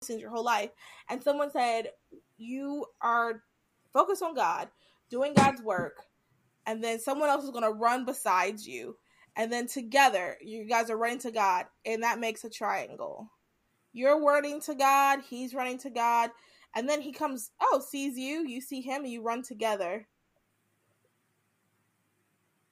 since 0.00 0.20
your 0.20 0.30
whole 0.30 0.44
life, 0.44 0.70
and 1.08 1.22
someone 1.22 1.50
said 1.50 1.88
you 2.36 2.86
are 3.00 3.42
focused 3.92 4.22
on 4.22 4.34
God, 4.34 4.68
doing 5.10 5.34
God's 5.34 5.62
work, 5.62 6.04
and 6.66 6.82
then 6.82 7.00
someone 7.00 7.28
else 7.28 7.44
is 7.44 7.50
going 7.50 7.64
to 7.64 7.70
run 7.70 8.04
besides 8.04 8.66
you, 8.66 8.96
and 9.36 9.52
then 9.52 9.66
together 9.66 10.36
you 10.40 10.64
guys 10.64 10.90
are 10.90 10.96
running 10.96 11.20
to 11.20 11.30
God, 11.30 11.66
and 11.84 12.02
that 12.02 12.20
makes 12.20 12.44
a 12.44 12.50
triangle. 12.50 13.30
You're 13.92 14.22
running 14.22 14.60
to 14.62 14.74
God, 14.74 15.20
he's 15.28 15.54
running 15.54 15.78
to 15.78 15.90
God, 15.90 16.30
and 16.74 16.88
then 16.88 17.00
he 17.00 17.12
comes, 17.12 17.50
oh, 17.60 17.82
sees 17.86 18.18
you, 18.18 18.46
you 18.46 18.60
see 18.60 18.82
him, 18.82 19.04
and 19.04 19.12
you 19.12 19.22
run 19.22 19.42
together. 19.42 20.06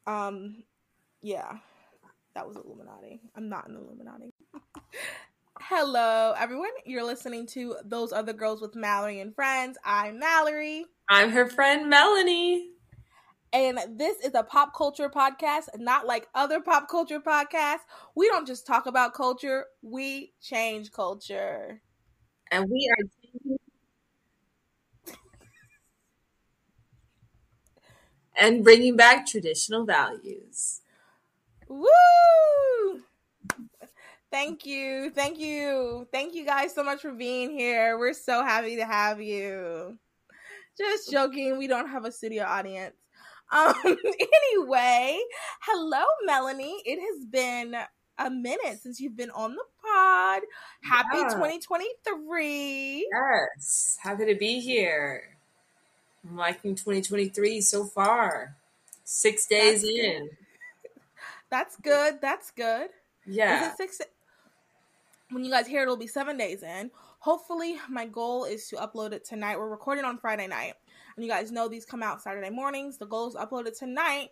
Um, 0.07 0.65
yeah, 1.23 1.53
that 2.35 2.47
was 2.47 2.57
Illuminati. 2.57 3.23
I'm 3.35 3.49
not 3.49 3.69
an 3.69 3.77
Illuminati. 3.77 4.35
Hello, 5.69 6.35
everyone. 6.37 6.69
You're 6.85 7.07
listening 7.07 7.47
to 7.47 7.77
Those 7.87 8.13
Other 8.13 8.35
Girls 8.35 8.61
with 8.61 8.75
Mallory 8.75 9.21
and 9.21 9.35
Friends. 9.35 9.79
I'm 9.83 10.19
Mallory. 10.19 10.85
I'm 11.09 11.31
her 11.31 11.49
friend 11.49 11.89
Melanie. 11.89 12.73
And 13.51 13.79
this 13.97 14.21
is 14.21 14.35
a 14.35 14.43
pop 14.43 14.77
culture 14.77 15.09
podcast, 15.09 15.69
not 15.79 16.07
like 16.07 16.29
other 16.35 16.61
pop 16.61 16.91
culture 16.91 17.19
podcasts. 17.19 17.87
We 18.15 18.29
don't 18.29 18.47
just 18.47 18.67
talk 18.67 18.85
about 18.85 19.15
culture, 19.15 19.65
we 19.81 20.35
change 20.43 20.93
culture. 20.93 21.81
And 22.51 22.69
we 22.69 22.87
are 22.99 23.57
and 28.37 28.63
bringing 28.63 28.97
back 28.97 29.27
traditional 29.27 29.87
values. 29.87 30.83
Woo! 31.69 31.89
Thank 34.35 34.67
you. 34.67 35.11
Thank 35.11 35.39
you. 35.39 36.09
Thank 36.11 36.35
you 36.35 36.45
guys 36.45 36.75
so 36.75 36.83
much 36.83 37.03
for 37.03 37.13
being 37.13 37.57
here. 37.57 37.97
We're 37.97 38.15
so 38.15 38.43
happy 38.43 38.75
to 38.75 38.85
have 38.85 39.23
you. 39.23 39.97
Just 40.77 41.09
joking. 41.09 41.57
We 41.57 41.69
don't 41.69 41.89
have 41.89 42.05
a 42.05 42.11
studio 42.11 42.43
audience. 42.43 42.97
Um 43.53 43.73
anyway, 43.85 45.21
hello 45.61 46.03
Melanie. 46.25 46.83
It 46.85 46.99
has 46.99 47.25
been 47.27 47.77
a 48.19 48.29
minute 48.29 48.81
since 48.83 48.99
you've 48.99 49.17
been 49.17 49.31
on 49.31 49.55
the 49.55 49.63
pod. 49.81 50.43
Happy 50.83 51.19
yeah. 51.19 51.29
2023. 51.29 53.09
Yes. 53.13 53.99
Happy 54.03 54.27
to 54.27 54.35
be 54.35 54.59
here. 54.59 55.37
I'm 56.29 56.37
liking 56.37 56.75
2023 56.75 57.61
so 57.61 57.85
far. 57.85 58.57
6 59.05 59.47
days 59.47 59.83
That's 59.83 59.85
in. 59.85 60.23
Good. 60.23 60.31
That's 61.51 61.77
good. 61.77 62.21
That's 62.21 62.51
good. 62.51 62.89
Yeah. 63.27 63.67
Is 63.67 63.73
it 63.73 63.77
six? 63.77 64.01
When 65.35 65.45
you 65.45 65.51
guys 65.51 65.67
hear 65.67 65.81
it, 65.81 65.83
it'll 65.83 65.97
be 65.97 66.07
seven 66.07 66.37
days 66.37 66.63
in. 66.63 66.93
Hopefully, 67.19 67.77
my 67.91 68.07
goal 68.07 68.45
is 68.45 68.69
to 68.69 68.77
upload 68.77 69.11
it 69.11 69.25
tonight. 69.25 69.59
We're 69.59 69.69
recording 69.69 70.05
on 70.05 70.17
Friday 70.17 70.47
night, 70.47 70.75
and 71.17 71.25
you 71.25 71.29
guys 71.29 71.51
know 71.51 71.67
these 71.67 71.85
come 71.85 72.05
out 72.05 72.23
Saturday 72.23 72.51
mornings. 72.51 72.99
The 72.99 73.07
goal 73.07 73.27
is 73.27 73.35
uploaded 73.35 73.77
tonight 73.77 74.29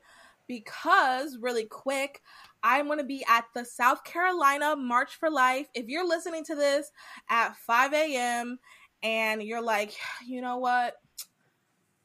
because, 0.47 1.39
really 1.39 1.65
quick, 1.65 2.23
I'm 2.63 2.87
going 2.87 2.99
to 2.99 3.05
be 3.05 3.25
at 3.29 3.47
the 3.53 3.65
South 3.65 4.05
Carolina 4.05 4.77
March 4.77 5.17
for 5.17 5.29
Life. 5.29 5.67
If 5.75 5.89
you're 5.89 6.07
listening 6.07 6.45
to 6.45 6.55
this 6.55 6.93
at 7.29 7.57
5 7.57 7.93
a.m. 7.95 8.61
and 9.03 9.43
you're 9.43 9.61
like, 9.61 9.97
you 10.25 10.41
know 10.41 10.59
what? 10.59 10.99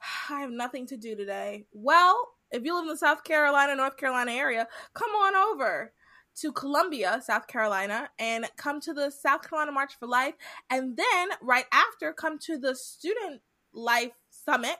I 0.31 0.39
have 0.39 0.49
nothing 0.49 0.87
to 0.87 0.97
do 0.97 1.15
today. 1.15 1.67
Well, 1.71 2.29
if 2.49 2.63
you 2.65 2.73
live 2.73 2.85
in 2.85 2.89
the 2.89 2.97
South 2.97 3.23
Carolina, 3.23 3.75
North 3.75 3.97
Carolina 3.97 4.31
area, 4.31 4.67
come 4.95 5.11
on 5.11 5.35
over 5.35 5.93
to 6.41 6.51
Columbia, 6.51 7.21
South 7.23 7.47
Carolina, 7.47 8.09
and 8.19 8.49
come 8.57 8.79
to 8.81 8.93
the 8.93 9.09
South 9.11 9.47
Carolina 9.47 9.71
March 9.71 9.97
for 9.99 10.07
Life. 10.07 10.35
And 10.69 10.97
then 10.97 11.29
right 11.41 11.65
after, 11.71 12.13
come 12.13 12.37
to 12.39 12.57
the 12.57 12.75
Student 12.75 13.41
Life 13.73 14.13
Summit. 14.29 14.77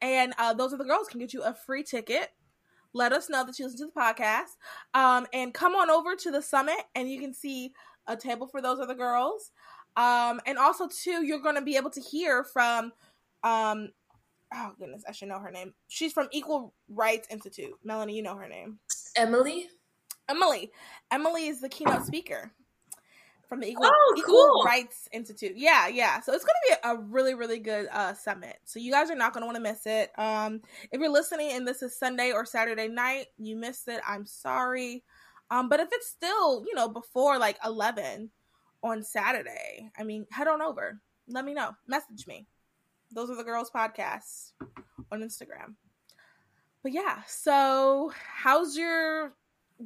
And 0.00 0.34
uh, 0.38 0.54
those 0.54 0.72
are 0.72 0.78
the 0.78 0.84
girls 0.84 1.08
can 1.08 1.20
get 1.20 1.32
you 1.32 1.42
a 1.42 1.54
free 1.54 1.82
ticket. 1.82 2.30
Let 2.92 3.12
us 3.12 3.28
know 3.28 3.44
that 3.44 3.58
you 3.58 3.66
listen 3.66 3.80
to 3.80 3.92
the 3.94 4.00
podcast. 4.00 4.56
Um, 4.94 5.26
and 5.32 5.54
come 5.54 5.74
on 5.74 5.90
over 5.90 6.16
to 6.16 6.30
the 6.30 6.42
summit 6.42 6.78
and 6.94 7.10
you 7.10 7.20
can 7.20 7.34
see 7.34 7.72
a 8.06 8.16
table 8.16 8.46
for 8.46 8.62
those 8.62 8.80
other 8.80 8.94
girls. 8.94 9.50
Um, 9.96 10.40
and 10.46 10.56
also, 10.58 10.88
too, 10.88 11.24
you're 11.24 11.40
going 11.40 11.56
to 11.56 11.62
be 11.62 11.76
able 11.76 11.90
to 11.90 12.00
hear 12.00 12.44
from 12.44 12.92
um, 13.42 13.90
oh 14.54 14.72
goodness, 14.78 15.04
I 15.08 15.12
should 15.12 15.28
know 15.28 15.38
her 15.38 15.50
name. 15.50 15.74
She's 15.88 16.12
from 16.12 16.28
Equal 16.32 16.74
Rights 16.88 17.28
Institute. 17.30 17.72
Melanie, 17.84 18.16
you 18.16 18.22
know 18.22 18.36
her 18.36 18.48
name. 18.48 18.78
Emily. 19.16 19.68
Emily. 20.30 20.70
Emily 21.10 21.48
is 21.48 21.60
the 21.60 21.68
keynote 21.68 22.06
speaker 22.06 22.52
from 23.48 23.58
the 23.58 23.66
Equal, 23.66 23.90
oh, 23.92 24.14
Equal 24.16 24.34
cool. 24.34 24.62
Rights 24.64 25.08
Institute. 25.12 25.54
Yeah, 25.56 25.88
yeah. 25.88 26.20
So 26.20 26.32
it's 26.32 26.44
going 26.44 26.54
to 26.54 26.68
be 26.68 26.88
a, 26.88 26.92
a, 26.92 27.00
really, 27.00 27.34
really 27.34 27.58
good 27.58 27.88
uh, 27.92 28.14
summit. 28.14 28.56
So 28.64 28.78
you 28.78 28.92
guys 28.92 29.10
are 29.10 29.16
not 29.16 29.32
going 29.32 29.42
to 29.42 29.46
want 29.46 29.56
to 29.56 29.62
miss 29.62 29.86
it. 29.86 30.12
Um, 30.16 30.60
if 30.92 31.00
you're 31.00 31.10
listening 31.10 31.50
and 31.52 31.66
this 31.66 31.82
is 31.82 31.98
Sunday 31.98 32.30
or 32.30 32.46
Saturday 32.46 32.86
night, 32.86 33.26
you 33.38 33.56
missed 33.56 33.88
it. 33.88 34.00
I'm 34.06 34.24
sorry. 34.24 35.02
Um, 35.50 35.68
but 35.68 35.80
if 35.80 35.88
it's 35.90 36.06
still, 36.06 36.64
you 36.64 36.76
know, 36.76 36.88
before 36.88 37.38
like 37.38 37.58
11 37.64 38.30
on 38.84 39.02
Saturday, 39.02 39.90
I 39.98 40.04
mean, 40.04 40.26
head 40.30 40.46
on 40.46 40.62
over. 40.62 41.00
Let 41.26 41.44
me 41.44 41.52
know. 41.52 41.72
Message 41.88 42.28
me. 42.28 42.46
Those 43.12 43.30
are 43.30 43.36
the 43.36 43.44
girls 43.44 43.70
podcasts 43.74 44.52
on 45.10 45.22
Instagram. 45.22 45.74
But 46.84 46.92
yeah, 46.92 47.22
so 47.26 48.12
how's 48.14 48.76
your 48.76 49.34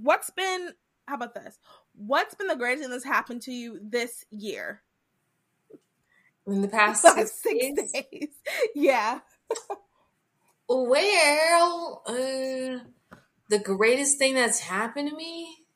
what's 0.03 0.31
been 0.31 0.71
how 1.06 1.16
about 1.16 1.34
this? 1.34 1.59
What's 1.94 2.34
been 2.34 2.49
the 2.49 2.56
greatest 2.56 2.82
thing 2.82 2.91
that's 2.91 3.05
happened 3.05 3.43
to 3.43 3.53
you 3.53 3.78
this 3.82 4.25
year? 4.31 4.82
In 6.47 6.62
the 6.62 6.69
past 6.71 7.12
six, 7.15 7.32
six 7.32 7.71
days. 7.72 7.93
days. 7.93 8.28
Yeah. 8.75 9.21
well, 10.69 12.03
uh, 12.06 12.81
the 13.50 13.59
greatest 13.62 14.19
thing 14.19 14.34
that's 14.34 14.60
happened 14.60 15.10
to 15.10 15.16
me. 15.16 15.56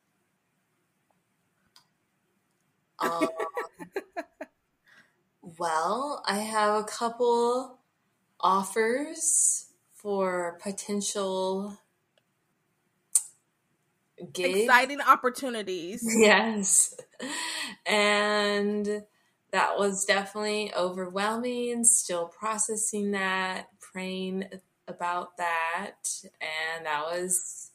Um, 3.01 3.29
well, 5.43 6.23
I 6.27 6.39
have 6.39 6.75
a 6.81 6.85
couple 6.85 7.79
offers 8.41 9.67
for 9.95 10.59
potential 10.63 11.79
gigs. 14.33 14.61
Exciting 14.61 15.01
opportunities. 15.01 16.03
Yes. 16.19 16.95
And 17.87 19.03
that 19.51 19.79
was 19.79 20.05
definitely 20.05 20.73
overwhelming, 20.75 21.85
still 21.85 22.27
processing 22.27 23.13
that, 23.13 23.69
praying 23.81 24.45
about 24.87 25.37
that. 25.39 25.95
And 26.41 26.87
that 26.87 27.03
was 27.05 27.71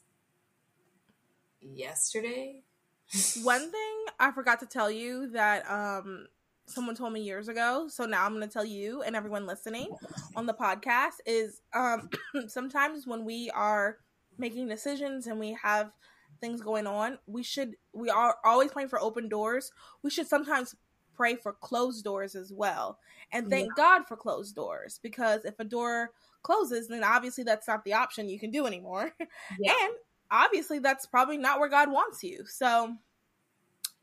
yesterday. 1.60 2.62
One 3.42 3.70
thing 3.70 4.04
I 4.18 4.30
forgot 4.32 4.60
to 4.60 4.66
tell 4.66 4.90
you 4.90 5.30
that 5.30 5.68
um 5.70 6.26
someone 6.66 6.94
told 6.94 7.12
me 7.12 7.20
years 7.20 7.48
ago 7.48 7.86
so 7.88 8.06
now 8.06 8.24
i'm 8.24 8.32
going 8.32 8.40
to 8.46 8.50
tell 8.52 8.64
you 8.64 9.02
and 9.02 9.14
everyone 9.14 9.46
listening 9.46 9.94
on 10.34 10.46
the 10.46 10.54
podcast 10.54 11.20
is 11.26 11.60
um 11.74 12.08
sometimes 12.48 13.06
when 13.06 13.24
we 13.24 13.50
are 13.50 13.98
making 14.38 14.66
decisions 14.66 15.26
and 15.26 15.38
we 15.38 15.56
have 15.62 15.92
things 16.40 16.60
going 16.60 16.86
on 16.86 17.18
we 17.26 17.42
should 17.42 17.76
we 17.92 18.10
are 18.10 18.36
always 18.44 18.70
praying 18.70 18.88
for 18.88 19.00
open 19.00 19.28
doors 19.28 19.72
we 20.02 20.10
should 20.10 20.26
sometimes 20.26 20.74
pray 21.14 21.36
for 21.36 21.52
closed 21.52 22.04
doors 22.04 22.34
as 22.34 22.52
well 22.52 22.98
and 23.32 23.48
thank 23.48 23.66
yeah. 23.66 23.74
god 23.76 24.06
for 24.06 24.16
closed 24.16 24.54
doors 24.54 24.98
because 25.02 25.44
if 25.44 25.54
a 25.60 25.64
door 25.64 26.10
closes 26.42 26.88
then 26.88 27.04
obviously 27.04 27.44
that's 27.44 27.68
not 27.68 27.84
the 27.84 27.92
option 27.92 28.28
you 28.28 28.38
can 28.38 28.50
do 28.50 28.66
anymore 28.66 29.12
yeah. 29.60 29.72
and 29.82 29.94
obviously 30.30 30.78
that's 30.78 31.06
probably 31.06 31.38
not 31.38 31.60
where 31.60 31.68
god 31.68 31.90
wants 31.90 32.22
you 32.24 32.44
so 32.46 32.94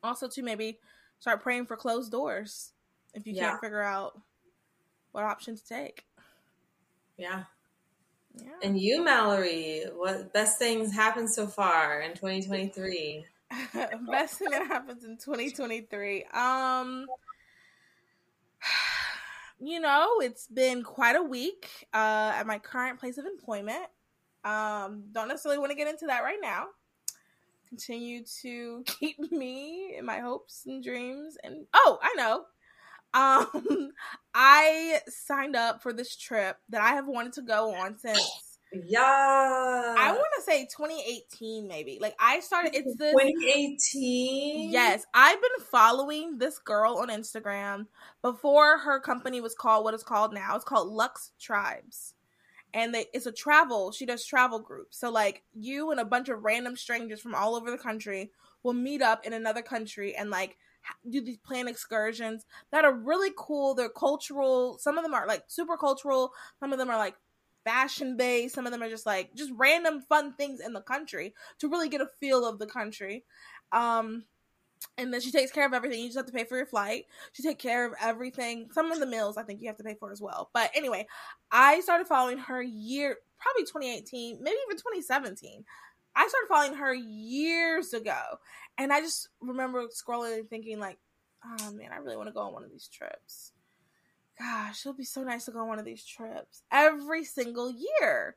also 0.03 0.27
to 0.27 0.41
maybe 0.41 0.79
start 1.19 1.41
praying 1.41 1.65
for 1.65 1.75
closed 1.75 2.11
doors 2.11 2.71
if 3.13 3.27
you 3.27 3.33
yeah. 3.33 3.49
can't 3.49 3.61
figure 3.61 3.81
out 3.81 4.19
what 5.11 5.23
option 5.23 5.55
to 5.55 5.65
take. 5.65 6.05
Yeah. 7.17 7.43
Yeah. 8.35 8.49
And 8.63 8.79
you, 8.79 9.03
Mallory, 9.03 9.83
what 9.95 10.33
best 10.33 10.57
things 10.57 10.93
happened 10.93 11.29
so 11.29 11.47
far 11.47 12.01
in 12.01 12.11
2023? 12.11 13.25
best 14.09 14.39
thing 14.39 14.49
that 14.51 14.67
happens 14.67 15.03
in 15.03 15.17
2023. 15.17 16.25
Um 16.33 17.07
you 19.59 19.79
know, 19.79 20.19
it's 20.21 20.47
been 20.47 20.83
quite 20.83 21.15
a 21.15 21.23
week 21.23 21.67
uh 21.93 22.33
at 22.35 22.47
my 22.47 22.59
current 22.59 22.99
place 22.99 23.17
of 23.17 23.25
employment. 23.25 23.87
Um 24.43 25.03
don't 25.11 25.27
necessarily 25.27 25.59
want 25.59 25.71
to 25.71 25.77
get 25.77 25.87
into 25.87 26.05
that 26.07 26.23
right 26.23 26.39
now 26.41 26.67
continue 27.71 28.21
to 28.41 28.83
keep 28.99 29.31
me 29.31 29.95
in 29.97 30.05
my 30.05 30.19
hopes 30.19 30.65
and 30.67 30.83
dreams. 30.83 31.37
And 31.43 31.65
oh, 31.73 31.97
I 32.01 32.13
know. 32.17 32.43
Um, 33.13 33.91
I 34.33 34.99
signed 35.07 35.55
up 35.55 35.81
for 35.81 35.93
this 35.93 36.15
trip 36.15 36.57
that 36.69 36.81
I 36.81 36.93
have 36.93 37.07
wanted 37.07 37.33
to 37.33 37.41
go 37.41 37.73
on 37.75 37.97
since 37.97 38.19
Yeah. 38.73 39.01
I 39.01 40.11
want 40.13 40.27
to 40.37 40.43
say 40.43 40.61
2018, 40.65 41.67
maybe. 41.67 41.97
Like 41.99 42.15
I 42.19 42.39
started. 42.39 42.73
It's 42.73 42.95
the 42.97 43.11
2018. 43.11 44.71
Yes, 44.71 45.05
I've 45.13 45.41
been 45.41 45.65
following 45.69 46.37
this 46.37 46.57
girl 46.59 46.97
on 46.97 47.09
Instagram 47.09 47.87
before 48.21 48.77
her 48.79 48.99
company 49.01 49.41
was 49.41 49.55
called 49.55 49.83
what 49.83 49.93
it's 49.93 50.03
called 50.03 50.33
now. 50.33 50.55
It's 50.55 50.63
called 50.63 50.87
Lux 50.87 51.31
Tribes, 51.39 52.13
and 52.73 52.95
they, 52.95 53.07
it's 53.13 53.25
a 53.25 53.31
travel. 53.33 53.91
She 53.91 54.05
does 54.05 54.25
travel 54.25 54.59
groups. 54.59 54.97
So 54.97 55.11
like 55.11 55.43
you 55.53 55.91
and 55.91 55.99
a 55.99 56.05
bunch 56.05 56.29
of 56.29 56.43
random 56.43 56.77
strangers 56.77 57.19
from 57.19 57.35
all 57.35 57.55
over 57.55 57.69
the 57.71 57.77
country 57.77 58.31
will 58.63 58.73
meet 58.73 59.01
up 59.01 59.25
in 59.25 59.33
another 59.33 59.61
country 59.61 60.15
and 60.15 60.29
like 60.29 60.55
do 61.09 61.21
these 61.21 61.37
planned 61.37 61.69
excursions 61.69 62.45
that 62.71 62.85
are 62.85 62.93
really 62.93 63.31
cool. 63.37 63.73
They're 63.73 63.89
cultural. 63.89 64.77
Some 64.79 64.97
of 64.97 65.03
them 65.03 65.13
are 65.13 65.27
like 65.27 65.43
super 65.47 65.77
cultural. 65.77 66.33
Some 66.59 66.73
of 66.73 66.79
them 66.79 66.89
are 66.89 66.97
like 66.97 67.15
fashion 67.63 68.17
based. 68.17 68.55
Some 68.55 68.65
of 68.65 68.71
them 68.71 68.81
are 68.83 68.89
just 68.89 69.05
like 69.05 69.33
just 69.35 69.51
random 69.55 70.01
fun 70.01 70.33
things 70.33 70.59
in 70.59 70.73
the 70.73 70.81
country 70.81 71.33
to 71.59 71.69
really 71.69 71.89
get 71.89 72.01
a 72.01 72.07
feel 72.19 72.45
of 72.45 72.59
the 72.59 72.67
country. 72.67 73.23
Um, 73.71 74.25
and 74.97 75.13
then 75.13 75.21
she 75.21 75.31
takes 75.31 75.51
care 75.51 75.65
of 75.65 75.73
everything. 75.73 75.99
You 75.99 76.07
just 76.07 76.17
have 76.17 76.25
to 76.25 76.31
pay 76.31 76.43
for 76.43 76.57
your 76.57 76.65
flight. 76.65 77.05
She 77.33 77.43
takes 77.43 77.61
care 77.61 77.85
of 77.85 77.93
everything. 78.01 78.69
Some 78.71 78.91
of 78.91 78.99
the 78.99 79.05
meals 79.05 79.37
I 79.37 79.43
think 79.43 79.61
you 79.61 79.67
have 79.67 79.77
to 79.77 79.83
pay 79.83 79.95
for 79.95 80.11
as 80.11 80.21
well. 80.21 80.49
But 80.53 80.71
anyway, 80.75 81.07
I 81.51 81.79
started 81.81 82.07
following 82.07 82.39
her 82.39 82.61
year, 82.61 83.17
probably 83.39 83.63
2018, 83.63 84.39
maybe 84.41 84.57
even 84.67 84.77
2017. 84.77 85.63
I 86.15 86.27
started 86.27 86.47
following 86.49 86.73
her 86.75 86.93
years 86.93 87.93
ago, 87.93 88.19
and 88.77 88.91
I 88.91 88.99
just 89.01 89.29
remember 89.41 89.85
scrolling 89.87 90.39
and 90.39 90.49
thinking 90.49 90.79
like, 90.79 90.97
oh 91.45 91.71
man, 91.71 91.91
I 91.93 91.97
really 91.97 92.17
want 92.17 92.29
to 92.29 92.33
go 92.33 92.41
on 92.41 92.53
one 92.53 92.63
of 92.63 92.71
these 92.71 92.87
trips 92.87 93.53
gosh, 94.41 94.81
it'll 94.81 94.97
be 94.97 95.03
so 95.03 95.23
nice 95.23 95.45
to 95.45 95.51
go 95.51 95.59
on 95.59 95.67
one 95.67 95.79
of 95.79 95.85
these 95.85 96.05
trips 96.05 96.63
every 96.71 97.23
single 97.23 97.71
year. 97.71 98.35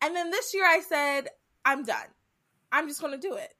And 0.00 0.16
then 0.16 0.30
this 0.30 0.54
year 0.54 0.64
I 0.64 0.80
said, 0.80 1.28
I'm 1.64 1.84
done. 1.84 2.06
I'm 2.70 2.88
just 2.88 3.00
going 3.00 3.12
to 3.12 3.28
do 3.28 3.34
it. 3.34 3.54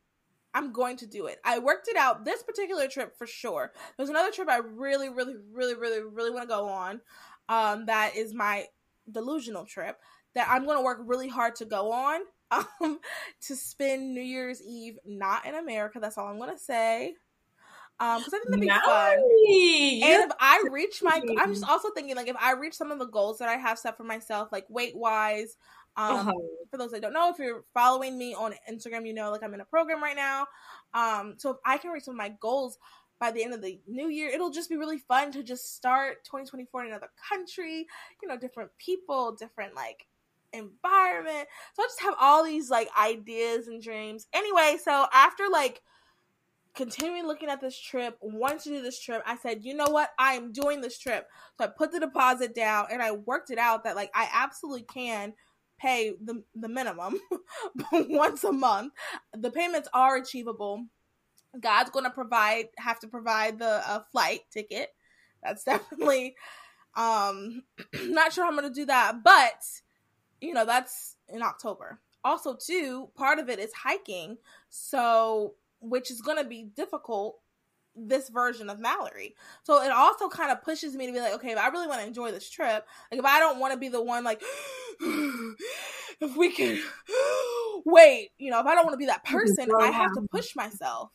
I'm 0.54 0.72
going 0.72 0.96
to 0.98 1.06
do 1.06 1.26
it. 1.26 1.38
I 1.44 1.58
worked 1.58 1.88
it 1.88 1.96
out 1.96 2.24
this 2.24 2.42
particular 2.42 2.88
trip 2.88 3.16
for 3.16 3.26
sure. 3.26 3.72
There's 3.96 4.10
another 4.10 4.30
trip 4.30 4.48
I 4.48 4.58
really, 4.58 5.08
really, 5.08 5.34
really, 5.52 5.74
really, 5.74 6.02
really 6.02 6.30
want 6.30 6.42
to 6.42 6.54
go 6.54 6.68
on. 6.68 7.00
Um, 7.48 7.86
that 7.86 8.16
is 8.16 8.34
my 8.34 8.66
delusional 9.10 9.64
trip 9.64 9.98
that 10.34 10.48
I'm 10.50 10.64
going 10.64 10.78
to 10.78 10.84
work 10.84 11.00
really 11.04 11.28
hard 11.28 11.56
to 11.56 11.64
go 11.64 11.92
on. 11.92 12.20
Um, 12.52 12.98
to 13.46 13.56
spend 13.56 14.14
New 14.14 14.22
Year's 14.22 14.62
Eve 14.62 14.98
not 15.04 15.46
in 15.46 15.54
America. 15.54 15.98
That's 16.00 16.18
all 16.18 16.26
I'm 16.26 16.38
going 16.38 16.52
to 16.52 16.58
say 16.58 17.14
um 18.02 18.18
because 18.18 18.34
I 18.34 18.38
think 18.38 18.48
that'd 18.48 18.60
be 18.60 18.66
nice. 18.66 18.84
fun. 18.84 19.12
And 19.14 20.30
if 20.30 20.32
I 20.40 20.64
reach 20.70 21.02
my, 21.02 21.22
I'm 21.38 21.52
just 21.52 21.64
also 21.68 21.90
thinking 21.94 22.16
like 22.16 22.28
if 22.28 22.36
I 22.40 22.52
reach 22.52 22.74
some 22.74 22.90
of 22.90 22.98
the 22.98 23.06
goals 23.06 23.38
that 23.38 23.48
I 23.48 23.56
have 23.56 23.78
set 23.78 23.96
for 23.96 24.04
myself, 24.04 24.48
like 24.52 24.66
weight 24.68 24.96
wise. 24.96 25.56
Um, 25.94 26.16
uh-huh. 26.16 26.32
for 26.70 26.78
those 26.78 26.92
that 26.92 27.02
don't 27.02 27.12
know, 27.12 27.28
if 27.28 27.38
you're 27.38 27.64
following 27.74 28.16
me 28.16 28.34
on 28.34 28.54
Instagram, 28.70 29.06
you 29.06 29.12
know 29.12 29.30
like 29.30 29.42
I'm 29.42 29.52
in 29.52 29.60
a 29.60 29.66
program 29.66 30.02
right 30.02 30.16
now. 30.16 30.46
Um, 30.94 31.34
so 31.36 31.50
if 31.50 31.56
I 31.66 31.76
can 31.76 31.90
reach 31.90 32.04
some 32.04 32.14
of 32.14 32.18
my 32.18 32.30
goals 32.40 32.78
by 33.20 33.30
the 33.30 33.44
end 33.44 33.52
of 33.52 33.60
the 33.60 33.78
new 33.86 34.08
year, 34.08 34.30
it'll 34.30 34.50
just 34.50 34.70
be 34.70 34.76
really 34.76 34.98
fun 34.98 35.30
to 35.32 35.42
just 35.42 35.76
start 35.76 36.24
2024 36.24 36.82
in 36.82 36.88
another 36.88 37.10
country. 37.28 37.86
You 38.22 38.28
know, 38.28 38.38
different 38.38 38.70
people, 38.78 39.36
different 39.38 39.74
like 39.74 40.06
environment. 40.52 41.48
So 41.74 41.82
I 41.82 41.86
just 41.86 42.02
have 42.02 42.14
all 42.20 42.44
these 42.44 42.70
like 42.70 42.88
ideas 43.00 43.68
and 43.68 43.82
dreams. 43.82 44.26
Anyway, 44.32 44.78
so 44.82 45.06
after 45.12 45.44
like 45.50 45.82
continuing 46.74 47.26
looking 47.26 47.48
at 47.48 47.60
this 47.60 47.78
trip, 47.78 48.16
wanting 48.20 48.72
to 48.72 48.78
do 48.78 48.82
this 48.82 49.00
trip, 49.00 49.22
I 49.26 49.36
said, 49.36 49.64
you 49.64 49.74
know 49.74 49.88
what? 49.88 50.10
I 50.18 50.34
am 50.34 50.52
doing 50.52 50.80
this 50.80 50.98
trip. 50.98 51.26
So 51.58 51.64
I 51.64 51.68
put 51.68 51.92
the 51.92 52.00
deposit 52.00 52.54
down 52.54 52.86
and 52.90 53.02
I 53.02 53.12
worked 53.12 53.50
it 53.50 53.58
out 53.58 53.84
that 53.84 53.96
like 53.96 54.10
I 54.14 54.28
absolutely 54.32 54.82
can 54.82 55.34
pay 55.78 56.12
the 56.22 56.42
the 56.54 56.68
minimum 56.68 57.18
once 57.92 58.44
a 58.44 58.52
month. 58.52 58.92
The 59.36 59.50
payments 59.50 59.88
are 59.92 60.16
achievable. 60.16 60.86
God's 61.60 61.90
going 61.90 62.04
to 62.04 62.10
provide 62.10 62.66
have 62.78 63.00
to 63.00 63.08
provide 63.08 63.58
the 63.58 63.82
uh, 63.88 64.00
flight 64.10 64.40
ticket. 64.50 64.90
That's 65.42 65.64
definitely 65.64 66.36
um 66.94 67.62
not 68.04 68.32
sure 68.32 68.44
how 68.44 68.50
I'm 68.50 68.56
going 68.56 68.72
to 68.72 68.80
do 68.80 68.86
that, 68.86 69.22
but 69.24 69.62
you 70.42 70.52
know, 70.52 70.66
that's 70.66 71.16
in 71.28 71.42
October. 71.42 72.00
Also, 72.24 72.54
too, 72.54 73.08
part 73.16 73.38
of 73.38 73.48
it 73.48 73.58
is 73.58 73.72
hiking. 73.72 74.36
So 74.68 75.54
which 75.80 76.10
is 76.10 76.20
going 76.20 76.38
to 76.38 76.48
be 76.48 76.64
difficult 76.76 77.38
this 77.94 78.30
version 78.30 78.70
of 78.70 78.78
Mallory. 78.78 79.34
So 79.64 79.82
it 79.82 79.90
also 79.90 80.28
kind 80.28 80.50
of 80.50 80.62
pushes 80.62 80.94
me 80.94 81.06
to 81.06 81.12
be 81.12 81.20
like, 81.20 81.34
okay, 81.34 81.50
if 81.50 81.58
I 81.58 81.68
really 81.68 81.86
want 81.86 82.00
to 82.00 82.06
enjoy 82.06 82.30
this 82.30 82.48
trip, 82.48 82.86
like 83.10 83.18
if 83.18 83.24
I 83.24 83.38
don't 83.38 83.58
want 83.58 83.72
to 83.74 83.78
be 83.78 83.88
the 83.88 84.02
one 84.02 84.24
like 84.24 84.42
if 85.00 86.36
we 86.36 86.52
can 86.52 86.80
wait, 87.84 88.30
you 88.38 88.50
know, 88.50 88.60
if 88.60 88.66
I 88.66 88.74
don't 88.74 88.84
want 88.84 88.94
to 88.94 88.98
be 88.98 89.06
that 89.06 89.24
person, 89.24 89.68
I 89.78 89.88
have 89.88 90.14
to 90.14 90.22
push 90.30 90.56
myself. 90.56 91.10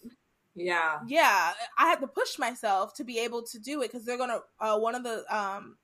Yeah. 0.55 0.99
Yeah, 1.07 1.53
I 1.77 1.87
have 1.87 2.01
to 2.01 2.07
push 2.07 2.37
myself 2.37 2.93
to 2.95 3.03
be 3.03 3.19
able 3.19 3.43
to 3.43 3.59
do 3.59 3.81
it 3.81 3.91
cuz 3.91 4.05
they're 4.05 4.17
going 4.17 4.29
to 4.29 4.41
uh 4.59 4.77
one 4.77 4.95
of 4.95 5.03
the 5.03 5.23
um 5.35 5.77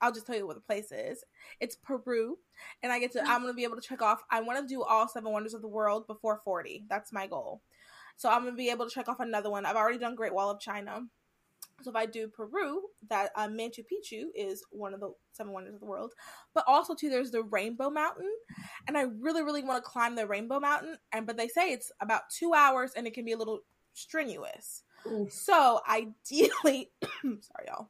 I'll 0.00 0.12
just 0.12 0.26
tell 0.26 0.36
you 0.36 0.46
what 0.46 0.56
the 0.56 0.62
place 0.62 0.92
is. 0.92 1.24
It's 1.60 1.76
Peru, 1.76 2.38
and 2.82 2.92
I 2.92 2.98
get 2.98 3.12
to. 3.12 3.20
I'm 3.20 3.42
gonna 3.42 3.54
be 3.54 3.64
able 3.64 3.76
to 3.76 3.86
check 3.86 4.02
off. 4.02 4.22
I 4.30 4.40
want 4.40 4.60
to 4.60 4.66
do 4.66 4.82
all 4.82 5.08
seven 5.08 5.32
wonders 5.32 5.54
of 5.54 5.62
the 5.62 5.68
world 5.68 6.06
before 6.06 6.40
40. 6.44 6.84
That's 6.88 7.12
my 7.12 7.26
goal. 7.26 7.62
So 8.16 8.28
I'm 8.28 8.44
gonna 8.44 8.56
be 8.56 8.70
able 8.70 8.88
to 8.88 8.94
check 8.94 9.08
off 9.08 9.20
another 9.20 9.50
one. 9.50 9.66
I've 9.66 9.76
already 9.76 9.98
done 9.98 10.14
Great 10.14 10.34
Wall 10.34 10.50
of 10.50 10.60
China. 10.60 11.02
So 11.82 11.90
if 11.90 11.96
I 11.96 12.06
do 12.06 12.28
Peru, 12.28 12.82
that 13.08 13.30
uh, 13.36 13.48
Machu 13.48 13.80
Picchu 13.80 14.24
is 14.34 14.62
one 14.70 14.92
of 14.92 15.00
the 15.00 15.12
seven 15.32 15.52
wonders 15.52 15.74
of 15.74 15.80
the 15.80 15.86
world. 15.86 16.12
But 16.52 16.64
also 16.66 16.94
too, 16.94 17.08
there's 17.08 17.30
the 17.30 17.42
Rainbow 17.44 17.88
Mountain, 17.90 18.30
and 18.86 18.98
I 18.98 19.06
really, 19.18 19.42
really 19.42 19.62
want 19.62 19.82
to 19.82 19.90
climb 19.90 20.14
the 20.14 20.26
Rainbow 20.26 20.60
Mountain. 20.60 20.96
And 21.12 21.26
but 21.26 21.36
they 21.36 21.48
say 21.48 21.72
it's 21.72 21.90
about 22.00 22.22
two 22.30 22.52
hours, 22.54 22.92
and 22.96 23.06
it 23.06 23.14
can 23.14 23.24
be 23.24 23.32
a 23.32 23.38
little 23.38 23.60
strenuous. 23.94 24.82
Oof. 25.10 25.32
So 25.32 25.80
ideally, 25.88 26.90
sorry 27.22 27.66
y'all. 27.66 27.88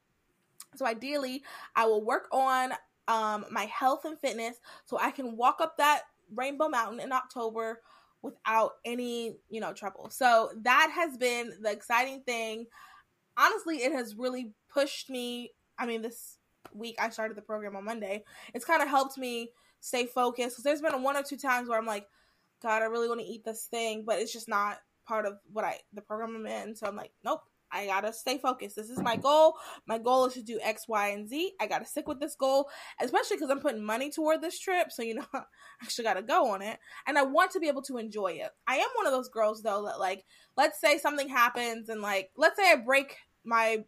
So 0.76 0.86
ideally, 0.86 1.42
I 1.74 1.86
will 1.86 2.04
work 2.04 2.28
on 2.32 2.72
um, 3.08 3.44
my 3.50 3.64
health 3.64 4.04
and 4.04 4.18
fitness 4.18 4.56
so 4.86 4.98
I 4.98 5.10
can 5.10 5.36
walk 5.36 5.60
up 5.60 5.76
that 5.78 6.02
Rainbow 6.34 6.68
Mountain 6.68 7.00
in 7.00 7.12
October 7.12 7.80
without 8.22 8.72
any, 8.84 9.36
you 9.48 9.60
know, 9.60 9.72
trouble. 9.72 10.10
So 10.10 10.50
that 10.62 10.90
has 10.94 11.16
been 11.16 11.52
the 11.60 11.72
exciting 11.72 12.22
thing. 12.22 12.66
Honestly, 13.36 13.78
it 13.78 13.92
has 13.92 14.14
really 14.14 14.52
pushed 14.72 15.10
me. 15.10 15.52
I 15.78 15.86
mean, 15.86 16.02
this 16.02 16.36
week 16.74 16.96
I 17.00 17.10
started 17.10 17.36
the 17.36 17.42
program 17.42 17.76
on 17.76 17.84
Monday. 17.84 18.24
It's 18.54 18.64
kind 18.64 18.82
of 18.82 18.88
helped 18.88 19.18
me 19.18 19.50
stay 19.80 20.06
focused 20.06 20.56
because 20.56 20.64
there's 20.64 20.82
been 20.82 21.02
one 21.02 21.16
or 21.16 21.22
two 21.22 21.38
times 21.38 21.68
where 21.68 21.78
I'm 21.78 21.86
like, 21.86 22.06
God, 22.62 22.82
I 22.82 22.86
really 22.86 23.08
want 23.08 23.20
to 23.20 23.26
eat 23.26 23.44
this 23.44 23.64
thing, 23.64 24.04
but 24.06 24.18
it's 24.18 24.32
just 24.32 24.48
not 24.48 24.78
part 25.06 25.24
of 25.26 25.38
what 25.52 25.64
I 25.64 25.78
the 25.94 26.02
program 26.02 26.36
I'm 26.36 26.46
in. 26.46 26.76
So 26.76 26.86
I'm 26.86 26.96
like, 26.96 27.12
nope, 27.24 27.42
I 27.72 27.86
gotta 27.86 28.12
stay 28.12 28.38
focused. 28.38 28.76
This 28.76 28.90
is 28.90 29.00
my 29.00 29.16
goal. 29.16 29.54
My 29.86 29.98
goal 29.98 30.26
is 30.26 30.34
to 30.34 30.42
do 30.42 30.58
X, 30.62 30.88
Y, 30.88 31.08
and 31.08 31.28
Z. 31.28 31.52
I 31.60 31.66
gotta 31.66 31.84
stick 31.84 32.08
with 32.08 32.20
this 32.20 32.34
goal, 32.34 32.68
especially 33.00 33.36
because 33.36 33.50
I'm 33.50 33.60
putting 33.60 33.82
money 33.82 34.10
toward 34.10 34.40
this 34.40 34.58
trip. 34.58 34.90
So, 34.90 35.02
you 35.02 35.14
know, 35.14 35.26
I 35.34 35.42
actually 35.82 36.04
gotta 36.04 36.22
go 36.22 36.50
on 36.50 36.62
it. 36.62 36.78
And 37.06 37.18
I 37.18 37.22
want 37.22 37.50
to 37.52 37.60
be 37.60 37.68
able 37.68 37.82
to 37.82 37.98
enjoy 37.98 38.32
it. 38.32 38.50
I 38.66 38.76
am 38.76 38.88
one 38.96 39.06
of 39.06 39.12
those 39.12 39.28
girls, 39.28 39.62
though, 39.62 39.84
that, 39.86 40.00
like, 40.00 40.24
let's 40.56 40.80
say 40.80 40.98
something 40.98 41.28
happens 41.28 41.88
and, 41.88 42.02
like, 42.02 42.30
let's 42.36 42.56
say 42.56 42.70
I 42.70 42.76
break 42.76 43.16
my 43.44 43.84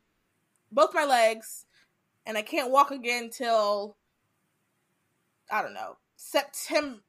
both 0.71 0.95
my 0.95 1.05
legs 1.05 1.67
and 2.25 2.39
I 2.39 2.43
can't 2.43 2.71
walk 2.71 2.91
again 2.91 3.31
till, 3.31 3.97
I 5.51 5.63
don't 5.63 5.75
know, 5.75 5.97
September. 6.17 7.01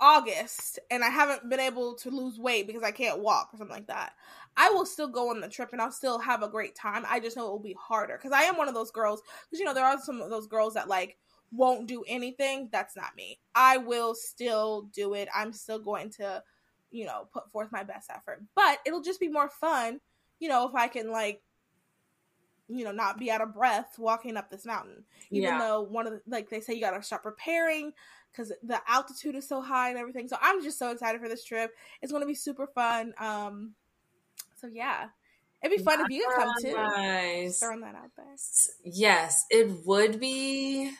August 0.00 0.78
and 0.90 1.04
I 1.04 1.10
haven't 1.10 1.48
been 1.50 1.60
able 1.60 1.94
to 1.96 2.10
lose 2.10 2.38
weight 2.38 2.66
because 2.66 2.82
I 2.82 2.90
can't 2.90 3.20
walk 3.20 3.50
or 3.52 3.58
something 3.58 3.76
like 3.76 3.88
that. 3.88 4.14
I 4.56 4.70
will 4.70 4.86
still 4.86 5.08
go 5.08 5.30
on 5.30 5.40
the 5.40 5.48
trip 5.48 5.70
and 5.72 5.80
I'll 5.80 5.92
still 5.92 6.18
have 6.18 6.42
a 6.42 6.48
great 6.48 6.74
time. 6.74 7.04
I 7.08 7.20
just 7.20 7.36
know 7.36 7.46
it 7.46 7.50
will 7.50 7.58
be 7.58 7.76
harder 7.78 8.16
because 8.16 8.32
I 8.32 8.42
am 8.42 8.56
one 8.56 8.68
of 8.68 8.74
those 8.74 8.90
girls. 8.90 9.22
Because 9.46 9.60
you 9.60 9.64
know 9.64 9.74
there 9.74 9.84
are 9.84 10.00
some 10.00 10.20
of 10.20 10.30
those 10.30 10.46
girls 10.46 10.74
that 10.74 10.88
like 10.88 11.16
won't 11.52 11.86
do 11.86 12.04
anything. 12.06 12.68
That's 12.72 12.96
not 12.96 13.16
me. 13.16 13.38
I 13.54 13.78
will 13.78 14.14
still 14.14 14.82
do 14.92 15.14
it. 15.14 15.28
I'm 15.34 15.52
still 15.52 15.78
going 15.78 16.10
to, 16.10 16.42
you 16.90 17.06
know, 17.06 17.28
put 17.32 17.50
forth 17.50 17.72
my 17.72 17.82
best 17.82 18.10
effort. 18.10 18.42
But 18.54 18.78
it'll 18.84 19.02
just 19.02 19.20
be 19.20 19.28
more 19.28 19.48
fun, 19.48 20.00
you 20.38 20.48
know, 20.48 20.68
if 20.68 20.74
I 20.74 20.88
can 20.88 21.10
like 21.10 21.42
you 22.72 22.84
know 22.84 22.92
not 22.92 23.18
be 23.18 23.30
out 23.30 23.40
of 23.40 23.52
breath 23.52 23.96
walking 23.98 24.36
up 24.36 24.48
this 24.48 24.64
mountain 24.64 25.02
even 25.30 25.48
yeah. 25.48 25.58
though 25.58 25.80
one 25.82 26.06
of 26.06 26.12
the 26.12 26.20
like 26.28 26.48
they 26.48 26.60
say 26.60 26.72
you 26.72 26.80
gotta 26.80 27.02
start 27.02 27.22
preparing 27.22 27.92
because 28.30 28.52
the 28.62 28.80
altitude 28.86 29.34
is 29.34 29.48
so 29.48 29.60
high 29.60 29.90
and 29.90 29.98
everything 29.98 30.28
so 30.28 30.36
i'm 30.40 30.62
just 30.62 30.78
so 30.78 30.90
excited 30.90 31.20
for 31.20 31.28
this 31.28 31.44
trip 31.44 31.72
it's 32.00 32.12
going 32.12 32.22
to 32.22 32.28
be 32.28 32.34
super 32.34 32.68
fun 32.68 33.12
um 33.18 33.72
so 34.60 34.66
yeah, 34.66 35.08
it'd 35.62 35.76
be 35.76 35.82
fun 35.82 35.98
nice. 35.98 36.06
if 36.06 36.16
you 36.16 36.28
could 36.28 36.36
come 36.36 36.52
too. 36.60 36.72
Nice. 36.74 37.58
Throwing 37.58 37.80
that 37.80 37.94
out 37.94 38.10
there. 38.16 38.34
Yes, 38.84 39.44
it 39.50 39.86
would 39.86 40.20
be, 40.20 40.92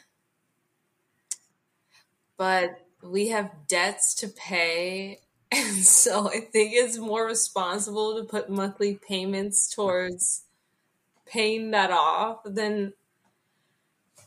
but 2.36 2.86
we 3.02 3.28
have 3.28 3.50
debts 3.68 4.14
to 4.16 4.28
pay. 4.28 5.20
And 5.52 5.78
so 5.78 6.28
I 6.28 6.38
think 6.38 6.74
it's 6.74 6.96
more 6.96 7.26
responsible 7.26 8.16
to 8.16 8.22
put 8.22 8.48
monthly 8.48 8.94
payments 8.94 9.68
towards 9.74 10.44
paying 11.26 11.72
that 11.72 11.90
off 11.90 12.42
than 12.44 12.92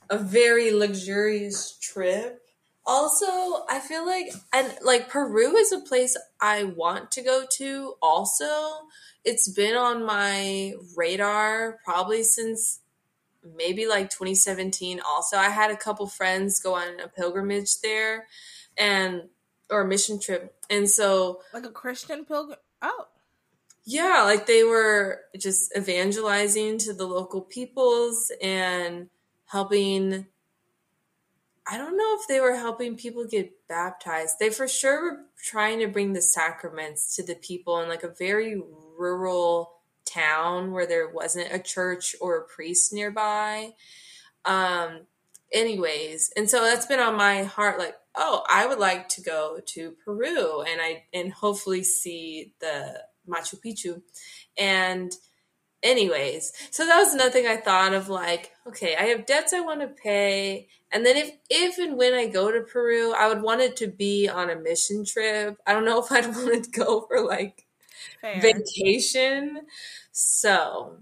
a 0.09 0.17
very 0.17 0.73
luxurious 0.73 1.77
trip. 1.79 2.42
Also, 2.85 3.65
I 3.69 3.79
feel 3.79 4.05
like 4.05 4.33
and 4.51 4.73
like 4.83 5.09
Peru 5.09 5.55
is 5.55 5.71
a 5.71 5.79
place 5.79 6.17
I 6.41 6.63
want 6.65 7.11
to 7.11 7.21
go 7.21 7.45
to 7.57 7.93
also. 8.01 8.47
It's 9.23 9.49
been 9.49 9.75
on 9.75 10.05
my 10.05 10.73
radar 10.97 11.79
probably 11.85 12.23
since 12.23 12.81
maybe 13.55 13.87
like 13.87 14.09
2017 14.09 14.99
also. 15.05 15.37
I 15.37 15.49
had 15.49 15.71
a 15.71 15.77
couple 15.77 16.07
friends 16.07 16.59
go 16.59 16.75
on 16.75 16.99
a 16.99 17.07
pilgrimage 17.07 17.79
there 17.81 18.27
and 18.77 19.23
or 19.69 19.81
a 19.81 19.87
mission 19.87 20.19
trip. 20.19 20.53
And 20.69 20.89
so 20.89 21.41
like 21.53 21.65
a 21.65 21.69
Christian 21.69 22.25
pilgrim 22.25 22.57
Oh. 22.83 23.07
Yeah, 23.85 24.23
like 24.23 24.45
they 24.45 24.63
were 24.63 25.21
just 25.37 25.75
evangelizing 25.75 26.77
to 26.79 26.93
the 26.93 27.05
local 27.05 27.41
peoples 27.41 28.31
and 28.41 29.09
helping 29.45 30.27
I 31.65 31.77
don't 31.77 31.97
know 31.97 32.17
if 32.19 32.27
they 32.27 32.41
were 32.41 32.55
helping 32.55 32.97
people 32.97 33.25
get 33.25 33.53
baptized. 33.69 34.35
They 34.39 34.49
for 34.49 34.67
sure 34.67 35.01
were 35.01 35.19
trying 35.41 35.79
to 35.79 35.87
bring 35.87 36.13
the 36.13 36.21
sacraments 36.21 37.15
to 37.15 37.23
the 37.23 37.35
people 37.35 37.79
in 37.79 37.87
like 37.87 38.03
a 38.03 38.13
very 38.17 38.61
rural 38.97 39.71
town 40.05 40.71
where 40.71 40.85
there 40.85 41.09
wasn't 41.09 41.53
a 41.53 41.59
church 41.59 42.15
or 42.19 42.37
a 42.37 42.47
priest 42.47 42.91
nearby. 42.91 43.71
Um 44.45 45.01
anyways, 45.53 46.33
and 46.35 46.49
so 46.49 46.61
that's 46.61 46.87
been 46.87 46.99
on 46.99 47.15
my 47.15 47.43
heart 47.43 47.79
like, 47.79 47.95
oh, 48.15 48.43
I 48.49 48.65
would 48.65 48.79
like 48.79 49.07
to 49.09 49.21
go 49.21 49.59
to 49.67 49.95
Peru 50.03 50.61
and 50.61 50.81
I 50.81 51.03
and 51.13 51.31
hopefully 51.31 51.83
see 51.83 52.53
the 52.59 53.03
Machu 53.27 53.59
Picchu. 53.63 54.01
And 54.57 55.13
anyways, 55.81 56.53
so 56.71 56.85
that 56.85 56.97
was 56.97 57.15
nothing 57.15 57.45
I 57.47 57.57
thought 57.57 57.93
of 57.93 58.09
like, 58.09 58.51
okay, 58.67 58.95
I 58.95 59.03
have 59.05 59.25
debts 59.25 59.53
I 59.53 59.61
want 59.61 59.81
to 59.81 59.87
pay. 59.87 60.67
And 60.93 61.03
then 61.03 61.17
if 61.17 61.31
if 61.49 61.79
and 61.79 61.97
when 61.97 62.13
I 62.13 62.27
go 62.27 62.51
to 62.51 62.61
Peru, 62.61 63.13
I 63.13 63.27
would 63.27 63.41
want 63.41 63.61
it 63.61 63.75
to 63.77 63.87
be 63.87 64.29
on 64.29 64.51
a 64.51 64.55
mission 64.55 65.03
trip. 65.03 65.57
I 65.65 65.73
don't 65.73 65.85
know 65.85 65.99
if 66.03 66.11
I'd 66.11 66.27
want 66.27 66.63
to 66.63 66.69
go 66.69 67.01
for 67.01 67.21
like 67.21 67.65
Fair. 68.21 68.39
vacation. 68.39 69.61
So 70.11 70.99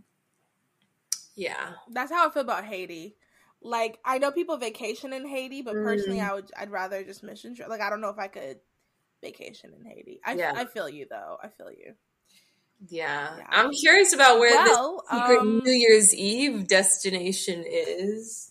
yeah. 1.36 1.72
That's 1.90 2.12
how 2.12 2.28
I 2.28 2.32
feel 2.32 2.44
about 2.44 2.66
Haiti. 2.66 3.16
Like 3.62 4.00
I 4.06 4.18
know 4.18 4.32
people 4.32 4.58
vacation 4.58 5.12
in 5.12 5.28
Haiti, 5.28 5.62
but 5.62 5.74
personally 5.74 6.20
mm. 6.20 6.30
I 6.30 6.34
would 6.34 6.52
I'd 6.58 6.72
rather 6.72 7.04
just 7.04 7.22
mission 7.22 7.54
trip. 7.54 7.68
Like 7.68 7.82
I 7.82 7.90
don't 7.90 8.02
know 8.02 8.10
if 8.10 8.18
I 8.18 8.28
could 8.28 8.60
vacation 9.22 9.72
in 9.78 9.86
Haiti. 9.86 10.22
I 10.26 10.34
yeah. 10.34 10.54
I 10.56 10.66
feel 10.66 10.88
you 10.88 11.06
though. 11.10 11.38
I 11.44 11.50
feel 11.50 11.70
you. 11.70 11.94
Yeah. 12.88 13.38
yeah. 13.38 13.46
I'm 13.50 13.72
curious 13.72 14.14
about 14.14 14.40
where 14.40 14.56
well, 14.56 15.04
the 15.10 15.18
secret 15.18 15.40
um, 15.42 15.60
New 15.64 15.72
Year's 15.72 16.16
Eve 16.16 16.68
destination 16.68 17.64
is. 17.68 18.51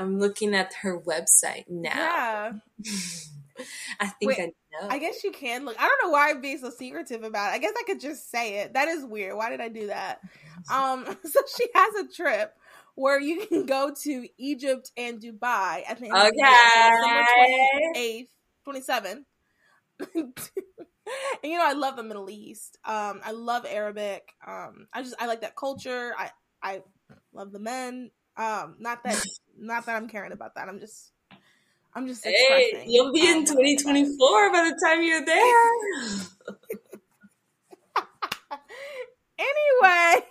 I'm 0.00 0.18
looking 0.18 0.54
at 0.54 0.72
her 0.82 0.98
website 0.98 1.64
now. 1.68 1.90
Yeah. 1.90 2.52
I 4.00 4.06
think 4.06 4.28
Wait, 4.30 4.40
I 4.40 4.46
know. 4.46 4.88
I 4.88 4.98
guess 4.98 5.22
you 5.22 5.32
can 5.32 5.66
look. 5.66 5.76
I 5.78 5.86
don't 5.86 6.06
know 6.08 6.10
why 6.10 6.30
I'm 6.30 6.40
being 6.40 6.56
so 6.56 6.70
secretive 6.70 7.22
about 7.22 7.52
it. 7.52 7.56
I 7.56 7.58
guess 7.58 7.74
I 7.78 7.82
could 7.82 8.00
just 8.00 8.30
say 8.30 8.60
it. 8.60 8.72
That 8.72 8.88
is 8.88 9.04
weird. 9.04 9.36
Why 9.36 9.50
did 9.50 9.60
I 9.60 9.68
do 9.68 9.88
that? 9.88 10.20
Um, 10.72 11.04
so 11.24 11.40
she 11.56 11.66
has 11.74 11.94
a 11.96 12.08
trip 12.08 12.54
where 12.94 13.20
you 13.20 13.44
can 13.46 13.66
go 13.66 13.92
to 14.02 14.26
Egypt 14.38 14.90
and 14.96 15.20
Dubai 15.20 15.82
at 15.86 15.98
the 15.98 16.06
end 16.06 16.14
okay. 17.96 18.26
of 18.66 18.74
27th. 18.74 19.24
and 20.14 20.32
you 21.44 21.58
know, 21.58 21.66
I 21.66 21.74
love 21.74 21.96
the 21.96 22.02
Middle 22.02 22.30
East. 22.30 22.78
Um, 22.86 23.20
I 23.22 23.32
love 23.32 23.66
Arabic. 23.68 24.32
Um, 24.46 24.86
I 24.94 25.02
just 25.02 25.14
I 25.20 25.26
like 25.26 25.42
that 25.42 25.56
culture. 25.56 26.14
I 26.18 26.30
I 26.62 26.80
love 27.34 27.52
the 27.52 27.58
men. 27.58 28.10
Um, 28.36 28.76
not 28.78 29.02
that 29.04 29.22
not 29.58 29.86
that 29.86 29.96
I'm 29.96 30.08
caring 30.08 30.32
about 30.32 30.54
that. 30.54 30.68
I'm 30.68 30.80
just 30.80 31.12
I'm 31.94 32.06
just 32.06 32.24
Hey, 32.24 32.84
you'll 32.86 33.12
be 33.12 33.26
in 33.26 33.44
2024 33.44 34.52
by 34.52 34.70
the 34.70 34.80
time 34.84 35.02
you're 35.02 35.24
there. 35.24 35.70
anyway, 39.38 40.26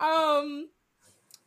um, 0.00 0.68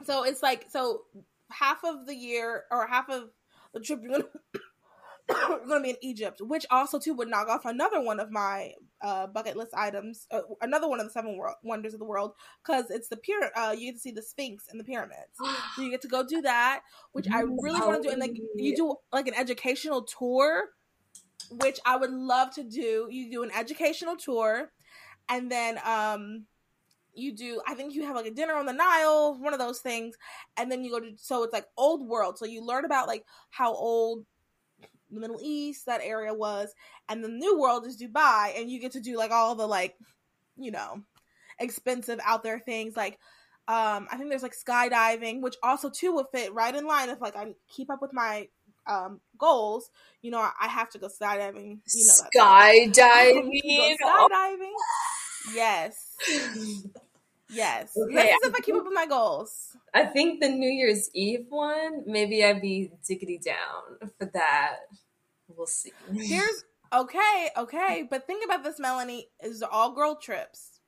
so 0.03 0.23
it's 0.23 0.43
like 0.43 0.65
so 0.69 1.01
half 1.49 1.83
of 1.83 2.05
the 2.05 2.15
year 2.15 2.63
or 2.69 2.87
half 2.87 3.09
of 3.09 3.29
the 3.73 3.79
trip 3.79 4.01
you're 4.03 4.11
gonna 4.11 4.25
going 5.67 5.79
to 5.79 5.83
be 5.83 5.89
in 5.91 5.97
Egypt, 6.01 6.41
which 6.41 6.65
also 6.71 6.99
too 6.99 7.13
would 7.13 7.27
knock 7.27 7.47
off 7.47 7.65
another 7.65 8.01
one 8.01 8.19
of 8.19 8.31
my 8.31 8.73
uh, 9.01 9.27
bucket 9.27 9.55
list 9.55 9.73
items, 9.73 10.27
uh, 10.31 10.41
another 10.61 10.87
one 10.87 10.99
of 10.99 11.05
the 11.05 11.11
seven 11.11 11.37
world, 11.37 11.55
wonders 11.63 11.93
of 11.93 11.99
the 11.99 12.05
world, 12.05 12.33
because 12.65 12.89
it's 12.89 13.07
the 13.07 13.17
pyramid. 13.17 13.51
Uh, 13.55 13.75
you 13.77 13.87
get 13.87 13.95
to 13.95 13.99
see 13.99 14.11
the 14.11 14.21
Sphinx 14.21 14.65
and 14.69 14.79
the 14.79 14.83
pyramids, 14.83 15.37
so 15.75 15.81
you 15.81 15.89
get 15.89 16.01
to 16.01 16.07
go 16.07 16.25
do 16.25 16.41
that, 16.41 16.81
which 17.11 17.27
I 17.29 17.41
really 17.41 17.79
want 17.79 18.01
to 18.01 18.07
do. 18.07 18.11
And 18.11 18.21
like 18.21 18.37
you 18.55 18.75
do 18.75 18.95
like 19.11 19.27
an 19.27 19.35
educational 19.35 20.03
tour, 20.03 20.65
which 21.51 21.79
I 21.85 21.97
would 21.97 22.11
love 22.11 22.53
to 22.55 22.63
do. 22.63 23.07
You 23.09 23.31
do 23.31 23.43
an 23.43 23.51
educational 23.55 24.15
tour, 24.15 24.71
and 25.29 25.51
then 25.51 25.79
um 25.85 26.45
you 27.17 27.35
do 27.35 27.59
i 27.67 27.73
think 27.73 27.93
you 27.93 28.05
have 28.05 28.15
like 28.15 28.27
a 28.27 28.31
dinner 28.31 28.53
on 28.53 28.65
the 28.65 28.73
nile 28.73 29.37
one 29.39 29.53
of 29.53 29.59
those 29.59 29.79
things 29.79 30.15
and 30.55 30.71
then 30.71 30.83
you 30.83 30.91
go 30.91 30.99
to 30.99 31.11
so 31.17 31.43
it's 31.43 31.53
like 31.53 31.65
old 31.75 32.07
world 32.07 32.37
so 32.37 32.45
you 32.45 32.63
learn 32.63 32.85
about 32.85 33.07
like 33.07 33.25
how 33.49 33.73
old 33.73 34.23
the 35.11 35.19
Middle 35.19 35.39
East, 35.41 35.85
that 35.85 36.01
area 36.03 36.33
was, 36.33 36.73
and 37.09 37.23
the 37.23 37.29
New 37.29 37.59
World 37.59 37.85
is 37.85 38.01
Dubai, 38.01 38.59
and 38.59 38.69
you 38.69 38.79
get 38.79 38.93
to 38.93 38.99
do 38.99 39.17
like 39.17 39.31
all 39.31 39.55
the 39.55 39.67
like, 39.67 39.95
you 40.57 40.71
know, 40.71 41.03
expensive 41.59 42.19
out 42.23 42.43
there 42.43 42.59
things 42.59 42.95
like 42.95 43.17
um 43.67 44.07
I 44.11 44.17
think 44.17 44.29
there's 44.29 44.43
like 44.43 44.55
skydiving, 44.55 45.41
which 45.41 45.55
also 45.63 45.89
too 45.89 46.13
would 46.13 46.27
fit 46.31 46.53
right 46.53 46.73
in 46.75 46.85
line 46.85 47.09
if 47.09 47.19
like 47.21 47.35
I 47.35 47.53
keep 47.67 47.89
up 47.89 48.01
with 48.01 48.13
my 48.13 48.47
um 48.85 49.19
goals, 49.37 49.89
you 50.21 50.31
know, 50.31 50.39
I 50.39 50.67
have 50.67 50.89
to 50.91 50.99
go 50.99 51.07
skydiving. 51.07 51.79
You 51.93 52.07
know, 52.07 52.13
skydiving. 52.35 53.97
skydiving. 54.01 54.73
Yes. 55.53 56.15
Yes. 57.49 57.95
Okay. 57.95 58.13
That's 58.13 58.47
if 58.47 58.55
I 58.55 58.59
keep 58.59 58.75
up 58.75 58.83
with 58.83 58.93
my 58.93 59.05
goals. 59.05 59.75
I 59.97 60.05
think 60.05 60.41
the 60.41 60.49
New 60.49 60.69
Year's 60.69 61.09
Eve 61.15 61.47
one, 61.49 62.03
maybe 62.05 62.45
I'd 62.45 62.61
be 62.61 62.91
diggity 63.07 63.39
down 63.43 64.11
for 64.19 64.29
that. 64.31 64.75
We'll 65.47 65.65
see. 65.65 65.91
Here's 66.13 66.65
okay, 66.93 67.49
okay, 67.57 68.07
but 68.07 68.27
think 68.27 68.45
about 68.45 68.63
this, 68.63 68.79
Melanie. 68.79 69.29
Is 69.41 69.63
all 69.63 69.95
girl 69.95 70.15
trips. 70.15 70.81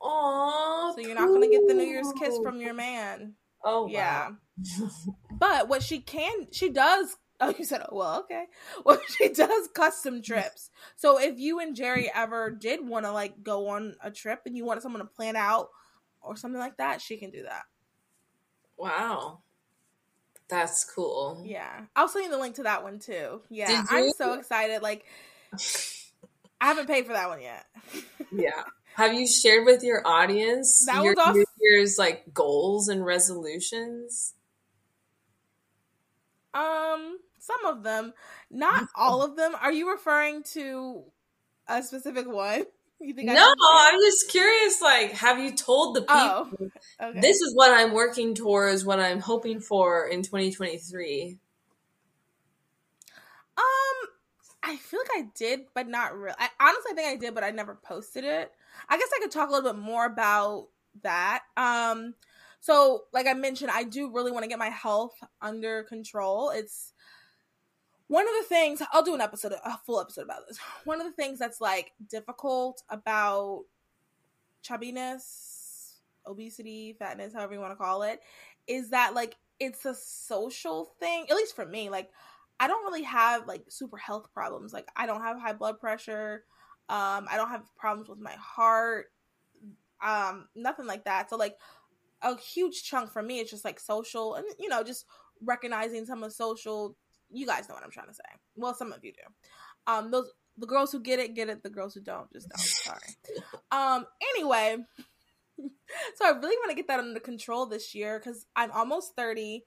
Oh, 0.00 0.94
so 0.94 1.02
you're 1.02 1.14
not 1.14 1.28
gonna 1.28 1.50
get 1.50 1.68
the 1.68 1.74
New 1.74 1.84
Year's 1.84 2.10
kiss 2.18 2.38
from 2.42 2.62
your 2.62 2.72
man. 2.72 3.34
Oh, 3.62 3.88
yeah. 3.88 4.30
Wow. 4.30 4.90
but 5.38 5.68
what 5.68 5.82
she 5.82 6.00
can, 6.00 6.46
she 6.50 6.70
does. 6.70 7.16
Oh, 7.38 7.52
you 7.58 7.66
said, 7.66 7.82
oh, 7.82 7.94
well, 7.94 8.20
okay. 8.20 8.46
Well, 8.86 8.98
she 9.10 9.28
does 9.28 9.68
custom 9.74 10.22
trips. 10.22 10.70
So 10.96 11.20
if 11.20 11.38
you 11.38 11.60
and 11.60 11.76
Jerry 11.76 12.10
ever 12.14 12.50
did 12.50 12.80
want 12.80 13.04
to 13.04 13.12
like 13.12 13.42
go 13.42 13.68
on 13.68 13.94
a 14.02 14.10
trip 14.10 14.40
and 14.46 14.56
you 14.56 14.64
want 14.64 14.80
someone 14.80 15.02
to 15.02 15.06
plan 15.06 15.36
out 15.36 15.68
or 16.22 16.34
something 16.34 16.58
like 16.58 16.78
that, 16.78 17.02
she 17.02 17.18
can 17.18 17.30
do 17.30 17.42
that. 17.42 17.64
Wow. 18.76 19.40
That's 20.48 20.84
cool. 20.84 21.42
Yeah. 21.44 21.82
I'll 21.94 22.08
send 22.08 22.26
you 22.26 22.30
the 22.30 22.38
link 22.38 22.56
to 22.56 22.64
that 22.64 22.82
one 22.82 22.98
too. 22.98 23.42
Yeah. 23.50 23.84
I'm 23.90 24.10
so 24.10 24.34
excited. 24.34 24.82
Like 24.82 25.04
I 26.60 26.66
haven't 26.66 26.86
paid 26.86 27.06
for 27.06 27.12
that 27.12 27.28
one 27.28 27.42
yet. 27.42 27.66
yeah. 28.32 28.62
Have 28.94 29.12
you 29.12 29.26
shared 29.26 29.66
with 29.66 29.82
your 29.82 30.06
audience 30.06 30.86
that 30.86 31.02
your 31.02 31.14
was 31.14 31.34
New 31.34 31.44
Year's 31.60 31.98
like 31.98 32.32
goals 32.32 32.88
and 32.88 33.04
resolutions? 33.04 34.32
Um, 36.54 37.18
some 37.38 37.66
of 37.66 37.82
them, 37.82 38.14
not 38.50 38.88
all 38.96 39.22
of 39.22 39.36
them. 39.36 39.54
Are 39.60 39.72
you 39.72 39.90
referring 39.90 40.42
to 40.54 41.04
a 41.68 41.82
specific 41.82 42.26
one? 42.26 42.64
You 43.00 43.12
think 43.12 43.28
no, 43.28 43.54
I'm 43.72 44.00
just 44.00 44.30
curious. 44.30 44.80
Like, 44.80 45.12
have 45.12 45.38
you 45.38 45.54
told 45.54 45.96
the 45.96 46.04
oh, 46.08 46.48
people 46.50 46.70
oh, 47.00 47.08
okay. 47.10 47.20
this 47.20 47.40
is 47.40 47.54
what 47.54 47.70
I'm 47.70 47.92
working 47.92 48.34
towards, 48.34 48.84
what 48.84 49.00
I'm 49.00 49.20
hoping 49.20 49.60
for 49.60 50.08
in 50.08 50.22
2023? 50.22 51.38
Um, 53.58 53.64
I 54.62 54.76
feel 54.76 55.00
like 55.00 55.24
I 55.24 55.28
did, 55.34 55.60
but 55.74 55.88
not 55.88 56.18
real. 56.18 56.34
I 56.38 56.48
honestly 56.58 56.94
think 56.94 57.08
I 57.08 57.16
did, 57.16 57.34
but 57.34 57.44
I 57.44 57.50
never 57.50 57.74
posted 57.74 58.24
it. 58.24 58.50
I 58.88 58.98
guess 58.98 59.08
I 59.14 59.20
could 59.20 59.30
talk 59.30 59.50
a 59.50 59.52
little 59.52 59.72
bit 59.72 59.80
more 59.80 60.06
about 60.06 60.68
that. 61.02 61.42
Um, 61.56 62.14
so 62.60 63.04
like 63.12 63.26
I 63.26 63.34
mentioned, 63.34 63.70
I 63.72 63.84
do 63.84 64.10
really 64.10 64.32
want 64.32 64.44
to 64.44 64.48
get 64.48 64.58
my 64.58 64.70
health 64.70 65.14
under 65.40 65.84
control. 65.84 66.50
It's 66.50 66.92
one 68.08 68.26
of 68.28 68.34
the 68.40 68.48
things 68.48 68.82
I'll 68.92 69.02
do 69.02 69.14
an 69.14 69.20
episode, 69.20 69.52
a 69.52 69.78
full 69.84 70.00
episode 70.00 70.22
about 70.22 70.46
this. 70.46 70.58
One 70.84 71.00
of 71.00 71.06
the 71.06 71.12
things 71.12 71.38
that's 71.38 71.60
like 71.60 71.92
difficult 72.08 72.82
about 72.88 73.64
chubbiness, 74.64 75.94
obesity, 76.26 76.96
fatness, 76.98 77.34
however 77.34 77.54
you 77.54 77.60
want 77.60 77.72
to 77.72 77.76
call 77.76 78.02
it, 78.02 78.20
is 78.66 78.90
that 78.90 79.14
like 79.14 79.36
it's 79.58 79.84
a 79.86 79.94
social 79.94 80.92
thing. 81.00 81.26
At 81.28 81.36
least 81.36 81.56
for 81.56 81.66
me, 81.66 81.90
like 81.90 82.10
I 82.60 82.68
don't 82.68 82.84
really 82.84 83.02
have 83.02 83.46
like 83.46 83.64
super 83.68 83.96
health 83.96 84.32
problems. 84.32 84.72
Like 84.72 84.88
I 84.96 85.06
don't 85.06 85.22
have 85.22 85.40
high 85.40 85.52
blood 85.52 85.80
pressure. 85.80 86.44
Um, 86.88 87.26
I 87.28 87.36
don't 87.36 87.50
have 87.50 87.64
problems 87.76 88.08
with 88.08 88.20
my 88.20 88.34
heart. 88.38 89.06
Um, 90.00 90.46
nothing 90.54 90.86
like 90.86 91.04
that. 91.06 91.30
So 91.30 91.36
like 91.36 91.56
a 92.22 92.36
huge 92.36 92.84
chunk 92.84 93.10
for 93.10 93.22
me, 93.22 93.40
it's 93.40 93.50
just 93.50 93.64
like 93.64 93.80
social 93.80 94.34
and 94.34 94.46
you 94.58 94.68
know 94.68 94.84
just 94.84 95.06
recognizing 95.42 96.06
some 96.06 96.22
of 96.22 96.32
social 96.32 96.96
you 97.30 97.46
guys 97.46 97.68
know 97.68 97.74
what 97.74 97.84
I'm 97.84 97.90
trying 97.90 98.08
to 98.08 98.14
say. 98.14 98.22
Well, 98.56 98.74
some 98.74 98.92
of 98.92 99.04
you 99.04 99.12
do. 99.12 99.92
Um, 99.92 100.10
those 100.10 100.30
the 100.58 100.66
girls 100.66 100.92
who 100.92 101.00
get 101.00 101.18
it 101.18 101.34
get 101.34 101.48
it. 101.48 101.62
The 101.62 101.70
girls 101.70 101.94
who 101.94 102.00
don't 102.00 102.32
just 102.32 102.48
don't. 102.48 102.60
Sorry. 102.60 103.16
Um. 103.72 104.06
Anyway, 104.36 104.76
so 105.58 106.24
I 106.24 106.30
really 106.30 106.56
want 106.56 106.70
to 106.70 106.76
get 106.76 106.88
that 106.88 107.00
under 107.00 107.20
control 107.20 107.66
this 107.66 107.94
year 107.94 108.18
because 108.18 108.46
I'm 108.54 108.70
almost 108.70 109.16
30, 109.16 109.64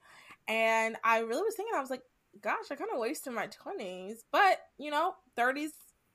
and 0.48 0.96
I 1.04 1.18
really 1.18 1.42
was 1.42 1.54
thinking 1.54 1.74
I 1.76 1.80
was 1.80 1.90
like, 1.90 2.02
gosh, 2.40 2.70
I 2.70 2.76
kind 2.76 2.90
of 2.92 2.98
wasted 2.98 3.34
my 3.34 3.48
20s, 3.48 4.18
but 4.32 4.58
you 4.78 4.90
know, 4.90 5.14
30s 5.38 5.70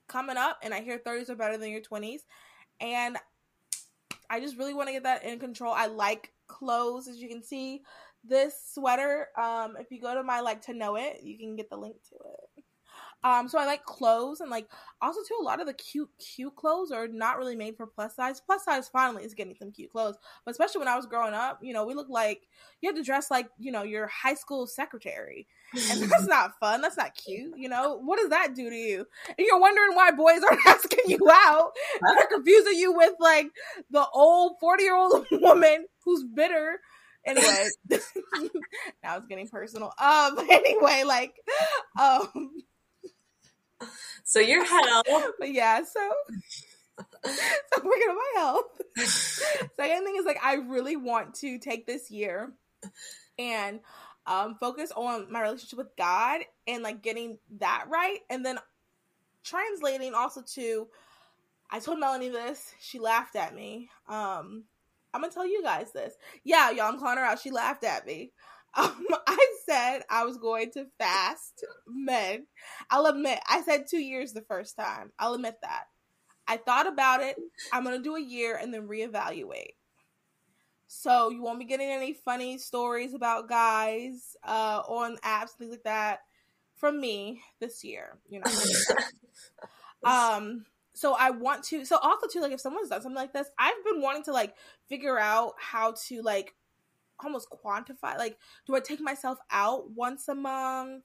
coming 0.08 0.38
up, 0.38 0.60
and 0.64 0.74
I 0.74 0.82
hear 0.82 1.00
30s 1.00 1.30
are 1.30 1.36
better 1.36 1.58
than 1.58 1.70
your 1.70 1.82
20s, 1.82 2.22
and 2.82 3.18
I 4.30 4.40
just 4.40 4.58
really 4.58 4.74
want 4.74 4.88
to 4.88 4.94
get 4.94 5.04
that 5.04 5.24
in 5.24 5.40
control. 5.40 5.74
I 5.74 5.88
like 5.88 6.32
clothes, 6.48 7.08
as 7.08 7.18
you 7.18 7.30
can 7.30 7.44
see. 7.44 7.84
This 8.28 8.56
sweater, 8.74 9.28
um, 9.38 9.76
if 9.80 9.92
you 9.92 10.02
go 10.02 10.14
to 10.14 10.24
my 10.24 10.40
like 10.40 10.62
to 10.64 10.74
know 10.74 10.96
it, 10.96 11.22
you 11.24 11.38
can 11.38 11.56
get 11.56 11.70
the 11.70 11.78
link 11.78 11.98
to 12.10 12.16
it. 12.16 12.64
Um, 13.26 13.50
so 13.50 13.58
I 13.58 13.66
like 13.66 13.84
clothes 13.86 14.40
and 14.40 14.52
like 14.52 14.68
also 15.02 15.20
too 15.28 15.36
a 15.42 15.44
lot 15.44 15.60
of 15.60 15.66
the 15.66 15.74
cute 15.74 16.10
cute 16.20 16.56
clothes 16.56 16.92
are 16.92 17.08
not 17.08 17.40
really 17.40 17.56
made 17.56 17.76
for 17.76 17.88
plus 17.88 18.16
size. 18.16 18.40
Plus 18.40 18.64
size 18.64 18.88
finally 18.88 19.24
is 19.24 19.34
getting 19.34 19.56
some 19.56 19.72
cute 19.72 19.92
clothes, 19.92 20.16
but 20.46 20.52
especially 20.52 20.78
when 20.78 20.88
I 20.88 20.96
was 20.96 21.08
growing 21.08 21.34
up, 21.34 21.58
you 21.64 21.74
know, 21.74 21.86
we 21.86 21.96
look 21.96 22.08
like 22.08 22.44
you 22.82 22.90
had 22.90 22.96
to 22.98 23.04
dress 23.04 23.32
like 23.32 23.48
you 23.58 23.72
know 23.72 23.82
your 23.82 24.06
high 24.06 24.36
school 24.36 24.68
secretary, 24.68 25.48
and 25.74 26.04
that's 26.12 26.28
not 26.28 26.60
fun. 26.60 26.82
That's 26.82 26.98
not 26.98 27.16
cute. 27.16 27.58
You 27.58 27.68
know, 27.68 27.98
what 27.98 28.20
does 28.20 28.30
that 28.30 28.54
do 28.54 28.70
to 28.70 28.76
you? 28.76 29.08
And 29.28 29.48
you're 29.48 29.60
wondering 29.60 29.96
why 29.96 30.12
boys 30.12 30.44
aren't 30.44 30.64
asking 30.68 31.06
you 31.08 31.28
out. 31.32 31.72
They're 32.16 32.28
confusing 32.32 32.78
you 32.78 32.94
with 32.94 33.14
like 33.20 33.48
the 33.90 34.06
old 34.14 34.58
forty 34.60 34.84
year 34.84 34.96
old 34.96 35.26
woman 35.32 35.88
who's 36.04 36.24
bitter 36.24 36.80
anyway 37.26 37.68
now 39.04 39.18
it's 39.18 39.28
getting 39.28 39.48
personal 39.48 39.92
um 40.00 40.40
anyway 40.50 41.04
like 41.06 41.36
um 42.00 42.52
so 44.24 44.40
your 44.40 44.66
health. 44.66 45.06
But 45.40 45.52
yeah, 45.54 45.84
so 45.84 46.12
so 47.28 47.84
working 47.84 48.10
on 48.10 48.16
my 48.16 48.34
health. 48.38 48.82
Second 49.76 50.04
thing 50.06 50.16
is 50.18 50.26
like 50.26 50.40
I 50.44 50.56
really 50.56 50.96
want 50.96 51.36
to 51.36 51.60
take 51.60 51.86
this 51.86 52.10
year 52.12 52.54
and 53.38 53.80
um 54.26 54.56
focus 54.56 54.92
on 54.96 55.32
my 55.32 55.42
relationship 55.42 55.78
with 55.78 55.96
God 55.98 56.42
and 56.68 56.84
like 56.84 57.02
getting 57.02 57.38
that 57.60 57.86
right 57.90 58.20
and 58.30 58.46
then 58.46 58.58
translating 59.44 60.14
also 60.14 60.42
to 60.54 60.88
I 61.70 61.80
told 61.80 62.00
Melanie 62.00 62.30
this, 62.30 62.74
she 62.80 63.00
laughed 63.00 63.36
at 63.36 63.56
me. 63.56 63.90
Um 64.08 64.66
I'm 65.16 65.22
gonna 65.22 65.34
tell 65.34 65.48
you 65.48 65.64
guys 65.64 65.94
this. 65.94 66.14
Yeah, 66.44 66.72
y'all, 66.72 66.92
I'm 66.92 67.00
calling 67.00 67.18
her 67.18 67.24
out. 67.24 67.40
She 67.40 67.52
laughed 67.52 67.84
at 67.84 68.06
me. 68.06 68.32
Um, 68.78 69.08
I 69.26 69.56
said 69.66 70.02
I 70.10 70.26
was 70.26 70.38
going 70.38 70.70
to 70.72 70.88
fast 71.00 71.64
men. 71.88 72.46
I'll 72.90 73.06
admit, 73.06 73.40
I 73.48 73.62
said 73.62 73.86
two 73.90 74.02
years 74.02 74.34
the 74.34 74.42
first 74.42 74.76
time. 74.76 75.14
I'll 75.18 75.34
admit 75.34 75.56
that. 75.62 75.86
I 76.46 76.58
thought 76.58 76.86
about 76.86 77.22
it. 77.22 77.38
I'm 77.72 77.86
to 77.86 78.00
do 78.00 78.18
a 78.18 78.22
year 78.22 78.60
and 78.62 78.74
then 78.74 78.90
reevaluate. 78.90 79.76
So 80.88 81.30
you 81.30 81.42
won't 81.42 81.60
be 81.60 81.64
getting 81.64 81.90
any 81.90 82.12
funny 82.12 82.58
stories 82.58 83.14
about 83.14 83.48
guys 83.48 84.36
uh, 84.46 84.82
on 84.86 85.16
apps, 85.24 85.52
things 85.52 85.72
like 85.72 85.84
that, 85.84 86.20
from 86.76 87.00
me 87.00 87.40
this 87.62 87.82
year. 87.82 88.18
You 88.28 88.42
know. 88.42 88.52
um. 90.10 90.66
So 90.96 91.16
I 91.20 91.30
want 91.30 91.64
to. 91.66 91.86
So 91.86 91.98
also 92.02 92.28
too, 92.28 92.42
like 92.42 92.52
if 92.52 92.62
someone's 92.62 92.90
done 92.90 93.02
something 93.02 93.16
like 93.16 93.34
this, 93.34 93.50
I've 93.60 93.84
been 93.86 94.02
wanting 94.02 94.24
to 94.24 94.34
like 94.34 94.56
figure 94.90 95.20
out 95.20 95.54
how 95.60 95.94
to 96.08 96.22
like 96.22 96.56
almost 97.24 97.48
quantify 97.50 98.18
like 98.18 98.38
do 98.66 98.76
i 98.76 98.80
take 98.80 99.00
myself 99.00 99.38
out 99.52 99.90
once 99.92 100.28
a 100.28 100.36
month 100.36 101.04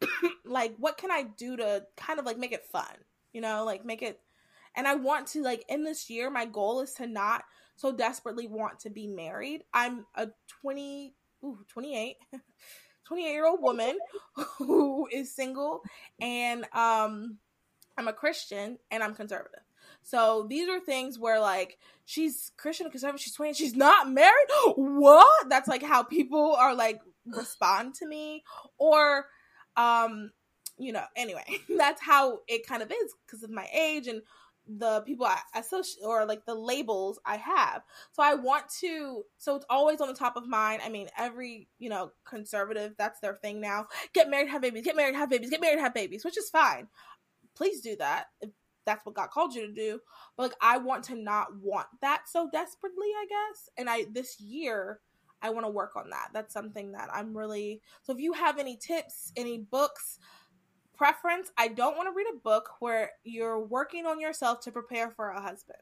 like 0.44 0.74
what 0.78 0.98
can 0.98 1.10
i 1.10 1.22
do 1.22 1.56
to 1.56 1.84
kind 1.96 2.18
of 2.18 2.24
like 2.26 2.38
make 2.38 2.52
it 2.52 2.64
fun 2.64 2.84
you 3.32 3.40
know 3.40 3.64
like 3.64 3.84
make 3.84 4.02
it 4.02 4.20
and 4.74 4.86
i 4.86 4.94
want 4.94 5.26
to 5.26 5.42
like 5.42 5.64
in 5.68 5.84
this 5.84 6.10
year 6.10 6.30
my 6.30 6.44
goal 6.44 6.80
is 6.80 6.92
to 6.94 7.06
not 7.06 7.44
so 7.76 7.92
desperately 7.92 8.46
want 8.46 8.78
to 8.80 8.90
be 8.90 9.06
married 9.06 9.62
i'm 9.72 10.04
a 10.16 10.28
20 10.62 11.14
ooh, 11.44 11.58
28 11.68 12.16
28 13.04 13.30
year 13.30 13.46
old 13.46 13.62
woman 13.62 13.96
who 14.58 15.08
is 15.12 15.34
single 15.34 15.82
and 16.20 16.66
um 16.74 17.38
i'm 17.98 18.08
a 18.08 18.12
christian 18.12 18.78
and 18.90 19.02
i'm 19.02 19.14
conservative 19.14 19.60
so 20.02 20.46
these 20.48 20.68
are 20.68 20.80
things 20.80 21.18
where 21.18 21.40
like 21.40 21.78
she's 22.04 22.52
Christian 22.56 22.90
conservative, 22.90 23.20
she's 23.20 23.34
20, 23.34 23.52
she's 23.52 23.76
not 23.76 24.10
married. 24.10 24.48
What? 24.76 25.48
That's 25.48 25.68
like 25.68 25.82
how 25.82 26.02
people 26.02 26.54
are 26.54 26.74
like 26.74 27.00
respond 27.26 27.94
to 27.96 28.06
me. 28.06 28.44
Or 28.78 29.26
um, 29.76 30.30
you 30.78 30.92
know, 30.92 31.04
anyway, 31.16 31.44
that's 31.76 32.00
how 32.00 32.40
it 32.48 32.66
kind 32.66 32.82
of 32.82 32.90
is 32.90 33.14
because 33.26 33.42
of 33.42 33.50
my 33.50 33.66
age 33.72 34.06
and 34.06 34.22
the 34.70 35.00
people 35.00 35.24
I 35.24 35.38
associate 35.54 36.04
or 36.04 36.26
like 36.26 36.44
the 36.44 36.54
labels 36.54 37.18
I 37.24 37.36
have. 37.36 37.82
So 38.12 38.22
I 38.22 38.34
want 38.34 38.64
to 38.80 39.24
so 39.38 39.56
it's 39.56 39.66
always 39.70 40.00
on 40.00 40.08
the 40.08 40.14
top 40.14 40.36
of 40.36 40.46
mind. 40.46 40.82
I 40.84 40.90
mean, 40.90 41.08
every, 41.18 41.68
you 41.78 41.88
know, 41.88 42.12
conservative, 42.24 42.94
that's 42.98 43.20
their 43.20 43.34
thing 43.34 43.60
now. 43.60 43.86
Get 44.12 44.28
married, 44.28 44.48
have 44.48 44.62
babies, 44.62 44.84
get 44.84 44.96
married, 44.96 45.14
have 45.14 45.30
babies, 45.30 45.50
get 45.50 45.60
married, 45.60 45.78
have 45.80 45.94
babies, 45.94 46.24
which 46.24 46.36
is 46.36 46.50
fine. 46.50 46.88
Please 47.58 47.80
do 47.80 47.96
that. 47.96 48.26
If 48.40 48.50
that's 48.86 49.04
what 49.04 49.14
God 49.14 49.28
called 49.30 49.54
you 49.54 49.66
to 49.66 49.72
do. 49.72 50.00
But 50.36 50.44
like 50.44 50.56
I 50.62 50.78
want 50.78 51.04
to 51.04 51.14
not 51.14 51.48
want 51.60 51.88
that 52.00 52.22
so 52.26 52.48
desperately, 52.50 53.08
I 53.08 53.26
guess. 53.28 53.68
And 53.76 53.90
I 53.90 54.06
this 54.12 54.40
year 54.40 55.00
I 55.42 55.50
want 55.50 55.66
to 55.66 55.70
work 55.70 55.94
on 55.94 56.08
that. 56.10 56.30
That's 56.32 56.54
something 56.54 56.92
that 56.92 57.10
I'm 57.12 57.36
really 57.36 57.82
So 58.02 58.14
if 58.14 58.18
you 58.18 58.32
have 58.32 58.58
any 58.58 58.76
tips, 58.76 59.32
any 59.36 59.58
books, 59.58 60.18
preference, 60.98 61.52
I 61.56 61.68
don't 61.68 61.96
want 61.96 62.08
to 62.08 62.14
read 62.14 62.26
a 62.34 62.38
book 62.40 62.70
where 62.80 63.12
you're 63.22 63.60
working 63.60 64.04
on 64.04 64.20
yourself 64.20 64.60
to 64.62 64.72
prepare 64.72 65.10
for 65.10 65.30
a 65.30 65.40
husband. 65.40 65.78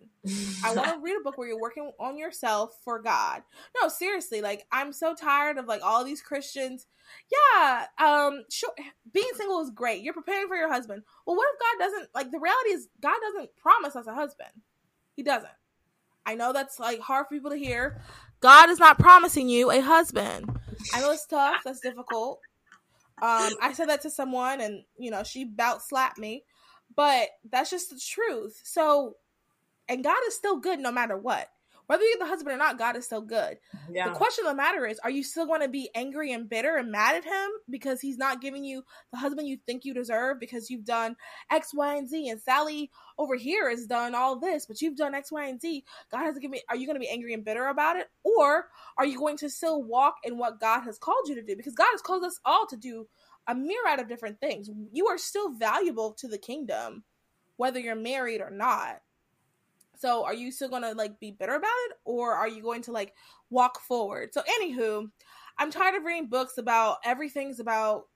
I 0.62 0.74
want 0.74 0.92
to 0.92 0.98
read 1.02 1.16
a 1.18 1.24
book 1.24 1.38
where 1.38 1.48
you're 1.48 1.60
working 1.60 1.90
on 1.98 2.18
yourself 2.18 2.78
for 2.84 3.00
God. 3.00 3.42
No, 3.80 3.88
seriously, 3.88 4.42
like 4.42 4.66
I'm 4.70 4.92
so 4.92 5.14
tired 5.14 5.56
of 5.56 5.66
like 5.66 5.80
all 5.82 6.04
these 6.04 6.20
Christians. 6.20 6.86
Yeah, 7.32 7.85
sure 8.56 8.72
being 9.12 9.28
single 9.36 9.60
is 9.60 9.70
great. 9.70 10.02
You're 10.02 10.14
preparing 10.14 10.48
for 10.48 10.56
your 10.56 10.72
husband. 10.72 11.02
Well, 11.26 11.36
what 11.36 11.48
if 11.52 11.60
God 11.60 11.84
doesn't 11.84 12.14
like 12.14 12.30
the 12.30 12.38
reality 12.38 12.70
is 12.70 12.88
God 13.00 13.16
doesn't 13.20 13.56
promise 13.56 13.96
us 13.96 14.06
a 14.06 14.14
husband. 14.14 14.50
He 15.14 15.22
doesn't. 15.22 15.50
I 16.24 16.34
know 16.34 16.52
that's 16.52 16.78
like 16.78 17.00
hard 17.00 17.26
for 17.26 17.34
people 17.34 17.50
to 17.50 17.56
hear. 17.56 18.00
God 18.40 18.68
is 18.68 18.78
not 18.78 18.98
promising 18.98 19.48
you 19.48 19.70
a 19.70 19.80
husband. 19.80 20.58
I 20.94 21.00
know 21.00 21.12
it's 21.12 21.26
tough, 21.26 21.62
that's 21.64 21.80
difficult. 21.80 22.40
Um, 23.22 23.54
I 23.62 23.72
said 23.72 23.88
that 23.88 24.02
to 24.02 24.10
someone, 24.10 24.60
and 24.60 24.84
you 24.98 25.10
know, 25.10 25.22
she 25.22 25.44
bout 25.44 25.82
slapped 25.82 26.18
me, 26.18 26.44
but 26.94 27.28
that's 27.50 27.70
just 27.70 27.90
the 27.90 27.98
truth. 27.98 28.60
So, 28.64 29.16
and 29.88 30.04
God 30.04 30.18
is 30.28 30.34
still 30.34 30.58
good 30.58 30.80
no 30.80 30.92
matter 30.92 31.16
what. 31.16 31.48
Whether 31.86 32.04
you're 32.04 32.18
the 32.18 32.26
husband 32.26 32.54
or 32.54 32.58
not, 32.58 32.78
God 32.78 32.96
is 32.96 33.04
still 33.04 33.20
good. 33.20 33.58
Yeah. 33.90 34.08
The 34.08 34.14
question 34.14 34.44
of 34.44 34.50
the 34.50 34.56
matter 34.56 34.86
is, 34.86 34.98
are 35.00 35.10
you 35.10 35.22
still 35.22 35.46
going 35.46 35.60
to 35.60 35.68
be 35.68 35.88
angry 35.94 36.32
and 36.32 36.48
bitter 36.48 36.76
and 36.76 36.90
mad 36.90 37.16
at 37.16 37.24
him 37.24 37.50
because 37.70 38.00
he's 38.00 38.18
not 38.18 38.40
giving 38.40 38.64
you 38.64 38.82
the 39.12 39.18
husband 39.18 39.46
you 39.46 39.58
think 39.66 39.84
you 39.84 39.94
deserve 39.94 40.40
because 40.40 40.68
you've 40.68 40.84
done 40.84 41.16
X, 41.50 41.72
Y, 41.72 41.96
and 41.96 42.08
Z, 42.08 42.28
and 42.28 42.40
Sally 42.40 42.90
over 43.18 43.36
here 43.36 43.70
has 43.70 43.86
done 43.86 44.14
all 44.14 44.38
this, 44.38 44.66
but 44.66 44.80
you've 44.80 44.96
done 44.96 45.14
X, 45.14 45.30
Y, 45.30 45.46
and 45.46 45.60
Z. 45.60 45.84
God 46.10 46.24
has 46.24 46.38
given 46.38 46.52
me. 46.52 46.62
Are 46.68 46.76
you 46.76 46.86
going 46.86 46.96
to 46.96 47.00
be 47.00 47.08
angry 47.08 47.34
and 47.34 47.44
bitter 47.44 47.68
about 47.68 47.96
it, 47.96 48.08
or 48.24 48.66
are 48.98 49.06
you 49.06 49.18
going 49.18 49.36
to 49.38 49.50
still 49.50 49.82
walk 49.82 50.16
in 50.24 50.38
what 50.38 50.60
God 50.60 50.82
has 50.82 50.98
called 50.98 51.28
you 51.28 51.34
to 51.36 51.42
do? 51.42 51.56
Because 51.56 51.74
God 51.74 51.88
has 51.92 52.02
called 52.02 52.24
us 52.24 52.38
all 52.44 52.66
to 52.66 52.76
do 52.76 53.06
a 53.46 53.54
myriad 53.54 54.00
of 54.00 54.08
different 54.08 54.40
things. 54.40 54.68
You 54.92 55.06
are 55.06 55.18
still 55.18 55.52
valuable 55.52 56.12
to 56.14 56.28
the 56.28 56.38
kingdom, 56.38 57.04
whether 57.56 57.78
you're 57.78 57.94
married 57.94 58.40
or 58.40 58.50
not. 58.50 59.00
So 59.98 60.24
are 60.24 60.34
you 60.34 60.52
still 60.52 60.68
gonna 60.68 60.92
like 60.92 61.20
be 61.20 61.30
bitter 61.30 61.54
about 61.54 61.70
it 61.88 61.96
or 62.04 62.32
are 62.34 62.48
you 62.48 62.62
going 62.62 62.82
to 62.82 62.92
like 62.92 63.14
walk 63.50 63.80
forward? 63.80 64.32
So 64.32 64.42
anywho, 64.60 65.10
I'm 65.58 65.70
tired 65.70 65.94
of 65.94 66.04
reading 66.04 66.28
books 66.28 66.58
about 66.58 66.98
everything's 67.04 67.60
about 67.60 68.06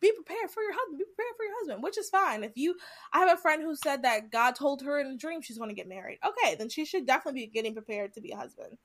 be 0.00 0.12
prepared 0.12 0.50
for 0.50 0.62
your 0.62 0.72
husband, 0.72 0.98
be 0.98 1.04
prepared 1.04 1.34
for 1.36 1.44
your 1.44 1.54
husband, 1.58 1.82
which 1.82 1.98
is 1.98 2.08
fine. 2.08 2.44
If 2.44 2.52
you 2.54 2.76
I 3.12 3.20
have 3.20 3.36
a 3.36 3.40
friend 3.40 3.62
who 3.62 3.74
said 3.74 4.02
that 4.02 4.30
God 4.30 4.54
told 4.54 4.82
her 4.82 5.00
in 5.00 5.08
a 5.08 5.16
dream 5.16 5.42
she's 5.42 5.58
going 5.58 5.70
to 5.70 5.74
get 5.74 5.88
married. 5.88 6.18
Okay, 6.24 6.54
then 6.54 6.68
she 6.68 6.84
should 6.84 7.06
definitely 7.06 7.42
be 7.42 7.46
getting 7.48 7.74
prepared 7.74 8.14
to 8.14 8.20
be 8.20 8.32
a 8.32 8.36
husband. 8.36 8.78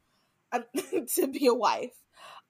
Uh, 0.51 0.62
to 1.15 1.27
be 1.27 1.47
a 1.47 1.53
wife. 1.53 1.95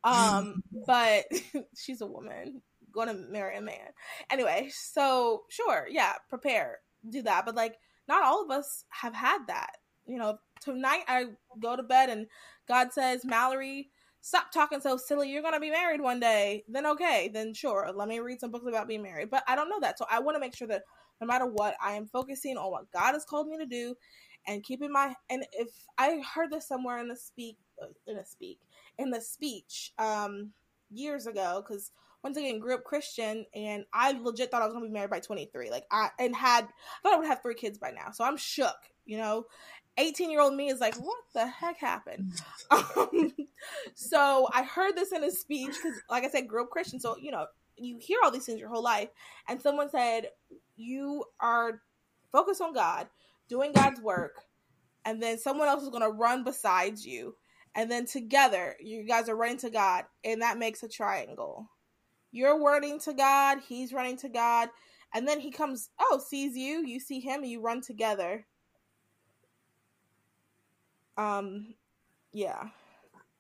Um, 0.04 0.64
but 0.88 1.26
she's 1.76 2.02
a 2.02 2.08
woman 2.08 2.62
going 2.92 3.08
to 3.08 3.14
marry 3.14 3.58
a 3.58 3.62
man. 3.62 3.94
Anyway, 4.30 4.70
so 4.72 5.44
sure, 5.50 5.88
yeah, 5.90 6.14
prepare, 6.30 6.80
do 7.08 7.22
that. 7.24 7.46
But 7.46 7.56
like, 7.56 7.76
not 8.08 8.24
all 8.24 8.44
of 8.44 8.52
us 8.52 8.86
have 8.90 9.14
had 9.14 9.40
that 9.48 9.74
you 10.10 10.18
know, 10.18 10.40
tonight 10.62 11.04
I 11.08 11.26
go 11.62 11.76
to 11.76 11.84
bed 11.84 12.10
and 12.10 12.28
God 12.68 12.92
says, 12.92 13.24
Mallory, 13.24 13.90
stop 14.22 14.52
talking 14.52 14.82
so 14.82 14.98
silly. 14.98 15.30
You're 15.30 15.42
going 15.42 15.54
to 15.54 15.60
be 15.60 15.70
married 15.72 16.02
one 16.02 16.20
day. 16.20 16.64
Then, 16.68 16.86
okay, 16.88 17.30
then 17.34 17.54
sure, 17.54 17.90
let 17.94 18.08
me 18.08 18.20
read 18.20 18.40
some 18.40 18.52
books 18.52 18.66
about 18.68 18.88
being 18.88 19.04
married. 19.04 19.30
But 19.30 19.44
I 19.48 19.56
don't 19.56 19.70
know 19.70 19.80
that. 19.82 19.98
So 19.98 20.06
I 20.10 20.20
want 20.20 20.36
to 20.36 20.40
make 20.40 20.56
sure 20.56 20.68
that 20.68 20.84
no 21.22 21.28
matter 21.28 21.46
what, 21.46 21.76
I 21.84 21.94
am 21.94 22.08
focusing 22.08 22.58
on 22.58 22.72
what 22.72 22.92
God 22.92 23.14
has 23.14 23.26
called 23.26 23.48
me 23.48 23.58
to 23.58 23.66
do 23.66 23.96
and 24.48 24.64
keeping 24.64 24.92
my. 24.92 25.14
And 25.30 25.46
if 25.54 25.70
I 25.98 26.22
heard 26.34 26.52
this 26.52 26.68
somewhere 26.68 26.98
in 26.98 27.08
the 27.08 27.16
speak, 27.16 27.58
in 28.08 28.18
a 28.18 28.26
speak, 28.26 28.60
in 28.98 29.12
the 29.12 29.22
speech 29.22 29.92
um, 29.98 30.52
years 30.90 31.28
ago, 31.28 31.64
because 31.66 31.92
once 32.24 32.38
again 32.38 32.60
grew 32.60 32.74
up 32.76 32.84
Christian, 32.84 33.46
and 33.54 33.86
I 33.94 34.14
legit 34.14 34.52
thought 34.52 34.62
I 34.62 34.66
was 34.66 34.74
gonna 34.74 34.86
be 34.88 34.92
married 34.92 35.10
by 35.10 35.20
23. 35.20 35.70
Like 35.70 35.86
I 35.92 36.10
and 36.20 36.36
had 36.36 36.66
I 36.66 36.68
thought 37.04 37.14
I 37.14 37.18
would 37.18 37.28
have 37.28 37.42
three 37.42 37.56
kids 37.56 37.78
by 37.78 37.92
now, 37.92 38.12
so 38.12 38.24
I'm 38.24 38.38
shook. 38.38 38.78
You 39.06 39.18
know, 39.18 39.46
18 39.98 40.32
year 40.32 40.42
old 40.42 40.56
me 40.56 40.70
is 40.70 40.80
like, 40.80 40.96
what 40.96 41.18
the 41.34 41.48
heck 41.48 41.78
happened? 41.78 42.34
Um, 42.72 43.34
so 43.96 44.48
I 44.54 44.62
heard 44.64 44.96
this 44.96 45.12
in 45.12 45.24
a 45.24 45.32
speech 45.32 45.72
because, 45.72 46.00
like 46.08 46.24
I 46.24 46.30
said, 46.30 46.48
grew 46.48 46.64
up 46.64 46.70
Christian. 46.70 47.00
So, 47.00 47.18
you 47.18 47.32
know, 47.32 47.48
you 47.78 47.98
hear 48.00 48.20
all 48.24 48.30
these 48.30 48.46
things 48.46 48.60
your 48.60 48.70
whole 48.70 48.84
life. 48.84 49.10
And 49.48 49.60
someone 49.60 49.90
said, 49.90 50.28
you 50.76 51.26
are 51.40 51.82
focused 52.32 52.62
on 52.62 52.74
God, 52.74 53.08
doing 53.48 53.72
God's 53.72 54.00
work, 54.02 54.44
and 55.06 55.22
then 55.22 55.38
someone 55.40 55.68
else 55.68 55.84
is 55.84 55.90
going 55.90 56.04
to 56.04 56.10
run 56.10 56.44
besides 56.44 57.06
you. 57.06 57.36
And 57.76 57.90
then 57.90 58.06
together, 58.06 58.76
you 58.80 59.04
guys 59.04 59.30
are 59.30 59.36
running 59.36 59.58
to 59.58 59.70
God, 59.70 60.06
and 60.24 60.42
that 60.42 60.58
makes 60.58 60.84
a 60.84 60.90
triangle. 60.90 61.70
You're 62.32 62.62
running 62.62 63.00
to 63.02 63.14
God, 63.14 63.60
he's 63.68 63.94
running 63.94 64.18
to 64.18 64.30
God, 64.30 64.70
and 65.14 65.28
then 65.28 65.40
he 65.40 65.52
comes, 65.52 65.90
oh, 66.00 66.22
sees 66.26 66.56
you, 66.56 66.86
you 66.86 67.00
see 67.00 67.20
him, 67.20 67.42
and 67.42 67.50
you 67.50 67.62
run 67.62 67.82
together 67.82 68.46
um, 71.20 71.76
yeah, 72.32 72.70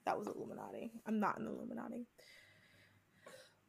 that 0.05 0.17
was 0.17 0.27
Illuminati. 0.27 0.91
I'm 1.05 1.19
not 1.19 1.39
an 1.39 1.47
Illuminati. 1.47 2.05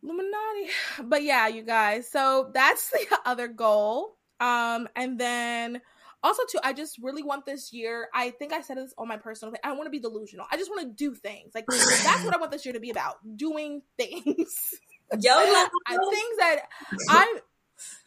Illuminati. 0.02 0.70
But 1.04 1.22
yeah, 1.22 1.46
you 1.46 1.62
guys. 1.62 2.10
So 2.10 2.50
that's 2.52 2.90
the 2.90 3.18
other 3.24 3.48
goal. 3.48 4.16
Um, 4.40 4.88
and 4.96 5.18
then 5.18 5.80
also 6.22 6.42
too, 6.50 6.58
I 6.64 6.72
just 6.72 6.98
really 7.02 7.22
want 7.22 7.46
this 7.46 7.72
year. 7.72 8.08
I 8.12 8.30
think 8.30 8.52
I 8.52 8.62
said 8.62 8.78
this 8.78 8.94
on 8.98 9.06
my 9.06 9.16
personal. 9.16 9.54
I 9.62 9.72
want 9.72 9.84
to 9.84 9.90
be 9.90 10.00
delusional. 10.00 10.46
I 10.50 10.56
just 10.56 10.70
want 10.70 10.82
to 10.82 10.92
do 10.92 11.14
things. 11.14 11.52
Like 11.54 11.66
that's 11.68 12.24
what 12.24 12.34
I 12.34 12.38
want 12.38 12.50
this 12.50 12.64
year 12.64 12.74
to 12.74 12.80
be 12.80 12.90
about. 12.90 13.16
Doing 13.36 13.82
things. 13.96 14.74
Yo, 15.20 15.36
things 15.88 16.36
that 16.38 16.60
I 17.08 17.38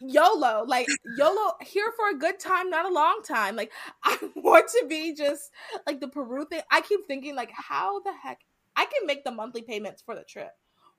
YOLO, 0.00 0.64
like 0.66 0.86
YOLO, 1.16 1.52
here 1.62 1.92
for 1.96 2.10
a 2.10 2.18
good 2.18 2.38
time, 2.38 2.70
not 2.70 2.86
a 2.86 2.92
long 2.92 3.20
time. 3.26 3.56
Like 3.56 3.72
I 4.04 4.18
want 4.36 4.68
to 4.68 4.86
be 4.88 5.14
just 5.14 5.50
like 5.86 6.00
the 6.00 6.08
Peru 6.08 6.46
thing. 6.46 6.62
I 6.70 6.80
keep 6.80 7.06
thinking 7.06 7.34
like, 7.34 7.50
how 7.52 8.00
the 8.00 8.12
heck 8.12 8.40
I 8.76 8.84
can 8.86 9.06
make 9.06 9.24
the 9.24 9.30
monthly 9.30 9.62
payments 9.62 10.02
for 10.02 10.14
the 10.14 10.24
trip. 10.24 10.50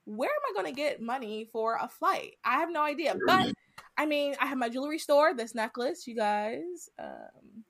Where 0.06 0.30
am 0.30 0.36
I 0.50 0.62
going 0.62 0.74
to 0.74 0.80
get 0.80 1.02
money 1.02 1.50
for 1.52 1.78
a 1.82 1.88
flight? 1.88 2.36
I 2.44 2.60
have 2.60 2.72
no 2.72 2.84
idea. 2.84 3.16
But 3.26 3.54
I 3.98 4.06
mean, 4.06 4.36
I 4.40 4.46
have 4.46 4.58
my 4.58 4.70
jewelry 4.70 5.00
store. 5.00 5.34
This 5.34 5.56
necklace, 5.56 6.06
you 6.06 6.16
guys, 6.16 6.90
um, 7.00 7.66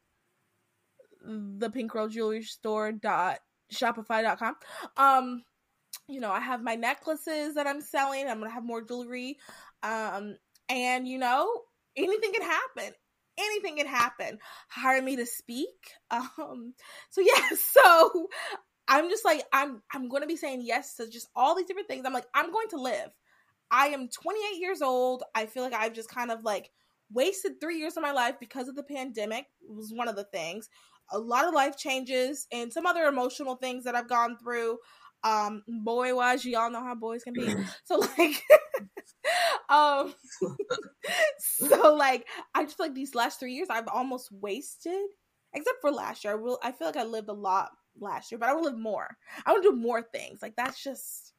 the 1.59 1.69
Pink 1.69 1.91
Girl 1.91 2.07
Jewelry 2.07 2.43
Store 2.43 2.91
dot 2.91 3.39
shopify.com. 3.73 4.55
Um, 4.97 5.43
you 6.07 6.19
know, 6.19 6.31
I 6.31 6.39
have 6.39 6.61
my 6.61 6.75
necklaces 6.75 7.55
that 7.55 7.67
I'm 7.67 7.81
selling. 7.81 8.27
I'm 8.27 8.39
gonna 8.39 8.51
have 8.51 8.65
more 8.65 8.81
jewelry. 8.81 9.37
Um, 9.81 10.35
and 10.69 11.07
you 11.07 11.17
know, 11.17 11.49
anything 11.95 12.33
can 12.33 12.43
happen. 12.43 12.93
Anything 13.37 13.77
can 13.77 13.87
happen. 13.87 14.39
Hire 14.69 15.01
me 15.01 15.17
to 15.17 15.25
speak. 15.25 15.69
Um, 16.11 16.73
so 17.09 17.21
yeah, 17.21 17.49
so 17.57 18.27
I'm 18.87 19.09
just 19.09 19.25
like 19.25 19.43
I'm 19.51 19.81
I'm 19.91 20.09
going 20.09 20.21
to 20.21 20.27
be 20.27 20.37
saying 20.37 20.61
yes 20.63 20.95
to 20.95 21.09
just 21.09 21.27
all 21.35 21.55
these 21.55 21.65
different 21.65 21.87
things. 21.87 22.05
I'm 22.05 22.13
like 22.13 22.27
I'm 22.33 22.51
going 22.51 22.67
to 22.69 22.81
live. 22.81 23.09
I 23.71 23.87
am 23.87 24.09
28 24.09 24.59
years 24.59 24.81
old. 24.81 25.23
I 25.33 25.47
feel 25.47 25.63
like 25.63 25.73
I've 25.73 25.93
just 25.93 26.09
kind 26.09 26.31
of 26.31 26.43
like 26.43 26.69
wasted 27.11 27.59
3 27.59 27.77
years 27.77 27.97
of 27.97 28.03
my 28.03 28.11
life 28.11 28.35
because 28.39 28.67
of 28.67 28.75
the 28.75 28.83
pandemic. 28.83 29.45
was 29.67 29.91
one 29.93 30.07
of 30.07 30.15
the 30.15 30.25
things. 30.25 30.69
A 31.11 31.19
lot 31.19 31.47
of 31.47 31.53
life 31.53 31.77
changes 31.77 32.47
and 32.51 32.71
some 32.71 32.85
other 32.85 33.05
emotional 33.05 33.55
things 33.55 33.83
that 33.83 33.95
I've 33.95 34.09
gone 34.09 34.37
through 34.37 34.77
um 35.25 35.63
boy 35.67 36.15
wise 36.15 36.45
y'all 36.45 36.69
know 36.69 36.83
how 36.83 36.95
boys 36.95 37.23
can 37.23 37.33
be. 37.33 37.53
So 37.83 37.97
like 37.97 38.43
um 39.69 40.13
so 41.39 41.95
like 41.95 42.27
i 42.53 42.63
just 42.63 42.77
feel 42.77 42.85
like 42.85 42.95
these 42.95 43.15
last 43.15 43.39
three 43.39 43.53
years 43.53 43.67
i've 43.71 43.87
almost 43.87 44.31
wasted 44.31 45.07
except 45.53 45.81
for 45.81 45.91
last 45.91 46.23
year. 46.23 46.33
I 46.33 46.35
will 46.35 46.59
i 46.63 46.71
feel 46.71 46.87
like 46.87 46.97
i 46.97 47.03
lived 47.03 47.29
a 47.29 47.33
lot 47.33 47.71
last 47.99 48.31
year 48.31 48.37
but 48.37 48.49
i 48.49 48.53
will 48.53 48.63
live 48.63 48.77
more. 48.77 49.17
I 49.45 49.51
want 49.51 49.63
to 49.63 49.71
do 49.71 49.75
more 49.75 50.03
things. 50.03 50.41
Like 50.41 50.55
that's 50.55 50.83
just 50.83 51.33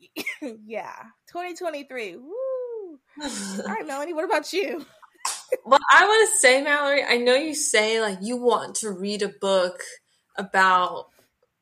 yeah. 0.66 0.94
2023 1.32 2.16
Woo. 2.16 2.28
all 3.20 3.64
right 3.66 3.86
melanie 3.86 4.12
what 4.12 4.24
about 4.24 4.52
you? 4.52 4.84
Well 5.64 5.80
i 5.92 6.04
want 6.04 6.30
to 6.30 6.38
say 6.38 6.62
mallory 6.62 7.02
i 7.02 7.16
know 7.16 7.34
you 7.34 7.54
say 7.54 8.00
like 8.00 8.18
you 8.22 8.36
want 8.36 8.76
to 8.76 8.90
read 8.90 9.22
a 9.22 9.28
book 9.40 9.80
about 10.36 11.06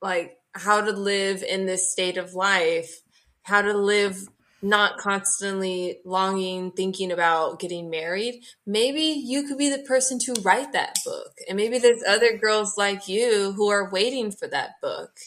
like 0.02 0.36
how 0.54 0.80
to 0.80 0.92
live 0.92 1.42
in 1.42 1.66
this 1.66 1.90
state 1.90 2.16
of 2.16 2.34
life, 2.34 3.00
how 3.42 3.62
to 3.62 3.72
live 3.72 4.28
not 4.62 4.96
constantly 4.96 5.98
longing, 6.04 6.70
thinking 6.70 7.10
about 7.10 7.58
getting 7.58 7.90
married, 7.90 8.44
maybe 8.64 9.02
you 9.02 9.42
could 9.42 9.58
be 9.58 9.68
the 9.68 9.82
person 9.82 10.20
to 10.20 10.40
write 10.42 10.72
that 10.72 10.96
book. 11.04 11.32
And 11.48 11.56
maybe 11.56 11.78
there's 11.78 12.02
other 12.06 12.38
girls 12.38 12.78
like 12.78 13.08
you 13.08 13.52
who 13.52 13.68
are 13.68 13.90
waiting 13.90 14.30
for 14.30 14.46
that 14.46 14.80
book. 14.80 15.18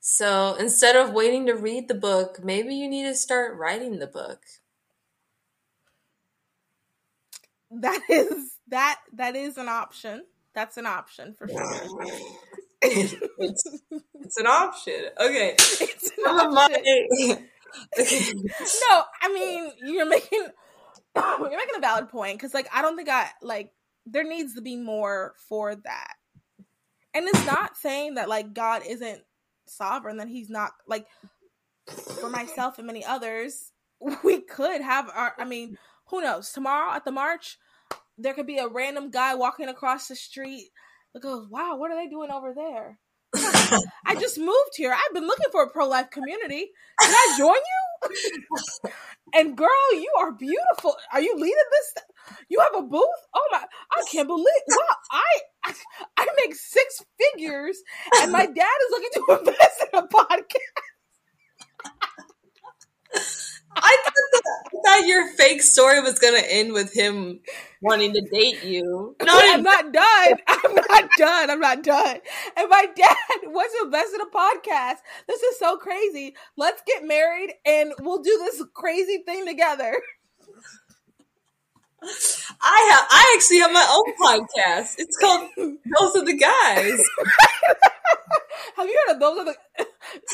So 0.00 0.56
instead 0.58 0.96
of 0.96 1.14
waiting 1.14 1.46
to 1.46 1.54
read 1.54 1.86
the 1.86 1.94
book, 1.94 2.40
maybe 2.42 2.74
you 2.74 2.88
need 2.88 3.04
to 3.04 3.14
start 3.14 3.56
writing 3.56 4.00
the 4.00 4.08
book. 4.08 4.40
That 7.70 8.02
is 8.08 8.56
that 8.68 9.00
that 9.14 9.36
is 9.36 9.56
an 9.56 9.68
option. 9.68 10.24
That's 10.52 10.76
an 10.76 10.86
option 10.86 11.34
for 11.34 11.48
sure. 11.48 11.86
it's, 12.84 13.80
it's 14.14 14.36
an 14.36 14.46
option. 14.46 15.06
Okay. 15.20 15.54
It's 15.58 16.10
an 16.18 16.24
option. 16.26 17.48
no, 17.98 19.02
I 19.22 19.32
mean 19.32 19.72
you're 19.84 20.08
making 20.08 20.46
you're 21.16 21.50
making 21.50 21.76
a 21.76 21.80
valid 21.80 22.08
point 22.08 22.38
because 22.38 22.54
like 22.54 22.68
I 22.72 22.82
don't 22.82 22.96
think 22.96 23.08
I 23.08 23.28
like 23.42 23.72
there 24.06 24.24
needs 24.24 24.54
to 24.54 24.62
be 24.62 24.76
more 24.76 25.34
for 25.48 25.74
that. 25.74 26.14
And 27.14 27.26
it's 27.28 27.46
not 27.46 27.76
saying 27.76 28.14
that 28.14 28.28
like 28.28 28.54
God 28.54 28.82
isn't 28.86 29.22
sovereign, 29.66 30.18
that 30.18 30.28
he's 30.28 30.50
not 30.50 30.72
like 30.86 31.06
for 31.86 32.28
myself 32.28 32.78
and 32.78 32.86
many 32.86 33.04
others, 33.04 33.72
we 34.24 34.40
could 34.40 34.80
have 34.80 35.10
our 35.14 35.34
I 35.38 35.44
mean, 35.44 35.78
who 36.08 36.20
knows? 36.20 36.52
Tomorrow 36.52 36.94
at 36.94 37.04
the 37.04 37.12
march, 37.12 37.58
there 38.18 38.34
could 38.34 38.46
be 38.46 38.58
a 38.58 38.68
random 38.68 39.10
guy 39.10 39.34
walking 39.34 39.68
across 39.68 40.08
the 40.08 40.16
street 40.16 40.70
goes, 41.22 41.48
wow, 41.48 41.76
what 41.76 41.90
are 41.90 41.96
they 41.96 42.08
doing 42.08 42.30
over 42.30 42.52
there? 42.54 42.98
I 44.06 44.14
just 44.18 44.38
moved 44.38 44.76
here. 44.76 44.92
I've 44.92 45.14
been 45.14 45.26
looking 45.26 45.50
for 45.50 45.62
a 45.62 45.70
pro 45.70 45.88
life 45.88 46.10
community. 46.10 46.70
Can 47.00 47.10
I 47.12 47.34
join 47.36 47.54
you? 47.54 48.90
and 49.34 49.56
girl, 49.56 49.68
you 49.94 50.12
are 50.18 50.32
beautiful. 50.32 50.96
Are 51.12 51.20
you 51.20 51.34
leading 51.34 51.56
this? 51.72 52.04
You 52.48 52.60
have 52.60 52.84
a 52.84 52.86
booth? 52.86 53.08
Oh 53.34 53.48
my! 53.50 53.64
I 53.92 54.04
can't 54.10 54.28
believe. 54.28 54.46
Wow, 54.68 54.96
I, 55.10 55.40
I 55.64 55.74
I 56.18 56.26
make 56.44 56.54
six 56.54 57.04
figures, 57.18 57.78
and 58.20 58.32
my 58.32 58.46
dad 58.46 58.54
is 58.54 58.90
looking 58.90 59.10
to 59.14 59.38
invest 59.38 59.84
in 59.92 59.98
a 59.98 60.06
podcast. 60.06 60.84
I 63.76 63.96
thought, 64.04 64.33
I 64.46 64.76
thought 64.84 65.06
your 65.06 65.28
fake 65.34 65.62
story 65.62 66.00
was 66.00 66.18
gonna 66.18 66.42
end 66.46 66.72
with 66.72 66.92
him 66.92 67.40
wanting 67.80 68.14
to 68.14 68.20
date 68.22 68.64
you. 68.64 69.14
No, 69.22 69.32
I'm 69.32 69.62
not 69.62 69.92
done. 69.92 70.34
I'm 70.48 70.74
not 70.74 71.10
done. 71.18 71.50
I'm 71.50 71.60
not 71.60 71.82
done. 71.82 72.18
And 72.56 72.68
my 72.70 72.86
dad 72.96 73.16
was 73.44 73.70
invested 73.82 74.20
in 74.20 74.26
a 74.26 74.30
podcast. 74.30 74.96
This 75.28 75.42
is 75.42 75.58
so 75.58 75.76
crazy. 75.76 76.34
Let's 76.56 76.82
get 76.86 77.04
married 77.06 77.52
and 77.66 77.92
we'll 78.00 78.22
do 78.22 78.38
this 78.44 78.62
crazy 78.72 79.22
thing 79.26 79.46
together. 79.46 80.00
I 82.60 82.90
have. 82.92 83.06
I 83.10 83.34
actually 83.36 83.58
have 83.58 83.72
my 83.72 83.86
own 83.90 84.12
podcast. 84.20 84.96
It's 84.98 85.16
called 85.16 85.48
"Those 85.56 86.16
Are 86.16 86.24
the 86.24 86.34
Guys." 86.34 87.02
have 88.76 88.86
you 88.86 89.04
heard 89.06 89.14
of 89.14 89.20
"Those 89.20 89.38
Are 89.38 89.44
the"? 89.44 89.86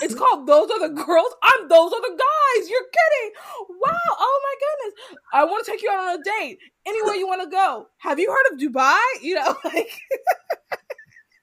It's 0.02 0.14
called 0.14 0.46
"Those 0.46 0.70
Are 0.70 0.88
the 0.88 0.94
Girls." 0.94 1.34
I'm 1.42 1.68
"Those 1.68 1.92
Are 1.92 2.00
the 2.00 2.18
Guys." 2.18 2.70
You're 2.70 2.80
kidding? 2.82 3.32
Wow! 3.80 3.96
Oh 4.18 4.40
my 4.42 4.54
goodness! 4.60 5.18
I 5.32 5.44
want 5.44 5.64
to 5.64 5.70
take 5.70 5.82
you 5.82 5.90
out 5.90 5.98
on 5.98 6.20
a 6.20 6.22
date. 6.22 6.58
Anywhere 6.86 7.14
you 7.14 7.26
want 7.26 7.42
to 7.42 7.48
go. 7.48 7.86
Have 7.98 8.18
you 8.18 8.30
heard 8.30 8.52
of 8.52 8.60
Dubai? 8.60 8.98
You 9.22 9.34
know, 9.36 9.56
like. 9.64 9.90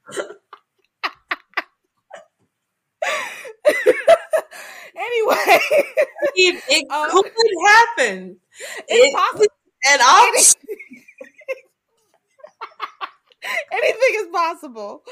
anyway, 4.96 5.60
it, 6.36 6.64
it 6.70 6.92
um, 6.92 7.12
could 7.12 7.54
happen. 7.68 8.38
It's 8.88 9.08
it, 9.08 9.14
possible 9.14 9.57
and 9.86 10.02
I'll. 10.02 10.34
anything 13.72 14.14
is 14.16 14.28
possible. 14.32 15.04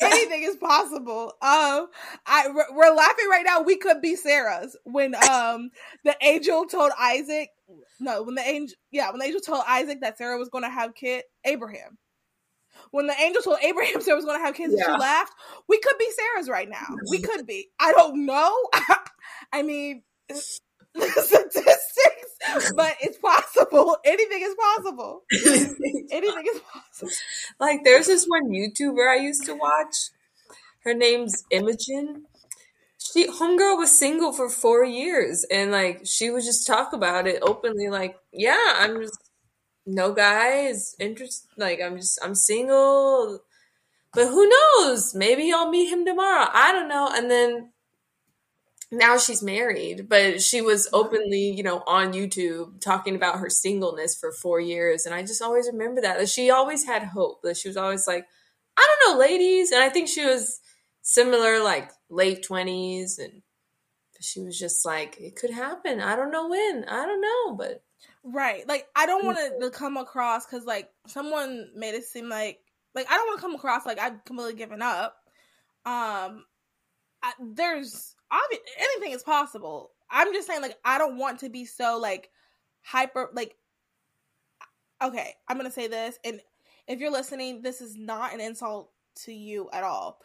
anything 0.00 0.42
is 0.42 0.56
possible. 0.56 1.34
Um, 1.42 1.88
I 2.26 2.48
we're 2.72 2.94
laughing 2.94 3.28
right 3.30 3.44
now. 3.44 3.62
We 3.62 3.76
could 3.76 4.00
be 4.00 4.16
Sarah's 4.16 4.76
when 4.84 5.14
um 5.14 5.70
the 6.04 6.16
angel 6.22 6.66
told 6.66 6.92
Isaac. 6.98 7.48
No, 8.00 8.22
when 8.22 8.34
the 8.34 8.46
angel, 8.46 8.76
yeah, 8.90 9.10
when 9.10 9.20
the 9.20 9.26
angel 9.26 9.40
told 9.40 9.64
Isaac 9.66 10.00
that 10.02 10.18
Sarah 10.18 10.38
was 10.38 10.48
going 10.48 10.64
to 10.64 10.70
have 10.70 10.94
kid, 10.94 11.24
Abraham. 11.44 11.98
When 12.90 13.06
the 13.06 13.14
angel 13.18 13.42
told 13.42 13.58
Abraham 13.62 14.00
Sarah 14.02 14.16
was 14.16 14.24
going 14.24 14.38
to 14.38 14.44
have 14.44 14.54
kids, 14.54 14.74
yeah. 14.76 14.84
she 14.84 14.90
laughed. 14.90 15.32
We 15.68 15.78
could 15.78 15.98
be 15.98 16.08
Sarah's 16.10 16.48
right 16.48 16.68
now. 16.68 16.86
We 17.10 17.20
could 17.20 17.46
be. 17.46 17.68
I 17.80 17.92
don't 17.92 18.26
know. 18.26 18.54
I 19.52 19.62
mean, 19.62 20.02
the 20.28 20.34
statistics, 21.00 22.31
but 22.76 22.96
it's 23.00 23.18
possible. 23.18 23.96
Anything 24.04 24.42
is 24.42 24.54
possible. 24.54 25.22
Anything 26.10 26.44
is 26.54 26.60
possible. 26.60 27.12
Like 27.60 27.84
there's 27.84 28.06
this 28.06 28.26
one 28.26 28.50
YouTuber 28.50 29.08
I 29.10 29.16
used 29.16 29.44
to 29.46 29.54
watch. 29.54 30.10
Her 30.84 30.94
name's 30.94 31.44
Imogen. 31.50 32.24
She 32.98 33.28
homegirl 33.28 33.78
was 33.78 33.98
single 33.98 34.32
for 34.32 34.48
four 34.48 34.84
years 34.84 35.44
and 35.50 35.72
like 35.72 36.02
she 36.06 36.30
would 36.30 36.44
just 36.44 36.66
talk 36.66 36.92
about 36.92 37.26
it 37.26 37.42
openly, 37.42 37.88
like, 37.88 38.16
yeah, 38.32 38.74
I'm 38.76 39.00
just 39.02 39.18
no 39.86 40.12
guy 40.12 40.66
is 40.68 40.94
interested 41.00 41.48
like 41.58 41.80
I'm 41.82 41.96
just 41.98 42.18
I'm 42.22 42.34
single. 42.34 43.40
But 44.14 44.28
who 44.28 44.48
knows? 44.48 45.14
Maybe 45.14 45.52
I'll 45.52 45.70
meet 45.70 45.90
him 45.90 46.04
tomorrow. 46.06 46.48
I 46.52 46.72
don't 46.72 46.88
know. 46.88 47.10
And 47.14 47.30
then 47.30 47.71
now 48.92 49.16
she's 49.16 49.42
married, 49.42 50.06
but 50.08 50.42
she 50.42 50.60
was 50.60 50.86
openly, 50.92 51.50
you 51.50 51.62
know, 51.62 51.82
on 51.86 52.12
YouTube 52.12 52.78
talking 52.80 53.16
about 53.16 53.38
her 53.38 53.48
singleness 53.48 54.14
for 54.14 54.32
four 54.32 54.60
years. 54.60 55.06
And 55.06 55.14
I 55.14 55.22
just 55.22 55.40
always 55.40 55.66
remember 55.66 56.02
that. 56.02 56.18
that 56.18 56.28
she 56.28 56.50
always 56.50 56.84
had 56.84 57.02
hope. 57.02 57.40
That 57.42 57.56
she 57.56 57.68
was 57.68 57.78
always 57.78 58.06
like, 58.06 58.26
I 58.76 58.86
don't 58.86 59.14
know, 59.14 59.20
ladies. 59.20 59.72
And 59.72 59.82
I 59.82 59.88
think 59.88 60.08
she 60.08 60.24
was 60.26 60.60
similar, 61.00 61.64
like 61.64 61.90
late 62.10 62.46
20s. 62.46 63.18
And 63.18 63.40
she 64.20 64.42
was 64.42 64.58
just 64.58 64.84
like, 64.84 65.16
it 65.18 65.36
could 65.36 65.50
happen. 65.50 66.02
I 66.02 66.14
don't 66.14 66.30
know 66.30 66.48
when. 66.48 66.84
I 66.86 67.06
don't 67.06 67.22
know. 67.22 67.56
But. 67.56 67.82
Right. 68.22 68.68
Like, 68.68 68.88
I 68.94 69.06
don't 69.06 69.24
want 69.24 69.38
to 69.58 69.70
come 69.70 69.96
across 69.96 70.44
because, 70.44 70.66
like, 70.66 70.90
someone 71.06 71.70
made 71.74 71.94
it 71.94 72.04
seem 72.04 72.28
like, 72.28 72.58
like, 72.94 73.06
I 73.10 73.14
don't 73.14 73.26
want 73.26 73.38
to 73.38 73.42
come 73.42 73.54
across 73.54 73.86
like 73.86 73.98
I've 73.98 74.22
completely 74.24 74.54
given 74.54 74.82
up. 74.82 75.16
Um, 75.86 76.44
I, 77.22 77.32
there's 77.40 78.14
obvious 78.32 78.62
anything 78.78 79.12
is 79.12 79.22
possible. 79.22 79.90
I'm 80.10 80.32
just 80.32 80.46
saying, 80.46 80.62
like, 80.62 80.78
I 80.84 80.98
don't 80.98 81.18
want 81.18 81.40
to 81.40 81.50
be 81.50 81.64
so 81.64 81.98
like 82.00 82.30
hyper. 82.82 83.30
Like, 83.32 83.56
okay, 85.02 85.34
I'm 85.48 85.56
gonna 85.56 85.70
say 85.70 85.86
this, 85.88 86.18
and 86.24 86.40
if 86.88 86.98
you're 86.98 87.12
listening, 87.12 87.62
this 87.62 87.80
is 87.80 87.96
not 87.96 88.34
an 88.34 88.40
insult 88.40 88.90
to 89.24 89.32
you 89.32 89.68
at 89.72 89.84
all. 89.84 90.18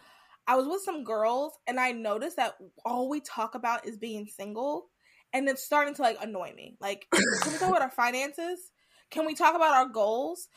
I 0.47 0.55
was 0.55 0.67
with 0.67 0.81
some 0.81 1.03
girls, 1.03 1.53
and 1.67 1.79
I 1.79 1.91
noticed 1.91 2.37
that 2.37 2.55
all 2.85 3.09
we 3.09 3.19
talk 3.19 3.55
about 3.55 3.85
is 3.85 3.97
being 3.97 4.27
single, 4.27 4.87
and 5.33 5.47
it's 5.49 5.63
starting 5.63 5.93
to 5.95 6.01
like 6.01 6.17
annoy 6.21 6.53
me. 6.55 6.77
Like, 6.79 7.07
can 7.11 7.51
we 7.51 7.59
talk 7.59 7.69
about 7.69 7.81
our 7.81 7.91
finances? 7.91 8.71
Can 9.09 9.25
we 9.25 9.35
talk 9.35 9.55
about 9.55 9.75
our 9.75 9.87
goals? 9.87 10.47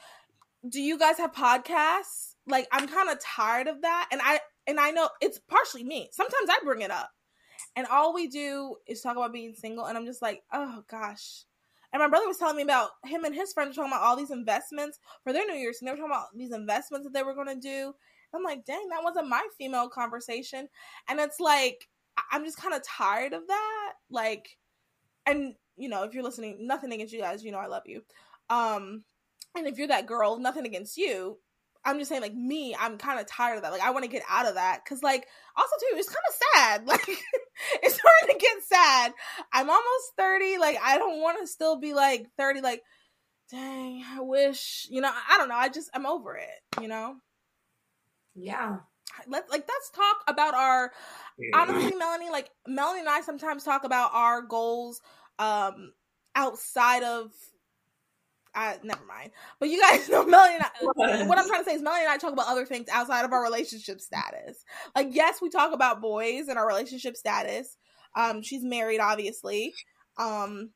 Do 0.69 0.81
you 0.81 0.99
guys 0.99 1.19
have 1.19 1.33
podcasts? 1.33 2.35
Like, 2.47 2.69
I'm 2.73 2.87
kind 2.87 3.09
of 3.09 3.21
tired 3.21 3.69
of 3.69 3.83
that, 3.83 4.09
and 4.13 4.21
I 4.23 4.41
and 4.67 4.79
I 4.79 4.91
know 4.91 5.09
it's 5.21 5.39
partially 5.39 5.85
me. 5.85 6.09
Sometimes 6.13 6.49
I 6.49 6.59
bring 6.65 6.83
it 6.83 6.91
up 6.91 7.11
and 7.77 7.87
all 7.87 8.13
we 8.15 8.27
do 8.27 8.77
is 8.87 9.01
talk 9.01 9.17
about 9.17 9.33
being 9.33 9.55
single. 9.55 9.87
And 9.87 9.97
I'm 9.97 10.07
just 10.07 10.23
like, 10.23 10.43
oh 10.53 10.85
gosh. 10.91 11.45
And 11.93 12.01
my 12.01 12.09
brother 12.09 12.29
was 12.29 12.37
telling 12.37 12.57
me 12.57 12.63
about 12.63 12.91
him 13.05 13.25
and 13.25 13.35
his 13.35 13.53
friends 13.53 13.75
talking 13.75 13.91
about 13.91 14.03
all 14.03 14.17
these 14.17 14.31
investments 14.31 14.99
for 15.25 15.33
their 15.33 15.47
New 15.47 15.55
Year's. 15.55 15.79
And 15.81 15.89
they 15.89 15.93
were 15.93 15.97
talking 15.97 16.13
about 16.13 16.37
these 16.37 16.53
investments 16.53 17.05
that 17.05 17.13
they 17.13 17.25
were 17.25 17.35
going 17.35 17.49
to 17.49 17.57
do. 17.57 17.93
I'm 18.33 18.45
like, 18.45 18.65
dang, 18.65 18.89
that 18.91 19.03
wasn't 19.03 19.29
my 19.29 19.45
female 19.59 19.89
conversation. 19.89 20.69
And 21.09 21.19
it's 21.19 21.41
like, 21.41 21.89
I'm 22.31 22.45
just 22.45 22.59
kind 22.59 22.75
of 22.75 22.83
tired 22.85 23.33
of 23.33 23.47
that. 23.49 23.93
Like, 24.09 24.57
and 25.27 25.55
you 25.77 25.89
know, 25.89 26.05
if 26.05 26.15
you're 26.15 26.23
listening, 26.23 26.59
nothing 26.61 26.93
against 26.93 27.13
you 27.13 27.21
guys, 27.21 27.43
you 27.43 27.51
know, 27.51 27.59
I 27.59 27.67
love 27.67 27.85
you. 27.87 28.03
Um, 28.51 29.05
and 29.57 29.67
if 29.67 29.79
you're 29.79 29.89
that 29.89 30.07
girl, 30.07 30.39
nothing 30.39 30.67
against 30.67 30.97
you. 30.97 31.39
I'm 31.85 31.99
just 31.99 32.09
saying, 32.09 32.23
like 32.23 32.35
me, 32.35 32.77
I'm 32.79 32.99
kind 32.99 33.19
of 33.19 33.27
tired 33.27 33.57
of 33.57 33.63
that. 33.63 33.73
Like 33.73 33.83
I 33.83 33.91
want 33.91 34.05
to 34.05 34.11
get 34.11 34.23
out 34.29 34.47
of 34.47 34.55
that 34.55 34.83
because, 34.85 35.03
like, 35.03 35.27
also 35.57 35.71
too, 35.81 35.97
it's 35.97 36.09
kind 36.09 36.19
of 36.29 36.35
sad. 36.55 36.87
Like 36.87 37.09
it's 37.83 37.95
starting 37.95 38.35
to 38.35 38.39
get 38.39 38.63
sad. 38.65 39.13
I'm 39.53 39.69
almost 39.69 40.13
thirty. 40.17 40.59
Like 40.59 40.79
I 40.83 40.99
don't 40.99 41.21
want 41.21 41.39
to 41.41 41.47
still 41.47 41.79
be 41.79 41.95
like 41.95 42.27
thirty. 42.37 42.61
Like, 42.61 42.83
dang, 43.51 44.05
I 44.07 44.21
wish. 44.21 44.87
You 44.91 45.01
know, 45.01 45.11
I 45.11 45.39
don't 45.39 45.49
know. 45.49 45.57
I 45.57 45.69
just 45.69 45.91
I'm 45.95 46.07
over 46.07 46.37
it. 46.37 46.81
You 46.83 46.89
know. 46.89 47.17
Yeah. 48.35 48.79
Let's 49.27 49.51
like 49.51 49.69
let's 49.69 49.91
talk 49.91 50.17
about 50.27 50.55
our 50.55 50.93
honestly, 51.55 51.97
Melanie. 51.97 52.31
Like 52.31 52.51
Melanie 52.67 53.01
and 53.01 53.09
I 53.09 53.21
sometimes 53.21 53.65
talk 53.65 53.85
about 53.85 54.11
our 54.15 54.43
goals 54.43 55.01
um 55.39 55.93
outside 56.35 57.03
of 57.03 57.33
I 58.55 58.79
never 58.83 59.05
mind. 59.05 59.31
But 59.59 59.69
you 59.69 59.81
guys 59.81 60.09
know 60.09 60.25
Melanie 60.25 60.57
and 60.57 60.65
I, 60.65 61.25
what 61.27 61.39
I'm 61.39 61.49
trying 61.49 61.65
to 61.65 61.71
say 61.71 61.77
is 61.77 61.83
Melanie 61.83 62.05
and 62.05 62.13
I 62.13 62.19
talk 62.19 62.33
about 62.33 62.49
other 62.49 62.67
things 62.67 62.89
outside 62.91 63.25
of 63.25 63.33
our 63.33 63.43
relationship 63.43 64.01
status. 64.01 64.65
Like 64.95 65.09
yes, 65.11 65.41
we 65.41 65.51
talk 65.51 65.73
about 65.73 66.01
boys 66.01 66.49
and 66.49 66.59
our 66.59 66.67
relationship 66.67 67.17
status. 67.17 67.77
Um 68.17 68.43
she's 68.43 68.65
married 68.65 69.01
obviously. 69.01 69.75
Um 70.19 70.71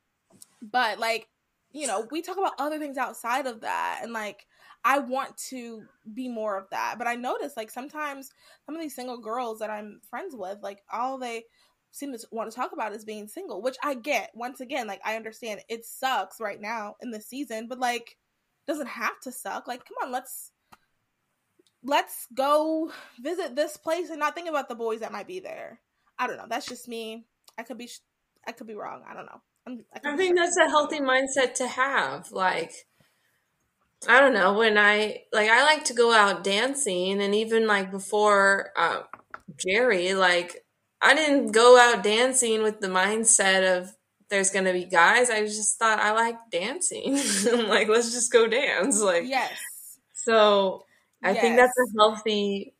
but 0.61 0.99
like, 0.99 1.27
you 1.71 1.87
know, 1.87 2.07
we 2.11 2.21
talk 2.21 2.37
about 2.37 2.53
other 2.59 2.79
things 2.79 2.97
outside 2.97 3.47
of 3.47 3.61
that 3.61 3.99
and 4.03 4.13
like 4.13 4.45
I 4.87 4.99
want 4.99 5.35
to 5.49 5.83
be 6.13 6.27
more 6.29 6.57
of 6.59 6.69
that. 6.69 6.95
But 6.99 7.07
I 7.07 7.15
notice 7.15 7.57
like 7.57 7.71
sometimes 7.71 8.31
some 8.67 8.75
of 8.75 8.81
these 8.81 8.95
single 8.95 9.17
girls 9.17 9.59
that 9.59 9.71
I'm 9.71 9.99
friends 10.11 10.35
with, 10.37 10.59
like 10.61 10.83
all 10.93 11.17
they 11.17 11.45
seem 11.95 12.11
to 12.11 12.27
want 12.31 12.51
to 12.51 12.55
talk 12.55 12.73
about 12.73 12.93
is 12.93 13.05
being 13.05 13.27
single, 13.27 13.61
which 13.61 13.77
I 13.81 13.93
get. 13.93 14.31
Once 14.35 14.59
again, 14.59 14.85
like 14.85 14.99
I 15.05 15.15
understand 15.15 15.61
it 15.69 15.85
sucks 15.85 16.41
right 16.41 16.59
now 16.59 16.95
in 17.01 17.11
the 17.11 17.21
season, 17.21 17.67
but 17.67 17.79
like 17.79 18.17
doesn't 18.67 18.87
have 18.87 19.19
to 19.23 19.31
suck. 19.31 19.67
Like 19.67 19.85
come 19.85 19.95
on, 20.03 20.11
let's 20.11 20.51
let's 21.83 22.27
go 22.35 22.91
visit 23.21 23.55
this 23.55 23.77
place 23.77 24.09
and 24.09 24.19
not 24.19 24.35
think 24.35 24.49
about 24.49 24.67
the 24.67 24.75
boys 24.75 24.99
that 24.99 25.13
might 25.13 25.27
be 25.27 25.39
there. 25.39 25.79
I 26.19 26.27
don't 26.27 26.37
know. 26.37 26.47
That's 26.49 26.65
just 26.65 26.87
me. 26.87 27.25
I 27.57 27.63
could 27.63 27.77
be 27.77 27.89
I 28.45 28.51
could 28.51 28.67
be 28.67 28.75
wrong. 28.75 29.03
I 29.09 29.13
don't 29.13 29.25
know. 29.25 29.41
I'm, 29.65 29.85
I, 29.93 30.13
I 30.13 30.17
think 30.17 30.37
that's 30.37 30.57
a 30.57 30.69
healthy 30.69 30.99
mindset 30.99 31.53
to 31.55 31.67
have. 31.67 32.31
Like 32.31 32.73
I 34.07 34.19
don't 34.19 34.33
know 34.33 34.53
when 34.53 34.77
I 34.77 35.23
like 35.31 35.49
I 35.49 35.63
like 35.63 35.85
to 35.85 35.93
go 35.93 36.11
out 36.11 36.43
dancing 36.43 37.21
and 37.21 37.33
even 37.33 37.67
like 37.67 37.89
before 37.89 38.71
uh, 38.75 39.03
Jerry 39.57 40.13
like 40.13 40.64
I 41.01 41.13
didn't 41.13 41.51
go 41.51 41.77
out 41.77 42.03
dancing 42.03 42.63
with 42.63 42.79
the 42.79 42.87
mindset 42.87 43.77
of 43.77 43.93
there's 44.29 44.49
gonna 44.49 44.73
be 44.73 44.85
guys. 44.85 45.29
I 45.29 45.41
just 45.41 45.77
thought 45.77 45.99
I 45.99 46.11
like 46.13 46.37
dancing. 46.51 47.13
like 47.67 47.87
let's 47.87 48.11
just 48.11 48.31
go 48.31 48.47
dance. 48.47 49.01
Like 49.01 49.23
yes. 49.25 49.51
So 50.13 50.83
I 51.23 51.31
yes. 51.31 51.41
think 51.41 51.57
that's 51.57 51.77
a 51.77 51.99
healthy 51.99 52.73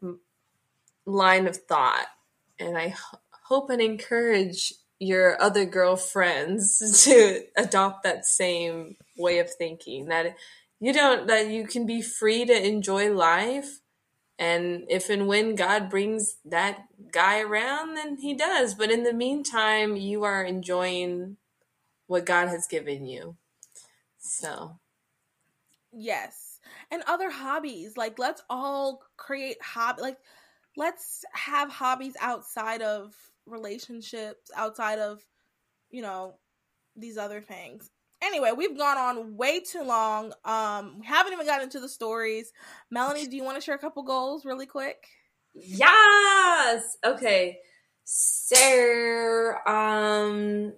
line 1.05 1.47
of 1.47 1.57
thought, 1.57 2.07
and 2.59 2.77
I 2.77 2.87
h- 2.87 3.19
hope 3.45 3.69
and 3.69 3.81
encourage 3.81 4.73
your 4.99 5.39
other 5.41 5.65
girlfriends 5.65 7.03
to 7.05 7.43
adopt 7.57 8.03
that 8.03 8.25
same 8.25 8.95
way 9.17 9.39
of 9.39 9.51
thinking. 9.51 10.07
That 10.07 10.35
you 10.79 10.93
don't 10.93 11.27
that 11.27 11.49
you 11.49 11.67
can 11.67 11.85
be 11.85 12.01
free 12.01 12.45
to 12.45 12.67
enjoy 12.67 13.13
life 13.13 13.81
and 14.37 14.83
if 14.89 15.09
and 15.09 15.27
when 15.27 15.55
God 15.55 15.89
brings 15.89 16.37
that 16.45 16.87
guy 17.11 17.39
around, 17.39 17.95
then 17.95 18.17
he 18.17 18.33
does. 18.33 18.73
But 18.75 18.91
in 18.91 19.03
the 19.03 19.13
meantime, 19.13 19.95
you 19.95 20.23
are 20.23 20.43
enjoying 20.43 21.37
what 22.07 22.25
God 22.25 22.49
has 22.49 22.67
given 22.67 23.05
you. 23.05 23.37
So, 24.17 24.79
yes. 25.93 26.59
And 26.91 27.01
other 27.07 27.29
hobbies. 27.29 27.95
Like, 27.95 28.19
let's 28.19 28.43
all 28.49 29.03
create 29.15 29.61
hobby. 29.61 30.01
Like, 30.01 30.17
let's 30.75 31.23
have 31.33 31.71
hobbies 31.71 32.15
outside 32.19 32.81
of 32.81 33.13
relationships, 33.45 34.51
outside 34.55 34.99
of, 34.99 35.23
you 35.89 36.01
know, 36.01 36.35
these 36.97 37.17
other 37.17 37.41
things 37.41 37.89
anyway, 38.25 38.51
we've 38.55 38.77
gone 38.77 38.97
on 38.97 39.37
way 39.37 39.59
too 39.59 39.83
long. 39.83 40.33
Um, 40.43 40.99
we 40.99 41.05
haven't 41.05 41.33
even 41.33 41.45
gotten 41.45 41.63
into 41.63 41.79
the 41.79 41.89
stories. 41.89 42.51
Melanie, 42.89 43.27
do 43.27 43.35
you 43.35 43.43
want 43.43 43.57
to 43.57 43.61
share 43.61 43.75
a 43.75 43.79
couple 43.79 44.03
goals 44.03 44.45
really 44.45 44.65
quick? 44.65 45.07
Yes. 45.53 46.97
Okay. 47.05 47.59
So, 48.03 49.53
um, 49.65 50.73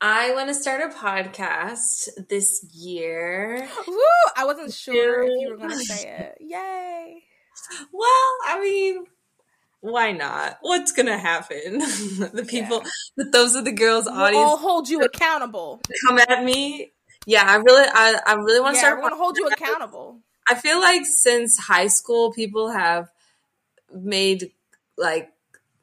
I 0.00 0.32
want 0.34 0.48
to 0.48 0.54
start 0.54 0.80
a 0.80 0.94
podcast 0.94 2.08
this 2.28 2.64
year. 2.72 3.68
Woo! 3.86 3.96
I 4.36 4.44
wasn't 4.44 4.72
sure 4.72 5.24
if 5.24 5.30
you 5.38 5.50
were 5.50 5.56
going 5.56 5.70
to 5.70 5.76
say 5.76 6.08
it. 6.08 6.38
Yay! 6.40 7.22
Well, 7.92 8.32
I 8.46 8.60
mean, 8.62 9.04
why 9.80 10.12
not? 10.12 10.58
What's 10.60 10.92
gonna 10.92 11.18
happen? 11.18 11.78
the 11.78 12.46
people, 12.46 12.82
yeah. 13.16 13.24
those 13.32 13.56
are 13.56 13.62
the 13.62 13.72
girls' 13.72 14.04
we'll 14.06 14.14
audience. 14.14 14.44
I'll 14.44 14.56
hold 14.56 14.88
you 14.88 15.00
accountable. 15.00 15.80
Come 16.06 16.18
at 16.18 16.44
me. 16.44 16.92
Yeah, 17.26 17.44
I 17.46 17.56
really, 17.56 17.88
I, 17.92 18.20
I 18.26 18.34
really 18.34 18.60
want 18.60 18.74
to 18.74 18.78
yeah, 18.78 18.86
start. 18.86 18.98
I 18.98 19.02
want 19.02 19.12
to 19.12 19.18
hold 19.18 19.36
you 19.36 19.46
accountable. 19.46 20.20
I 20.48 20.54
feel 20.54 20.80
like 20.80 21.04
since 21.04 21.58
high 21.58 21.86
school, 21.86 22.32
people 22.32 22.70
have 22.70 23.08
made 23.92 24.52
like 24.96 25.30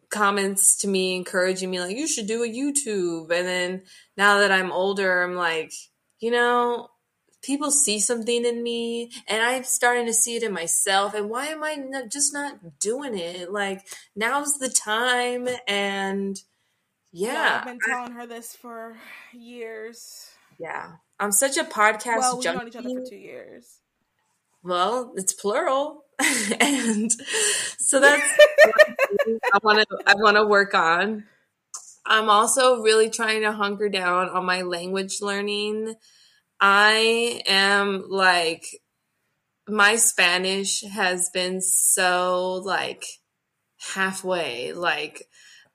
comments 0.10 0.78
to 0.80 0.88
me, 0.88 1.16
encouraging 1.16 1.70
me, 1.70 1.80
like 1.80 1.98
you 1.98 2.08
should 2.08 2.28
do 2.28 2.44
a 2.44 2.48
YouTube. 2.48 3.32
And 3.32 3.48
then 3.48 3.82
now 4.16 4.40
that 4.40 4.52
I'm 4.52 4.72
older, 4.72 5.24
I'm 5.24 5.36
like, 5.36 5.72
you 6.20 6.32
know, 6.32 6.90
people 7.48 7.72
see 7.72 7.98
something 8.00 8.46
in 8.46 8.62
me 8.62 9.10
and 9.28 9.42
I'm 9.42 9.64
starting 9.64 10.06
to 10.08 10.14
see 10.14 10.36
it 10.36 10.44
in 10.44 10.52
myself. 10.54 11.14
And 11.14 11.30
why 11.30 11.48
am 11.48 11.64
I 11.64 11.76
not, 11.76 12.12
just 12.12 12.34
not 12.34 12.80
doing 12.80 13.18
it? 13.18 13.52
Like, 13.52 13.88
now's 14.16 14.60
the 14.60 14.70
time. 14.70 15.48
And 15.68 16.38
Yeah. 17.14 17.60
I've 17.62 17.66
been 17.66 17.80
telling 17.88 18.12
her 18.12 18.28
this 18.28 18.54
for 18.56 18.98
years. 19.34 20.30
Yeah. 20.60 20.92
I'm 21.20 21.32
such 21.32 21.58
a 21.58 21.64
podcast 21.64 22.18
Well, 22.20 22.36
we've 22.36 22.44
junkie. 22.44 22.58
known 22.60 22.68
each 22.68 22.76
other 22.76 22.90
for 23.02 23.10
two 23.10 23.16
years. 23.16 23.78
Well, 24.62 25.14
it's 25.16 25.32
plural. 25.34 26.04
and 26.60 27.12
so 27.80 28.00
that's 28.02 28.38
I 29.54 29.60
want 29.64 29.88
to 29.88 29.98
I 30.06 30.16
want 30.16 30.36
to 30.36 30.46
work 30.46 30.74
on. 30.74 31.24
I'm 32.06 32.30
also 32.30 32.82
really 32.82 33.10
trying 33.10 33.42
to 33.42 33.52
hunker 33.52 33.88
down 33.90 34.30
on 34.30 34.46
my 34.46 34.64
language 34.64 35.22
learning. 35.22 35.96
I 36.60 37.42
am 37.46 38.06
like 38.10 38.66
my 39.68 39.98
Spanish 39.98 40.82
has 40.84 41.30
been 41.34 41.62
so 41.62 42.62
like 42.64 43.04
halfway. 43.94 44.74
Like 44.74 45.28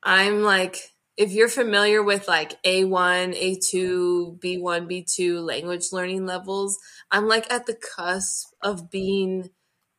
I'm 0.03 0.43
like 0.43 0.79
if 1.17 1.31
you're 1.33 1.49
familiar 1.49 2.03
with 2.03 2.27
like 2.27 2.61
A1, 2.63 3.39
A2, 3.39 4.41
B1, 4.41 4.91
B2 4.91 5.45
language 5.45 5.93
learning 5.93 6.25
levels, 6.27 6.79
I'm 7.11 7.29
like 7.29 7.53
at 7.53 7.67
the 7.67 7.75
cusp 7.77 8.49
of 8.63 8.91
being 8.91 9.51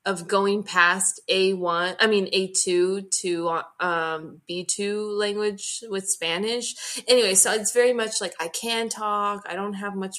of 0.06 0.28
going 0.28 0.64
past 0.64 1.22
A1, 1.30 1.96
I 2.00 2.08
mean 2.08 2.30
A2 2.34 3.10
to 3.22 3.50
um, 3.80 4.42
B2 4.50 5.18
language 5.18 5.84
with 5.88 6.10
Spanish. 6.10 6.76
Anyway, 7.08 7.36
so 7.36 7.54
it's 7.54 7.72
very 7.72 7.94
much 7.94 8.20
like 8.20 8.34
I 8.40 8.50
can 8.50 8.90
talk. 8.90 9.46
I 9.48 9.56
don't 9.56 9.76
have 9.76 9.96
much 9.96 10.18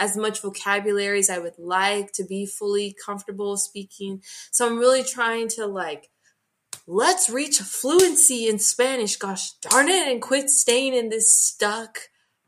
as 0.00 0.16
much 0.16 0.40
vocabulary 0.40 1.18
as 1.18 1.30
I 1.30 1.38
would 1.38 1.58
like 1.58 2.10
to 2.12 2.24
be 2.24 2.46
fully 2.46 2.96
comfortable 3.04 3.56
speaking. 3.58 4.22
So 4.50 4.66
I'm 4.66 4.78
really 4.78 5.04
trying 5.04 5.48
to 5.48 5.66
like 5.66 6.10
let's 6.86 7.30
reach 7.30 7.58
fluency 7.58 8.48
in 8.48 8.58
Spanish, 8.58 9.16
gosh 9.16 9.52
darn 9.60 9.88
it, 9.88 10.08
and 10.08 10.20
quit 10.20 10.48
staying 10.48 10.94
in 10.94 11.10
this 11.10 11.30
stuck 11.30 11.98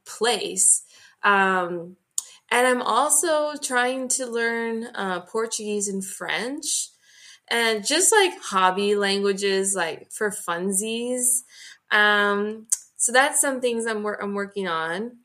place. 0.06 0.82
Um, 1.22 1.96
and 2.50 2.66
I'm 2.66 2.82
also 2.82 3.54
trying 3.62 4.08
to 4.08 4.26
learn 4.26 4.84
uh, 4.94 5.20
Portuguese 5.20 5.88
and 5.88 6.04
French 6.04 6.88
and 7.50 7.86
just 7.86 8.12
like 8.12 8.32
hobby 8.40 8.94
languages, 8.94 9.74
like 9.76 10.10
for 10.10 10.30
funsies. 10.30 11.42
Um, 11.90 12.66
so 12.96 13.12
that's 13.12 13.40
some 13.40 13.60
things 13.60 13.86
I'm, 13.86 14.02
wor- 14.02 14.20
I'm 14.22 14.34
working 14.34 14.68
on 14.68 15.18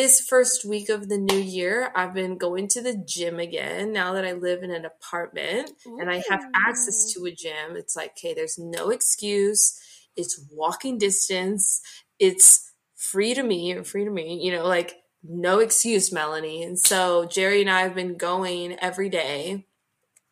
this 0.00 0.18
first 0.18 0.64
week 0.64 0.88
of 0.88 1.10
the 1.10 1.18
new 1.18 1.38
year, 1.38 1.92
I've 1.94 2.14
been 2.14 2.38
going 2.38 2.68
to 2.68 2.80
the 2.80 2.96
gym 2.96 3.38
again 3.38 3.92
now 3.92 4.14
that 4.14 4.24
I 4.24 4.32
live 4.32 4.62
in 4.62 4.70
an 4.70 4.86
apartment 4.86 5.72
and 5.84 6.10
I 6.10 6.22
have 6.30 6.42
access 6.54 7.12
to 7.12 7.26
a 7.26 7.30
gym. 7.30 7.76
It's 7.76 7.94
like, 7.96 8.12
okay, 8.12 8.32
there's 8.32 8.58
no 8.58 8.88
excuse. 8.88 9.78
It's 10.16 10.42
walking 10.50 10.96
distance. 10.96 11.82
It's 12.18 12.72
free 12.96 13.34
to 13.34 13.42
me 13.42 13.72
and 13.72 13.86
free 13.86 14.06
to 14.06 14.10
me, 14.10 14.40
you 14.42 14.52
know, 14.52 14.66
like 14.66 15.02
no 15.22 15.58
excuse, 15.58 16.10
Melanie. 16.10 16.62
And 16.62 16.78
so 16.78 17.26
Jerry 17.26 17.60
and 17.60 17.68
I 17.68 17.82
have 17.82 17.94
been 17.94 18.16
going 18.16 18.78
every 18.80 19.10
day. 19.10 19.66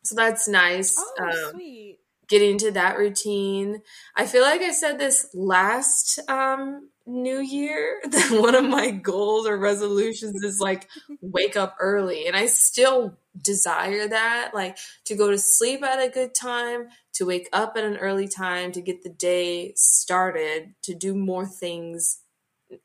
So 0.03 0.15
that's 0.15 0.47
nice. 0.47 0.95
Oh, 0.97 1.25
um, 1.25 1.51
sweet. 1.51 1.99
getting 2.27 2.53
into 2.53 2.71
that 2.71 2.97
routine. 2.97 3.83
I 4.15 4.25
feel 4.25 4.41
like 4.41 4.61
I 4.61 4.71
said 4.71 4.97
this 4.97 5.29
last 5.35 6.17
um 6.27 6.89
new 7.09 7.39
year 7.39 8.01
that 8.09 8.31
one 8.31 8.55
of 8.55 8.63
my 8.63 8.91
goals 8.91 9.47
or 9.47 9.57
resolutions 9.57 10.43
is 10.43 10.59
like 10.59 10.87
wake 11.21 11.55
up 11.55 11.75
early 11.79 12.27
and 12.27 12.35
I 12.35 12.45
still 12.45 13.17
desire 13.39 14.07
that 14.07 14.51
like 14.53 14.77
to 15.05 15.15
go 15.15 15.31
to 15.31 15.37
sleep 15.37 15.83
at 15.83 15.99
a 15.99 16.09
good 16.09 16.33
time, 16.33 16.89
to 17.13 17.25
wake 17.25 17.49
up 17.51 17.73
at 17.75 17.83
an 17.83 17.97
early 17.97 18.27
time 18.27 18.71
to 18.73 18.81
get 18.81 19.03
the 19.03 19.09
day 19.09 19.73
started, 19.75 20.75
to 20.83 20.93
do 20.93 21.15
more 21.15 21.45
things 21.45 22.19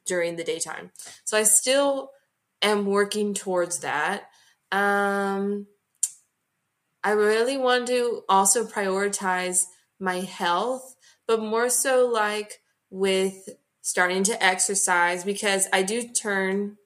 during 0.06 0.36
the 0.36 0.44
daytime. 0.44 0.90
So 1.24 1.36
I 1.36 1.42
still 1.42 2.10
am 2.62 2.86
working 2.86 3.34
towards 3.34 3.80
that. 3.80 4.24
Um 4.72 5.66
I 7.02 7.10
really 7.10 7.58
want 7.58 7.86
to 7.88 8.22
also 8.30 8.64
prioritize 8.64 9.64
my 10.00 10.20
health, 10.20 10.96
but 11.26 11.42
more 11.42 11.68
so 11.68 12.06
like 12.06 12.62
with 12.88 13.50
starting 13.84 14.24
to 14.24 14.42
exercise 14.42 15.24
because 15.24 15.68
I 15.70 15.82
do 15.82 16.08
turn 16.08 16.78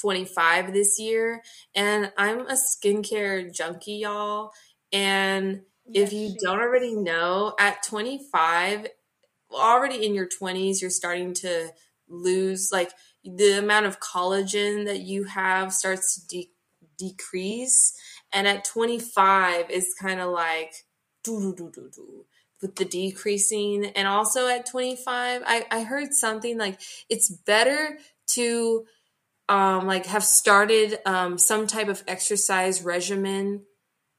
25 0.00 0.72
this 0.72 0.98
year 0.98 1.42
and 1.76 2.12
I'm 2.18 2.40
a 2.40 2.54
skincare 2.54 3.54
junkie, 3.54 3.98
y'all. 3.98 4.50
And 4.92 5.62
if 5.86 6.12
you 6.12 6.34
don't 6.42 6.58
is. 6.58 6.62
already 6.62 6.96
know, 6.96 7.54
at 7.60 7.84
25, 7.84 8.88
already 9.52 10.04
in 10.04 10.12
your 10.12 10.26
20s, 10.26 10.80
you're 10.80 10.90
starting 10.90 11.34
to 11.34 11.70
lose 12.08 12.70
like 12.72 12.90
the 13.22 13.56
amount 13.56 13.86
of 13.86 14.00
collagen 14.00 14.86
that 14.86 15.02
you 15.02 15.22
have 15.22 15.72
starts 15.72 16.16
to 16.16 16.26
de- 16.26 16.50
decrease. 16.98 17.94
And 18.32 18.48
at 18.48 18.64
25 18.64 19.66
it's 19.68 19.94
kind 19.94 20.20
of 20.20 20.30
like 20.30 20.74
do 21.22 21.40
do 21.40 21.54
do 21.54 21.70
do 21.72 21.90
do 21.94 22.24
with 22.60 22.76
the 22.76 22.84
decreasing. 22.84 23.86
And 23.86 24.08
also 24.08 24.48
at 24.48 24.66
25, 24.66 25.42
I, 25.46 25.66
I 25.70 25.82
heard 25.82 26.12
something 26.12 26.58
like 26.58 26.80
it's 27.08 27.30
better 27.30 27.98
to 28.28 28.86
um, 29.48 29.86
like 29.86 30.06
have 30.06 30.24
started 30.24 30.98
um, 31.06 31.38
some 31.38 31.66
type 31.66 31.88
of 31.88 32.02
exercise 32.06 32.82
regimen 32.82 33.62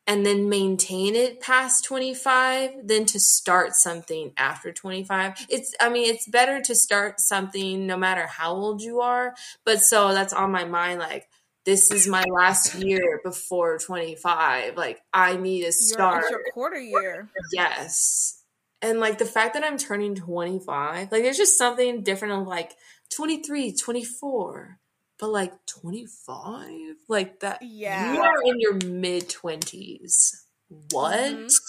and 0.07 0.25
then 0.25 0.49
maintain 0.49 1.15
it 1.15 1.39
past 1.39 1.85
25 1.85 2.87
than 2.87 3.05
to 3.05 3.19
start 3.19 3.75
something 3.75 4.33
after 4.37 4.71
25 4.71 5.45
it's 5.49 5.75
i 5.79 5.87
mean 5.87 6.11
it's 6.11 6.27
better 6.27 6.59
to 6.61 6.73
start 6.73 7.19
something 7.19 7.85
no 7.85 7.95
matter 7.95 8.25
how 8.25 8.51
old 8.51 8.81
you 8.81 9.01
are 9.01 9.35
but 9.65 9.79
so 9.81 10.11
that's 10.11 10.33
on 10.33 10.51
my 10.51 10.65
mind 10.65 10.99
like 10.99 11.27
this 11.65 11.91
is 11.91 12.07
my 12.07 12.23
last 12.31 12.75
year 12.75 13.19
before 13.23 13.77
25 13.77 14.75
like 14.77 15.01
i 15.13 15.35
need 15.35 15.59
to 15.59 15.65
Your, 15.65 15.71
start 15.71 16.21
it's 16.23 16.31
your 16.31 16.43
quarter 16.53 16.79
year. 16.79 17.29
yes 17.53 18.43
and 18.81 18.99
like 18.99 19.17
the 19.17 19.25
fact 19.25 19.53
that 19.53 19.63
i'm 19.63 19.77
turning 19.77 20.15
25 20.15 21.11
like 21.11 21.23
there's 21.23 21.37
just 21.37 21.57
something 21.57 22.01
different 22.03 22.41
of 22.41 22.47
like 22.47 22.75
23 23.15 23.73
24 23.75 24.79
but 25.19 25.29
like 25.29 25.53
25 25.65 26.71
like 27.07 27.39
that 27.41 27.59
yeah. 27.61 28.13
you 28.13 28.21
are 28.21 28.41
in 28.45 28.59
your 28.59 28.73
mid 28.85 29.27
20s 29.29 30.45
what 30.91 31.19
Mhm. 31.19 31.59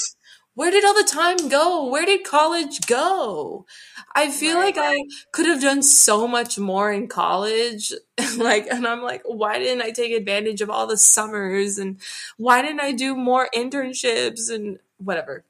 Where 0.55 0.71
did 0.71 0.85
all 0.85 0.95
the 0.95 1.05
time 1.11 1.49
go? 1.49 1.87
Where 1.87 2.05
did 2.05 2.25
college 2.25 2.81
go? 2.87 3.67
I 4.15 4.31
feel 4.31 4.59
Right. 4.59 4.75
like 4.77 4.77
i 4.79 4.97
could 5.33 5.47
have 5.47 5.61
done 5.63 5.83
so 5.83 6.27
much 6.29 6.59
more 6.59 6.93
in 6.93 7.09
college. 7.09 7.93
Like 8.37 8.67
and 8.71 8.87
i'm 8.87 9.03
like 9.03 9.23
why 9.25 9.59
didn't 9.59 9.83
i 9.83 9.91
take 9.91 10.13
advantage 10.13 10.61
of 10.61 10.71
all 10.71 10.87
the 10.87 10.97
summers? 10.97 11.79
And 11.79 12.01
why 12.37 12.63
didn't 12.63 12.81
i 12.81 12.93
do 12.93 13.15
more 13.17 13.49
internships? 13.55 14.51
And 14.51 14.79
whatever. 14.99 15.45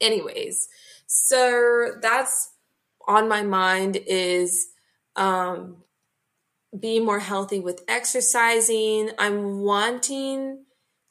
Anyways 0.00 0.68
so 1.06 1.92
that's 2.02 2.50
on 3.08 3.28
my 3.28 3.42
mind 3.42 3.96
is 4.06 4.68
um 5.16 5.76
being 6.78 7.04
more 7.04 7.18
healthy 7.18 7.60
with 7.60 7.82
exercising. 7.88 9.10
I'm 9.18 9.60
wanting 9.60 10.64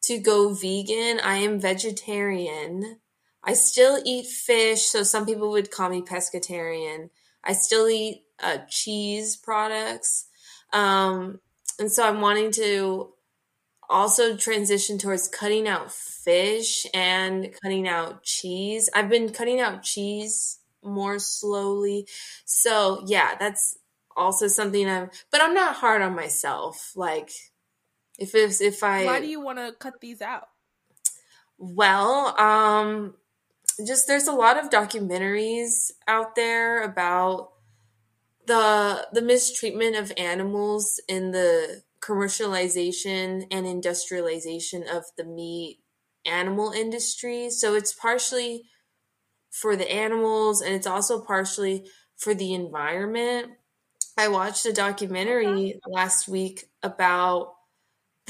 to 0.03 0.17
go 0.17 0.53
vegan. 0.53 1.19
I 1.23 1.37
am 1.37 1.59
vegetarian. 1.59 2.99
I 3.43 3.53
still 3.53 4.01
eat 4.05 4.27
fish, 4.27 4.83
so 4.83 5.03
some 5.03 5.25
people 5.25 5.51
would 5.51 5.71
call 5.71 5.89
me 5.89 6.01
pescatarian. 6.01 7.09
I 7.43 7.53
still 7.53 7.89
eat 7.89 8.23
uh, 8.41 8.59
cheese 8.69 9.35
products. 9.35 10.27
Um, 10.73 11.39
and 11.79 11.91
so 11.91 12.07
I'm 12.07 12.21
wanting 12.21 12.51
to 12.53 13.13
also 13.89 14.37
transition 14.37 14.97
towards 14.97 15.27
cutting 15.27 15.67
out 15.67 15.91
fish 15.91 16.85
and 16.93 17.49
cutting 17.61 17.87
out 17.87 18.23
cheese. 18.23 18.89
I've 18.93 19.09
been 19.09 19.31
cutting 19.31 19.59
out 19.59 19.83
cheese 19.83 20.59
more 20.83 21.19
slowly. 21.19 22.07
So, 22.45 23.03
yeah, 23.05 23.35
that's 23.39 23.77
also 24.15 24.47
something 24.47 24.89
I'm 24.89 25.09
but 25.31 25.41
I'm 25.41 25.53
not 25.53 25.75
hard 25.75 26.01
on 26.01 26.15
myself. 26.15 26.91
Like 26.95 27.31
if 28.21 28.35
it's 28.35 28.61
if 28.61 28.83
I 28.83 29.05
Why 29.05 29.19
do 29.19 29.27
you 29.27 29.41
want 29.41 29.57
to 29.57 29.73
cut 29.73 29.99
these 29.99 30.21
out? 30.21 30.49
well, 31.57 32.39
um 32.39 33.15
just 33.85 34.07
there's 34.07 34.27
a 34.27 34.33
lot 34.33 34.57
of 34.57 34.69
documentaries 34.69 35.91
out 36.07 36.35
there 36.35 36.83
about 36.83 37.53
the 38.47 39.07
the 39.13 39.21
mistreatment 39.21 39.95
of 39.95 40.11
animals 40.17 40.99
in 41.07 41.31
the 41.31 41.83
commercialization 42.01 43.45
and 43.51 43.67
industrialization 43.67 44.87
of 44.87 45.05
the 45.17 45.23
meat 45.23 45.79
animal 46.25 46.71
industry. 46.71 47.49
So 47.49 47.75
it's 47.75 47.93
partially 47.93 48.63
for 49.51 49.75
the 49.75 49.91
animals 49.91 50.61
and 50.61 50.73
it's 50.73 50.87
also 50.87 51.21
partially 51.23 51.87
for 52.17 52.33
the 52.33 52.53
environment. 52.53 53.53
I 54.17 54.27
watched 54.27 54.65
a 54.65 54.73
documentary 54.73 55.79
last 55.87 56.27
week 56.27 56.65
about 56.83 57.55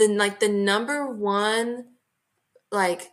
the 0.01 0.13
like 0.15 0.39
the 0.39 0.49
number 0.49 1.07
one 1.07 1.85
like 2.71 3.11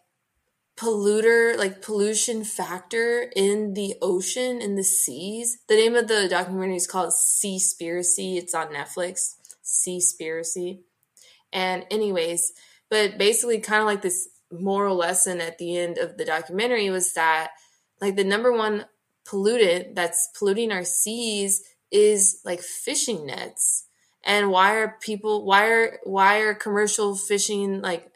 polluter 0.77 1.57
like 1.59 1.83
pollution 1.83 2.45
factor 2.45 3.31
in 3.37 3.75
the 3.75 3.97
ocean 4.01 4.63
in 4.63 4.75
the 4.77 4.85
seas 4.85 5.59
the 5.69 5.75
name 5.75 5.95
of 5.95 6.09
the 6.09 6.29
documentary 6.29 6.77
is 6.77 6.87
called 6.87 7.13
seaspiracy. 7.13 8.37
It's 8.37 8.55
on 8.55 8.69
netflix. 8.69 9.35
Seaspiracy. 9.65 10.81
And 11.53 11.85
anyways 11.91 12.53
but 12.91 13.19
basically 13.19 13.59
kind 13.59 13.81
of 13.81 13.87
like 13.87 14.03
this 14.03 14.29
moral 14.51 14.97
lesson 14.97 15.43
at 15.43 15.59
the 15.59 15.77
end 15.77 15.99
of 15.99 16.17
the 16.17 16.25
documentary 16.25 16.89
was 16.89 17.13
that 17.13 17.51
like 18.01 18.17
the 18.17 18.25
number 18.25 18.51
one 18.51 18.87
pollutant 19.27 19.95
that's 19.95 20.31
polluting 20.39 20.73
our 20.73 20.85
seas 20.85 21.63
is 21.91 22.41
like 22.47 22.61
fishing 22.61 23.27
nets 23.27 23.88
and 24.29 24.51
why 24.51 24.75
are 24.75 24.99
people 25.01 25.47
why 25.47 25.69
are 25.69 25.99
why 26.05 26.41
are 26.41 26.55
commercial 26.55 27.17
fishing 27.17 27.81
like 27.81 28.13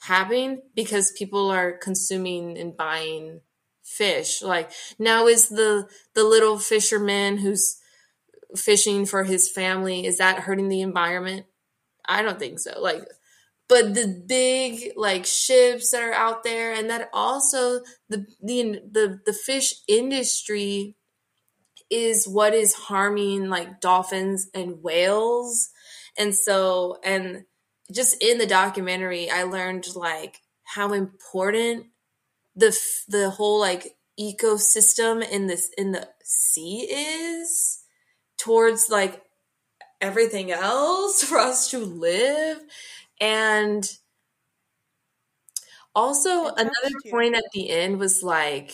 happening? 0.00 0.62
Because 0.76 1.10
people 1.10 1.50
are 1.50 1.72
consuming 1.72 2.56
and 2.56 2.76
buying 2.76 3.40
fish. 3.82 4.42
Like 4.42 4.70
now 4.98 5.26
is 5.26 5.48
the 5.48 5.88
the 6.14 6.22
little 6.22 6.58
fisherman 6.60 7.38
who's 7.38 7.78
fishing 8.56 9.06
for 9.06 9.24
his 9.24 9.50
family 9.50 10.06
is 10.06 10.18
that 10.18 10.38
hurting 10.38 10.68
the 10.68 10.82
environment? 10.82 11.46
I 12.08 12.22
don't 12.22 12.38
think 12.38 12.60
so. 12.60 12.80
Like 12.80 13.02
but 13.68 13.94
the 13.94 14.22
big 14.28 14.92
like 14.94 15.26
ships 15.26 15.90
that 15.90 16.00
are 16.00 16.14
out 16.14 16.44
there 16.44 16.72
and 16.72 16.88
that 16.90 17.10
also 17.12 17.80
the 18.08 18.24
the 18.40 18.82
the, 18.88 19.20
the 19.26 19.32
fish 19.32 19.74
industry 19.88 20.94
is 21.90 22.26
what 22.26 22.54
is 22.54 22.74
harming 22.74 23.48
like 23.48 23.80
dolphins 23.80 24.48
and 24.54 24.82
whales. 24.82 25.70
And 26.18 26.34
so 26.34 26.98
and 27.04 27.44
just 27.92 28.20
in 28.20 28.38
the 28.38 28.46
documentary 28.46 29.30
i 29.30 29.44
learned 29.44 29.86
like 29.94 30.40
how 30.64 30.92
important 30.92 31.86
the 32.56 32.76
the 33.08 33.30
whole 33.30 33.60
like 33.60 33.96
ecosystem 34.20 35.28
in 35.28 35.46
this 35.46 35.70
in 35.76 35.92
the 35.92 36.08
sea 36.24 36.88
is 36.90 37.82
towards 38.38 38.88
like 38.90 39.22
everything 40.00 40.50
else 40.52 41.22
for 41.28 41.38
us 41.38 41.70
to 41.70 41.78
live. 41.78 42.60
And 43.20 43.90
also 45.94 46.46
another 46.54 46.90
point 47.10 47.34
at 47.34 47.44
the 47.52 47.70
end 47.70 47.98
was 47.98 48.22
like 48.22 48.72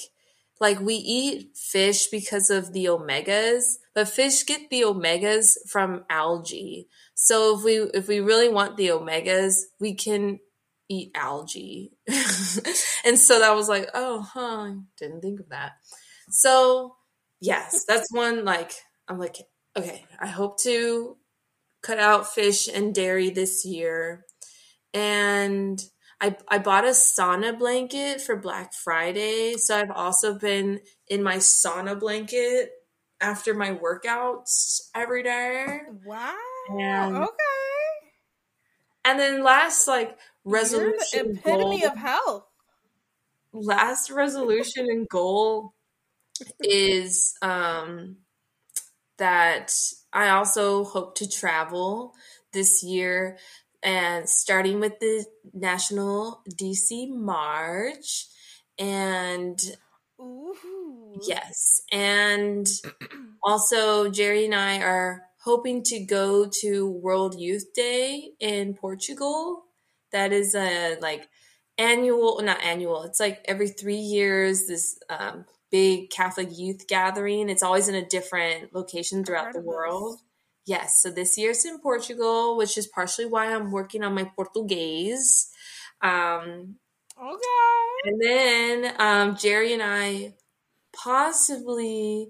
like 0.62 0.80
we 0.80 0.94
eat 0.94 1.56
fish 1.56 2.06
because 2.06 2.48
of 2.48 2.72
the 2.72 2.86
omegas 2.86 3.64
but 3.94 4.08
fish 4.08 4.44
get 4.46 4.70
the 4.70 4.82
omegas 4.82 5.56
from 5.68 6.04
algae. 6.08 6.88
So 7.14 7.58
if 7.58 7.64
we 7.64 7.74
if 8.00 8.08
we 8.08 8.20
really 8.20 8.48
want 8.48 8.76
the 8.76 8.88
omegas 8.88 9.54
we 9.80 9.94
can 9.94 10.38
eat 10.88 11.10
algae. 11.14 11.92
And 13.04 13.18
so 13.18 13.40
that 13.40 13.56
was 13.56 13.68
like 13.68 13.90
oh 13.94 14.20
huh 14.22 14.72
didn't 14.98 15.20
think 15.20 15.40
of 15.40 15.48
that. 15.50 15.72
So 16.30 16.96
yes 17.40 17.84
that's 17.86 18.10
one 18.12 18.44
like 18.44 18.70
i'm 19.08 19.18
like 19.18 19.36
okay 19.76 20.04
i 20.20 20.28
hope 20.28 20.60
to 20.60 21.16
cut 21.82 21.98
out 21.98 22.32
fish 22.32 22.68
and 22.68 22.94
dairy 22.94 23.30
this 23.30 23.64
year. 23.64 24.24
And 24.94 25.82
I, 26.22 26.36
I 26.46 26.58
bought 26.58 26.84
a 26.84 26.90
sauna 26.90 27.58
blanket 27.58 28.20
for 28.20 28.36
Black 28.36 28.72
Friday. 28.72 29.56
So 29.56 29.76
I've 29.76 29.90
also 29.90 30.38
been 30.38 30.80
in 31.08 31.20
my 31.20 31.36
sauna 31.36 31.98
blanket 31.98 32.70
after 33.20 33.54
my 33.54 33.74
workouts 33.74 34.88
every 34.94 35.24
day. 35.24 35.80
Wow. 36.04 36.34
And, 36.68 37.16
okay. 37.16 37.32
And 39.04 39.18
then 39.18 39.42
last 39.42 39.88
like 39.88 40.16
resolution 40.44 41.38
epitome 41.38 41.80
goal, 41.80 41.90
of 41.90 41.96
health. 41.98 42.46
Last 43.52 44.10
resolution 44.12 44.86
and 44.88 45.08
goal 45.08 45.74
is 46.60 47.34
um 47.42 48.18
that 49.18 49.74
I 50.12 50.28
also 50.30 50.84
hope 50.84 51.16
to 51.16 51.28
travel 51.28 52.14
this 52.52 52.82
year 52.84 53.38
and 53.82 54.28
starting 54.28 54.80
with 54.80 54.98
the 55.00 55.24
National 55.52 56.42
DC 56.48 57.10
March. 57.10 58.26
And 58.78 59.60
Ooh. 60.20 61.20
yes, 61.26 61.82
and 61.90 62.66
also 63.42 64.10
Jerry 64.10 64.44
and 64.44 64.54
I 64.54 64.80
are 64.80 65.22
hoping 65.44 65.82
to 65.82 66.00
go 66.00 66.48
to 66.60 66.88
World 66.88 67.38
Youth 67.38 67.72
Day 67.74 68.30
in 68.40 68.74
Portugal. 68.74 69.64
That 70.12 70.32
is 70.32 70.54
a 70.54 70.96
like 71.00 71.28
annual, 71.78 72.40
not 72.42 72.62
annual, 72.62 73.02
it's 73.04 73.20
like 73.20 73.44
every 73.46 73.68
three 73.68 73.96
years, 73.96 74.66
this 74.66 74.98
um, 75.08 75.44
big 75.70 76.10
Catholic 76.10 76.48
youth 76.56 76.86
gathering. 76.86 77.48
It's 77.48 77.62
always 77.62 77.88
in 77.88 77.94
a 77.94 78.06
different 78.06 78.74
location 78.74 79.24
throughout 79.24 79.52
the 79.52 79.60
world. 79.60 80.14
This. 80.14 80.22
Yes, 80.64 81.02
so 81.02 81.10
this 81.10 81.36
year 81.36 81.50
it's 81.50 81.64
in 81.64 81.78
Portugal, 81.80 82.56
which 82.56 82.78
is 82.78 82.86
partially 82.86 83.26
why 83.26 83.52
I'm 83.52 83.72
working 83.72 84.04
on 84.04 84.14
my 84.14 84.24
Portuguese. 84.24 85.48
Um, 86.00 86.76
okay. 87.18 88.04
And 88.04 88.20
then 88.20 88.94
um, 88.98 89.36
Jerry 89.36 89.72
and 89.72 89.82
I 89.82 90.34
possibly 90.94 92.28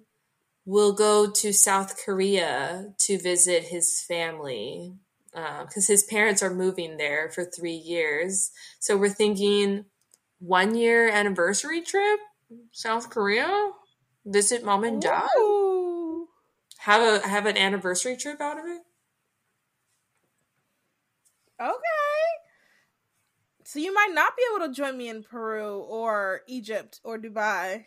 will 0.64 0.92
go 0.92 1.30
to 1.30 1.52
South 1.52 2.02
Korea 2.02 2.94
to 3.00 3.18
visit 3.18 3.64
his 3.64 4.02
family 4.06 4.94
because 5.32 5.88
uh, 5.88 5.92
his 5.92 6.04
parents 6.04 6.42
are 6.42 6.54
moving 6.54 6.96
there 6.96 7.30
for 7.30 7.44
three 7.44 7.72
years. 7.72 8.50
So 8.78 8.96
we're 8.96 9.08
thinking 9.10 9.86
one 10.38 10.74
year 10.74 11.08
anniversary 11.08 11.82
trip, 11.82 12.20
South 12.70 13.10
Korea, 13.10 13.72
visit 14.24 14.64
mom 14.64 14.84
and 14.84 15.02
dad. 15.02 15.28
Ooh 15.38 15.61
have 16.82 17.00
a 17.00 17.28
have 17.28 17.46
an 17.46 17.56
anniversary 17.56 18.16
trip 18.16 18.40
out 18.40 18.58
of 18.58 18.64
it. 18.66 18.82
Okay. 21.60 22.32
So 23.64 23.78
you 23.78 23.94
might 23.94 24.10
not 24.12 24.32
be 24.36 24.42
able 24.50 24.66
to 24.66 24.72
join 24.74 24.98
me 24.98 25.08
in 25.08 25.22
Peru 25.22 25.78
or 25.78 26.40
Egypt 26.48 27.00
or 27.04 27.18
Dubai. 27.18 27.84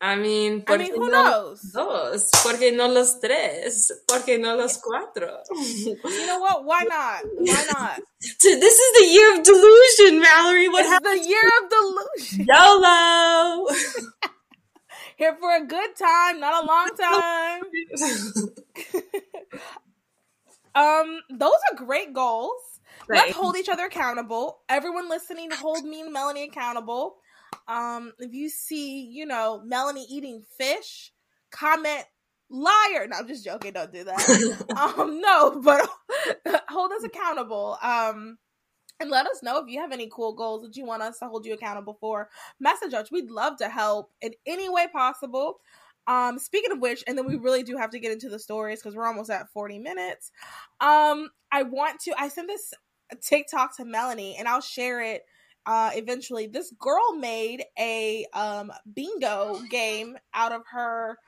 I 0.00 0.16
mean, 0.16 0.62
I 0.68 0.76
mean, 0.76 0.92
who 0.94 1.10
no 1.10 1.22
knows? 1.22 1.60
Dos, 1.72 2.30
porque 2.42 2.72
no 2.72 2.88
los 2.88 3.18
tres, 3.20 3.90
porque 4.06 4.38
no 4.38 4.54
los 4.54 4.76
cuatro. 4.76 5.40
You 5.50 6.26
know 6.26 6.38
what? 6.38 6.64
Why 6.64 6.84
not? 6.86 7.22
Why 7.36 7.64
not? 7.72 8.00
this 8.20 8.78
is 8.78 9.00
the 9.00 9.06
year 9.12 9.38
of 9.38 9.42
delusion, 9.42 10.20
Mallory. 10.20 10.68
What 10.68 10.84
happened? 10.84 11.20
The 11.20 11.28
year 11.28 11.50
of 11.62 11.70
delusion. 11.70 12.46
YOLO. 12.48 13.66
Here 15.16 15.36
for 15.40 15.54
a 15.54 15.64
good 15.64 15.96
time, 15.96 16.40
not 16.40 16.64
a 16.64 16.66
long 16.66 16.90
time. 17.00 17.62
um, 20.74 21.20
those 21.30 21.52
are 21.70 21.84
great 21.84 22.12
goals. 22.12 22.60
Right. 23.08 23.18
Let's 23.26 23.36
hold 23.36 23.56
each 23.56 23.68
other 23.68 23.86
accountable. 23.86 24.60
Everyone 24.68 25.08
listening, 25.08 25.50
hold 25.50 25.84
me 25.84 26.00
and 26.00 26.12
Melanie 26.12 26.44
accountable. 26.44 27.16
Um, 27.68 28.12
if 28.18 28.32
you 28.32 28.48
see, 28.48 29.02
you 29.04 29.26
know, 29.26 29.62
Melanie 29.64 30.06
eating 30.10 30.42
fish, 30.56 31.12
comment 31.50 32.04
liar. 32.50 33.06
No, 33.08 33.18
I'm 33.18 33.28
just 33.28 33.44
joking. 33.44 33.72
Don't 33.72 33.92
do 33.92 34.04
that. 34.04 34.64
um, 34.98 35.20
no, 35.20 35.60
but 35.62 35.88
hold 36.68 36.92
us 36.92 37.04
accountable. 37.04 37.78
Um, 37.82 38.38
and 39.00 39.10
let 39.10 39.26
us 39.26 39.42
know 39.42 39.58
if 39.58 39.68
you 39.68 39.80
have 39.80 39.92
any 39.92 40.08
cool 40.12 40.32
goals 40.32 40.62
that 40.62 40.76
you 40.76 40.84
want 40.84 41.02
us 41.02 41.18
to 41.18 41.26
hold 41.26 41.44
you 41.46 41.54
accountable 41.54 41.96
for. 42.00 42.28
Message 42.60 42.94
us. 42.94 43.10
We'd 43.10 43.30
love 43.30 43.56
to 43.58 43.68
help 43.68 44.12
in 44.20 44.32
any 44.46 44.68
way 44.68 44.86
possible. 44.92 45.58
Um, 46.06 46.38
speaking 46.38 46.70
of 46.70 46.80
which, 46.80 47.02
and 47.06 47.16
then 47.16 47.26
we 47.26 47.36
really 47.36 47.62
do 47.62 47.76
have 47.76 47.90
to 47.90 47.98
get 47.98 48.12
into 48.12 48.28
the 48.28 48.38
stories 48.38 48.80
because 48.80 48.94
we're 48.94 49.06
almost 49.06 49.30
at 49.30 49.48
40 49.50 49.78
minutes. 49.78 50.30
Um, 50.80 51.30
I 51.50 51.62
want 51.62 52.00
to 52.00 52.14
I 52.18 52.28
sent 52.28 52.48
this 52.48 52.74
TikTok 53.22 53.76
to 53.76 53.84
Melanie 53.84 54.36
and 54.36 54.48
I'll 54.48 54.60
share 54.60 55.02
it 55.02 55.22
uh 55.66 55.90
eventually. 55.94 56.46
This 56.46 56.72
girl 56.78 57.14
made 57.16 57.64
a 57.78 58.26
um 58.34 58.72
bingo 58.92 59.60
game 59.70 60.16
out 60.34 60.52
of 60.52 60.62
her 60.72 61.18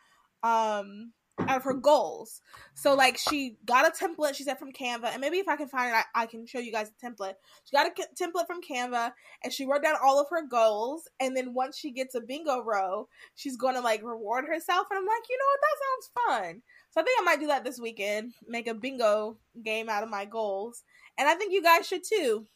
um 0.42 1.12
out 1.38 1.56
of 1.56 1.64
her 1.64 1.74
goals. 1.74 2.40
So 2.74 2.94
like 2.94 3.18
she 3.18 3.56
got 3.64 3.86
a 3.86 3.90
template, 3.90 4.34
she 4.34 4.42
said 4.42 4.58
from 4.58 4.72
Canva, 4.72 5.12
and 5.12 5.20
maybe 5.20 5.38
if 5.38 5.48
I 5.48 5.56
can 5.56 5.68
find 5.68 5.90
it, 5.90 6.04
I, 6.14 6.22
I 6.22 6.26
can 6.26 6.46
show 6.46 6.58
you 6.58 6.72
guys 6.72 6.90
the 6.90 7.06
template. 7.06 7.34
She 7.64 7.76
got 7.76 7.86
a 7.86 8.24
template 8.24 8.46
from 8.46 8.60
Canva, 8.62 9.12
and 9.44 9.52
she 9.52 9.66
wrote 9.66 9.82
down 9.82 9.96
all 10.02 10.20
of 10.20 10.28
her 10.30 10.46
goals. 10.46 11.08
And 11.20 11.36
then 11.36 11.54
once 11.54 11.78
she 11.78 11.90
gets 11.90 12.14
a 12.14 12.20
bingo 12.20 12.62
row, 12.62 13.08
she's 13.34 13.56
going 13.56 13.74
to 13.74 13.80
like 13.80 14.02
reward 14.02 14.46
herself. 14.46 14.86
And 14.90 14.98
I'm 14.98 15.06
like, 15.06 15.22
you 15.28 15.38
know 15.38 15.44
what, 15.52 15.60
that 15.62 15.78
sounds 15.84 16.52
fun. 16.54 16.62
So 16.90 17.00
I 17.00 17.04
think 17.04 17.20
I 17.20 17.24
might 17.24 17.40
do 17.40 17.48
that 17.48 17.64
this 17.64 17.78
weekend, 17.78 18.32
make 18.48 18.66
a 18.66 18.74
bingo 18.74 19.36
game 19.62 19.88
out 19.88 20.02
of 20.02 20.10
my 20.10 20.24
goals, 20.24 20.82
and 21.18 21.28
I 21.28 21.34
think 21.34 21.52
you 21.52 21.62
guys 21.62 21.86
should 21.86 22.02
too, 22.04 22.46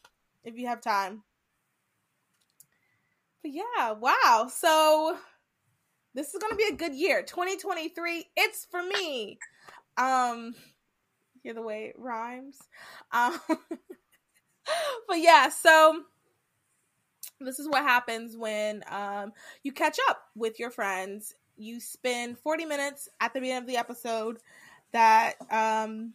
if 0.43 0.57
you 0.57 0.67
have 0.67 0.81
time. 0.81 1.23
But 3.43 3.51
yeah, 3.53 3.91
wow. 3.93 4.49
So 4.53 5.17
this 6.13 6.33
is 6.33 6.41
to 6.41 6.55
be 6.55 6.69
a 6.71 6.75
good 6.75 6.93
year. 6.93 7.23
2023, 7.23 8.25
it's 8.35 8.65
for 8.69 8.83
me. 8.83 9.39
Um, 9.97 10.55
hear 11.41 11.53
the 11.53 11.61
way 11.61 11.85
it 11.85 11.95
rhymes. 11.97 12.57
Um, 13.11 13.39
but 15.07 15.17
yeah, 15.17 15.49
so 15.49 16.01
this 17.39 17.59
is 17.59 17.67
what 17.67 17.83
happens 17.83 18.37
when 18.37 18.83
um, 18.89 19.31
you 19.63 19.71
catch 19.71 19.97
up 20.09 20.21
with 20.35 20.59
your 20.59 20.69
friends. 20.69 21.35
You 21.57 21.79
spend 21.79 22.37
40 22.39 22.65
minutes 22.65 23.09
at 23.19 23.33
the 23.33 23.39
beginning 23.39 23.63
of 23.63 23.67
the 23.67 23.77
episode 23.77 24.37
that 24.91 25.33
um, 25.49 26.13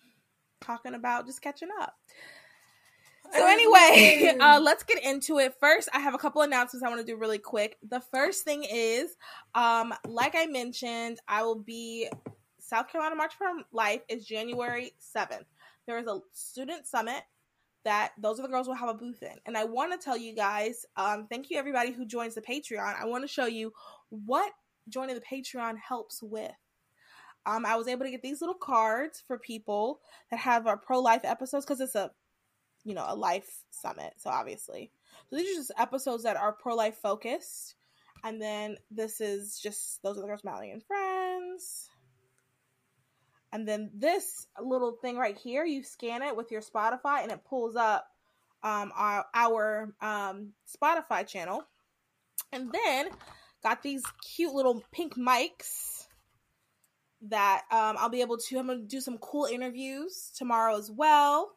talking 0.61 0.95
about 0.95 1.27
just 1.27 1.43
catching 1.43 1.69
up. 1.81 1.95
So 3.33 3.47
anyway, 3.47 4.37
uh, 4.41 4.61
let's 4.61 4.83
get 4.83 5.03
into 5.05 5.39
it. 5.39 5.55
First, 5.61 5.89
I 5.93 6.01
have 6.01 6.15
a 6.15 6.19
couple 6.19 6.43
announcements 6.43 6.85
I 6.85 6.89
want 6.89 7.01
to 7.01 7.07
do 7.07 7.17
really 7.17 7.39
quick. 7.39 7.77
The 7.89 8.01
first 8.01 8.45
thing 8.45 8.65
is, 8.65 9.17
um, 9.55 9.95
like 10.07 10.35
I 10.37 10.47
mentioned, 10.47 11.19
I 11.29 11.43
will 11.43 11.59
be 11.59 12.09
South 12.59 12.89
Carolina 12.89 13.15
March 13.15 13.35
for 13.35 13.47
Life 13.73 14.03
is 14.09 14.27
January 14.27 14.93
seventh. 14.99 15.47
There 15.87 15.99
is 15.99 16.07
a 16.07 16.21
student 16.33 16.87
summit 16.87 17.23
that 17.85 18.13
those 18.19 18.39
of 18.39 18.43
the 18.43 18.49
girls 18.49 18.67
will 18.67 18.75
have 18.75 18.89
a 18.89 18.95
booth 18.95 19.23
in, 19.23 19.37
and 19.47 19.57
I 19.57 19.65
want 19.65 19.93
to 19.93 20.05
tell 20.05 20.17
you 20.17 20.35
guys, 20.35 20.85
um, 20.97 21.27
thank 21.31 21.51
you 21.51 21.59
everybody 21.59 21.93
who 21.93 22.05
joins 22.05 22.35
the 22.35 22.43
Patreon. 22.43 23.01
I 23.01 23.05
want 23.07 23.23
to 23.23 23.29
show 23.29 23.47
you 23.47 23.73
what 24.11 24.53
joining 24.89 25.15
the 25.15 25.23
Patreon 25.23 25.77
helps 25.79 26.23
with. 26.23 26.53
Um, 27.47 27.65
I 27.65 27.77
was 27.77 27.87
able 27.87 28.05
to 28.05 28.11
get 28.11 28.23
these 28.23 28.41
little 28.41 28.57
cards 28.57 29.23
for 29.25 29.39
people 29.39 30.01
that 30.31 30.41
have 30.41 30.67
our 30.67 30.77
pro 30.77 30.99
life 30.99 31.21
episodes 31.25 31.65
because 31.65 31.81
it's 31.81 31.95
a 31.95 32.11
you 32.87 32.95
know, 32.95 33.05
a 33.07 33.17
life 33.17 33.65
summit. 33.71 34.15
So 34.19 34.31
obviously, 34.31 34.93
so 35.29 35.37
these 35.37 35.51
are 35.51 35.61
just 35.61 35.73
episodes 35.77 36.23
that 36.23 36.37
are 36.37 36.53
pro 36.53 36.75
life 36.75 36.97
focused. 36.97 37.75
And 38.25 38.41
then 38.41 38.77
this 38.91 39.21
is 39.21 39.59
just 39.59 40.03
those 40.03 40.17
are 40.17 40.21
the 40.21 40.27
girls, 40.29 40.45
Mallory 40.45 40.71
and 40.71 40.83
friends. 40.85 41.89
And 43.53 43.67
then 43.67 43.91
this 43.95 44.47
little 44.61 44.93
thing 44.93 45.17
right 45.17 45.37
here, 45.37 45.65
you 45.65 45.83
scan 45.83 46.23
it 46.23 46.37
with 46.37 46.51
your 46.51 46.61
Spotify 46.61 47.23
and 47.23 47.33
it 47.33 47.45
pulls 47.45 47.75
up 47.75 48.07
um, 48.63 48.93
our, 48.95 49.25
our 49.35 49.95
um, 50.01 50.53
Spotify 50.67 51.27
channel. 51.27 51.63
And 52.53 52.71
then 52.73 53.09
got 53.63 53.83
these 53.83 54.05
cute 54.35 54.53
little 54.53 54.83
pink 54.93 55.17
mics 55.17 56.07
that 57.23 57.63
um, 57.73 57.97
I'll 57.99 58.09
be 58.09 58.21
able 58.21 58.39
to. 58.39 58.59
I'm 58.59 58.69
to 58.69 58.79
do 58.79 59.01
some 59.01 59.19
cool 59.19 59.47
interviews 59.47 60.33
tomorrow 60.37 60.77
as 60.77 60.91
well 60.91 61.56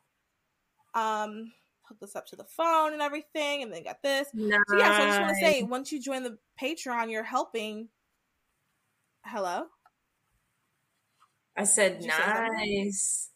um 0.93 1.51
hook 1.83 1.97
this 1.99 2.15
up 2.15 2.27
to 2.27 2.35
the 2.35 2.43
phone 2.43 2.93
and 2.93 3.01
everything 3.01 3.63
and 3.63 3.73
then 3.73 3.83
got 3.83 4.01
this. 4.03 4.27
Nice. 4.33 4.59
so 4.69 4.77
yeah 4.77 4.97
so 4.97 5.03
i 5.03 5.07
just 5.07 5.21
want 5.21 5.29
to 5.29 5.45
say 5.45 5.63
once 5.63 5.91
you 5.91 6.01
join 6.01 6.23
the 6.23 6.37
patreon 6.61 7.11
you're 7.11 7.23
helping. 7.23 7.89
Hello? 9.25 9.65
I 11.57 11.63
said 11.65 12.03
nice. 12.03 13.29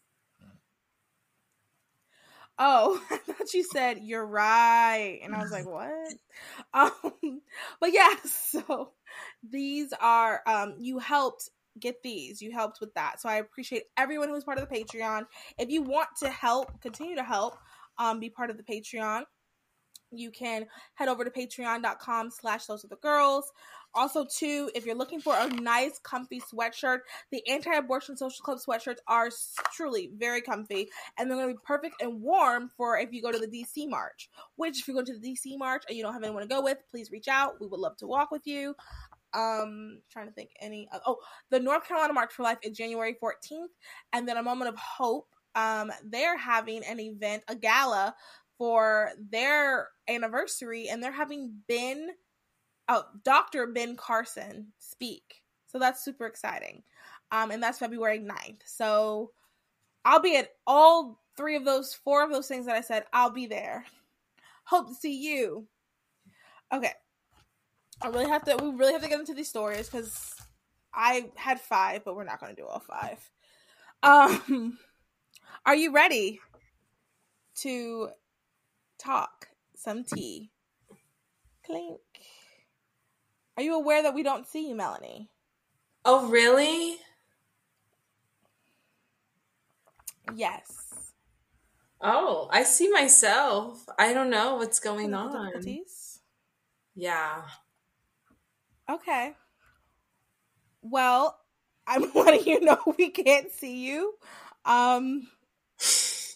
Oh 2.60 3.02
i 3.12 3.18
thought 3.18 3.54
you 3.54 3.64
said 3.64 4.00
you're 4.02 4.26
right. 4.26 5.20
And 5.24 5.36
i 5.36 5.42
was 5.42 5.52
like 5.52 5.68
what? 5.68 5.92
Um 6.74 7.42
but 7.80 7.94
yeah 7.94 8.14
so 8.26 8.92
these 9.48 9.94
are 10.00 10.42
um 10.46 10.76
you 10.80 11.00
helped 11.00 11.50
get 11.80 12.02
these. 12.04 12.42
You 12.42 12.52
helped 12.52 12.80
with 12.80 12.94
that. 12.94 13.22
So 13.22 13.30
I 13.30 13.36
appreciate 13.36 13.84
everyone 13.98 14.30
who's 14.30 14.44
part 14.44 14.60
of 14.60 14.68
the 14.68 14.76
Patreon. 14.76 15.26
If 15.58 15.70
you 15.70 15.82
want 15.82 16.10
to 16.20 16.30
help, 16.30 16.82
continue 16.82 17.16
to 17.16 17.24
help, 17.24 17.58
um, 17.98 18.20
be 18.20 18.30
part 18.30 18.50
of 18.50 18.58
the 18.58 18.64
Patreon, 18.64 19.24
you 20.16 20.32
can 20.32 20.66
head 20.94 21.10
over 21.10 21.24
to 21.24 21.32
patreon.com 21.32 22.30
slash 22.30 22.66
those 22.66 22.86
are 22.86 22.90
the 22.90 22.96
girls. 22.98 23.52
Also, 23.96 24.26
too, 24.26 24.72
if 24.74 24.86
you're 24.86 24.96
looking 24.96 25.22
for 25.22 25.36
a 25.38 25.48
nice, 25.48 26.00
comfy 26.00 26.42
sweatshirt, 26.42 27.00
the 27.32 27.48
anti-abortion 27.48 28.18
social 28.18 28.44
club 28.44 28.58
sweatshirts 28.58 28.98
are 29.08 29.30
truly 29.72 30.10
very 30.18 30.42
comfy, 30.42 30.90
and 31.18 31.30
they're 31.30 31.38
going 31.38 31.50
to 31.50 31.54
be 31.54 31.60
perfect 31.64 32.02
and 32.02 32.20
warm 32.20 32.72
for 32.76 32.98
if 32.98 33.12
you 33.12 33.22
go 33.22 33.32
to 33.32 33.38
the 33.38 33.48
DC 33.48 33.88
March. 33.88 34.30
Which, 34.56 34.80
if 34.80 34.88
you 34.88 34.96
go 34.96 35.04
to 35.04 35.20
the 35.20 35.20
DC 35.20 35.60
March 35.60 35.84
and 35.88 35.96
you 35.96 36.04
don't 36.04 36.14
have 36.14 36.24
anyone 36.24 36.42
to 36.42 36.50
go 36.50 36.64
with, 36.64 36.80
please 36.90 37.12
reach 37.12 37.28
out. 37.28 37.62
We 37.62 37.68
would 37.68 37.80
love 37.80 37.98
to 37.98 38.08
walk 38.08 38.32
with 38.32 38.48
you. 38.48 38.76
Um, 39.34 40.02
trying 40.12 40.28
to 40.28 40.34
think 40.34 40.52
any. 40.60 40.88
oh, 41.06 41.18
the 41.50 41.60
North 41.60 41.88
Carolina 41.88 42.14
March 42.14 42.34
for 42.34 42.44
Life 42.44 42.60
is 42.64 42.78
January 42.78 43.18
14th, 43.22 43.68
and 44.14 44.28
then 44.28 44.38
a 44.38 44.44
Moment 44.44 44.70
of 44.70 44.78
Hope. 44.78 45.28
Um, 45.56 45.92
they're 46.04 46.38
having 46.38 46.84
an 46.84 47.00
event, 47.00 47.44
a 47.48 47.56
gala 47.56 48.16
for 48.58 49.12
their 49.32 49.90
anniversary, 50.08 50.90
and 50.90 51.02
they're 51.02 51.12
having 51.12 51.54
Ben, 51.68 52.10
oh, 52.90 53.04
Dr. 53.24 53.68
Ben 53.68 53.96
Carson 53.96 54.68
speak. 54.80 55.44
So 55.68 55.80
that's 55.80 56.04
super 56.04 56.28
exciting. 56.28 56.84
Um, 57.32 57.52
and 57.52 57.62
that's 57.62 57.80
February 57.80 58.20
9th. 58.20 58.62
So 58.66 59.32
I'll 60.06 60.22
be 60.22 60.38
at 60.38 60.50
all 60.68 61.20
three 61.36 61.56
of 61.56 61.66
those, 61.66 61.94
four 61.94 62.24
of 62.24 62.32
those 62.32 62.48
things 62.48 62.68
that 62.68 62.76
I 62.76 62.82
said. 62.82 63.06
I'll 63.12 63.32
be 63.32 63.48
there. 63.48 63.86
Hope 64.66 64.88
to 64.88 64.96
see 64.96 65.20
you. 65.20 65.68
Okay. 66.72 66.94
I 68.04 68.10
really 68.10 68.28
have 68.28 68.44
to. 68.46 68.58
We 68.58 68.72
really 68.72 68.92
have 68.92 69.02
to 69.02 69.08
get 69.08 69.20
into 69.20 69.34
these 69.34 69.48
stories 69.48 69.88
because 69.90 70.36
I 70.94 71.32
had 71.36 71.62
five, 71.62 72.04
but 72.04 72.16
we're 72.16 72.26
not 72.26 72.40
going 72.42 72.54
to 72.54 72.62
do 72.62 72.68
all 72.68 72.80
five. 72.82 73.18
Um, 74.04 74.78
are 75.66 75.76
you 75.76 75.94
ready 75.94 76.42
to 77.62 78.10
talk 79.00 79.48
some 79.76 80.04
tea? 80.04 80.52
Clink. 81.66 82.02
Are 83.56 83.64
you 83.64 83.76
aware 83.76 84.04
that 84.04 84.14
we 84.14 84.24
don't 84.24 84.48
see 84.48 84.68
you, 84.68 84.76
Melanie? 84.76 85.30
Oh, 86.04 86.28
really? 86.28 86.98
Yes. 90.36 91.12
Oh, 92.02 92.50
I 92.52 92.64
see 92.64 92.90
myself. 92.90 93.86
I 93.98 94.12
don't 94.12 94.30
know 94.30 94.56
what's 94.56 94.80
going 94.82 95.14
on. 95.14 95.54
Yeah. 96.96 97.44
Okay. 98.90 99.34
Well, 100.82 101.40
I'm 101.88 102.12
letting 102.14 102.46
you 102.46 102.62
know 102.62 102.80
we 102.98 103.10
can't 103.10 103.52
see 103.52 103.86
you. 103.86 104.14
Um 104.66 105.28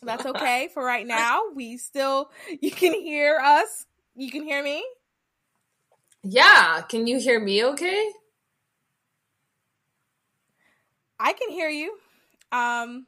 that's 0.04 0.26
okay 0.26 0.70
for 0.74 0.84
right 0.84 1.06
now. 1.08 1.41
We 1.54 1.78
still 1.78 2.32
you 2.62 2.72
can 2.72 2.93
hear 2.93 3.39
us. 3.39 3.86
You 4.16 4.32
can 4.32 4.43
hear 4.43 4.64
me? 4.64 4.84
Yeah, 6.24 6.82
can 6.89 7.08
you 7.08 7.20
hear 7.20 7.39
me 7.39 7.64
okay? 7.66 8.12
I 11.20 11.34
can 11.34 11.50
hear 11.50 11.70
you. 11.70 11.91
Um 12.52 13.08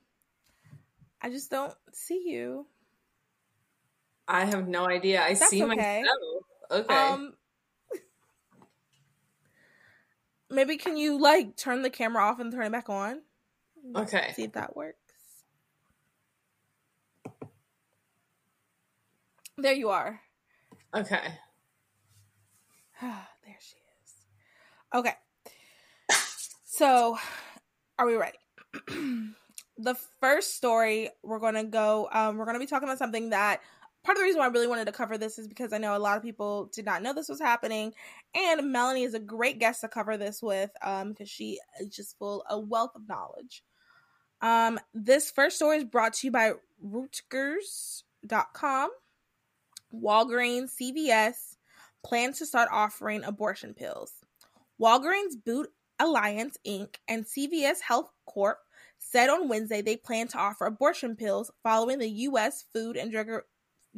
I 1.22 1.30
just 1.30 1.52
don't 1.52 1.74
see 1.92 2.30
you. 2.30 2.66
I 4.28 4.46
have 4.46 4.68
no 4.68 4.88
idea. 4.88 5.22
I 5.22 5.34
That's 5.34 5.50
see 5.50 5.64
okay. 5.64 6.04
myself. 6.04 6.44
Okay. 6.72 7.08
Um 7.14 7.34
maybe 10.50 10.78
can 10.78 10.98
you 10.98 11.20
like 11.20 11.56
turn 11.56 11.82
the 11.82 11.90
camera 11.90 12.24
off 12.24 12.40
and 12.40 12.52
turn 12.52 12.66
it 12.66 12.72
back 12.72 12.90
on? 12.90 13.22
Okay. 13.96 14.34
See 14.36 14.44
if 14.44 14.54
that 14.54 14.76
works. 14.76 14.98
There 19.58 19.74
you 19.74 19.90
are. 19.90 20.22
Okay. 20.96 21.22
there 23.02 23.58
she 23.60 23.78
is. 23.78 24.14
Okay. 24.94 25.14
So, 26.80 27.18
are 27.98 28.06
we 28.06 28.16
ready? 28.16 28.38
the 29.78 29.96
first 30.22 30.56
story 30.56 31.10
we're 31.24 31.40
going 31.40 31.56
to 31.56 31.66
go 31.66 32.08
um 32.12 32.38
we're 32.38 32.46
going 32.46 32.56
to 32.56 32.60
be 32.60 32.66
talking 32.66 32.88
about 32.88 32.98
something 32.98 33.32
that 33.32 33.60
part 34.04 34.18
of 34.18 34.22
the 34.22 34.26
reason 34.26 34.40
why 34.40 34.46
I 34.46 34.50
really 34.50 34.68
wanted 34.68 34.86
to 34.86 34.92
cover 34.92 35.18
this 35.18 35.38
is 35.38 35.48
because 35.48 35.74
I 35.74 35.78
know 35.78 35.96
a 35.96 36.00
lot 36.00 36.18
of 36.18 36.24
people 36.24 36.70
did 36.74 36.86
not 36.86 37.02
know 37.02 37.14
this 37.14 37.30
was 37.30 37.40
happening, 37.40 37.94
and 38.36 38.72
Melanie 38.72 39.04
is 39.04 39.14
a 39.14 39.20
great 39.20 39.60
guest 39.60 39.82
to 39.82 39.88
cover 39.88 40.18
this 40.18 40.42
with, 40.42 40.72
um, 40.84 41.10
because 41.10 41.30
she 41.30 41.60
is 41.80 41.90
just 41.90 42.18
full 42.18 42.44
a 42.50 42.60
wealth 42.60 42.92
of 42.96 43.08
knowledge. 43.08 43.64
Um, 44.42 44.80
this 44.94 45.32
first 45.32 45.58
story 45.58 45.78
is 45.78 45.84
brought 45.84 46.14
to 46.14 46.28
you 46.28 46.32
by 46.32 46.54
Reuters.com. 46.86 48.90
Walgreens, 49.94 50.72
CVS 50.80 51.56
plans 52.04 52.40
to 52.40 52.46
start 52.46 52.70
offering 52.72 53.24
abortion 53.24 53.74
pills. 53.74 54.14
Walgreens 54.82 55.34
Boots 55.44 55.72
Alliance 56.00 56.58
Inc. 56.66 56.96
and 57.08 57.26
CVS 57.26 57.82
Health 57.82 58.12
Corp 58.26 58.60
said 58.98 59.30
on 59.30 59.50
Wednesday 59.50 59.82
they 59.82 59.98
plan 59.98 60.28
to 60.30 60.38
offer 60.38 60.66
abortion 60.66 61.16
pills 61.16 61.52
following 61.64 62.00
the 62.00 62.10
U.S. 62.10 62.64
Food 62.72 62.96
and 62.96 63.12
Drug 63.12 63.42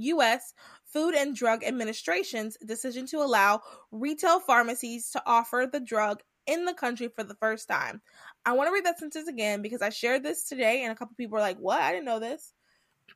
U.S. 0.02 0.54
Food 0.86 1.16
and 1.16 1.36
Drug 1.36 1.64
Administration's 1.64 2.58
decision 2.66 3.06
to 3.08 3.18
allow 3.18 3.62
retail 3.92 4.40
pharmacies 4.40 5.12
to 5.12 5.24
offer 5.26 5.68
the 5.72 5.80
drug 5.80 6.22
in 6.48 6.66
the 6.66 6.74
country 6.74 7.08
for 7.08 7.24
the 7.24 7.36
first 7.36 7.68
time. 7.68 8.02
I 8.46 8.54
want 8.54 8.68
to 8.68 8.74
read 8.74 8.86
that 8.86 9.00
sentence 9.00 9.28
again 9.28 9.62
because 9.62 9.82
I 9.82 9.90
shared 9.90 10.24
this 10.24 10.48
today 10.48 10.84
and 10.84 10.92
a 10.92 10.96
couple 10.96 11.16
people 11.16 11.36
were 11.36 11.42
like, 11.42 11.58
What? 11.58 11.82
I 11.82 11.92
didn't 11.92 12.06
know 12.06 12.20
this. 12.20 12.54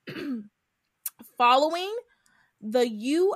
Following 1.38 1.94
the 2.62 3.34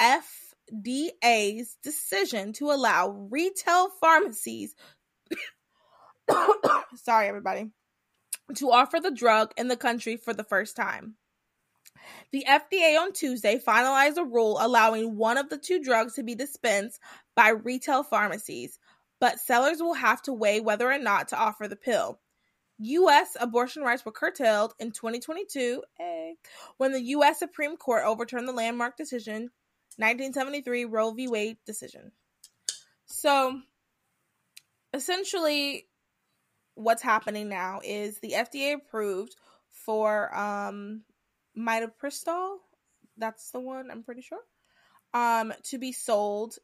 USFDA's 0.00 1.76
decision 1.82 2.52
to 2.54 2.70
allow 2.70 3.10
retail 3.30 3.88
pharmacies, 4.00 4.74
sorry, 6.94 7.28
everybody, 7.28 7.70
to 8.56 8.70
offer 8.70 9.00
the 9.00 9.10
drug 9.10 9.52
in 9.56 9.68
the 9.68 9.76
country 9.76 10.16
for 10.16 10.32
the 10.32 10.44
first 10.44 10.76
time. 10.76 11.16
The 12.32 12.44
FDA 12.48 12.98
on 12.98 13.12
Tuesday 13.12 13.58
finalized 13.58 14.16
a 14.16 14.24
rule 14.24 14.58
allowing 14.60 15.16
one 15.16 15.38
of 15.38 15.48
the 15.48 15.58
two 15.58 15.82
drugs 15.82 16.14
to 16.14 16.22
be 16.22 16.34
dispensed 16.34 17.00
by 17.34 17.50
retail 17.50 18.02
pharmacies, 18.02 18.78
but 19.20 19.40
sellers 19.40 19.80
will 19.80 19.94
have 19.94 20.22
to 20.22 20.32
weigh 20.32 20.60
whether 20.60 20.90
or 20.90 20.98
not 20.98 21.28
to 21.28 21.38
offer 21.38 21.68
the 21.68 21.76
pill. 21.76 22.20
U.S. 22.80 23.36
abortion 23.40 23.82
rights 23.82 24.04
were 24.04 24.12
curtailed 24.12 24.72
in 24.78 24.92
2022 24.92 25.82
eh, 26.00 26.32
when 26.76 26.92
the 26.92 27.02
U.S. 27.02 27.38
Supreme 27.38 27.76
Court 27.76 28.04
overturned 28.04 28.46
the 28.46 28.52
landmark 28.52 28.96
decision, 28.96 29.50
1973 29.96 30.84
Roe 30.84 31.10
v. 31.10 31.26
Wade 31.26 31.56
decision. 31.66 32.12
So, 33.06 33.60
essentially, 34.94 35.88
what's 36.74 37.02
happening 37.02 37.48
now 37.48 37.80
is 37.82 38.20
the 38.20 38.32
FDA 38.32 38.74
approved 38.74 39.34
for 39.70 40.34
um, 40.36 41.02
mitopristol. 41.58 42.58
That's 43.16 43.50
the 43.50 43.60
one 43.60 43.90
I'm 43.90 44.02
pretty 44.02 44.22
sure. 44.22 44.40
Um, 45.14 45.52
to 45.64 45.78
be 45.78 45.92
sold, 45.92 46.58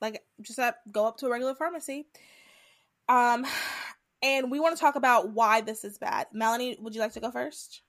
like 0.00 0.22
just 0.40 0.58
go 0.90 1.06
up 1.06 1.18
to 1.18 1.26
a 1.26 1.30
regular 1.30 1.54
pharmacy. 1.54 2.06
Um, 3.08 3.44
and 4.22 4.50
we 4.50 4.60
want 4.60 4.76
to 4.76 4.80
talk 4.80 4.96
about 4.96 5.30
why 5.30 5.60
this 5.60 5.84
is 5.84 5.98
bad. 5.98 6.28
Melanie, 6.32 6.78
would 6.80 6.94
you 6.94 7.00
like 7.00 7.12
to 7.12 7.20
go 7.20 7.30
first? 7.30 7.82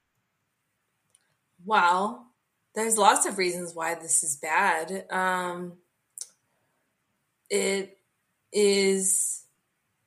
Well, 1.65 2.27
there's 2.73 2.97
lots 2.97 3.25
of 3.25 3.37
reasons 3.37 3.75
why 3.75 3.95
this 3.95 4.23
is 4.23 4.37
bad. 4.37 5.05
Um, 5.11 5.73
it 7.49 7.97
is 8.51 9.41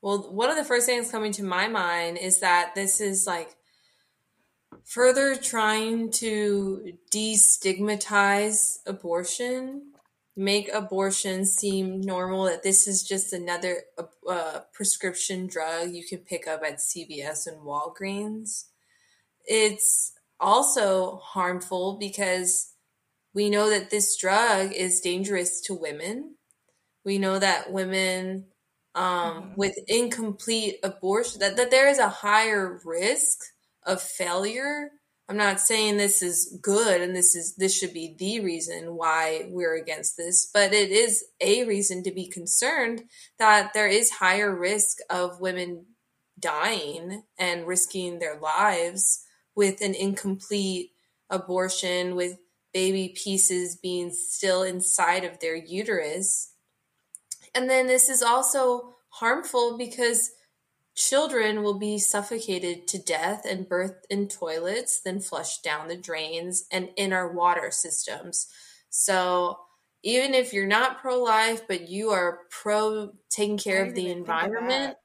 well, 0.05 0.31
one 0.31 0.51
of 0.51 0.57
the 0.57 0.65
first 0.65 0.85
things 0.85 1.11
coming 1.11 1.33
to 1.33 1.43
my 1.43 1.67
mind 1.67 2.19
is 2.19 2.41
that 2.41 2.75
this 2.75 3.01
is 3.01 3.27
like 3.27 3.57
further 4.85 5.37
trying 5.37 6.11
to 6.13 6.93
destigmatize 7.13 8.79
abortion, 8.87 9.93
make 10.37 10.69
abortion 10.73 11.45
seem 11.45 12.01
normal, 12.01 12.45
that 12.45 12.63
this 12.63 12.89
is 12.89 13.03
just 13.03 13.33
another 13.33 13.83
uh, 14.29 14.61
prescription 14.73 15.47
drug 15.47 15.91
you 15.91 16.05
can 16.05 16.19
pick 16.19 16.47
up 16.47 16.63
at 16.63 16.79
CVS 16.79 17.47
and 17.47 17.59
Walgreens. 17.59 18.65
It's 19.47 20.13
also 20.41 21.17
harmful 21.23 21.97
because 21.99 22.73
we 23.35 23.51
know 23.51 23.69
that 23.71 23.91
this 23.91 24.17
drug 24.17 24.73
is 24.73 25.01
dangerous 25.01 25.61
to 25.63 25.75
women. 25.75 26.37
We 27.05 27.19
know 27.19 27.39
that 27.39 27.73
women 27.73 28.47
um, 28.95 29.05
mm-hmm. 29.05 29.55
with 29.57 29.77
incomplete 29.89 30.77
abortion, 30.83 31.41
that, 31.41 31.57
that 31.57 31.71
there 31.71 31.89
is 31.89 31.99
a 31.99 32.09
higher 32.09 32.81
risk 32.85 33.41
of 33.87 34.03
failure. 34.03 34.91
I'm 35.29 35.37
not 35.37 35.61
saying 35.61 35.97
this 35.97 36.23
is 36.23 36.59
good 36.61 37.01
and 37.01 37.17
this 37.17 37.35
is 37.35 37.57
this 37.57 37.77
should 37.77 37.95
be 37.95 38.15
the 38.19 38.41
reason 38.41 38.95
why 38.95 39.47
we're 39.49 39.77
against 39.77 40.17
this, 40.17 40.51
but 40.53 40.75
it 40.75 40.91
is 40.91 41.25
a 41.41 41.65
reason 41.65 42.03
to 42.03 42.11
be 42.11 42.29
concerned 42.29 43.05
that 43.39 43.73
there 43.73 43.89
is 43.89 44.11
higher 44.11 44.55
risk 44.55 44.99
of 45.09 45.41
women 45.41 45.87
dying 46.39 47.23
and 47.39 47.67
risking 47.67 48.19
their 48.19 48.39
lives 48.39 49.25
with 49.57 49.81
an 49.81 49.95
incomplete 49.95 50.91
abortion 51.31 52.17
with 52.17 52.39
baby 52.75 53.15
pieces 53.17 53.77
being 53.77 54.11
still 54.11 54.63
inside 54.63 55.25
of 55.25 55.39
their 55.39 55.57
uterus. 55.57 56.53
And 57.55 57.71
then 57.71 57.87
this 57.87 58.09
is 58.09 58.23
also 58.23 58.95
harmful 59.11 59.79
because 59.79 60.33
Children 60.95 61.63
will 61.63 61.79
be 61.79 61.99
suffocated 61.99 62.87
to 62.89 63.03
death 63.03 63.45
and 63.45 63.69
birthed 63.69 64.05
in 64.11 64.29
toilets, 64.29 65.01
then 65.01 65.21
flushed 65.21 65.65
down 65.65 65.89
the 65.89 65.97
drains 65.97 66.67
and 66.71 66.91
in 66.97 67.13
our 67.13 67.33
water 67.33 67.71
systems. 67.71 68.47
So, 68.91 69.59
even 70.05 70.35
if 70.35 70.53
you're 70.53 70.67
not 70.67 71.01
pro 71.01 71.21
life, 71.21 71.63
but 71.67 71.89
you 71.89 72.11
are 72.11 72.41
pro 72.51 73.13
taking 73.31 73.59
care 73.59 73.85
of 73.85 73.95
the 73.95 74.11
environment, 74.11 74.97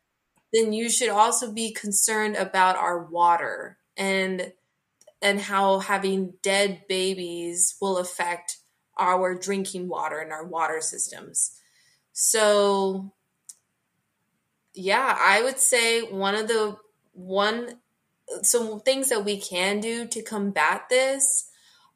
then 0.54 0.74
you 0.74 0.90
should 0.90 1.10
also 1.10 1.52
be 1.52 1.74
concerned 1.74 2.36
about 2.36 2.76
our 2.76 3.06
water 3.06 3.78
and 3.98 4.52
and 5.22 5.40
how 5.40 5.80
having 5.80 6.34
dead 6.42 6.84
babies 6.88 7.76
will 7.82 7.98
affect 7.98 8.58
our 8.98 9.36
drinking 9.36 9.88
water 9.88 10.20
and 10.20 10.32
our 10.32 10.46
water 10.46 10.82
systems. 10.82 11.52
So 12.14 13.14
yeah, 14.74 15.18
I 15.20 15.42
would 15.44 15.60
say 15.60 16.02
one 16.02 16.36
of 16.36 16.48
the 16.48 16.78
one 17.14 17.80
some 18.44 18.80
things 18.82 19.10
that 19.10 19.26
we 19.26 19.40
can 19.40 19.80
do 19.80 20.08
to 20.08 20.22
combat 20.22 20.88
this 20.90 21.50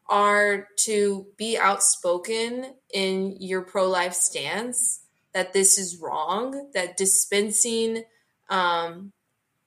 are 0.10 0.68
to 0.78 1.28
be 1.38 1.58
outspoken 1.58 2.74
in 2.94 3.38
your 3.40 3.62
pro 3.62 3.88
life 3.88 4.14
stance 4.14 5.02
that 5.34 5.54
this 5.54 5.78
is 5.78 5.98
wrong, 5.98 6.70
that 6.74 6.98
dispensing 6.98 8.04
um, 8.50 9.12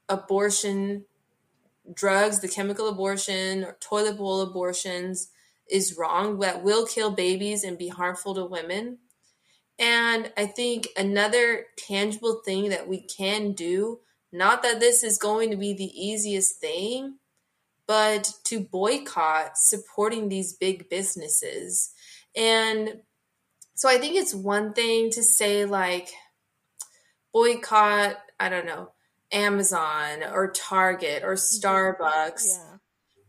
abortion 0.08 1.04
drugs, 1.92 2.40
the 2.40 2.48
chemical 2.48 2.88
abortion 2.88 3.64
or 3.64 3.76
toilet 3.80 4.16
bowl 4.16 4.40
abortions 4.42 5.30
is 5.70 5.96
wrong, 5.96 6.38
that 6.40 6.62
will 6.62 6.86
kill 6.86 7.10
babies 7.10 7.64
and 7.64 7.78
be 7.78 7.88
harmful 7.88 8.34
to 8.34 8.44
women. 8.44 8.98
And 9.78 10.32
I 10.36 10.46
think 10.46 10.88
another 10.96 11.66
tangible 11.76 12.40
thing 12.44 12.70
that 12.70 12.88
we 12.88 13.00
can 13.02 13.52
do, 13.52 14.00
not 14.32 14.62
that 14.62 14.80
this 14.80 15.04
is 15.04 15.18
going 15.18 15.50
to 15.50 15.56
be 15.56 15.74
the 15.74 15.84
easiest 15.84 16.60
thing, 16.60 17.18
but 17.86 18.32
to 18.44 18.60
boycott 18.60 19.52
supporting 19.56 20.28
these 20.28 20.54
big 20.54 20.88
businesses. 20.88 21.92
And 22.34 23.00
so 23.74 23.88
I 23.88 23.98
think 23.98 24.16
it's 24.16 24.34
one 24.34 24.72
thing 24.72 25.10
to 25.10 25.22
say, 25.22 25.66
like, 25.66 26.08
boycott, 27.32 28.16
I 28.40 28.48
don't 28.48 28.66
know, 28.66 28.90
Amazon 29.30 30.22
or 30.32 30.50
Target 30.50 31.22
or 31.22 31.34
mm-hmm. 31.34 31.66
Starbucks. 31.66 32.46
Yeah. 32.46 32.76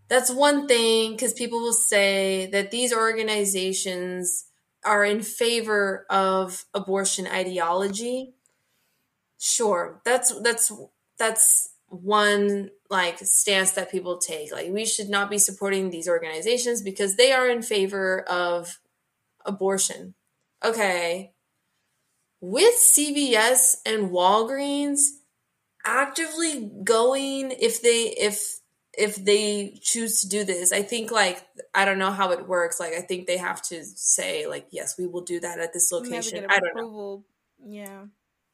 That's 0.10 0.32
one 0.32 0.68
thing 0.68 1.12
because 1.12 1.34
people 1.34 1.60
will 1.60 1.74
say 1.74 2.48
that 2.48 2.72
these 2.72 2.94
organizations 2.94 4.46
are 4.88 5.04
in 5.06 5.22
favor 5.22 6.06
of 6.10 6.66
abortion 6.74 7.28
ideology 7.28 8.34
sure. 9.40 10.02
That's 10.06 10.40
that's 10.42 10.72
that's 11.18 11.70
one 11.88 12.70
like 12.90 13.20
stance 13.20 13.72
that 13.72 13.92
people 13.92 14.18
take. 14.18 14.52
Like 14.52 14.72
we 14.72 14.86
should 14.86 15.10
not 15.10 15.30
be 15.30 15.38
supporting 15.38 15.90
these 15.90 16.08
organizations 16.08 16.82
because 16.82 17.16
they 17.16 17.32
are 17.32 17.50
in 17.50 17.62
favor 17.62 18.22
of 18.24 18.80
abortion. 19.46 20.16
Okay. 20.64 21.34
With 22.40 22.76
CVS 22.76 23.78
and 23.86 24.12
Walgreens 24.12 25.00
actively 25.86 26.70
going 26.84 27.52
if 27.52 27.82
they 27.82 28.14
if 28.18 28.60
if 28.98 29.16
they 29.16 29.78
choose 29.82 30.22
to 30.22 30.28
do 30.28 30.44
this 30.44 30.74
i 30.74 30.82
think 30.82 31.12
like 31.12 31.46
i 31.74 31.86
don't 31.86 32.00
know 32.00 32.12
how 32.12 32.32
it 32.32 32.48
works. 32.48 32.80
Like 32.80 32.94
i 32.94 33.02
think 33.02 33.28
they 33.28 33.38
have 33.38 33.62
to 33.64 33.84
say 33.86 34.48
like 34.48 34.68
yes 34.72 34.98
we 34.98 35.08
will 35.08 35.22
do 35.22 35.40
that 35.40 35.60
at 35.60 35.74
this 35.74 35.92
location. 35.92 36.46
i 36.50 36.60
don't 36.60 36.72
approval. 36.72 37.18
know 37.18 37.24
yeah. 37.60 38.06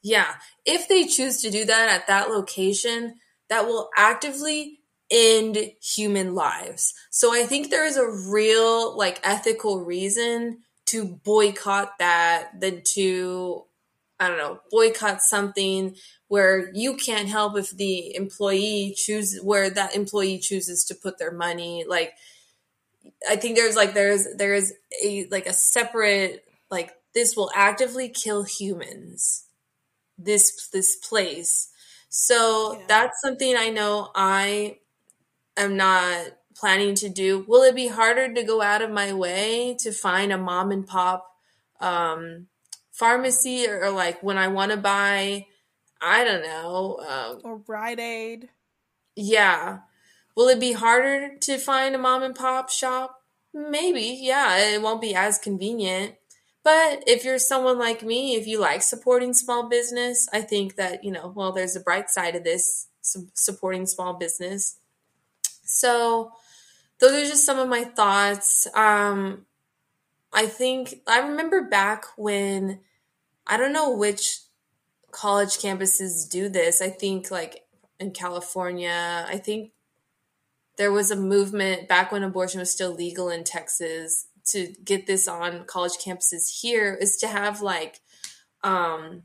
Yeah. 0.01 0.35
If 0.65 0.87
they 0.87 1.05
choose 1.05 1.41
to 1.41 1.49
do 1.49 1.65
that 1.65 1.89
at 1.89 2.07
that 2.07 2.29
location 2.29 3.15
that 3.49 3.65
will 3.65 3.89
actively 3.95 4.79
end 5.09 5.57
human 5.81 6.33
lives. 6.33 6.93
So 7.09 7.33
i 7.33 7.43
think 7.43 7.69
there 7.69 7.85
is 7.85 7.97
a 7.97 8.09
real 8.09 8.97
like 8.97 9.19
ethical 9.23 9.83
reason 9.83 10.59
to 10.87 11.05
boycott 11.05 11.93
that 11.99 12.59
than 12.59 12.81
to 12.93 13.65
I 14.19 14.29
don't 14.29 14.37
know, 14.37 14.59
boycott 14.71 15.21
something 15.21 15.95
where 16.33 16.71
you 16.73 16.95
can't 16.95 17.29
help 17.29 17.55
if 17.55 17.69
the 17.69 18.15
employee 18.15 18.91
chooses 18.97 19.39
where 19.43 19.69
that 19.69 19.95
employee 19.95 20.39
chooses 20.39 20.83
to 20.83 20.95
put 20.95 21.19
their 21.19 21.29
money. 21.31 21.85
Like, 21.87 22.13
I 23.29 23.35
think 23.35 23.55
there's 23.55 23.75
like 23.75 23.93
there's 23.93 24.25
there's 24.35 24.71
a 25.05 25.27
like 25.29 25.45
a 25.45 25.53
separate 25.53 26.43
like 26.71 26.89
this 27.13 27.35
will 27.35 27.51
actively 27.53 28.09
kill 28.09 28.41
humans. 28.41 29.45
This 30.17 30.69
this 30.69 30.95
place. 30.95 31.69
So 32.09 32.79
yeah. 32.79 32.85
that's 32.87 33.21
something 33.21 33.55
I 33.55 33.69
know 33.69 34.09
I 34.15 34.77
am 35.55 35.77
not 35.77 36.17
planning 36.55 36.95
to 36.95 37.09
do. 37.09 37.45
Will 37.47 37.61
it 37.61 37.75
be 37.75 37.89
harder 37.89 38.33
to 38.33 38.41
go 38.41 38.59
out 38.59 38.81
of 38.81 38.89
my 38.89 39.13
way 39.13 39.77
to 39.81 39.91
find 39.91 40.33
a 40.33 40.39
mom 40.39 40.71
and 40.71 40.87
pop 40.87 41.29
um, 41.79 42.47
pharmacy 42.91 43.67
or, 43.67 43.83
or 43.83 43.91
like 43.91 44.23
when 44.23 44.39
I 44.39 44.47
want 44.47 44.71
to 44.71 44.77
buy, 44.77 45.45
I 46.03 46.25
don't 46.25 46.43
know, 46.43 46.99
um, 47.07 47.41
or 47.45 47.61
Rite 47.65 47.99
Aid. 47.99 48.49
Yeah. 49.15 49.79
Will 50.35 50.49
it 50.49 50.59
be 50.59 50.73
harder 50.73 51.37
to 51.37 51.57
find 51.57 51.95
a 51.95 51.97
mom 51.97 52.23
and 52.23 52.35
pop 52.35 52.69
shop? 52.69 53.21
Maybe, 53.53 54.19
yeah. 54.21 54.57
It 54.57 54.81
won't 54.81 55.01
be 55.01 55.15
as 55.15 55.39
convenient. 55.39 56.15
But 56.63 57.03
if 57.07 57.23
you're 57.23 57.39
someone 57.39 57.79
like 57.79 58.03
me, 58.03 58.35
if 58.35 58.47
you 58.47 58.59
like 58.59 58.81
supporting 58.81 59.33
small 59.33 59.69
business, 59.69 60.27
I 60.33 60.41
think 60.41 60.75
that, 60.75 61.03
you 61.03 61.11
know, 61.11 61.31
well, 61.33 61.53
there's 61.53 61.75
a 61.75 61.81
bright 61.81 62.09
side 62.09 62.35
of 62.35 62.43
this 62.43 62.87
supporting 63.01 63.85
small 63.85 64.13
business. 64.13 64.79
So, 65.63 66.31
those 66.99 67.11
are 67.11 67.29
just 67.29 67.45
some 67.45 67.59
of 67.59 67.67
my 67.69 67.83
thoughts. 67.83 68.67
Um, 68.75 69.45
I 70.33 70.47
think 70.47 71.01
I 71.05 71.19
remember 71.19 71.61
back 71.61 72.05
when 72.17 72.79
I 73.45 73.57
don't 73.57 73.73
know 73.73 73.91
which 73.91 74.39
college 75.13 75.59
campuses 75.59 76.29
do 76.29 76.49
this. 76.49 76.81
I 76.81 76.89
think 76.89 77.31
like 77.31 77.61
in 77.99 78.11
California, 78.11 79.25
I 79.27 79.37
think 79.37 79.71
there 80.77 80.91
was 80.91 81.11
a 81.11 81.15
movement 81.15 81.87
back 81.87 82.11
when 82.11 82.23
abortion 82.23 82.59
was 82.59 82.71
still 82.71 82.93
legal 82.93 83.29
in 83.29 83.43
Texas 83.43 84.27
to 84.47 84.73
get 84.83 85.07
this 85.07 85.27
on 85.27 85.63
college 85.65 85.93
campuses 86.03 86.61
here 86.61 86.97
is 86.99 87.17
to 87.17 87.27
have 87.27 87.61
like 87.61 88.01
um 88.61 89.23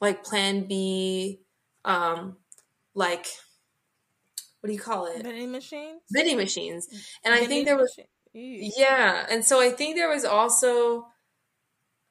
like 0.00 0.22
plan 0.22 0.68
B 0.68 1.40
um 1.84 2.36
like 2.94 3.26
what 4.60 4.68
do 4.68 4.72
you 4.72 4.80
call 4.80 5.06
it? 5.06 5.22
Vending 5.22 5.52
machines. 5.52 6.02
Vending 6.12 6.36
machines. 6.36 6.88
And 7.24 7.32
I 7.32 7.46
think 7.46 7.66
there 7.66 7.76
was 7.76 7.98
yeah, 8.32 9.26
and 9.30 9.44
so 9.44 9.60
I 9.60 9.70
think 9.70 9.96
there 9.96 10.10
was 10.10 10.24
also 10.24 11.06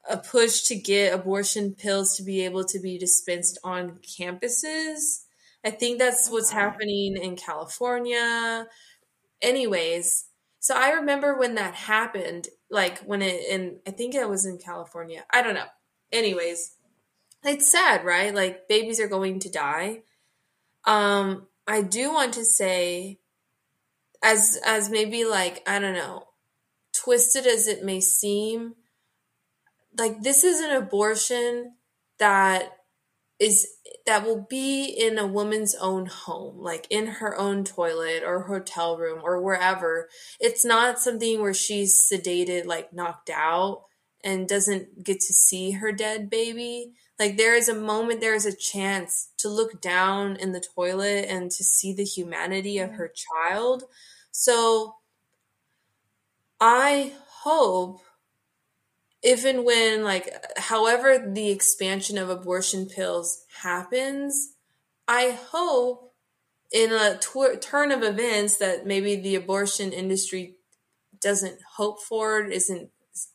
a 0.09 0.17
push 0.17 0.63
to 0.63 0.75
get 0.75 1.13
abortion 1.13 1.73
pills 1.73 2.15
to 2.15 2.23
be 2.23 2.45
able 2.45 2.63
to 2.65 2.79
be 2.79 2.97
dispensed 2.97 3.57
on 3.63 3.99
campuses. 3.99 5.23
I 5.63 5.71
think 5.71 5.97
that's 5.97 6.29
what's 6.29 6.51
happening 6.51 7.17
in 7.17 7.35
California. 7.35 8.67
Anyways, 9.41 10.25
so 10.59 10.75
I 10.75 10.91
remember 10.91 11.37
when 11.37 11.55
that 11.55 11.73
happened, 11.73 12.47
like 12.69 12.99
when 12.99 13.21
it 13.21 13.41
in 13.49 13.79
I 13.87 13.91
think 13.91 14.15
it 14.15 14.29
was 14.29 14.45
in 14.45 14.57
California. 14.57 15.25
I 15.31 15.41
don't 15.41 15.55
know. 15.55 15.67
Anyways, 16.11 16.75
it's 17.43 17.71
sad, 17.71 18.05
right? 18.05 18.33
Like 18.33 18.67
babies 18.67 18.99
are 18.99 19.07
going 19.07 19.39
to 19.39 19.51
die. 19.51 20.03
Um 20.85 21.47
I 21.67 21.81
do 21.81 22.13
want 22.13 22.33
to 22.35 22.45
say 22.45 23.19
as 24.23 24.59
as 24.65 24.89
maybe 24.89 25.25
like 25.25 25.63
I 25.67 25.79
don't 25.79 25.93
know, 25.93 26.27
twisted 26.93 27.45
as 27.47 27.67
it 27.67 27.83
may 27.83 28.01
seem, 28.01 28.75
like 29.97 30.21
this 30.21 30.43
is 30.43 30.59
an 30.59 30.71
abortion 30.71 31.73
that 32.19 32.71
is 33.39 33.67
that 34.05 34.23
will 34.23 34.45
be 34.49 34.85
in 34.85 35.17
a 35.17 35.27
woman's 35.27 35.75
own 35.75 36.05
home 36.05 36.57
like 36.57 36.87
in 36.89 37.07
her 37.07 37.37
own 37.37 37.63
toilet 37.63 38.23
or 38.25 38.43
hotel 38.43 38.97
room 38.97 39.19
or 39.23 39.41
wherever. 39.41 40.07
It's 40.39 40.63
not 40.63 40.99
something 40.99 41.41
where 41.41 41.53
she's 41.53 42.09
sedated 42.09 42.65
like 42.65 42.93
knocked 42.93 43.29
out 43.29 43.83
and 44.23 44.47
doesn't 44.47 45.03
get 45.03 45.19
to 45.19 45.33
see 45.33 45.71
her 45.71 45.91
dead 45.91 46.29
baby. 46.29 46.93
Like 47.19 47.37
there 47.37 47.55
is 47.55 47.67
a 47.67 47.75
moment 47.75 48.21
there 48.21 48.35
is 48.35 48.45
a 48.45 48.55
chance 48.55 49.29
to 49.39 49.49
look 49.49 49.81
down 49.81 50.37
in 50.37 50.51
the 50.53 50.63
toilet 50.75 51.25
and 51.29 51.51
to 51.51 51.63
see 51.63 51.93
the 51.93 52.05
humanity 52.05 52.77
of 52.77 52.89
mm-hmm. 52.89 52.97
her 52.97 53.11
child. 53.13 53.83
So 54.31 54.95
i 56.61 57.11
hope 57.43 57.99
if 59.25 59.43
and 59.43 59.65
when 59.65 60.03
like 60.03 60.31
however 60.57 61.17
the 61.17 61.49
expansion 61.49 62.17
of 62.17 62.29
abortion 62.29 62.85
pills 62.85 63.43
happens 63.61 64.53
i 65.07 65.37
hope 65.49 66.13
in 66.71 66.93
a 66.93 67.17
tw- 67.17 67.59
turn 67.59 67.91
of 67.91 68.03
events 68.03 68.57
that 68.57 68.85
maybe 68.85 69.15
the 69.15 69.35
abortion 69.35 69.91
industry 69.91 70.55
doesn't 71.19 71.57
hope 71.75 72.01
for 72.01 72.45
isn't 72.45 72.91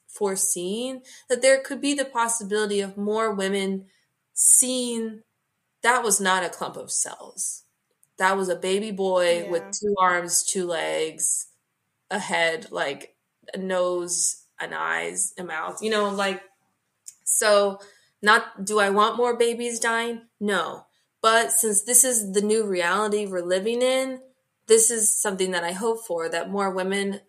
foreseen 0.08 1.02
that 1.28 1.42
there 1.42 1.60
could 1.60 1.80
be 1.80 1.94
the 1.94 2.04
possibility 2.04 2.80
of 2.80 2.96
more 2.96 3.32
women 3.32 3.86
seeing 4.32 5.22
that 5.82 6.04
was 6.04 6.20
not 6.20 6.44
a 6.44 6.48
clump 6.48 6.76
of 6.76 6.90
cells 6.90 7.64
that 8.16 8.36
was 8.36 8.48
a 8.48 8.56
baby 8.56 8.92
boy 8.92 9.42
yeah. 9.42 9.50
with 9.50 9.62
two 9.72 9.94
arms 9.98 10.44
two 10.44 10.66
legs 10.66 11.48
a 12.10 12.18
head 12.18 12.68
like 12.70 13.16
a 13.54 13.58
nose 13.58 14.39
an 14.60 14.72
eyes, 14.72 15.34
a 15.38 15.44
mouth, 15.44 15.82
you 15.82 15.90
know, 15.90 16.10
like, 16.10 16.42
so 17.24 17.78
not, 18.22 18.64
do 18.64 18.78
I 18.78 18.90
want 18.90 19.16
more 19.16 19.36
babies 19.36 19.80
dying? 19.80 20.22
No. 20.40 20.86
But 21.22 21.52
since 21.52 21.82
this 21.82 22.04
is 22.04 22.32
the 22.32 22.40
new 22.40 22.66
reality 22.66 23.26
we're 23.26 23.42
living 23.42 23.82
in, 23.82 24.20
this 24.66 24.90
is 24.90 25.14
something 25.14 25.50
that 25.50 25.64
I 25.64 25.72
hope 25.72 26.06
for 26.06 26.28
that 26.28 26.50
more 26.50 26.70
women 26.70 27.20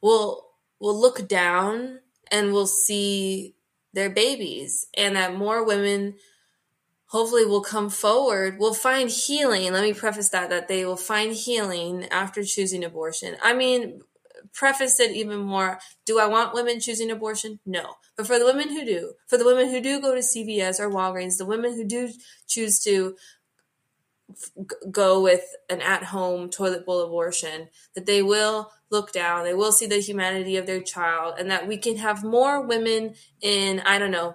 will 0.00 0.46
will 0.78 0.98
look 0.98 1.26
down 1.28 2.00
and 2.30 2.52
will 2.52 2.66
see 2.66 3.54
their 3.92 4.10
babies 4.10 4.86
and 4.96 5.16
that 5.16 5.34
more 5.34 5.64
women 5.64 6.14
hopefully 7.06 7.44
will 7.44 7.62
come 7.62 7.88
forward 7.88 8.58
will 8.58 8.74
find 8.74 9.10
healing 9.10 9.72
let 9.72 9.82
me 9.82 9.92
preface 9.92 10.28
that 10.28 10.50
that 10.50 10.68
they 10.68 10.84
will 10.84 10.96
find 10.96 11.32
healing 11.32 12.04
after 12.10 12.44
choosing 12.44 12.84
abortion 12.84 13.36
i 13.42 13.54
mean 13.54 14.02
preface 14.56 14.98
it 14.98 15.12
even 15.12 15.40
more. 15.40 15.78
Do 16.06 16.18
I 16.18 16.26
want 16.26 16.54
women 16.54 16.80
choosing 16.80 17.10
abortion? 17.10 17.60
No. 17.64 17.94
But 18.16 18.26
for 18.26 18.38
the 18.38 18.46
women 18.46 18.70
who 18.70 18.84
do, 18.84 19.12
for 19.28 19.36
the 19.36 19.44
women 19.44 19.68
who 19.70 19.80
do 19.80 20.00
go 20.00 20.14
to 20.14 20.20
CVS 20.20 20.80
or 20.80 20.90
Walgreens, 20.90 21.36
the 21.36 21.46
women 21.46 21.74
who 21.74 21.84
do 21.84 22.10
choose 22.48 22.80
to 22.80 23.16
go 24.90 25.22
with 25.22 25.44
an 25.70 25.80
at-home 25.80 26.50
toilet 26.50 26.84
bowl 26.84 27.02
abortion 27.02 27.68
that 27.94 28.06
they 28.06 28.22
will 28.22 28.72
look 28.90 29.12
down 29.12 29.44
they 29.44 29.54
will 29.54 29.70
see 29.70 29.86
the 29.86 30.00
humanity 30.00 30.56
of 30.56 30.66
their 30.66 30.80
child 30.80 31.34
and 31.38 31.48
that 31.48 31.68
we 31.68 31.76
can 31.76 31.96
have 31.96 32.24
more 32.24 32.60
women 32.60 33.14
in 33.40 33.78
i 33.86 34.00
don't 34.00 34.10
know 34.10 34.34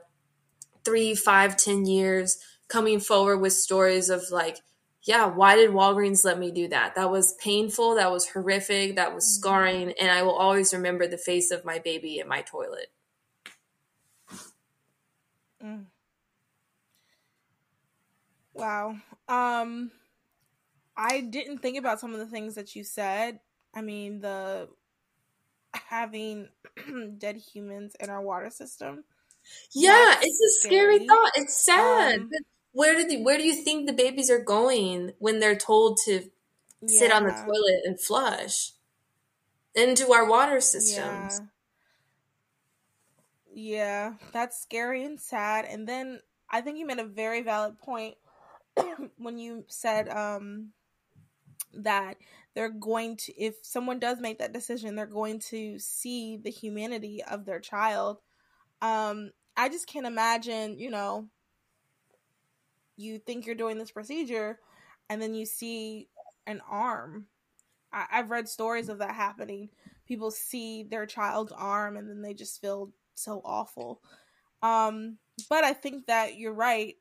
three 0.86 1.14
five 1.14 1.58
ten 1.58 1.86
years 1.86 2.38
coming 2.70 3.02
forward 3.02 3.40
with 3.40 3.52
stories 3.52 4.10
of 4.10 4.24
like 4.32 4.60
yeah, 5.04 5.26
why 5.26 5.56
did 5.56 5.72
Walgreens 5.72 6.24
let 6.24 6.38
me 6.38 6.52
do 6.52 6.68
that? 6.68 6.96
That 6.96 7.10
was 7.10 7.34
painful. 7.36 7.96
That 7.96 8.12
was 8.12 8.28
horrific. 8.28 8.96
That 8.96 9.14
was 9.14 9.26
mm-hmm. 9.26 9.42
scarring. 9.42 9.94
And 10.00 10.12
I 10.12 10.22
will 10.22 10.36
always 10.36 10.74
remember 10.74 11.08
the 11.08 11.18
face 11.18 11.52
of 11.52 11.66
my 11.66 11.80
baby 11.80 12.20
in 12.20 12.28
my 12.28 12.42
toilet. 12.42 12.88
Mm. 15.64 15.86
Wow. 18.54 18.96
Um, 19.28 19.92
I 20.96 21.22
didn't 21.22 21.60
think 21.60 21.78
about 21.78 22.00
some 22.00 22.14
of 22.14 22.20
the 22.20 22.28
things 22.28 22.56
that 22.56 22.76
you 22.76 22.84
said. 22.84 23.40
I 23.74 23.82
mean, 23.82 24.20
the 24.20 24.68
having 25.74 26.50
dead 27.18 27.38
humans 27.38 27.96
in 28.00 28.10
our 28.10 28.22
water 28.22 28.50
system. 28.50 29.04
Yeah, 29.74 30.16
it's 30.22 30.42
a 30.42 30.68
scary, 30.68 30.96
scary 30.98 31.08
thought. 31.08 31.32
It's 31.36 31.66
sad. 31.66 32.20
Um, 32.20 32.30
where 32.74 32.96
do 32.96 33.08
the, 33.08 33.22
where 33.22 33.38
do 33.38 33.44
you 33.44 33.54
think 33.54 33.86
the 33.86 33.94
babies 33.94 34.30
are 34.30 34.44
going 34.44 35.14
when 35.20 35.40
they're 35.40 35.56
told 35.56 35.98
to 36.06 36.30
yeah. 36.82 37.00
sit 37.00 37.12
on 37.12 37.24
the 37.24 37.32
toilet 37.32 37.82
and 37.86 38.00
flush 38.00 38.72
into 39.76 40.12
our 40.12 40.28
water 40.28 40.62
systems? 40.62 41.42
Yeah. 43.54 44.14
yeah, 44.14 44.14
that's 44.32 44.62
scary 44.62 45.04
and 45.04 45.20
sad. 45.20 45.66
And 45.66 45.88
then 45.88 46.20
I 46.50 46.62
think 46.62 46.78
you 46.78 46.86
made 46.86 47.00
a 47.00 47.06
very 47.06 47.42
valid 47.42 47.80
point 47.80 48.16
when 49.18 49.38
you 49.38 49.66
said 49.68 50.08
um, 50.10 50.72
that 51.74 52.18
they're 52.54 52.70
going 52.70 53.16
to 53.16 53.34
if 53.42 53.56
someone 53.64 54.00
does 54.00 54.20
make 54.20 54.40
that 54.40 54.54
decision 54.54 54.96
they're 54.96 55.06
going 55.06 55.40
to 55.40 55.80
see 55.80 56.38
the 56.38 56.50
humanity 56.50 57.24
of 57.24 57.46
their 57.46 57.60
child 57.60 58.18
um 58.82 59.32
i 59.56 59.70
just 59.70 59.88
can't 59.88 60.06
imagine 60.06 60.78
you 60.78 60.90
know 60.90 61.28
you 62.98 63.20
think 63.20 63.46
you're 63.46 63.56
doing 63.56 63.78
this 63.78 63.92
procedure 63.92 64.60
and 65.10 65.22
then 65.22 65.34
you 65.34 65.46
see 65.46 66.10
an 66.48 66.62
arm. 66.70 67.28
I- 67.92 68.08
I've 68.12 68.32
read 68.32 68.48
stories 68.48 68.90
of 68.90 69.00
that 69.00 69.16
happening. 69.16 69.70
People 70.06 70.32
see 70.32 70.84
their 70.84 71.06
child's 71.06 71.52
arm 71.52 71.98
and 71.98 72.10
then 72.10 72.22
they 72.22 72.34
just 72.34 72.62
feel 72.62 72.94
so 73.16 73.42
awful. 73.44 74.02
Um, 74.62 75.18
but 75.50 75.64
I 75.64 75.74
think 75.74 76.08
that 76.08 76.36
you're 76.38 76.54
right. 76.54 76.96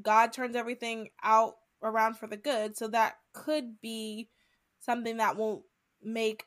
God 0.00 0.32
turns 0.32 0.56
everything 0.56 1.10
out 1.22 1.54
around 1.82 2.18
for 2.18 2.26
the 2.26 2.36
good. 2.36 2.76
So 2.76 2.88
that 2.88 3.16
could 3.32 3.80
be 3.80 4.30
something 4.80 5.18
that 5.18 5.36
won't 5.36 5.64
make 6.02 6.44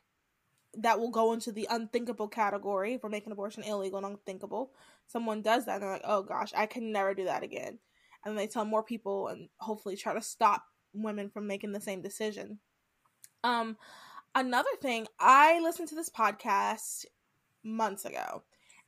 that 0.74 1.00
will 1.00 1.10
go 1.10 1.32
into 1.32 1.50
the 1.50 1.66
unthinkable 1.70 2.28
category 2.28 2.98
for 2.98 3.08
making 3.08 3.32
abortion 3.32 3.64
illegal 3.64 3.98
and 3.98 4.06
unthinkable. 4.06 4.72
Someone 5.06 5.42
does 5.42 5.64
that 5.64 5.76
and 5.76 5.82
they're 5.82 5.92
like, 5.92 6.02
oh 6.04 6.22
gosh, 6.22 6.52
I 6.54 6.66
can 6.66 6.92
never 6.92 7.14
do 7.14 7.24
that 7.24 7.42
again 7.42 7.78
and 8.24 8.38
they 8.38 8.46
tell 8.46 8.64
more 8.64 8.82
people 8.82 9.28
and 9.28 9.48
hopefully 9.58 9.96
try 9.96 10.14
to 10.14 10.22
stop 10.22 10.64
women 10.92 11.30
from 11.30 11.46
making 11.46 11.72
the 11.72 11.80
same 11.80 12.02
decision. 12.02 12.58
Um, 13.44 13.76
another 14.34 14.70
thing, 14.80 15.06
I 15.18 15.60
listened 15.60 15.88
to 15.88 15.94
this 15.94 16.10
podcast 16.10 17.04
months 17.62 18.04
ago, 18.04 18.42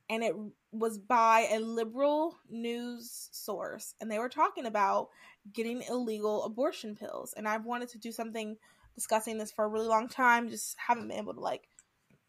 and 0.09 0.23
it 0.23 0.35
was 0.71 0.97
by 0.97 1.47
a 1.51 1.59
liberal 1.59 2.37
news 2.49 3.29
source, 3.31 3.95
and 4.01 4.11
they 4.11 4.19
were 4.19 4.29
talking 4.29 4.65
about 4.65 5.09
getting 5.53 5.83
illegal 5.89 6.43
abortion 6.43 6.95
pills. 6.95 7.33
And 7.35 7.47
I've 7.47 7.65
wanted 7.65 7.89
to 7.89 7.97
do 7.97 8.11
something 8.11 8.57
discussing 8.95 9.37
this 9.37 9.51
for 9.51 9.65
a 9.65 9.69
really 9.69 9.87
long 9.87 10.07
time, 10.07 10.49
just 10.49 10.75
haven't 10.77 11.07
been 11.07 11.17
able 11.17 11.33
to 11.33 11.39
like 11.39 11.67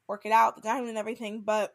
work 0.06 0.26
it 0.26 0.32
out, 0.32 0.56
the 0.56 0.62
timing 0.62 0.90
and 0.90 0.98
everything. 0.98 1.42
But 1.44 1.74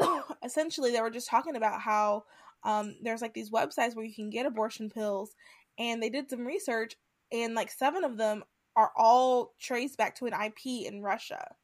essentially, 0.44 0.92
they 0.92 1.00
were 1.00 1.10
just 1.10 1.28
talking 1.28 1.56
about 1.56 1.80
how 1.80 2.24
um, 2.64 2.96
there's 3.02 3.22
like 3.22 3.34
these 3.34 3.50
websites 3.50 3.94
where 3.94 4.04
you 4.04 4.14
can 4.14 4.30
get 4.30 4.46
abortion 4.46 4.90
pills, 4.90 5.34
and 5.78 6.02
they 6.02 6.10
did 6.10 6.30
some 6.30 6.46
research, 6.46 6.96
and 7.32 7.54
like 7.54 7.70
seven 7.70 8.04
of 8.04 8.16
them 8.16 8.44
are 8.76 8.92
all 8.96 9.54
traced 9.60 9.98
back 9.98 10.14
to 10.16 10.26
an 10.26 10.32
IP 10.32 10.86
in 10.86 11.02
Russia, 11.02 11.54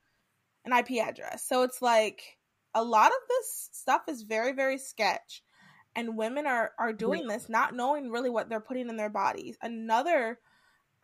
an 0.65 0.73
IP 0.73 1.03
address. 1.03 1.47
So 1.47 1.63
it's 1.63 1.81
like 1.81 2.39
a 2.75 2.83
lot 2.83 3.09
of 3.09 3.19
this 3.29 3.71
stuff 3.73 4.03
is 4.09 4.23
very, 4.23 4.53
very 4.53 4.79
sketch. 4.79 5.43
And 5.97 6.17
women 6.17 6.45
are, 6.45 6.73
are 6.77 6.93
doing 6.93 7.29
this 7.29 7.49
not 7.49 7.73
knowing 7.73 8.11
really 8.11 8.29
what 8.31 8.49
they're 8.49 8.59
putting 8.59 8.89
in 8.89 8.97
their 8.97 9.11
bodies. 9.11 9.57
Another 9.63 10.41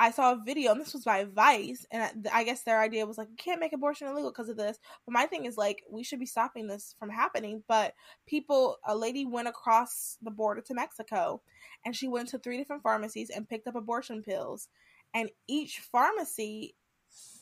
I 0.01 0.13
saw 0.13 0.33
a 0.33 0.43
video, 0.43 0.73
and 0.73 0.81
this 0.81 0.95
was 0.95 1.05
by 1.05 1.25
Vice, 1.25 1.85
and 1.91 2.27
I 2.33 2.43
guess 2.45 2.63
their 2.63 2.81
idea 2.81 3.05
was 3.05 3.19
like, 3.19 3.29
you 3.29 3.37
can't 3.37 3.61
make 3.61 3.75
abortion 3.75 4.09
illegal 4.09 4.31
because 4.31 4.49
of 4.49 4.57
this. 4.57 4.79
But 5.05 5.13
my 5.13 5.27
thing 5.27 5.45
is 5.45 5.59
like, 5.59 5.83
we 5.91 6.03
should 6.03 6.19
be 6.19 6.25
stopping 6.25 6.69
this 6.69 6.95
from 6.99 7.11
happening. 7.11 7.63
But 7.69 7.93
people, 8.27 8.79
a 8.87 8.97
lady 8.97 9.27
went 9.27 9.49
across 9.49 10.17
the 10.23 10.31
border 10.31 10.63
to 10.63 10.75
Mexico, 10.75 11.43
and 11.85 11.95
she 11.95 12.09
went 12.09 12.31
to 12.31 12.39
three 12.39 12.57
different 12.57 12.83
pharmacies 12.83 13.29
and 13.29 13.47
picked 13.47 13.69
up 13.69 13.77
abortion 13.77 14.23
pills, 14.23 14.69
and 15.13 15.31
each 15.47 15.81
pharmacy, 15.81 16.75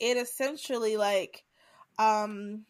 it 0.00 0.16
essentially 0.16 0.96
like, 0.96 1.44
um, 1.96 2.64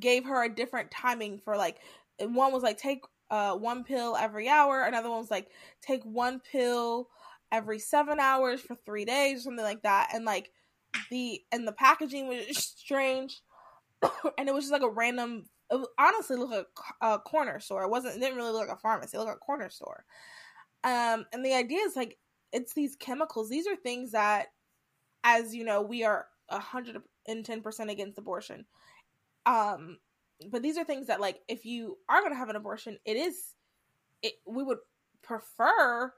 gave 0.00 0.24
her 0.24 0.42
a 0.42 0.52
different 0.52 0.90
timing 0.90 1.38
for 1.38 1.56
like, 1.56 1.76
one 2.18 2.52
was 2.52 2.64
like 2.64 2.78
take 2.78 3.04
uh 3.30 3.54
one 3.54 3.84
pill 3.84 4.16
every 4.16 4.48
hour, 4.48 4.82
another 4.82 5.08
one 5.08 5.20
was 5.20 5.30
like 5.30 5.46
take 5.80 6.02
one 6.02 6.40
pill 6.40 7.08
every 7.52 7.78
seven 7.78 8.20
hours 8.20 8.60
for 8.60 8.74
three 8.74 9.04
days 9.04 9.40
or 9.40 9.42
something 9.42 9.64
like 9.64 9.82
that. 9.82 10.10
And 10.14 10.24
like 10.24 10.50
the 11.10 11.42
and 11.52 11.66
the 11.66 11.72
packaging 11.72 12.28
was 12.28 12.56
strange, 12.56 13.40
and 14.38 14.48
it 14.48 14.54
was 14.54 14.64
just 14.64 14.72
like 14.72 14.82
a 14.82 14.90
random. 14.90 15.46
It 15.70 15.86
honestly 15.98 16.36
looked 16.36 16.52
like 16.52 16.66
a, 17.00 17.14
a 17.14 17.18
corner 17.18 17.60
store. 17.60 17.84
It 17.84 17.90
wasn't. 17.90 18.16
It 18.16 18.20
didn't 18.20 18.36
really 18.36 18.52
look 18.52 18.68
like 18.68 18.76
a 18.76 18.80
pharmacy. 18.80 19.16
It 19.16 19.20
looked 19.20 19.28
like 19.28 19.36
a 19.36 19.40
corner 19.40 19.70
store. 19.70 20.04
Um, 20.82 21.26
and 21.32 21.44
the 21.44 21.54
idea 21.54 21.80
is 21.80 21.96
like 21.96 22.18
it's 22.52 22.74
these 22.74 22.96
chemicals. 22.96 23.48
These 23.48 23.66
are 23.66 23.76
things 23.76 24.12
that, 24.12 24.48
as 25.24 25.54
you 25.54 25.64
know, 25.64 25.82
we 25.82 26.04
are 26.04 26.26
hundred 26.50 27.00
and 27.26 27.44
ten 27.44 27.60
percent 27.60 27.90
against 27.90 28.18
abortion. 28.18 28.64
Um, 29.46 29.98
but 30.50 30.62
these 30.62 30.78
are 30.78 30.84
things 30.84 31.06
that 31.06 31.20
like 31.20 31.40
if 31.48 31.64
you 31.64 31.98
are 32.08 32.20
going 32.20 32.32
to 32.32 32.38
have 32.38 32.48
an 32.48 32.56
abortion, 32.56 32.98
it 33.04 33.16
is. 33.16 33.54
It 34.22 34.34
we 34.46 34.62
would 34.62 34.78
prefer 35.22 36.12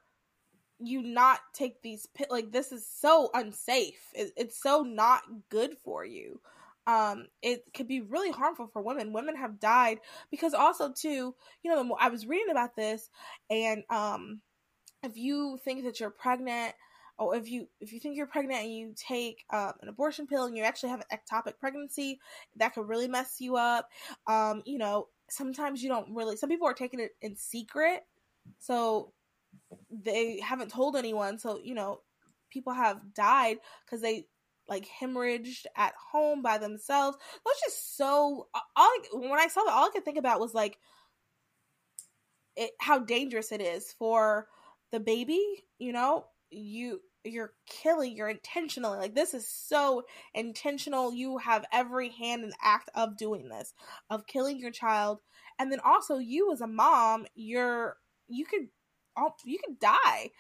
you 0.87 1.03
not 1.03 1.41
take 1.55 1.83
these 1.83 2.07
like 2.31 2.53
this 2.53 2.73
is 2.73 2.87
so 2.87 3.31
unsafe. 3.35 4.01
It, 4.15 4.33
it's 4.37 4.61
so 4.61 4.83
not 4.83 5.23
good 5.51 5.77
for 5.85 6.05
you. 6.05 6.41
Um 6.87 7.27
it 7.43 7.65
could 7.75 7.89
be 7.89 8.01
really 8.01 8.31
harmful 8.31 8.69
for 8.73 8.83
women. 8.83 9.13
Women 9.13 9.37
have 9.37 9.61
died 9.61 9.99
because 10.31 10.55
also 10.55 10.93
too 10.93 11.35
you 11.63 11.71
know 11.71 11.97
i 12.01 12.09
was 12.09 12.27
reading 12.27 12.51
about 12.51 12.77
this 12.77 13.11
and 13.51 13.85
um 13.91 14.41
if 15.03 15.17
you 15.17 15.59
think 15.65 15.85
that 15.85 16.01
you're 16.01 16.11
pregnant 16.11 16.75
or 17.19 17.37
if 17.37 17.49
you 17.49 17.69
if 17.81 17.93
you 17.93 18.01
think 18.01 18.17
you're 18.17 18.27
pregnant 18.27 18.63
and 18.63 18.75
you 18.75 18.95
take 18.97 19.45
um, 19.53 19.73
an 19.83 19.89
abortion 19.89 20.27
pill 20.27 20.45
and 20.45 20.57
you 20.57 20.65
actually 20.65 20.91
have 20.91 21.03
an 21.09 21.19
ectopic 21.19 21.59
pregnancy 21.59 22.19
that 22.57 22.75
could 22.75 22.89
really 22.89 23.09
mess 23.09 23.37
you 23.39 23.57
up. 23.57 23.89
Um 24.27 24.63
you 24.65 24.79
know 24.79 25.09
sometimes 25.29 25.83
you 25.83 25.89
don't 25.89 26.15
really 26.15 26.37
some 26.37 26.51
people 26.51 26.67
are 26.67 26.75
taking 26.75 27.01
it 27.01 27.13
in 27.21 27.37
secret. 27.37 28.01
So 28.59 29.13
they 29.91 30.41
haven't 30.41 30.71
told 30.71 30.97
anyone 30.97 31.39
so 31.39 31.61
you 31.63 31.75
know 31.75 32.01
people 32.51 32.73
have 32.73 33.01
died 33.15 33.59
because 33.85 34.01
they 34.01 34.27
like 34.69 34.87
hemorrhaged 35.01 35.67
at 35.77 35.93
home 36.13 36.43
by 36.43 36.57
themselves. 36.59 37.19
That's 37.45 37.61
just 37.63 37.97
so 37.97 38.49
all 38.77 38.91
when 39.13 39.39
i 39.39 39.49
saw 39.49 39.63
that 39.65 39.73
all 39.73 39.87
i 39.87 39.91
could 39.93 40.05
think 40.05 40.19
about 40.19 40.41
was 40.41 40.55
like 40.55 40.79
it 42.57 42.71
how 42.81 42.99
dangerous 42.99 43.53
it 43.53 43.61
is 43.61 43.93
for 43.99 44.47
the 44.91 45.01
baby 45.01 45.65
you 45.79 45.93
know? 45.93 46.27
You 46.51 47.01
you're 47.25 47.53
killing 47.67 48.15
you're 48.17 48.29
intentionally 48.29 48.99
like 48.99 49.15
this 49.15 49.33
is 49.33 49.47
so 49.49 50.03
intentional. 50.35 51.15
You 51.15 51.39
have 51.39 51.65
every 51.73 52.11
hand 52.11 52.45
and 52.45 52.53
act 52.63 52.91
of 52.95 53.17
doing 53.17 53.49
this 53.49 53.73
of 54.11 54.27
killing 54.27 54.59
your 54.59 54.71
child. 54.71 55.21
And 55.59 55.73
then 55.73 55.81
also 55.85 56.19
you 56.19 56.53
as 56.53 56.61
a 56.61 56.67
mom 56.67 57.27
you're 57.35 57.97
you 58.29 58.45
could 58.45 58.69
you 59.45 59.59
could 59.65 59.79
die. 59.79 60.31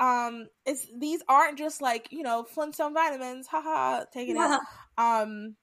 Um, 0.00 0.48
it's 0.64 0.86
these 0.96 1.22
aren't 1.28 1.58
just 1.58 1.82
like 1.82 2.08
you 2.10 2.22
know 2.22 2.44
Flintstone 2.44 2.94
vitamins, 2.94 3.46
haha, 3.46 4.04
taking 4.12 4.36
it. 4.36 4.40
out. 4.40 4.60
Um, 4.98 5.54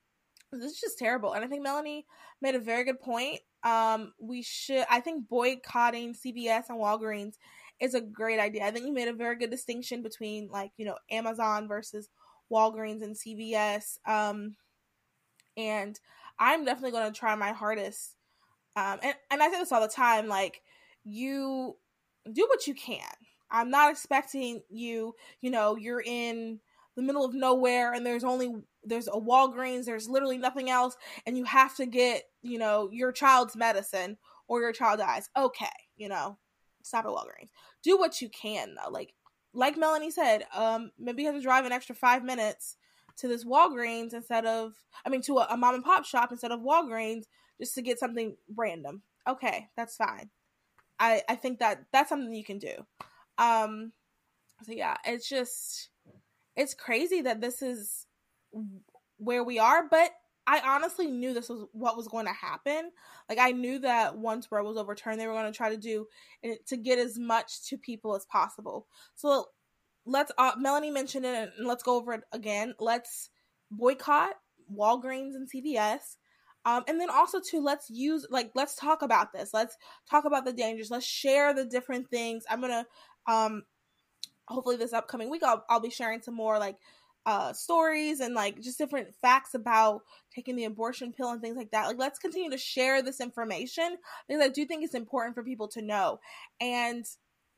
this 0.53 0.71
is 0.71 0.79
just 0.79 0.97
terrible, 0.97 1.33
and 1.33 1.43
I 1.43 1.47
think 1.49 1.61
Melanie 1.61 2.05
made 2.41 2.55
a 2.55 2.59
very 2.59 2.85
good 2.85 3.01
point. 3.01 3.41
Um, 3.65 4.13
we 4.17 4.43
should, 4.43 4.85
I 4.89 5.01
think, 5.01 5.27
boycotting 5.27 6.13
CVS 6.13 6.69
and 6.69 6.79
Walgreens 6.79 7.33
is 7.81 7.95
a 7.95 8.01
great 8.01 8.39
idea. 8.39 8.63
I 8.63 8.71
think 8.71 8.85
you 8.85 8.93
made 8.93 9.09
a 9.09 9.13
very 9.13 9.35
good 9.35 9.49
distinction 9.49 10.01
between 10.01 10.47
like 10.49 10.71
you 10.77 10.85
know 10.85 10.95
Amazon 11.11 11.67
versus 11.67 12.07
Walgreens 12.51 13.03
and 13.03 13.15
CVS. 13.15 13.97
Um, 14.05 14.55
and 15.57 15.99
I'm 16.39 16.65
definitely 16.65 16.91
going 16.91 17.11
to 17.11 17.19
try 17.19 17.35
my 17.35 17.51
hardest. 17.51 18.15
Um, 18.75 18.99
and 19.03 19.15
and 19.31 19.43
I 19.43 19.49
say 19.49 19.59
this 19.59 19.71
all 19.71 19.81
the 19.81 19.87
time, 19.87 20.27
like 20.27 20.61
you 21.03 21.77
do 22.31 22.45
what 22.49 22.67
you 22.67 22.73
can. 22.73 23.01
I'm 23.51 23.69
not 23.69 23.91
expecting 23.91 24.61
you, 24.69 25.15
you 25.41 25.51
know, 25.51 25.75
you're 25.75 26.01
in 26.01 26.59
the 26.95 27.01
middle 27.01 27.25
of 27.25 27.33
nowhere 27.33 27.93
and 27.93 28.05
there's 28.05 28.23
only 28.23 28.55
there's 28.83 29.07
a 29.07 29.11
Walgreens, 29.11 29.85
there's 29.85 30.09
literally 30.09 30.37
nothing 30.37 30.69
else 30.69 30.95
and 31.25 31.37
you 31.37 31.43
have 31.45 31.75
to 31.75 31.85
get, 31.85 32.23
you 32.41 32.57
know, 32.57 32.89
your 32.91 33.11
child's 33.11 33.55
medicine 33.55 34.17
or 34.47 34.61
your 34.61 34.71
child 34.71 34.99
dies. 34.99 35.29
Okay, 35.37 35.65
you 35.97 36.09
know, 36.09 36.37
stop 36.83 37.05
at 37.05 37.11
Walgreens. 37.11 37.49
Do 37.83 37.97
what 37.97 38.21
you 38.21 38.29
can 38.29 38.75
though. 38.75 38.91
Like 38.91 39.13
like 39.53 39.77
Melanie 39.77 40.11
said, 40.11 40.45
um 40.53 40.91
maybe 40.97 41.23
you 41.23 41.27
have 41.27 41.37
to 41.37 41.41
drive 41.41 41.65
an 41.65 41.71
extra 41.71 41.95
5 41.95 42.23
minutes 42.23 42.77
to 43.17 43.27
this 43.27 43.45
Walgreens 43.45 44.13
instead 44.13 44.45
of 44.45 44.73
I 45.05 45.09
mean 45.09 45.21
to 45.23 45.37
a, 45.37 45.47
a 45.51 45.57
mom 45.57 45.75
and 45.75 45.83
pop 45.83 46.05
shop 46.05 46.31
instead 46.31 46.51
of 46.51 46.61
Walgreens 46.61 47.25
just 47.59 47.75
to 47.75 47.81
get 47.81 47.99
something 47.99 48.35
random. 48.55 49.03
Okay, 49.27 49.69
that's 49.77 49.95
fine. 49.95 50.29
I 50.99 51.21
I 51.27 51.35
think 51.35 51.59
that 51.59 51.85
that's 51.91 52.09
something 52.09 52.33
you 52.33 52.43
can 52.43 52.59
do. 52.59 52.73
Um 53.37 53.91
so 54.63 54.71
yeah, 54.71 54.95
it's 55.05 55.27
just 55.27 55.89
it's 56.55 56.73
crazy 56.73 57.21
that 57.21 57.41
this 57.41 57.61
is 57.61 58.05
where 59.17 59.43
we 59.43 59.59
are, 59.59 59.87
but 59.89 60.11
I 60.47 60.61
honestly 60.63 61.07
knew 61.07 61.33
this 61.33 61.49
was 61.49 61.65
what 61.71 61.97
was 61.97 62.07
going 62.07 62.27
to 62.27 62.33
happen. 62.33 62.91
Like 63.27 63.39
I 63.39 63.51
knew 63.51 63.79
that 63.79 64.15
once 64.17 64.47
Roe 64.51 64.63
was 64.63 64.77
overturned, 64.77 65.19
they 65.19 65.27
were 65.27 65.33
going 65.33 65.51
to 65.51 65.57
try 65.57 65.69
to 65.69 65.77
do 65.77 66.07
to 66.67 66.77
get 66.77 66.99
as 66.99 67.17
much 67.17 67.67
to 67.69 67.77
people 67.77 68.15
as 68.15 68.25
possible. 68.25 68.87
So 69.15 69.47
let's 70.05 70.31
uh, 70.37 70.53
Melanie 70.57 70.91
mentioned 70.91 71.25
it, 71.25 71.49
and 71.57 71.67
let's 71.67 71.83
go 71.83 71.95
over 71.95 72.13
it 72.13 72.21
again. 72.31 72.75
Let's 72.79 73.31
boycott 73.71 74.35
Walgreens 74.71 75.35
and 75.35 75.49
CVS. 75.49 76.17
Um, 76.65 76.83
and 76.87 76.99
then 76.99 77.09
also 77.09 77.39
too, 77.39 77.61
let's 77.61 77.89
use 77.89 78.25
like 78.29 78.51
let's 78.55 78.75
talk 78.75 79.01
about 79.01 79.31
this. 79.31 79.53
Let's 79.53 79.77
talk 80.09 80.25
about 80.25 80.45
the 80.45 80.53
dangers. 80.53 80.89
Let's 80.89 81.05
share 81.05 81.53
the 81.53 81.65
different 81.65 82.09
things. 82.09 82.43
I'm 82.49 82.61
gonna 82.61 82.85
um 83.27 83.63
hopefully 84.47 84.75
this 84.75 84.93
upcoming 84.93 85.29
week 85.29 85.43
I'll 85.43 85.63
I'll 85.69 85.79
be 85.79 85.89
sharing 85.89 86.21
some 86.21 86.35
more 86.35 86.59
like 86.59 86.77
uh 87.25 87.53
stories 87.53 88.19
and 88.19 88.35
like 88.35 88.61
just 88.61 88.77
different 88.77 89.13
facts 89.21 89.53
about 89.53 90.01
taking 90.33 90.55
the 90.55 90.65
abortion 90.65 91.13
pill 91.13 91.29
and 91.29 91.41
things 91.41 91.57
like 91.57 91.71
that. 91.71 91.87
Like 91.87 91.99
let's 91.99 92.19
continue 92.19 92.49
to 92.49 92.57
share 92.57 93.01
this 93.03 93.21
information 93.21 93.97
because 94.27 94.43
I 94.43 94.49
do 94.49 94.65
think 94.65 94.83
it's 94.83 94.95
important 94.95 95.35
for 95.35 95.43
people 95.43 95.67
to 95.69 95.81
know. 95.81 96.19
And 96.59 97.05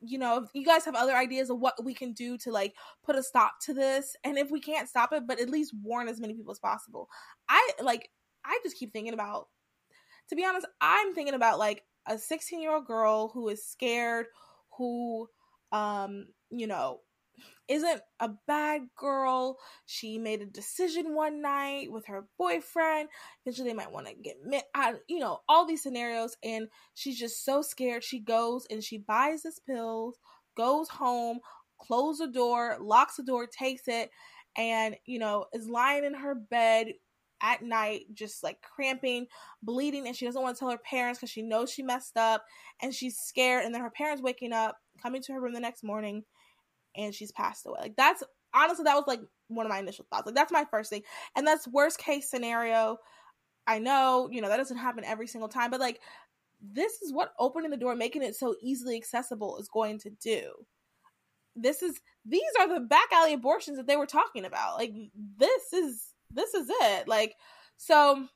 you 0.00 0.18
know, 0.18 0.44
if 0.44 0.50
you 0.54 0.64
guys 0.64 0.84
have 0.84 0.94
other 0.94 1.16
ideas 1.16 1.50
of 1.50 1.58
what 1.58 1.82
we 1.84 1.92
can 1.92 2.12
do 2.12 2.38
to 2.38 2.52
like 2.52 2.74
put 3.04 3.16
a 3.16 3.22
stop 3.22 3.54
to 3.62 3.74
this, 3.74 4.14
and 4.22 4.38
if 4.38 4.50
we 4.50 4.60
can't 4.60 4.88
stop 4.88 5.12
it, 5.12 5.26
but 5.26 5.40
at 5.40 5.50
least 5.50 5.74
warn 5.82 6.08
as 6.08 6.20
many 6.20 6.34
people 6.34 6.52
as 6.52 6.58
possible. 6.58 7.08
I 7.48 7.72
like 7.82 8.10
I 8.48 8.58
just 8.62 8.76
keep 8.76 8.92
thinking 8.92 9.14
about, 9.14 9.48
to 10.30 10.36
be 10.36 10.44
honest, 10.44 10.66
I'm 10.80 11.14
thinking 11.14 11.34
about 11.34 11.58
like 11.58 11.84
a 12.06 12.18
16 12.18 12.60
year 12.60 12.74
old 12.74 12.86
girl 12.86 13.28
who 13.28 13.48
is 13.48 13.64
scared, 13.64 14.26
who, 14.76 15.28
um, 15.72 16.28
you 16.50 16.66
know, 16.66 17.00
isn't 17.68 18.00
a 18.20 18.30
bad 18.46 18.82
girl. 18.96 19.58
She 19.86 20.18
made 20.18 20.40
a 20.40 20.46
decision 20.46 21.14
one 21.14 21.42
night 21.42 21.92
with 21.92 22.06
her 22.06 22.26
boyfriend. 22.38 23.08
Eventually, 23.44 23.68
they 23.68 23.74
might 23.74 23.92
want 23.92 24.06
to 24.06 24.14
get, 24.14 24.36
you 25.08 25.18
know, 25.18 25.40
all 25.48 25.66
these 25.66 25.82
scenarios. 25.82 26.36
And 26.42 26.68
she's 26.94 27.18
just 27.18 27.44
so 27.44 27.62
scared. 27.62 28.02
She 28.02 28.20
goes 28.20 28.66
and 28.70 28.82
she 28.82 28.98
buys 28.98 29.42
this 29.42 29.58
pills, 29.58 30.16
goes 30.56 30.88
home, 30.88 31.40
closes 31.78 32.26
the 32.26 32.32
door, 32.32 32.78
locks 32.80 33.16
the 33.16 33.22
door, 33.22 33.46
takes 33.46 33.86
it, 33.86 34.10
and, 34.56 34.96
you 35.04 35.18
know, 35.18 35.46
is 35.52 35.68
lying 35.68 36.04
in 36.04 36.14
her 36.14 36.34
bed 36.34 36.94
at 37.40 37.62
night, 37.62 38.06
just 38.12 38.42
like 38.42 38.60
cramping, 38.62 39.26
bleeding, 39.62 40.06
and 40.06 40.16
she 40.16 40.24
doesn't 40.24 40.40
want 40.40 40.56
to 40.56 40.58
tell 40.58 40.70
her 40.70 40.78
parents 40.78 41.18
because 41.18 41.30
she 41.30 41.42
knows 41.42 41.70
she 41.70 41.82
messed 41.82 42.16
up 42.16 42.44
and 42.82 42.94
she's 42.94 43.18
scared. 43.18 43.64
And 43.64 43.74
then 43.74 43.82
her 43.82 43.90
parents 43.90 44.22
waking 44.22 44.52
up, 44.52 44.76
coming 45.02 45.22
to 45.22 45.32
her 45.32 45.40
room 45.40 45.54
the 45.54 45.60
next 45.60 45.84
morning, 45.84 46.24
and 46.96 47.14
she's 47.14 47.32
passed 47.32 47.66
away. 47.66 47.78
Like, 47.80 47.96
that's 47.96 48.22
honestly, 48.54 48.84
that 48.84 48.94
was 48.94 49.04
like 49.06 49.20
one 49.48 49.66
of 49.66 49.70
my 49.70 49.78
initial 49.78 50.06
thoughts. 50.10 50.26
Like, 50.26 50.34
that's 50.34 50.52
my 50.52 50.64
first 50.70 50.90
thing. 50.90 51.02
And 51.36 51.46
that's 51.46 51.68
worst 51.68 51.98
case 51.98 52.30
scenario. 52.30 52.98
I 53.66 53.78
know, 53.78 54.28
you 54.30 54.40
know, 54.40 54.48
that 54.48 54.56
doesn't 54.56 54.76
happen 54.76 55.04
every 55.04 55.26
single 55.26 55.48
time, 55.48 55.70
but 55.70 55.80
like, 55.80 56.00
this 56.60 57.02
is 57.02 57.12
what 57.12 57.34
opening 57.38 57.70
the 57.70 57.76
door, 57.76 57.94
making 57.94 58.22
it 58.22 58.34
so 58.34 58.56
easily 58.60 58.96
accessible 58.96 59.58
is 59.58 59.68
going 59.68 59.98
to 60.00 60.10
do 60.10 60.50
this 61.60 61.82
is 61.82 62.00
these 62.24 62.42
are 62.60 62.72
the 62.72 62.80
back 62.80 63.08
alley 63.12 63.32
abortions 63.32 63.76
that 63.76 63.86
they 63.86 63.96
were 63.96 64.06
talking 64.06 64.44
about. 64.44 64.76
Like 64.76 64.92
this 65.36 65.72
is 65.72 66.14
this 66.30 66.54
is 66.54 66.68
it. 66.68 67.08
Like 67.08 67.34
so 67.76 68.26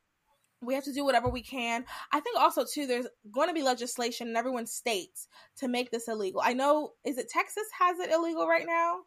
we 0.61 0.75
have 0.75 0.85
to 0.85 0.93
do 0.93 1.05
whatever 1.05 1.29
we 1.29 1.43
can. 1.43 1.85
I 2.13 2.21
think 2.21 2.39
also 2.39 2.65
too 2.65 2.87
there's 2.87 3.07
going 3.31 3.49
to 3.49 3.55
be 3.55 3.63
legislation 3.63 4.29
in 4.29 4.37
everyone's 4.37 4.73
states 4.73 5.27
to 5.59 5.69
make 5.69 5.91
this 5.91 6.09
illegal. 6.09 6.41
I 6.43 6.53
know 6.53 6.93
is 7.05 7.19
it 7.19 7.29
Texas 7.29 7.65
has 7.79 7.99
it 7.99 8.11
illegal 8.11 8.47
right 8.47 8.67
now? 8.67 9.01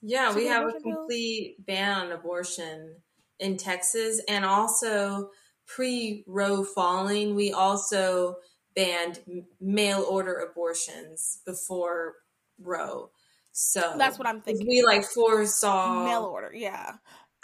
Yeah, 0.00 0.34
we 0.34 0.46
have 0.46 0.68
a 0.68 0.72
complete 0.72 1.56
bills? 1.58 1.66
ban 1.66 2.06
on 2.06 2.12
abortion 2.12 2.96
in 3.38 3.56
Texas 3.56 4.20
and 4.28 4.44
also 4.44 5.30
pre 5.66 6.24
Roe 6.26 6.64
falling, 6.64 7.34
we 7.34 7.52
also 7.52 8.36
banned 8.74 9.20
mail 9.60 10.02
order 10.08 10.34
abortions 10.34 11.40
before 11.44 12.14
Roe. 12.58 13.10
So 13.52 13.94
that's 13.98 14.18
what 14.18 14.26
I'm 14.26 14.40
thinking. 14.40 14.66
We 14.66 14.82
like 14.82 15.04
foresaw 15.04 16.04
mail 16.04 16.24
order, 16.24 16.52
yeah. 16.54 16.94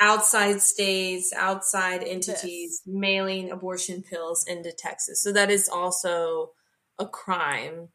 Outside 0.00 0.60
states, 0.62 1.32
outside 1.32 2.04
entities 2.04 2.80
this. 2.80 2.82
mailing 2.86 3.50
abortion 3.50 4.02
pills 4.02 4.44
into 4.46 4.70
Texas. 4.70 5.20
So 5.20 5.32
that 5.32 5.50
is 5.50 5.68
also 5.68 6.52
a 6.98 7.06
crime. 7.06 7.88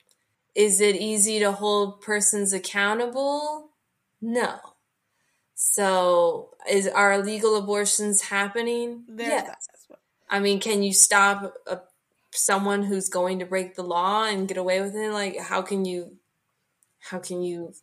Is 0.54 0.82
it 0.82 0.96
easy 0.96 1.40
to 1.40 1.52
hold 1.52 2.02
persons 2.02 2.52
accountable? 2.52 3.70
No. 4.22 4.60
So, 5.56 6.50
is 6.70 6.88
are 6.88 7.14
illegal 7.14 7.56
abortions 7.56 8.22
happening? 8.22 9.04
There's 9.08 9.30
yes. 9.30 9.68
I 10.30 10.40
mean, 10.40 10.60
can 10.60 10.84
you 10.84 10.94
stop 10.94 11.54
a, 11.68 11.80
someone 12.32 12.84
who's 12.84 13.08
going 13.08 13.40
to 13.40 13.46
break 13.46 13.76
the 13.76 13.84
law 13.84 14.26
and 14.26 14.48
get 14.48 14.58
away 14.58 14.82
with 14.82 14.96
it? 14.96 15.12
Like, 15.12 15.40
how 15.40 15.62
can 15.62 15.86
you, 15.86 16.18
how 17.00 17.20
can 17.20 17.42
you 17.42 17.74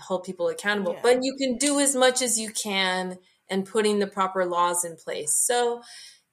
hold 0.00 0.24
people 0.24 0.48
accountable? 0.48 0.94
Yeah. 0.94 1.00
But 1.02 1.22
you 1.22 1.34
can 1.36 1.56
do 1.56 1.80
as 1.80 1.94
much 1.94 2.20
as 2.20 2.38
you 2.38 2.50
can 2.50 3.18
and 3.50 3.66
putting 3.66 3.98
the 3.98 4.06
proper 4.06 4.46
laws 4.46 4.84
in 4.84 4.96
place. 4.96 5.32
So, 5.32 5.82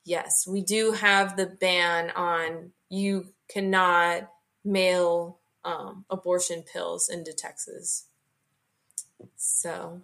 yes, 0.05 0.47
we 0.47 0.61
do 0.61 0.91
have 0.93 1.35
the 1.35 1.47
ban 1.47 2.11
on 2.11 2.71
you 2.89 3.33
cannot 3.49 4.29
mail 4.63 5.39
um, 5.65 6.05
abortion 6.09 6.63
pills 6.71 7.09
into 7.09 7.33
Texas. 7.33 8.05
So, 9.35 10.01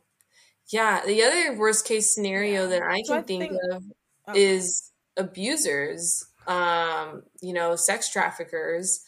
yeah, 0.67 1.05
the 1.05 1.23
other 1.23 1.57
worst 1.57 1.85
case 1.85 2.13
scenario 2.13 2.63
yeah. 2.63 2.79
that 2.79 2.83
I 2.83 3.01
can 3.05 3.17
I 3.17 3.21
think, 3.21 3.43
think, 3.43 3.59
of 3.71 4.35
is 4.35 4.91
abusers, 5.15 6.25
um, 6.47 7.23
you 7.41 7.53
know, 7.53 7.75
sex 7.75 8.09
traffickers. 8.09 9.03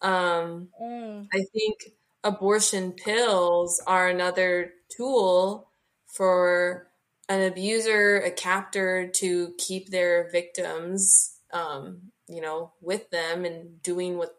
Um, 0.00 0.68
mm. 0.80 1.26
I 1.32 1.44
think 1.52 1.92
abortion 2.24 2.92
pills 2.92 3.80
are 3.86 4.08
another 4.08 4.72
tool 4.88 5.68
for 6.06 6.88
an 7.28 7.42
abuser, 7.42 8.20
a 8.20 8.30
captor 8.30 9.08
to 9.08 9.54
keep 9.58 9.90
their 9.90 10.28
victims, 10.30 11.36
um, 11.52 12.12
you 12.28 12.40
know, 12.40 12.72
with 12.80 13.10
them 13.10 13.44
and 13.44 13.82
doing 13.82 14.16
what 14.16 14.34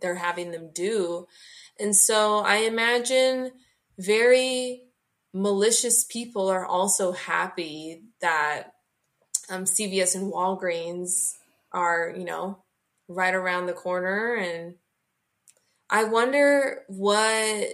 they're 0.00 0.14
having 0.14 0.50
them 0.50 0.70
do. 0.74 1.26
And 1.78 1.94
so 1.94 2.38
I 2.38 2.58
imagine 2.58 3.52
very 3.98 4.82
malicious 5.32 6.04
people 6.04 6.48
are 6.48 6.66
also 6.66 7.12
happy 7.12 8.02
that 8.20 8.72
um, 9.48 9.64
CVS 9.64 10.14
and 10.14 10.32
Walgreens 10.32 11.34
are, 11.72 12.12
you 12.16 12.24
know, 12.24 12.58
right 13.08 13.34
around 13.34 13.66
the 13.66 13.72
corner. 13.72 14.34
And 14.34 14.74
I 15.90 16.04
wonder 16.04 16.82
what, 16.88 17.68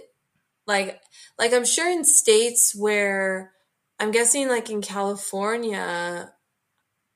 like, 0.67 1.01
like 1.39 1.53
I'm 1.53 1.65
sure 1.65 1.89
in 1.89 2.03
states 2.03 2.75
where 2.75 3.53
I'm 3.99 4.11
guessing, 4.11 4.47
like 4.47 4.69
in 4.69 4.81
California, 4.81 6.33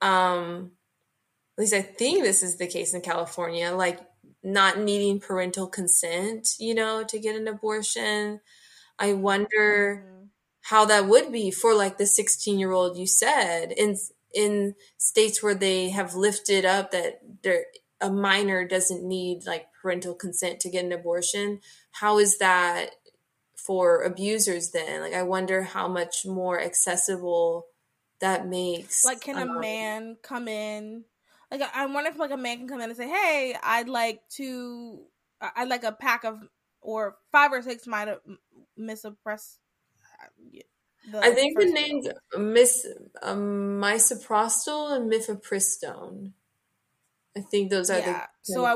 um, 0.01 0.71
at 1.57 1.61
least 1.61 1.73
I 1.73 1.81
think 1.81 2.23
this 2.23 2.43
is 2.43 2.57
the 2.57 2.67
case 2.67 2.93
in 2.93 3.01
California, 3.01 3.71
like 3.71 3.99
not 4.43 4.79
needing 4.79 5.19
parental 5.19 5.67
consent, 5.67 6.49
you 6.59 6.75
know, 6.75 7.03
to 7.03 7.19
get 7.19 7.35
an 7.35 7.47
abortion. 7.47 8.39
I 8.99 9.13
wonder 9.13 10.05
mm-hmm. 10.05 10.25
how 10.61 10.85
that 10.85 11.07
would 11.07 11.31
be 11.31 11.51
for 11.51 11.73
like 11.73 11.97
the 11.97 12.05
16 12.05 12.59
year 12.59 12.71
old 12.71 12.97
you 12.97 13.07
said. 13.07 13.73
And 13.77 13.97
in 14.33 14.75
states 14.97 15.41
where 15.41 15.55
they 15.55 15.89
have 15.89 16.15
lifted 16.15 16.65
up 16.65 16.91
that 16.91 17.19
there 17.43 17.65
a 17.99 18.11
minor 18.11 18.67
doesn't 18.67 19.03
need 19.03 19.45
like 19.45 19.65
parental 19.81 20.13
consent 20.13 20.59
to 20.59 20.69
get 20.69 20.85
an 20.85 20.91
abortion 20.91 21.59
how 21.91 22.19
is 22.19 22.37
that 22.37 22.91
for 23.67 24.01
abusers 24.01 24.71
then 24.71 25.01
like 25.01 25.13
i 25.13 25.21
wonder 25.21 25.61
how 25.61 25.87
much 25.87 26.25
more 26.25 26.59
accessible 26.59 27.65
that 28.21 28.47
makes 28.47 29.03
like 29.03 29.21
can 29.21 29.37
um, 29.37 29.57
a 29.57 29.59
man 29.59 30.17
come 30.23 30.47
in 30.47 31.03
like 31.51 31.61
i 31.75 31.85
wonder 31.85 32.09
if 32.09 32.17
like 32.17 32.31
a 32.31 32.37
man 32.37 32.57
can 32.57 32.67
come 32.67 32.79
in 32.79 32.89
and 32.89 32.97
say 32.97 33.07
hey 33.07 33.55
i'd 33.61 33.89
like 33.89 34.21
to 34.29 35.01
i'd 35.57 35.67
like 35.67 35.83
a 35.83 35.91
pack 35.91 36.23
of 36.23 36.39
or 36.81 37.17
five 37.33 37.51
or 37.51 37.61
six 37.61 37.85
might 37.85 38.07
have 38.07 38.21
misoppressed 38.79 39.57
I 41.21 41.31
think 41.31 41.57
the 41.57 41.65
names 41.65 42.07
Miss 42.37 42.85
um, 43.21 43.79
misoprostol 43.81 44.93
and 44.93 45.09
mifepristone. 45.09 46.33
I 47.35 47.41
think 47.41 47.69
those 47.69 47.89
are 47.89 47.99
yeah. 47.99 48.25
the 48.45 48.53
so 48.53 48.65
I. 48.65 48.75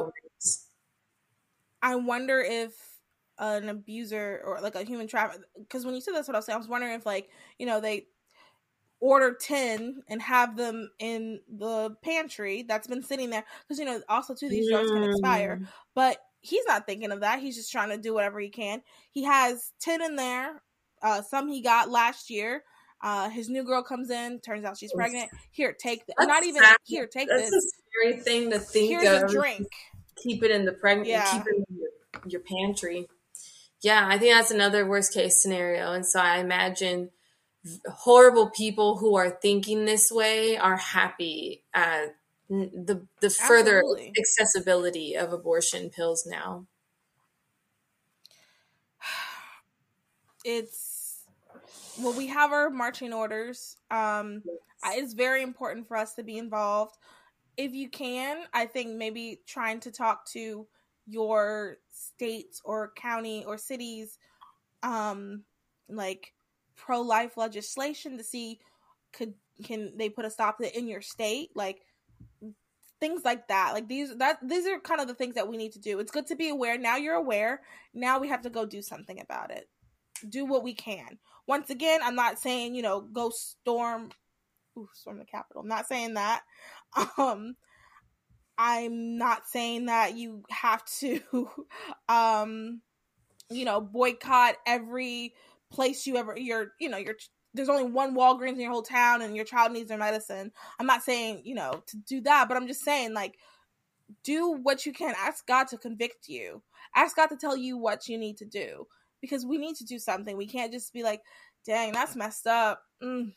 I 1.81 1.95
wonder 1.95 2.39
if 2.39 2.73
an 3.41 3.69
abuser 3.69 4.41
or 4.45 4.59
like 4.61 4.75
a 4.75 4.83
human 4.83 5.07
trafficker, 5.07 5.43
because 5.59 5.85
when 5.85 5.95
you 5.95 6.01
said 6.01 6.13
that's 6.13 6.27
what 6.27 6.35
I 6.35 6.39
was 6.39 6.45
saying, 6.45 6.55
I 6.55 6.59
was 6.59 6.67
wondering 6.67 6.93
if 6.93 7.05
like 7.05 7.29
you 7.57 7.65
know 7.65 7.81
they 7.81 8.05
order 8.99 9.35
10 9.39 10.03
and 10.09 10.21
have 10.21 10.55
them 10.55 10.91
in 10.99 11.39
the 11.49 11.95
pantry 12.03 12.63
that's 12.67 12.85
been 12.85 13.01
sitting 13.01 13.31
there 13.31 13.43
because 13.67 13.79
you 13.79 13.85
know 13.85 13.99
also 14.07 14.35
too 14.35 14.47
these 14.47 14.69
drugs 14.69 14.91
can 14.91 15.03
expire 15.03 15.57
mm. 15.59 15.67
but 15.95 16.19
he's 16.41 16.63
not 16.67 16.85
thinking 16.85 17.11
of 17.11 17.21
that 17.21 17.39
he's 17.39 17.55
just 17.55 17.71
trying 17.71 17.89
to 17.89 17.97
do 17.97 18.13
whatever 18.13 18.39
he 18.39 18.49
can 18.49 18.79
he 19.09 19.23
has 19.23 19.71
10 19.79 20.03
in 20.03 20.15
there 20.17 20.61
uh, 21.01 21.21
some 21.21 21.47
he 21.47 21.61
got 21.61 21.89
last 21.89 22.29
year. 22.29 22.63
Uh, 23.03 23.29
his 23.29 23.49
new 23.49 23.63
girl 23.63 23.81
comes 23.81 24.11
in, 24.11 24.39
turns 24.41 24.63
out 24.63 24.77
she's 24.77 24.93
pregnant. 24.93 25.31
Here, 25.49 25.73
take 25.73 26.05
this. 26.05 26.15
Not 26.19 26.43
even 26.45 26.61
sad. 26.61 26.77
here, 26.83 27.07
take 27.07 27.29
that's 27.29 27.49
this. 27.49 27.51
That's 27.51 27.65
a 27.65 27.69
scary 27.89 28.21
thing 28.21 28.51
to 28.51 28.59
think 28.59 28.89
Here's 28.89 29.23
of. 29.23 29.29
a 29.29 29.33
drink. 29.33 29.67
Keep 30.17 30.43
it 30.43 30.51
in 30.51 30.65
the 30.65 30.73
pregnant. 30.73 31.09
Yeah. 31.09 31.31
Keep 31.31 31.47
it 31.47 31.65
in 31.67 31.77
your, 31.77 31.89
your 32.27 32.41
pantry. 32.41 33.07
Yeah, 33.81 34.07
I 34.07 34.17
think 34.17 34.33
that's 34.33 34.51
another 34.51 34.85
worst 34.85 35.13
case 35.13 35.41
scenario. 35.41 35.93
And 35.93 36.05
so 36.05 36.19
I 36.19 36.37
imagine 36.37 37.09
horrible 37.87 38.49
people 38.49 38.97
who 38.97 39.15
are 39.15 39.29
thinking 39.29 39.85
this 39.85 40.11
way 40.11 40.57
are 40.57 40.77
happy 40.77 41.63
at 41.73 42.15
the 42.49 43.07
the 43.21 43.29
further 43.29 43.79
Absolutely. 43.79 44.13
accessibility 44.19 45.15
of 45.15 45.31
abortion 45.33 45.89
pills 45.89 46.25
now. 46.25 46.65
It's 50.43 51.01
well, 51.99 52.13
we 52.13 52.27
have 52.27 52.51
our 52.51 52.71
marching 52.71 53.13
orders. 53.13 53.77
Um, 53.91 54.41
yes. 54.43 54.97
It's 54.97 55.13
very 55.13 55.43
important 55.43 55.87
for 55.87 55.95
us 55.95 56.15
to 56.15 56.23
be 56.23 56.39
involved. 56.39 56.97
If 57.57 57.73
you 57.73 57.89
can, 57.89 58.45
I 58.51 58.65
think 58.65 58.95
maybe 58.95 59.41
trying 59.45 59.81
to 59.81 59.91
talk 59.91 60.25
to 60.31 60.65
your 61.05 61.77
states 62.01 62.61
or 62.65 62.91
county 62.95 63.43
or 63.45 63.57
cities, 63.57 64.17
um, 64.83 65.43
like 65.89 66.33
pro 66.75 67.01
life 67.01 67.37
legislation 67.37 68.17
to 68.17 68.23
see 68.23 68.59
could 69.13 69.33
can 69.63 69.93
they 69.97 70.09
put 70.09 70.25
a 70.25 70.29
stop 70.29 70.57
to 70.57 70.67
it 70.67 70.75
in 70.75 70.87
your 70.87 71.01
state, 71.01 71.49
like 71.55 71.81
things 72.99 73.23
like 73.23 73.47
that. 73.47 73.73
Like 73.73 73.87
these 73.87 74.15
that 74.17 74.37
these 74.41 74.65
are 74.67 74.79
kind 74.79 75.01
of 75.01 75.07
the 75.07 75.15
things 75.15 75.35
that 75.35 75.47
we 75.47 75.57
need 75.57 75.73
to 75.73 75.79
do. 75.79 75.99
It's 75.99 76.11
good 76.11 76.27
to 76.27 76.35
be 76.35 76.49
aware. 76.49 76.77
Now 76.77 76.97
you're 76.97 77.15
aware. 77.15 77.61
Now 77.93 78.19
we 78.19 78.29
have 78.29 78.41
to 78.41 78.49
go 78.49 78.65
do 78.65 78.81
something 78.81 79.19
about 79.19 79.51
it. 79.51 79.69
Do 80.27 80.45
what 80.45 80.63
we 80.63 80.73
can 80.73 81.17
once 81.47 81.69
again, 81.69 81.99
I'm 82.03 82.15
not 82.15 82.39
saying, 82.39 82.75
you 82.75 82.81
know, 82.81 83.01
go 83.01 83.29
storm 83.29 84.11
ooh, 84.77 84.89
storm 84.93 85.19
the 85.19 85.25
Capitol. 85.25 85.61
I'm 85.61 85.67
not 85.67 85.87
saying 85.87 86.15
that. 86.15 86.41
Um 87.17 87.55
I'm 88.63 89.17
not 89.17 89.47
saying 89.47 89.87
that 89.87 90.15
you 90.15 90.43
have 90.51 90.85
to 90.99 91.19
um 92.09 92.81
you 93.49 93.65
know, 93.65 93.81
boycott 93.81 94.55
every 94.67 95.33
place 95.71 96.05
you 96.05 96.15
ever 96.17 96.37
you're, 96.37 96.73
you 96.79 96.89
know, 96.89 96.97
you're 96.97 97.15
there's 97.53 97.69
only 97.69 97.83
one 97.83 98.15
Walgreens 98.15 98.53
in 98.53 98.61
your 98.61 98.71
whole 98.71 98.83
town 98.83 99.21
and 99.21 99.35
your 99.35 99.43
child 99.43 99.73
needs 99.73 99.89
their 99.89 99.97
medicine. 99.97 100.51
I'm 100.79 100.85
not 100.85 101.03
saying, 101.03 101.41
you 101.43 101.55
know, 101.55 101.83
to 101.87 101.97
do 101.97 102.21
that, 102.21 102.47
but 102.47 102.55
I'm 102.55 102.67
just 102.67 102.83
saying 102.83 103.13
like 103.13 103.37
do 104.23 104.51
what 104.61 104.85
you 104.85 104.93
can. 104.93 105.15
Ask 105.17 105.47
God 105.47 105.67
to 105.69 105.77
convict 105.77 106.27
you. 106.27 106.61
Ask 106.95 107.15
God 107.15 107.27
to 107.27 107.37
tell 107.37 107.57
you 107.57 107.77
what 107.77 108.07
you 108.07 108.17
need 108.17 108.37
to 108.37 108.45
do 108.45 108.85
because 109.21 109.43
we 109.43 109.57
need 109.57 109.75
to 109.77 109.85
do 109.85 109.97
something. 109.97 110.37
We 110.37 110.47
can't 110.47 110.71
just 110.71 110.93
be 110.93 111.01
like, 111.01 111.21
dang, 111.65 111.93
that's 111.93 112.15
messed 112.15 112.45
up. 112.45 112.83
Mm. 113.01 113.33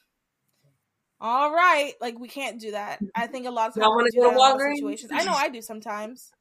All 1.20 1.52
right, 1.52 1.94
like 2.00 2.18
we 2.18 2.28
can't 2.28 2.60
do 2.60 2.72
that. 2.72 3.00
I 3.14 3.26
think 3.26 3.46
a 3.46 3.50
lot 3.50 3.68
of 3.68 3.74
times 3.74 3.86
want 3.86 4.10
to 4.12 4.20
go 4.20 4.30
to 4.30 4.36
Walgreens. 4.36 4.76
Situations. 4.76 5.12
I 5.14 5.24
know 5.24 5.32
I 5.32 5.48
do 5.48 5.62
sometimes. 5.62 6.32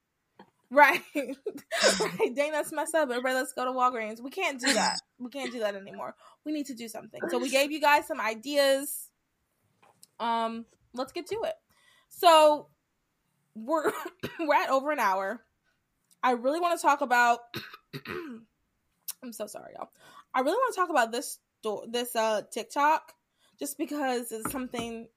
Right. 0.69 1.01
right. 1.15 2.35
Dang, 2.35 2.51
that's 2.51 2.71
messed 2.71 2.95
up. 2.95 3.09
Everybody, 3.09 3.35
let's 3.35 3.53
go 3.53 3.63
to 3.63 3.71
Walgreens. 3.71 4.21
We 4.21 4.31
can't 4.31 4.59
do 4.59 4.73
that. 4.73 4.97
We 5.19 5.29
can't 5.29 5.51
do 5.51 5.59
that 5.59 5.75
anymore. 5.75 6.15
We 6.45 6.51
need 6.51 6.65
to 6.65 6.73
do 6.73 6.87
something. 6.87 7.21
So 7.29 7.37
we 7.37 7.49
gave 7.51 7.71
you 7.71 7.79
guys 7.79 8.07
some 8.07 8.19
ideas. 8.19 9.09
Um, 10.19 10.65
let's 10.95 11.11
get 11.11 11.27
to 11.27 11.35
it. 11.43 11.53
So 12.09 12.69
we're 13.55 13.91
we're 14.39 14.55
at 14.55 14.69
over 14.69 14.91
an 14.91 14.99
hour. 14.99 15.43
I 16.23 16.31
really 16.31 16.59
want 16.59 16.79
to 16.79 16.81
talk 16.81 17.01
about 17.01 17.39
I'm 19.23 19.31
so 19.31 19.47
sorry, 19.47 19.73
y'all. 19.77 19.89
I 20.33 20.39
really 20.39 20.55
want 20.55 20.73
to 20.73 20.79
talk 20.79 20.89
about 20.89 21.11
this 21.11 21.39
this 21.87 22.15
uh 22.15 22.41
TikTok 22.51 23.13
just 23.59 23.77
because 23.77 24.31
it's 24.31 24.51
something 24.51 25.07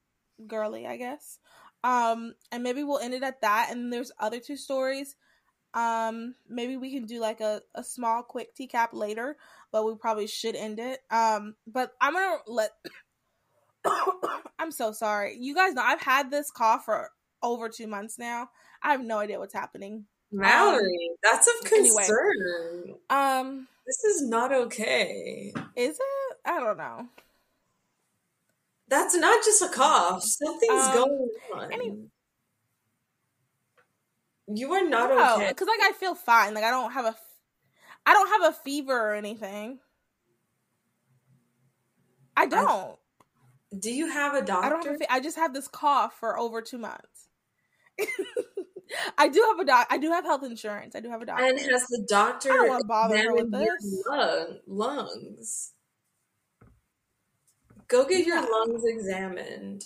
girly, 0.47 0.87
I 0.87 0.97
guess. 0.97 1.39
Um, 1.84 2.34
and 2.51 2.62
maybe 2.62 2.82
we'll 2.82 2.99
end 2.99 3.14
it 3.14 3.22
at 3.22 3.41
that. 3.43 3.68
And 3.70 3.93
there's 3.93 4.12
other 4.18 4.41
two 4.41 4.57
stories. 4.57 5.14
Um, 5.74 6.34
maybe 6.49 6.76
we 6.76 6.93
can 6.93 7.05
do 7.05 7.20
like 7.20 7.41
a, 7.41 7.61
a 7.74 7.84
small 7.84 8.22
quick 8.22 8.57
TCAP 8.57 8.89
later, 8.93 9.37
but 9.72 9.84
we 9.84 9.95
probably 9.95 10.26
should 10.26 10.57
end 10.57 10.78
it. 10.78 11.01
Um, 11.11 11.55
but 11.66 11.93
I'm 12.01 12.14
gonna 12.14 12.37
let 12.47 12.70
I'm 14.59 14.72
so 14.72 14.93
sorry. 14.93 15.37
You 15.39 15.55
guys 15.55 15.74
know 15.74 15.82
I've 15.82 16.01
had 16.01 16.30
this 16.30 16.51
cough 16.51 16.87
for 16.87 17.11
over 17.43 17.68
two 17.68 17.87
months 17.87 18.18
now. 18.18 18.49
I 18.82 18.93
have 18.93 19.05
no 19.05 19.18
idea 19.18 19.39
what's 19.39 19.55
happening. 19.55 20.07
Mallory, 20.32 20.80
um, 20.80 21.16
that's 21.22 21.47
of 21.47 21.70
concern. 21.70 22.18
Anyway, 22.84 22.99
um, 23.11 23.68
this 23.87 24.03
is 24.05 24.28
not 24.28 24.53
okay. 24.53 25.53
Is 25.76 25.99
it? 25.99 26.37
I 26.45 26.59
don't 26.59 26.78
know. 26.78 27.07
That's 28.89 29.16
not 29.16 29.45
just 29.45 29.62
a 29.62 29.68
cough. 29.68 30.22
Something's 30.22 30.87
um, 30.87 30.95
going 30.95 31.30
on. 31.55 31.72
Any- 31.72 31.97
you 34.49 34.72
are 34.74 34.89
not 34.89 35.11
no, 35.11 35.34
okay. 35.37 35.49
Because 35.49 35.66
like 35.66 35.80
I 35.82 35.93
feel 35.93 36.14
fine. 36.14 36.55
Like 36.55 36.62
I 36.62 36.70
don't 36.70 36.93
have 36.93 37.05
a, 37.05 37.16
I 38.05 38.12
don't 38.12 38.28
have 38.28 38.55
a 38.55 38.57
fever 38.57 38.93
or 38.93 39.14
anything. 39.14 39.80
I 42.37 42.47
don't. 42.47 42.68
I, 42.68 43.76
do 43.78 43.91
you 43.91 44.09
have 44.09 44.34
a 44.34 44.43
doctor? 44.43 44.66
I 44.66 44.68
don't 44.68 44.87
have. 44.87 45.01
A, 45.01 45.12
I 45.12 45.20
just 45.20 45.37
have 45.37 45.53
this 45.53 45.66
cough 45.66 46.14
for 46.20 46.39
over 46.39 46.62
two 46.62 46.78
months. 46.78 47.28
I 49.18 49.28
do 49.28 49.43
have 49.49 49.59
a 49.59 49.64
doc. 49.64 49.89
I 49.91 49.99
do 49.99 50.11
have 50.11 50.24
health 50.24 50.45
insurance. 50.45 50.95
I 50.95 51.01
do 51.01 51.11
have 51.11 51.22
a 51.22 51.26
doctor. 51.26 51.45
And 51.45 51.59
has 51.59 51.87
the 51.87 52.07
doctor 52.09 52.53
I 52.53 52.57
don't 52.57 52.68
want 52.68 52.80
to 52.82 52.87
bother 52.87 53.18
her 53.18 53.34
with 53.34 53.51
this. 53.51 54.05
Lung, 54.07 54.59
lungs? 54.68 55.72
Go 57.89 58.05
get 58.07 58.26
your 58.26 58.41
lungs 58.41 58.84
examined. 58.84 59.84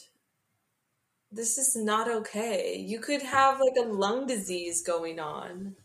This 1.31 1.59
is 1.59 1.77
not 1.77 2.11
okay. 2.11 2.77
You 2.77 2.99
could 2.99 3.23
have 3.23 3.61
like 3.61 3.77
a 3.79 3.89
lung 3.89 4.27
disease 4.27 4.83
going 4.83 5.21
on. 5.21 5.77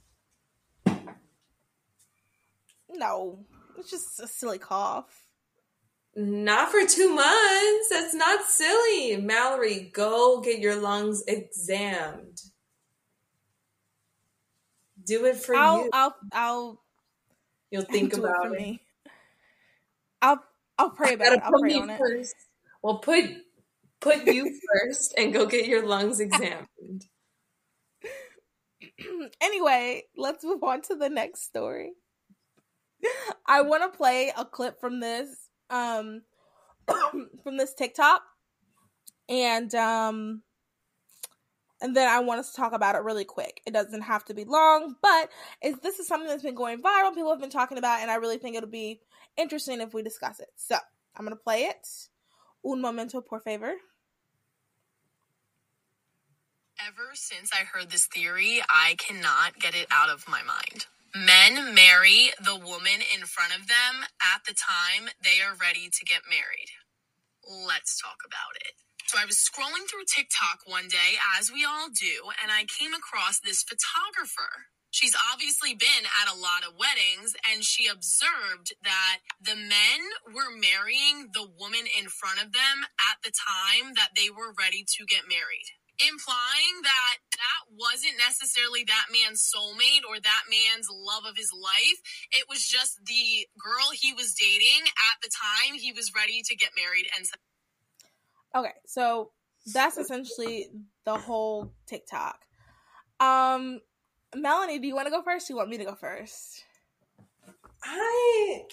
No, 2.90 3.46
it's 3.78 3.92
just 3.92 4.20
a 4.20 4.28
silly 4.28 4.58
cough. 4.58 5.26
Not 6.16 6.72
for 6.72 6.86
two 6.88 7.14
months. 7.14 7.90
That's 7.90 8.14
not 8.14 8.46
silly. 8.46 9.18
Mallory, 9.18 9.92
go 9.94 10.40
get 10.40 10.60
your 10.60 10.78
lungs 10.78 11.22
examined. 11.28 12.42
Do 15.04 15.26
it 15.26 15.36
for 15.36 15.56
I'll, 15.56 15.84
you. 15.84 15.90
I'll, 15.92 16.16
I'll. 16.32 16.82
You'll 17.70 17.84
think 17.84 18.14
about 18.14 18.46
it. 18.46 18.52
Me. 18.54 18.82
I'll, 20.22 20.42
I'll 20.78 20.92
pray 20.92 21.14
about 21.14 21.34
it. 21.34 21.42
I'll 21.44 21.60
pray 21.60 21.76
on 21.76 21.90
it. 21.90 22.00
First. 22.00 22.36
Well, 22.82 23.00
put 23.00 23.26
put 24.02 24.26
you 24.28 24.60
first 24.84 25.14
and 25.18 25.34
go 25.34 25.46
get 25.46 25.68
your 25.68 25.86
lungs 25.86 26.20
examined. 26.20 27.08
anyway, 29.42 30.04
let's 30.18 30.44
move 30.44 30.64
on 30.64 30.82
to 30.84 30.96
the 30.96 31.10
next 31.10 31.44
story. 31.44 31.92
I 33.46 33.62
want 33.62 33.84
to 33.84 33.98
play 33.98 34.32
a 34.36 34.46
clip 34.46 34.80
from 34.80 35.00
this 35.00 35.50
um 35.70 36.22
from 37.44 37.58
this 37.58 37.74
TikTok 37.74 38.22
and 39.28 39.74
um 39.76 40.44
and 41.82 41.96
then 41.96 42.08
I 42.08 42.20
want 42.20 42.40
us 42.40 42.52
to 42.52 42.56
talk 42.56 42.74
about 42.74 42.96
it 42.96 43.04
really 43.04 43.26
quick. 43.26 43.62
It 43.66 43.74
doesn't 43.74 44.02
have 44.02 44.24
to 44.26 44.34
be 44.34 44.46
long, 44.46 44.96
but 45.02 45.30
is 45.62 45.76
this 45.84 46.00
is 46.00 46.08
something 46.08 46.28
that's 46.28 46.44
been 46.44 46.56
going 46.56 46.82
viral. 46.82 47.14
People 47.14 47.32
have 47.32 47.42
been 47.42 47.50
talking 47.50 47.78
about, 47.78 48.00
and 48.02 48.10
I 48.10 48.16
really 48.16 48.38
think 48.38 48.56
it'll 48.56 48.70
be 48.70 49.02
interesting 49.38 49.82
if 49.82 49.94
we 49.94 50.04
discuss 50.04 50.40
it. 50.40 50.50
So 50.56 50.76
I'm 51.16 51.26
gonna 51.26 51.36
play 51.36 51.64
it. 51.66 51.88
Un 52.64 52.82
momento, 52.82 53.22
por 53.22 53.40
favor. 53.40 53.74
Ever 56.86 57.12
since 57.14 57.52
I 57.54 57.64
heard 57.64 57.90
this 57.90 58.08
theory, 58.08 58.62
I 58.70 58.96
cannot 58.98 59.60
get 59.60 59.76
it 59.76 59.88
out 59.92 60.10
of 60.10 60.28
my 60.28 60.42
mind. 60.44 60.88
Men 61.16 61.74
marry 61.74 62.32
the 62.44 62.60
woman 62.60 63.00
in 63.16 63.26
front 63.26 63.56
of 63.56 63.68
them 63.68 64.04
at 64.20 64.44
the 64.44 64.54
time 64.54 65.08
they 65.24 65.40
are 65.40 65.56
ready 65.56 65.88
to 65.88 66.06
get 66.06 66.28
married. 66.28 66.68
Let's 67.48 67.96
talk 68.02 68.20
about 68.26 68.60
it. 68.60 68.76
So 69.08 69.18
I 69.22 69.26
was 69.26 69.38
scrolling 69.38 69.88
through 69.88 70.04
TikTok 70.10 70.66
one 70.66 70.90
day, 70.90 71.16
as 71.40 71.52
we 71.52 71.64
all 71.64 71.88
do, 71.88 72.34
and 72.44 72.52
I 72.52 72.66
came 72.66 72.94
across 72.94 73.40
this 73.40 73.64
photographer. 73.64 74.68
She's 74.96 75.16
obviously 75.34 75.76
been 75.76 76.08
at 76.24 76.32
a 76.32 76.40
lot 76.40 76.64
of 76.64 76.80
weddings, 76.80 77.36
and 77.52 77.68
she 77.68 77.92
observed 77.92 78.72
that 78.88 79.20
the 79.44 79.60
men 79.60 80.00
were 80.32 80.56
marrying 80.56 81.36
the 81.36 81.44
woman 81.60 81.84
in 82.00 82.08
front 82.08 82.40
of 82.40 82.56
them 82.56 82.88
at 83.12 83.20
the 83.20 83.36
time 83.36 84.00
that 84.00 84.16
they 84.16 84.32
were 84.32 84.56
ready 84.56 84.88
to 84.88 85.04
get 85.04 85.28
married 85.28 85.68
implying 86.04 86.84
that 86.84 87.18
that 87.32 87.62
wasn't 87.72 88.20
necessarily 88.20 88.84
that 88.84 89.08
man's 89.12 89.40
soulmate 89.40 90.04
or 90.04 90.20
that 90.20 90.44
man's 90.52 90.88
love 90.92 91.24
of 91.24 91.38
his 91.38 91.52
life. 91.56 92.00
It 92.32 92.46
was 92.50 92.68
just 92.68 93.00
the 93.06 93.48
girl 93.56 93.96
he 93.96 94.12
was 94.12 94.36
dating 94.36 94.84
at 94.84 95.24
the 95.24 95.32
time 95.32 95.80
he 95.80 95.94
was 95.94 96.12
ready 96.14 96.42
to 96.44 96.56
get 96.56 96.72
married 96.76 97.08
and 97.16 97.26
Okay, 98.56 98.76
so 98.86 99.32
that's 99.74 99.98
essentially 99.98 100.68
the 101.06 101.18
whole 101.18 101.74
TikTok. 101.88 102.40
Um, 103.20 103.80
Melanie, 104.36 104.80
do 104.80 104.88
you 104.88 104.96
want 104.96 105.08
to 105.08 105.12
go 105.12 105.22
first? 105.22 105.48
do 105.48 105.54
you 105.54 105.58
want 105.58 105.70
me 105.70 105.78
to 105.78 105.86
go 105.86 105.96
first? 105.96 106.64
I 107.84 108.64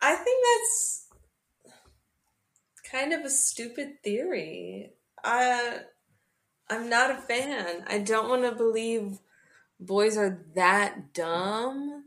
I 0.00 0.14
think 0.14 0.44
that's 0.44 1.08
kind 2.90 3.12
of 3.12 3.24
a 3.24 3.30
stupid 3.30 4.02
theory. 4.02 4.92
I 5.24 5.80
I'm 6.68 6.88
not 6.88 7.10
a 7.10 7.16
fan. 7.16 7.84
I 7.86 7.98
don't 7.98 8.28
want 8.28 8.42
to 8.42 8.52
believe 8.52 9.18
boys 9.78 10.16
are 10.16 10.44
that 10.54 11.12
dumb 11.12 12.04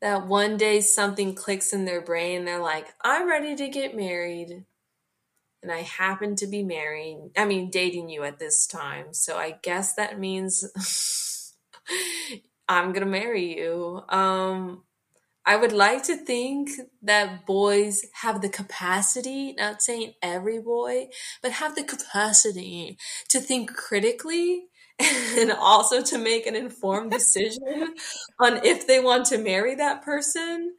that 0.00 0.26
one 0.26 0.56
day 0.56 0.80
something 0.80 1.34
clicks 1.34 1.72
in 1.72 1.84
their 1.84 2.00
brain. 2.00 2.40
And 2.40 2.48
they're 2.48 2.62
like, 2.62 2.94
I'm 3.02 3.28
ready 3.28 3.56
to 3.56 3.68
get 3.68 3.96
married 3.96 4.64
and 5.62 5.72
I 5.72 5.82
happen 5.82 6.36
to 6.36 6.46
be 6.46 6.62
married. 6.62 7.30
I 7.36 7.44
mean, 7.44 7.70
dating 7.70 8.08
you 8.08 8.22
at 8.22 8.38
this 8.38 8.66
time. 8.66 9.12
So 9.12 9.36
I 9.36 9.56
guess 9.62 9.94
that 9.94 10.18
means 10.18 10.64
I'm 12.68 12.92
to 12.92 13.06
marry 13.06 13.58
you. 13.58 14.02
Um, 14.08 14.82
I 15.46 15.56
would 15.56 15.72
like 15.72 16.02
to 16.04 16.16
think 16.16 16.70
that 17.02 17.46
boys 17.46 18.04
have 18.22 18.42
the 18.42 18.50
capacity, 18.50 19.54
not 19.54 19.80
saying 19.80 20.12
every 20.22 20.60
boy, 20.60 21.08
but 21.42 21.52
have 21.52 21.74
the 21.74 21.84
capacity 21.84 22.98
to 23.30 23.40
think 23.40 23.74
critically 23.74 24.64
and 25.00 25.50
also 25.52 26.02
to 26.02 26.18
make 26.18 26.46
an 26.46 26.54
informed 26.54 27.10
decision 27.12 27.94
on 28.40 28.64
if 28.64 28.86
they 28.86 29.00
want 29.00 29.26
to 29.26 29.38
marry 29.38 29.74
that 29.76 30.02
person. 30.02 30.74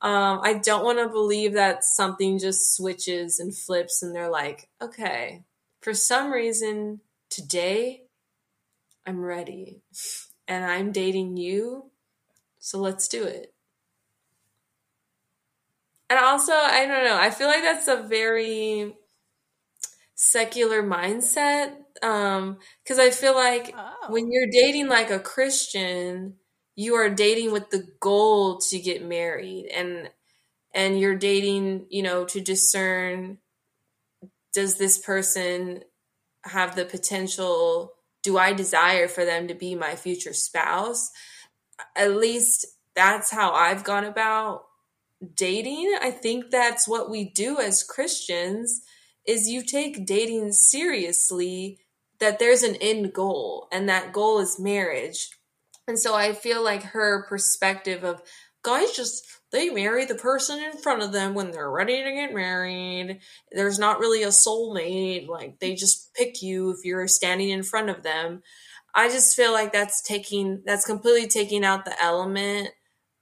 Um, 0.00 0.40
I 0.42 0.54
don't 0.54 0.84
want 0.84 0.98
to 0.98 1.08
believe 1.08 1.54
that 1.54 1.84
something 1.84 2.38
just 2.38 2.76
switches 2.76 3.40
and 3.40 3.56
flips 3.56 4.02
and 4.02 4.14
they're 4.14 4.30
like, 4.30 4.68
okay, 4.82 5.44
for 5.80 5.94
some 5.94 6.30
reason 6.32 7.00
today 7.30 8.02
I'm 9.06 9.20
ready 9.24 9.82
and 10.48 10.64
I'm 10.64 10.90
dating 10.90 11.36
you. 11.36 11.90
So 12.58 12.78
let's 12.78 13.06
do 13.06 13.24
it. 13.24 13.54
And 16.10 16.18
also, 16.18 16.52
I 16.52 16.86
don't 16.86 17.04
know, 17.04 17.18
I 17.18 17.30
feel 17.30 17.48
like 17.48 17.62
that's 17.62 17.86
a 17.86 18.02
very 18.02 18.94
secular 20.14 20.82
mindset. 20.82 21.74
Um, 22.02 22.58
cause 22.86 22.98
I 22.98 23.10
feel 23.10 23.34
like 23.34 23.74
oh. 23.76 23.92
when 24.08 24.32
you're 24.32 24.48
dating 24.50 24.88
like 24.88 25.10
a 25.10 25.20
Christian, 25.20 26.36
you 26.78 26.94
are 26.94 27.10
dating 27.10 27.50
with 27.50 27.70
the 27.70 27.88
goal 27.98 28.58
to 28.58 28.78
get 28.78 29.04
married 29.04 29.66
and 29.74 30.08
and 30.72 31.00
you're 31.00 31.16
dating 31.16 31.86
you 31.90 32.04
know 32.04 32.24
to 32.24 32.40
discern 32.40 33.38
does 34.54 34.78
this 34.78 34.96
person 34.96 35.82
have 36.44 36.76
the 36.76 36.84
potential 36.84 37.94
do 38.28 38.36
i 38.36 38.52
desire 38.52 39.08
for 39.08 39.24
them 39.24 39.48
to 39.48 39.54
be 39.54 39.74
my 39.74 39.96
future 39.96 40.34
spouse? 40.34 41.10
At 41.96 42.14
least 42.14 42.66
that's 42.94 43.30
how 43.30 43.52
i've 43.52 43.84
gone 43.84 44.04
about 44.04 44.64
dating. 45.34 45.96
I 46.02 46.10
think 46.10 46.50
that's 46.50 46.86
what 46.86 47.08
we 47.08 47.24
do 47.24 47.58
as 47.58 47.82
christians 47.82 48.82
is 49.26 49.48
you 49.48 49.62
take 49.62 50.04
dating 50.04 50.52
seriously 50.52 51.78
that 52.20 52.38
there's 52.38 52.62
an 52.62 52.76
end 52.76 53.14
goal 53.14 53.66
and 53.72 53.88
that 53.88 54.12
goal 54.12 54.40
is 54.40 54.60
marriage. 54.60 55.30
And 55.86 55.98
so 55.98 56.14
I 56.14 56.34
feel 56.34 56.62
like 56.62 56.82
her 56.82 57.24
perspective 57.28 58.04
of 58.04 58.20
guys 58.62 58.92
just 58.92 59.24
they 59.50 59.70
marry 59.70 60.04
the 60.04 60.14
person 60.14 60.58
in 60.62 60.76
front 60.76 61.02
of 61.02 61.12
them 61.12 61.34
when 61.34 61.50
they're 61.50 61.70
ready 61.70 62.02
to 62.02 62.12
get 62.12 62.34
married. 62.34 63.20
There's 63.50 63.78
not 63.78 63.98
really 63.98 64.22
a 64.22 64.28
soulmate. 64.28 65.26
Like 65.28 65.58
they 65.58 65.74
just 65.74 66.12
pick 66.14 66.42
you 66.42 66.70
if 66.70 66.84
you're 66.84 67.08
standing 67.08 67.48
in 67.50 67.62
front 67.62 67.88
of 67.88 68.02
them. 68.02 68.42
I 68.94 69.08
just 69.08 69.36
feel 69.36 69.52
like 69.52 69.72
that's 69.72 70.02
taking 70.02 70.62
that's 70.64 70.84
completely 70.84 71.28
taking 71.28 71.64
out 71.64 71.84
the 71.84 72.02
element 72.02 72.70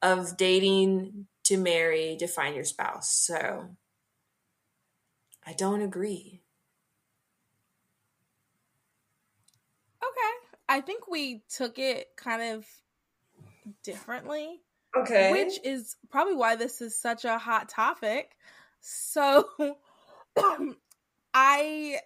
of 0.02 0.36
dating 0.36 1.26
to 1.44 1.56
marry 1.56 2.16
to 2.18 2.26
find 2.26 2.54
your 2.54 2.64
spouse. 2.64 3.10
So 3.10 3.76
I 5.46 5.52
don't 5.52 5.82
agree. 5.82 6.42
Okay. 10.02 10.34
I 10.68 10.80
think 10.80 11.06
we 11.08 11.42
took 11.48 11.78
it 11.78 12.08
kind 12.16 12.42
of 12.42 12.66
differently. 13.84 14.62
Okay. 14.98 15.30
Which 15.32 15.58
is 15.64 15.96
probably 16.10 16.34
why 16.34 16.56
this 16.56 16.80
is 16.80 16.98
such 16.98 17.24
a 17.24 17.38
hot 17.38 17.68
topic. 17.68 18.36
So 18.80 19.48
I 21.34 21.98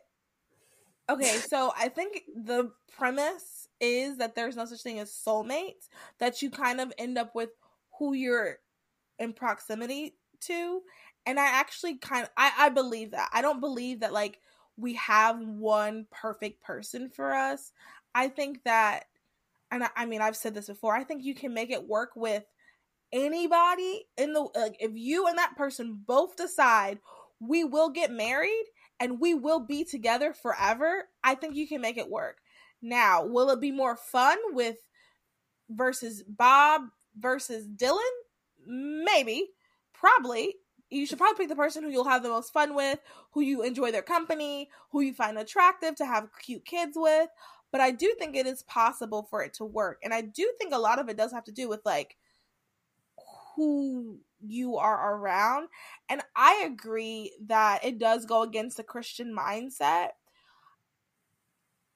Okay, 1.11 1.39
so 1.39 1.73
I 1.77 1.89
think 1.89 2.23
the 2.37 2.71
premise 2.97 3.67
is 3.81 4.19
that 4.19 4.37
there's 4.37 4.55
no 4.55 4.65
such 4.65 4.83
thing 4.83 5.01
as 5.01 5.11
soulmates, 5.11 5.89
that 6.19 6.41
you 6.41 6.51
kind 6.51 6.81
of 6.81 6.93
end 6.99 7.19
up 7.19 7.35
with 7.35 7.51
who 7.99 8.13
you're 8.13 8.59
in 9.19 9.33
proximity 9.33 10.15
to. 10.43 10.83
And 11.27 11.41
I 11.41 11.47
actually 11.47 11.97
kind 11.97 12.23
of 12.23 12.31
I, 12.37 12.53
I 12.59 12.69
believe 12.69 13.11
that. 13.11 13.29
I 13.33 13.43
don't 13.43 13.61
believe 13.61 14.01
that 14.01 14.13
like 14.13 14.39
we 14.77 14.95
have 14.95 15.41
one 15.41 16.07
perfect 16.13 16.63
person 16.63 17.11
for 17.11 17.35
us. 17.35 17.73
I 18.15 18.29
think 18.29 18.63
that 18.65 19.07
and 19.73 19.83
I, 19.85 19.89
I 19.97 20.07
mean 20.07 20.21
I've 20.21 20.37
said 20.37 20.55
this 20.55 20.69
before, 20.69 20.95
I 20.95 21.03
think 21.03 21.25
you 21.25 21.35
can 21.35 21.53
make 21.53 21.71
it 21.71 21.89
work 21.89 22.11
with 22.15 22.45
anybody 23.13 24.07
in 24.17 24.33
the 24.33 24.49
like 24.55 24.77
if 24.81 24.93
you 24.95 25.27
and 25.27 25.39
that 25.39 25.57
person 25.57 26.01
both 26.07 26.37
decide 26.37 26.99
we 27.41 27.65
will 27.65 27.91
get 27.91 28.11
married 28.11 28.65
and 29.01 29.19
we 29.19 29.35
will 29.35 29.61
be 29.61 29.85
together 29.85 30.35
forever, 30.35 31.09
I 31.25 31.35
think 31.35 31.57
you 31.57 31.67
can 31.67 31.81
make 31.81 31.97
it 31.97 32.11
work. 32.11 32.37
Now, 32.83 33.25
will 33.25 33.51
it 33.51 33.61
be 33.61 33.73
more 33.73 33.97
fun 33.97 34.37
with 34.53 34.77
versus 35.71 36.23
Bob 36.23 36.83
versus 37.19 37.67
Dylan? 37.67 37.99
Maybe. 38.67 39.49
Probably. 39.95 40.57
You 40.91 41.07
should 41.07 41.19
probably 41.19 41.39
pick 41.39 41.49
the 41.49 41.57
person 41.57 41.83
who 41.83 41.91
you'll 41.91 42.05
have 42.05 42.23
the 42.23 42.29
most 42.29 42.53
fun 42.53 42.75
with, 42.75 42.99
who 43.33 43.41
you 43.41 43.63
enjoy 43.63 43.91
their 43.93 44.03
company, 44.03 44.69
who 44.91 45.01
you 45.01 45.15
find 45.15 45.39
attractive 45.39 45.95
to 45.97 46.07
have 46.07 46.29
cute 46.43 46.65
kids 46.65 46.93
with. 46.97 47.29
But 47.73 47.81
I 47.81 47.93
do 47.93 48.15
think 48.19 48.35
it 48.35 48.47
is 48.47 48.65
possible 48.65 49.27
for 49.31 49.43
it 49.43 49.55
to 49.55 49.65
work. 49.65 50.01
And 50.03 50.13
I 50.13 50.23
do 50.23 50.53
think 50.59 50.75
a 50.75 50.79
lot 50.79 50.99
of 50.99 51.09
it 51.09 51.17
does 51.17 51.33
have 51.33 51.45
to 51.45 51.53
do 51.53 51.69
with 51.69 51.81
like 51.85 52.17
who 53.57 54.21
you 54.41 54.77
are 54.77 55.17
around. 55.17 55.69
And 56.09 56.23
I 56.35 56.65
agree 56.67 57.33
that 57.47 57.85
it 57.85 57.99
does 57.99 58.25
go 58.27 58.43
against 58.43 58.77
the 58.77 58.83
Christian 58.83 59.35
mindset. 59.35 60.11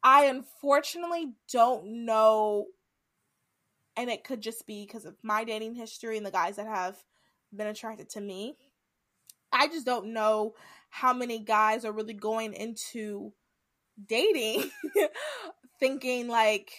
I 0.03 0.27
unfortunately 0.27 1.33
don't 1.51 2.05
know, 2.05 2.67
and 3.97 4.11
it 4.11 4.25
could 4.25 4.43
just 4.43 4.67
be 4.67 4.85
because 4.85 5.07
of 5.07 5.15
my 5.23 5.45
dating 5.45 5.75
history 5.75 6.19
and 6.19 6.27
the 6.27 6.31
guys 6.31 6.57
that 6.57 6.67
have 6.67 6.99
been 7.55 7.67
attracted 7.67 8.11
to 8.11 8.21
me. 8.21 8.57
I 9.51 9.69
just 9.69 9.87
don't 9.87 10.13
know 10.13 10.55
how 10.91 11.15
many 11.15 11.39
guys 11.39 11.85
are 11.85 11.93
really 11.93 12.13
going 12.13 12.53
into 12.53 13.33
dating 14.07 14.71
thinking 15.81 16.29
like 16.29 16.73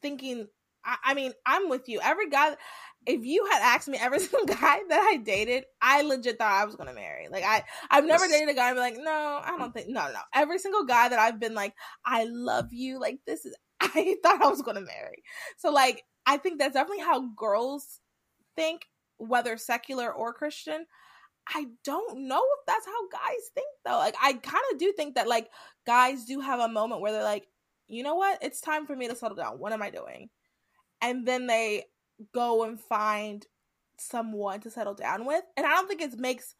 thinking 0.00 0.48
I, 0.84 0.96
I 1.04 1.14
mean 1.14 1.32
i'm 1.44 1.68
with 1.68 1.88
you 1.88 2.00
every 2.02 2.30
guy 2.30 2.56
if 3.06 3.24
you 3.24 3.46
had 3.50 3.62
asked 3.62 3.88
me 3.88 3.98
every 4.00 4.18
single 4.20 4.46
guy 4.46 4.78
that 4.88 5.00
I 5.00 5.18
dated, 5.18 5.64
I 5.80 6.02
legit 6.02 6.38
thought 6.38 6.52
I 6.52 6.64
was 6.64 6.76
gonna 6.76 6.92
marry. 6.92 7.28
Like 7.28 7.44
I, 7.44 7.64
I've 7.90 8.04
never 8.04 8.26
dated 8.26 8.48
a 8.48 8.54
guy 8.54 8.68
and 8.68 8.76
be 8.76 8.80
like, 8.80 8.96
no, 8.98 9.40
I 9.42 9.56
don't 9.56 9.70
mm. 9.70 9.74
think, 9.74 9.88
no, 9.88 10.06
no. 10.08 10.20
Every 10.34 10.58
single 10.58 10.84
guy 10.84 11.08
that 11.08 11.18
I've 11.18 11.40
been 11.40 11.54
like, 11.54 11.74
I 12.04 12.26
love 12.28 12.72
you. 12.72 13.00
Like 13.00 13.20
this 13.26 13.44
is, 13.44 13.54
I 13.80 14.16
thought 14.22 14.42
I 14.42 14.48
was 14.48 14.62
gonna 14.62 14.80
marry. 14.80 15.22
So 15.56 15.70
like, 15.70 16.02
I 16.26 16.36
think 16.36 16.58
that's 16.58 16.74
definitely 16.74 17.04
how 17.04 17.28
girls 17.36 18.00
think, 18.56 18.82
whether 19.18 19.56
secular 19.56 20.12
or 20.12 20.32
Christian. 20.32 20.86
I 21.48 21.66
don't 21.84 22.26
know 22.26 22.42
if 22.42 22.66
that's 22.66 22.86
how 22.86 23.08
guys 23.12 23.50
think 23.54 23.68
though. 23.84 23.98
Like 23.98 24.16
I 24.20 24.32
kind 24.32 24.64
of 24.72 24.78
do 24.78 24.92
think 24.96 25.14
that 25.14 25.28
like 25.28 25.48
guys 25.86 26.24
do 26.24 26.40
have 26.40 26.58
a 26.58 26.68
moment 26.68 27.00
where 27.00 27.12
they're 27.12 27.22
like, 27.22 27.46
you 27.86 28.02
know 28.02 28.16
what? 28.16 28.42
It's 28.42 28.60
time 28.60 28.84
for 28.84 28.96
me 28.96 29.06
to 29.06 29.14
settle 29.14 29.36
down. 29.36 29.60
What 29.60 29.72
am 29.72 29.80
I 29.80 29.90
doing? 29.90 30.28
And 31.00 31.24
then 31.24 31.46
they 31.46 31.84
go 32.32 32.64
and 32.64 32.80
find 32.80 33.46
someone 33.98 34.60
to 34.60 34.70
settle 34.70 34.94
down 34.94 35.26
with. 35.26 35.42
And 35.56 35.66
I 35.66 35.70
don't 35.70 35.88
think 35.88 36.02
it 36.02 36.18
makes 36.18 36.54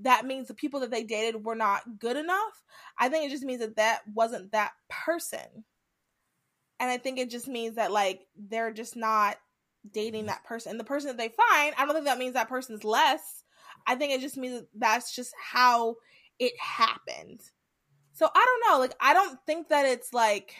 that 0.00 0.24
means 0.24 0.48
the 0.48 0.54
people 0.54 0.80
that 0.80 0.90
they 0.90 1.04
dated 1.04 1.44
were 1.44 1.54
not 1.54 1.98
good 1.98 2.16
enough. 2.16 2.62
I 2.98 3.08
think 3.08 3.26
it 3.26 3.30
just 3.30 3.44
means 3.44 3.60
that 3.60 3.76
that 3.76 4.00
wasn't 4.12 4.52
that 4.52 4.72
person. 4.88 5.64
And 6.80 6.90
I 6.90 6.98
think 6.98 7.18
it 7.18 7.30
just 7.30 7.46
means 7.46 7.76
that 7.76 7.92
like 7.92 8.26
they're 8.36 8.72
just 8.72 8.96
not 8.96 9.36
dating 9.90 10.26
that 10.26 10.44
person. 10.44 10.70
And 10.70 10.80
the 10.80 10.84
person 10.84 11.08
that 11.08 11.18
they 11.18 11.28
find, 11.28 11.74
I 11.76 11.84
don't 11.84 11.94
think 11.94 12.06
that 12.06 12.18
means 12.18 12.34
that 12.34 12.48
person's 12.48 12.84
less. 12.84 13.44
I 13.86 13.94
think 13.94 14.12
it 14.12 14.20
just 14.20 14.36
means 14.36 14.60
that 14.60 14.68
that's 14.74 15.14
just 15.14 15.32
how 15.40 15.96
it 16.38 16.52
happened. 16.58 17.40
So 18.14 18.28
I 18.34 18.44
don't 18.44 18.72
know. 18.72 18.80
Like 18.80 18.94
I 19.00 19.14
don't 19.14 19.38
think 19.46 19.68
that 19.68 19.86
it's 19.86 20.12
like 20.12 20.54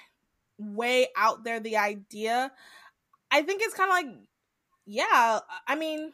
way 0.58 1.08
out 1.16 1.44
there 1.44 1.60
the 1.60 1.78
idea. 1.78 2.52
I 3.30 3.42
think 3.42 3.62
it's 3.62 3.74
kind 3.74 3.90
of 3.90 3.94
like 3.94 4.28
yeah, 4.86 5.40
I 5.66 5.74
mean, 5.76 6.12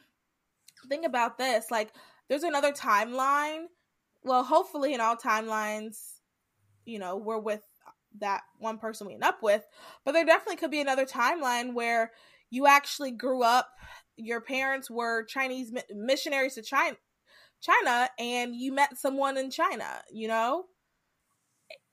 think 0.87 1.05
about 1.05 1.37
this. 1.37 1.65
Like, 1.71 1.91
there's 2.27 2.43
another 2.43 2.71
timeline. 2.71 3.65
Well, 4.23 4.43
hopefully, 4.43 4.93
in 4.93 5.01
all 5.01 5.15
timelines, 5.15 6.19
you 6.85 6.99
know, 6.99 7.17
we're 7.17 7.39
with 7.39 7.63
that 8.19 8.41
one 8.57 8.77
person 8.77 9.07
we 9.07 9.13
end 9.13 9.23
up 9.23 9.41
with. 9.41 9.65
But 10.05 10.13
there 10.13 10.25
definitely 10.25 10.57
could 10.57 10.71
be 10.71 10.81
another 10.81 11.05
timeline 11.05 11.73
where 11.73 12.11
you 12.49 12.67
actually 12.67 13.11
grew 13.11 13.43
up, 13.43 13.69
your 14.17 14.41
parents 14.41 14.89
were 14.89 15.23
Chinese 15.23 15.71
missionaries 15.93 16.55
to 16.55 16.61
China, 16.61 16.97
China, 17.61 18.09
and 18.17 18.55
you 18.55 18.73
met 18.73 18.97
someone 18.97 19.37
in 19.37 19.51
China. 19.51 20.01
You 20.11 20.27
know, 20.27 20.65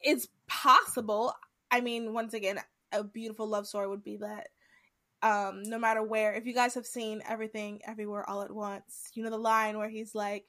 it's 0.01 0.29
possible. 0.49 1.35
I 1.71 1.81
mean, 1.81 2.13
once 2.15 2.35
again, 2.35 2.59
a 2.93 3.05
beautiful 3.05 3.47
love 3.47 3.67
story 3.67 3.89
would 3.89 4.05
be 4.05 4.17
that 4.19 4.49
um 5.27 5.63
no 5.65 5.79
matter 5.79 6.03
where 6.03 6.35
if 6.35 6.47
you 6.47 6.55
guys 6.55 6.75
have 6.75 6.87
seen 6.87 7.23
everything 7.29 7.81
everywhere 7.87 8.29
all 8.29 8.43
at 8.43 8.51
once 8.51 9.11
you 9.15 9.23
know 9.23 9.31
the 9.31 9.37
line 9.37 9.79
where 9.79 9.89
he's 9.89 10.15
like 10.15 10.45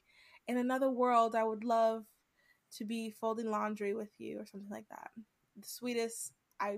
in 0.46 0.56
another 0.56 0.90
world 0.90 1.34
i 1.34 1.42
would 1.42 1.64
love 1.64 2.04
to 2.76 2.84
be 2.84 3.10
folding 3.10 3.50
laundry 3.50 3.94
with 3.94 4.10
you 4.18 4.38
or 4.38 4.46
something 4.46 4.70
like 4.70 4.88
that. 4.90 5.10
The 5.56 5.66
sweetest 5.66 6.32
i 6.60 6.76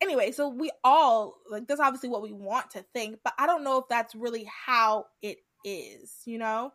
anyway 0.00 0.32
so 0.32 0.48
we 0.48 0.70
all 0.82 1.36
like 1.48 1.66
that's 1.68 1.80
obviously 1.80 2.08
what 2.08 2.22
we 2.22 2.32
want 2.32 2.70
to 2.70 2.84
think 2.92 3.18
but 3.22 3.32
i 3.38 3.46
don't 3.46 3.62
know 3.62 3.78
if 3.78 3.84
that's 3.88 4.16
really 4.16 4.48
how 4.66 5.06
it 5.22 5.38
is 5.64 6.22
you 6.24 6.38
know? 6.38 6.72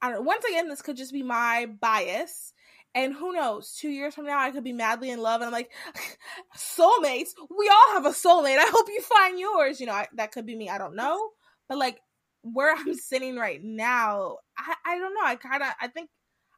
I 0.00 0.12
don't, 0.12 0.24
once 0.24 0.44
again 0.46 0.68
this 0.68 0.80
could 0.80 0.96
just 0.96 1.12
be 1.12 1.22
my 1.22 1.66
bias 1.80 2.53
and 2.94 3.12
who 3.12 3.32
knows, 3.32 3.74
two 3.74 3.88
years 3.88 4.14
from 4.14 4.26
now, 4.26 4.38
I 4.38 4.52
could 4.52 4.62
be 4.62 4.72
madly 4.72 5.10
in 5.10 5.20
love. 5.20 5.40
And 5.40 5.46
I'm 5.46 5.52
like, 5.52 5.72
soulmates. 6.56 7.30
We 7.50 7.68
all 7.68 7.94
have 7.94 8.06
a 8.06 8.10
soulmate. 8.10 8.58
I 8.58 8.70
hope 8.70 8.88
you 8.88 9.02
find 9.02 9.38
yours. 9.38 9.80
You 9.80 9.86
know, 9.86 9.92
I, 9.92 10.06
that 10.14 10.32
could 10.32 10.46
be 10.46 10.56
me. 10.56 10.70
I 10.70 10.78
don't 10.78 10.94
know. 10.94 11.30
But 11.68 11.78
like 11.78 12.00
where 12.42 12.74
I'm 12.74 12.94
sitting 12.94 13.36
right 13.36 13.60
now, 13.62 14.38
I, 14.56 14.74
I 14.86 14.98
don't 14.98 15.14
know. 15.14 15.24
I 15.24 15.34
kind 15.34 15.62
of, 15.62 15.70
I 15.80 15.88
think 15.88 16.08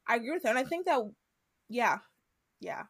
I 0.06 0.16
agree 0.16 0.32
with 0.32 0.42
her. 0.42 0.50
And 0.50 0.58
I 0.58 0.64
think 0.64 0.86
that, 0.86 1.00
yeah, 1.68 1.98
yeah. 2.60 2.82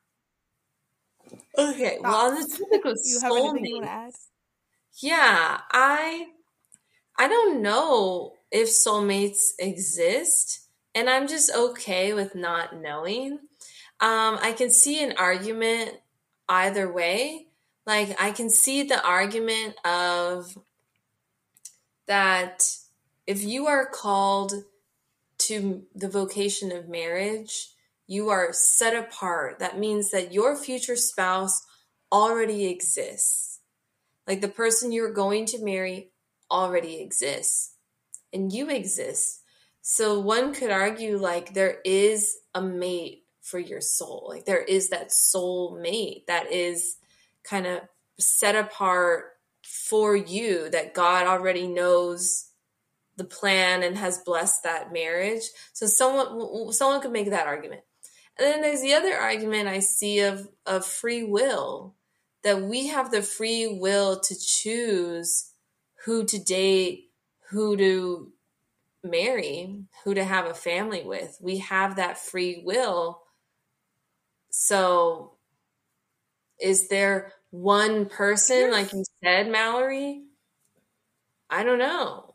Okay. 1.56 1.98
Thoughts? 1.98 2.02
Well, 2.02 2.14
on 2.14 2.35
the 2.35 2.48
topic 2.48 2.85
of 2.85 2.98
you 3.05 3.20
have 3.20 3.32
anything 3.32 3.64
you 3.64 3.74
want 3.74 3.86
to 3.86 3.90
add? 3.93 4.12
Yeah, 5.01 5.60
I, 5.70 6.27
I 7.16 7.28
don't 7.28 7.62
know 7.62 8.32
if 8.51 8.68
soulmates 8.68 9.51
exist 9.59 10.65
and 10.97 11.10
I'm 11.10 11.28
just 11.28 11.55
okay 11.55 12.14
with 12.14 12.35
not 12.35 12.74
knowing. 12.74 13.32
Um, 14.01 14.39
I 14.40 14.55
can 14.56 14.70
see 14.70 15.05
an 15.05 15.14
argument 15.18 15.93
either 16.48 16.90
way. 16.90 17.48
Like, 17.86 18.20
I 18.20 18.32
can 18.32 18.48
see 18.48 18.82
the 18.82 19.05
argument 19.06 19.77
of 19.85 20.59
that 22.09 22.62
if 23.27 23.44
you 23.44 23.66
are 23.66 23.86
called 23.86 24.55
to 25.39 25.85
the 25.94 26.09
vocation 26.09 26.73
of 26.73 26.89
marriage, 26.89 27.68
you 28.06 28.31
are 28.31 28.52
set 28.52 28.97
apart. 28.97 29.59
That 29.59 29.78
means 29.78 30.10
that 30.12 30.32
your 30.32 30.56
future 30.56 30.97
spouse 30.97 31.62
already 32.10 32.66
exists. 32.66 33.60
Like 34.27 34.40
the 34.40 34.48
person 34.48 34.93
you're 34.93 35.12
going 35.12 35.44
to 35.47 35.62
marry 35.62 36.12
already 36.51 37.01
exists, 37.01 37.74
and 38.32 38.52
you 38.52 38.70
exist. 38.70 39.43
So 39.88 40.18
one 40.18 40.52
could 40.52 40.72
argue 40.72 41.16
like 41.16 41.54
there 41.54 41.78
is 41.84 42.38
a 42.52 42.60
mate 42.60 43.22
for 43.40 43.60
your 43.60 43.80
soul. 43.80 44.26
Like 44.28 44.44
there 44.44 44.60
is 44.60 44.88
that 44.88 45.12
soul 45.12 45.78
mate 45.80 46.24
that 46.26 46.50
is 46.50 46.96
kind 47.44 47.68
of 47.68 47.82
set 48.18 48.56
apart 48.56 49.26
for 49.62 50.16
you 50.16 50.68
that 50.70 50.92
God 50.92 51.28
already 51.28 51.68
knows 51.68 52.50
the 53.16 53.22
plan 53.22 53.84
and 53.84 53.96
has 53.96 54.18
blessed 54.26 54.64
that 54.64 54.92
marriage. 54.92 55.44
So 55.72 55.86
someone 55.86 56.72
someone 56.72 57.00
could 57.00 57.12
make 57.12 57.30
that 57.30 57.46
argument. 57.46 57.82
And 58.40 58.44
then 58.44 58.62
there's 58.62 58.82
the 58.82 58.94
other 58.94 59.16
argument 59.16 59.68
I 59.68 59.78
see 59.78 60.18
of 60.18 60.48
of 60.66 60.84
free 60.84 61.22
will 61.22 61.94
that 62.42 62.60
we 62.60 62.88
have 62.88 63.12
the 63.12 63.22
free 63.22 63.78
will 63.80 64.18
to 64.18 64.34
choose 64.36 65.52
who 66.06 66.24
to 66.24 66.40
date, 66.40 67.12
who 67.50 67.76
to 67.76 68.32
marry, 69.10 69.84
who 70.04 70.14
to 70.14 70.24
have 70.24 70.46
a 70.46 70.54
family 70.54 71.02
with. 71.04 71.38
We 71.40 71.58
have 71.58 71.96
that 71.96 72.18
free 72.18 72.62
will. 72.64 73.22
So 74.50 75.36
is 76.60 76.88
there 76.88 77.32
one 77.50 78.06
person 78.06 78.70
like 78.70 78.92
you 78.92 79.04
said, 79.22 79.50
Mallory? 79.50 80.22
I 81.48 81.62
don't 81.62 81.78
know. 81.78 82.34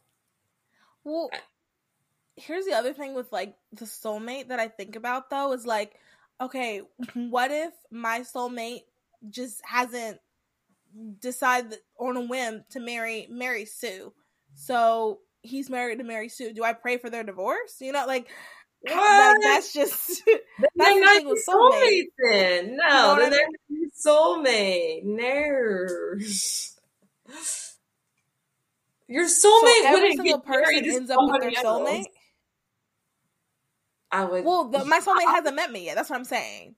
Well, 1.03 1.29
here's 2.35 2.65
the 2.65 2.73
other 2.73 2.93
thing 2.93 3.13
with 3.13 3.31
like 3.31 3.55
the 3.73 3.85
soulmate 3.85 4.49
that 4.49 4.59
I 4.59 4.67
think 4.67 4.95
about 4.95 5.29
though 5.29 5.53
is 5.53 5.65
like, 5.65 5.93
okay, 6.39 6.81
what 7.13 7.51
if 7.51 7.73
my 7.91 8.21
soulmate 8.21 8.83
just 9.29 9.61
hasn't 9.65 10.19
decided 11.19 11.77
on 11.97 12.17
a 12.17 12.21
whim 12.21 12.63
to 12.71 12.79
marry 12.79 13.27
marry 13.29 13.65
Sue? 13.65 14.13
So 14.53 15.19
he's 15.41 15.69
married 15.69 15.97
to 15.99 16.03
Mary 16.03 16.29
Sue. 16.29 16.53
Do 16.53 16.63
I 16.63 16.73
pray 16.73 16.97
for 16.97 17.09
their 17.09 17.23
divorce? 17.23 17.77
You 17.79 17.91
know, 17.91 18.05
like, 18.05 18.27
like 18.85 19.37
that's 19.43 19.73
just 19.73 20.23
That's 20.77 20.99
not 20.99 21.23
your 21.23 21.35
soulmate 21.47 22.07
then. 22.23 22.77
No, 22.77 22.87
know 22.87 23.23
what 23.23 23.29
then 23.31 23.33
I 23.33 23.45
your 23.69 23.89
soulmate. 24.05 25.03
No. 25.03 26.17
Your 29.07 29.27
so 29.27 29.49
soulmate 29.49 29.83
every 29.83 30.01
wouldn't 30.11 30.25
single 30.25 30.37
get 30.39 30.47
married 30.47 30.83
person 30.83 30.95
ends 30.95 31.11
up 31.11 31.17
with 31.19 31.41
their 31.41 31.49
else. 31.49 31.65
soulmate. 31.65 32.05
I 34.09 34.23
would. 34.23 34.45
Well, 34.45 34.69
the, 34.69 34.85
my 34.85 35.01
soulmate 35.01 35.29
hasn't 35.29 35.53
met 35.53 35.69
me 35.69 35.85
yet. 35.85 35.95
That's 35.95 36.09
what 36.09 36.15
I'm 36.15 36.23
saying. 36.23 36.75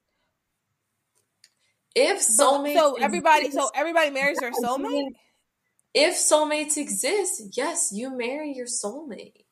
if 1.93 2.17
But, 2.17 2.43
soulmates, 2.43 2.73
so 2.73 2.97
everybody, 2.99 3.51
so 3.51 3.69
everybody 3.75 4.09
marries 4.09 4.39
their 4.39 4.49
I 4.49 4.51
soulmate. 4.51 5.09
If 5.93 6.15
soulmates 6.15 6.77
exist, 6.77 7.55
yes, 7.57 7.91
you 7.93 8.09
marry 8.15 8.53
your 8.53 8.65
soulmate. 8.67 9.45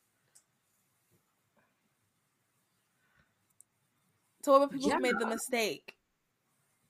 So 4.44 4.52
what 4.54 4.58
about 4.60 4.72
people 4.72 4.88
Yeah. 4.90 4.96
who 4.96 5.02
made 5.02 5.20
the 5.20 5.26
mistake? 5.28 5.96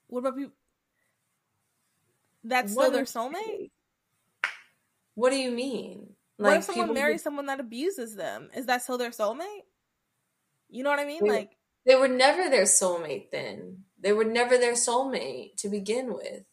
What 0.07 0.19
about 0.19 0.35
people? 0.37 0.55
That's 2.43 2.73
What 2.73 2.85
still 2.87 2.91
their 2.91 3.05
soulmate. 3.05 3.71
What 5.15 5.29
do 5.31 5.35
you 5.37 5.51
mean? 5.51 6.15
what 6.37 6.57
if 6.57 6.63
someone 6.63 6.87
who- 6.87 6.93
marries 6.93 7.21
someone 7.21 7.45
that 7.47 7.59
abuses 7.59 8.15
them? 8.15 8.49
Is 8.55 8.65
that 8.65 8.81
still 8.81 8.97
their 8.97 9.11
soulmate? 9.11 9.65
You 10.69 10.83
know 10.83 10.89
what 10.89 10.99
I 10.99 11.05
mean? 11.05 11.21
Wait. 11.23 11.29
Like, 11.29 11.57
They 11.85 11.95
were 11.95 12.07
never 12.07 12.49
their 12.49 12.63
soulmate 12.63 13.31
then. 13.31 13.85
They 13.99 14.13
were 14.13 14.23
never 14.23 14.57
their 14.57 14.73
soulmate 14.73 15.55
to 15.57 15.69
begin 15.69 16.13
with. 16.13 16.45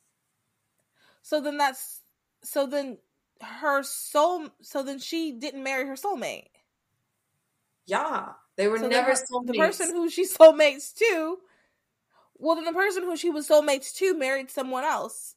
so 1.22 1.40
then 1.40 1.58
that's 1.58 2.00
so 2.42 2.66
then 2.66 2.98
her 3.40 3.82
soul. 3.82 4.48
So 4.62 4.82
then 4.82 4.98
she 4.98 5.32
didn't 5.32 5.62
marry 5.62 5.86
her 5.86 5.94
soulmate. 5.94 6.46
Yeah. 7.86 8.30
They 8.56 8.68
were 8.68 8.78
So 8.78 8.88
never 8.88 9.10
her- 9.10 9.14
soulmates. 9.16 9.46
the 9.46 9.58
person 9.58 9.90
who 9.94 10.10
she's 10.10 10.36
soulmates 10.36 10.94
to. 10.96 11.38
Well, 12.36 12.56
then 12.56 12.64
the 12.66 12.72
person 12.72 13.02
who 13.02 13.16
she 13.16 13.30
was 13.30 13.48
soulmates 13.48 13.94
to 13.96 14.16
married 14.16 14.50
someone 14.50 14.84
else. 14.84 15.34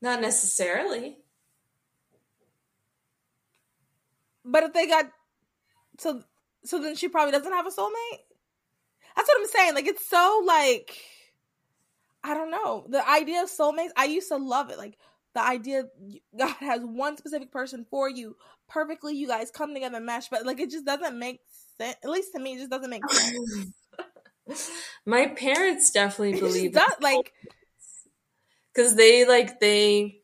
Not 0.00 0.20
necessarily. 0.20 1.16
But 4.44 4.64
if 4.64 4.72
they 4.72 4.86
got 4.86 5.06
so 5.98 6.22
so 6.64 6.78
then 6.80 6.96
she 6.96 7.08
probably 7.08 7.32
doesn't 7.32 7.52
have 7.52 7.66
a 7.66 7.70
soulmate. 7.70 8.18
That's 9.16 9.28
what 9.28 9.40
I'm 9.40 9.46
saying. 9.48 9.74
Like 9.74 9.86
it's 9.86 10.06
so 10.08 10.42
like 10.46 10.96
I 12.24 12.34
don't 12.34 12.50
know. 12.50 12.86
The 12.88 13.08
idea 13.08 13.42
of 13.42 13.48
soulmates, 13.50 13.90
I 13.96 14.04
used 14.04 14.28
to 14.28 14.36
love 14.36 14.70
it. 14.70 14.78
Like 14.78 14.98
the 15.34 15.42
idea 15.42 15.84
God 16.38 16.54
has 16.60 16.80
one 16.82 17.16
specific 17.16 17.50
person 17.52 17.86
for 17.90 18.08
you 18.08 18.36
perfectly. 18.68 19.14
You 19.16 19.26
guys 19.28 19.50
come 19.50 19.74
together 19.74 19.96
and 19.96 20.06
mesh, 20.06 20.28
but 20.28 20.46
like 20.46 20.60
it 20.60 20.70
just 20.70 20.84
doesn't 20.86 21.18
make 21.18 21.40
sense. 21.78 21.96
At 22.02 22.10
least 22.10 22.32
to 22.34 22.40
me, 22.40 22.54
it 22.54 22.58
just 22.58 22.70
doesn't 22.70 22.90
make 22.90 23.02
sense. 23.10 23.72
My 25.06 25.26
parents 25.28 25.90
definitely 25.90 26.40
believe 26.40 26.72
does- 26.72 26.96
like 27.00 27.32
because 28.74 28.96
they 28.96 29.24
like 29.26 29.60
they 29.60 30.18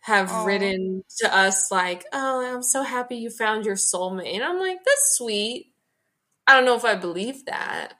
have 0.00 0.30
Aw. 0.30 0.44
written 0.44 1.02
to 1.18 1.34
us 1.36 1.70
like, 1.70 2.04
"Oh, 2.12 2.44
I'm 2.54 2.62
so 2.62 2.82
happy 2.82 3.16
you 3.16 3.30
found 3.30 3.64
your 3.64 3.76
soulmate," 3.76 4.34
and 4.34 4.44
I'm 4.44 4.58
like, 4.58 4.78
"That's 4.84 5.16
sweet." 5.16 5.72
I 6.46 6.54
don't 6.54 6.66
know 6.66 6.76
if 6.76 6.84
I 6.84 6.94
believe 6.94 7.46
that. 7.46 7.94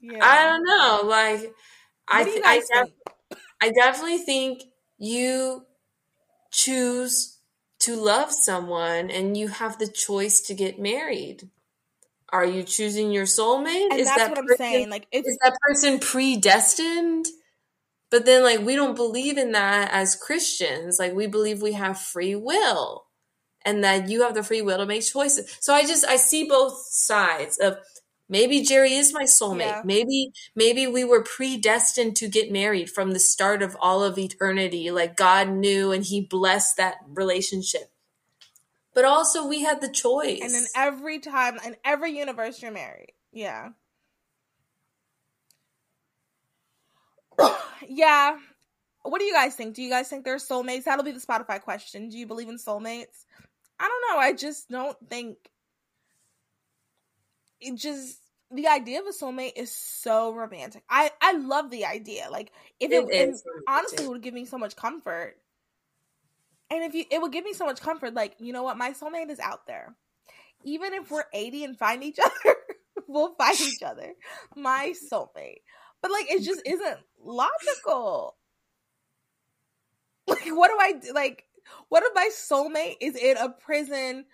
yeah. 0.00 0.18
I 0.20 0.44
don't 0.48 0.64
know. 0.64 1.08
Like, 1.08 1.52
I 2.08 2.22
What 2.22 2.34
do 2.34 2.42
I, 2.44 2.58
guys 2.58 2.68
def- 2.72 2.82
think? 2.84 2.92
I 3.62 3.70
definitely 3.70 4.18
think 4.18 4.64
you 4.98 5.64
choose 6.50 7.38
to 7.78 7.94
love 7.94 8.32
someone 8.32 9.08
and 9.08 9.36
you 9.36 9.48
have 9.48 9.78
the 9.78 9.86
choice 9.86 10.40
to 10.42 10.54
get 10.54 10.80
married. 10.80 11.48
Are 12.30 12.44
you 12.44 12.64
choosing 12.64 13.12
your 13.12 13.24
soulmate? 13.24 13.90
And 13.90 14.00
is 14.00 14.06
that's 14.06 14.18
that 14.18 14.30
what 14.30 14.38
I'm 14.38 14.48
saying. 14.56 14.90
Like 14.90 15.06
it's 15.12 15.28
is 15.28 15.38
that 15.42 15.56
person 15.60 16.00
predestined? 16.00 17.26
But 18.10 18.26
then, 18.26 18.42
like, 18.42 18.60
we 18.60 18.76
don't 18.76 18.96
believe 18.96 19.38
in 19.38 19.52
that 19.52 19.90
as 19.90 20.16
Christians. 20.16 20.98
Like, 20.98 21.14
we 21.14 21.26
believe 21.26 21.62
we 21.62 21.72
have 21.72 21.98
free 21.98 22.34
will 22.34 23.04
and 23.64 23.84
that 23.84 24.10
you 24.10 24.22
have 24.22 24.34
the 24.34 24.42
free 24.42 24.60
will 24.60 24.78
to 24.78 24.86
make 24.86 25.06
choices. 25.06 25.56
So 25.60 25.72
I 25.72 25.86
just, 25.86 26.04
I 26.04 26.16
see 26.16 26.44
both 26.44 26.76
sides 26.90 27.58
of 27.58 27.78
maybe 28.28 28.62
Jerry 28.62 28.94
is 28.94 29.12
my 29.12 29.24
soulmate. 29.24 29.66
Yeah. 29.66 29.82
Maybe, 29.84 30.32
maybe 30.54 30.86
we 30.86 31.04
were 31.04 31.22
predestined 31.22 32.16
to 32.16 32.28
get 32.28 32.52
married 32.52 32.90
from 32.90 33.12
the 33.12 33.18
start 33.18 33.62
of 33.62 33.76
all 33.80 34.02
of 34.02 34.18
eternity. 34.18 34.90
Like, 34.90 35.16
God 35.16 35.48
knew 35.48 35.92
and 35.92 36.04
He 36.04 36.20
blessed 36.20 36.76
that 36.76 36.96
relationship. 37.08 37.90
But 38.94 39.04
also, 39.04 39.46
we 39.46 39.62
had 39.62 39.80
the 39.80 39.90
choice. 39.90 40.40
and 40.42 40.52
then 40.52 40.66
every 40.76 41.18
time 41.18 41.58
in 41.64 41.76
every 41.84 42.16
universe 42.16 42.60
you're 42.60 42.70
married. 42.70 43.12
Yeah. 43.32 43.70
yeah. 47.88 48.36
What 49.02 49.18
do 49.18 49.24
you 49.24 49.32
guys 49.32 49.54
think? 49.54 49.74
Do 49.74 49.82
you 49.82 49.90
guys 49.90 50.08
think 50.08 50.24
they're 50.24 50.36
soulmates? 50.36 50.84
That'll 50.84 51.04
be 51.04 51.12
the 51.12 51.20
Spotify 51.20 51.60
question. 51.60 52.08
Do 52.08 52.18
you 52.18 52.26
believe 52.26 52.48
in 52.48 52.56
soulmates? 52.56 53.24
I 53.80 53.88
don't 53.88 54.14
know. 54.14 54.20
I 54.20 54.32
just 54.32 54.68
don't 54.68 54.96
think 55.08 55.38
it 57.62 57.76
just 57.76 58.18
the 58.52 58.68
idea 58.68 59.00
of 59.00 59.06
a 59.06 59.10
soulmate 59.10 59.52
is 59.56 59.74
so 59.74 60.34
romantic. 60.34 60.82
I 60.88 61.10
I 61.20 61.32
love 61.32 61.70
the 61.70 61.86
idea. 61.86 62.28
Like 62.30 62.52
if 62.78 62.92
it, 62.92 63.04
It 63.08 63.28
and 63.28 63.34
honestly 63.66 64.06
would 64.06 64.22
give 64.22 64.34
me 64.34 64.44
so 64.44 64.58
much 64.58 64.76
comfort. 64.76 65.36
And 66.70 66.84
if 66.84 66.94
you 66.94 67.04
it 67.10 67.20
would 67.20 67.32
give 67.32 67.44
me 67.44 67.54
so 67.54 67.64
much 67.64 67.80
comfort 67.80 68.14
like, 68.14 68.34
you 68.38 68.52
know 68.52 68.62
what, 68.62 68.76
my 68.76 68.90
soulmate 68.90 69.30
is 69.30 69.40
out 69.40 69.66
there. 69.66 69.94
Even 70.64 70.92
if 70.92 71.10
we're 71.10 71.24
80 71.32 71.64
and 71.64 71.78
find 71.78 72.04
each 72.04 72.18
other, 72.24 72.56
we'll 73.08 73.34
find 73.34 73.58
each 73.60 73.82
other. 73.82 74.12
My 74.54 74.92
soulmate. 75.10 75.62
But 76.02 76.10
like 76.10 76.30
it 76.30 76.42
just 76.42 76.62
isn't 76.66 76.98
logical. 77.24 78.36
Like 80.26 80.48
what 80.48 80.68
do 80.68 80.76
I 80.78 80.92
do? 80.92 81.12
Like 81.14 81.44
what 81.88 82.02
if 82.02 82.14
my 82.14 82.28
soulmate 82.34 82.96
is 83.00 83.16
in 83.16 83.36
a 83.38 83.48
prison 83.48 84.26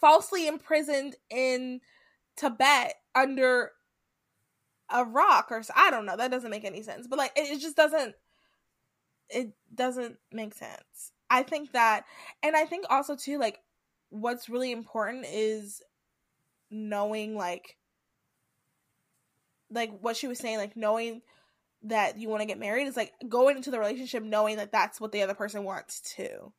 falsely 0.00 0.48
imprisoned 0.48 1.14
in 1.30 1.80
Tibet 2.36 2.94
under 3.14 3.72
a 4.90 5.04
rock 5.04 5.48
or 5.50 5.62
I 5.74 5.90
don't 5.90 6.06
know. 6.06 6.16
That 6.16 6.30
doesn't 6.30 6.50
make 6.50 6.64
any 6.64 6.82
sense. 6.82 7.06
But 7.06 7.18
like 7.18 7.32
it, 7.36 7.50
it 7.50 7.60
just 7.60 7.76
doesn't 7.76 8.14
it 9.28 9.52
doesn't 9.74 10.16
make 10.30 10.54
sense. 10.54 11.12
I 11.30 11.42
think 11.42 11.72
that 11.72 12.04
and 12.42 12.56
I 12.56 12.64
think 12.64 12.86
also 12.90 13.16
too 13.16 13.38
like 13.38 13.58
what's 14.10 14.48
really 14.48 14.72
important 14.72 15.26
is 15.30 15.82
knowing 16.70 17.36
like 17.36 17.76
like 19.70 19.98
what 20.00 20.16
she 20.16 20.28
was 20.28 20.38
saying 20.38 20.58
like 20.58 20.76
knowing 20.76 21.22
that 21.84 22.18
you 22.18 22.28
want 22.28 22.40
to 22.40 22.46
get 22.46 22.58
married 22.58 22.86
is 22.86 22.96
like 22.96 23.12
going 23.28 23.56
into 23.56 23.70
the 23.70 23.78
relationship 23.78 24.22
knowing 24.22 24.56
that 24.56 24.72
that's 24.72 25.00
what 25.00 25.12
the 25.12 25.22
other 25.22 25.34
person 25.34 25.64
wants 25.64 26.00
too. 26.00 26.52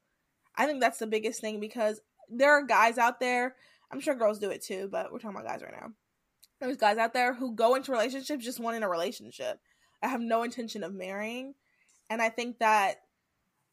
I 0.56 0.66
think 0.66 0.82
that's 0.82 1.00
the 1.00 1.08
biggest 1.08 1.40
thing 1.42 1.60
because 1.60 2.02
there 2.30 2.52
are 2.52 2.66
guys 2.66 2.98
out 2.98 3.20
there, 3.20 3.56
I'm 3.94 4.02
sure 4.02 4.16
girls 4.16 4.40
do 4.40 4.50
it 4.50 4.64
too, 4.64 4.90
but 4.92 5.12
we're 5.12 5.20
talking 5.20 5.38
about 5.38 5.48
guys 5.48 5.62
right 5.64 5.74
now. 5.80 5.92
There's 6.60 6.78
guys 6.78 6.98
out 6.98 7.14
there 7.14 7.34
who 7.34 7.56
go 7.56 7.76
into 7.76 7.92
relationships 7.92 8.44
just 8.46 8.60
wanting 8.60 8.84
a 8.84 8.90
relationship. 8.90 9.60
I 10.02 10.08
have 10.08 10.22
no 10.22 10.44
intention 10.44 10.84
of 10.84 10.94
marrying. 10.94 11.56
And 12.10 12.22
I 12.22 12.30
think 12.30 12.60
that 12.60 12.96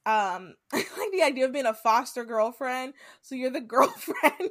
um 0.07 0.55
I 0.73 0.79
like 0.99 1.13
the 1.13 1.23
idea 1.23 1.45
of 1.47 1.53
being 1.53 1.67
a 1.67 1.75
foster 1.75 2.25
girlfriend. 2.25 2.95
So 3.23 3.35
you're 3.35 3.51
the 3.51 3.61
girlfriend 3.77 4.51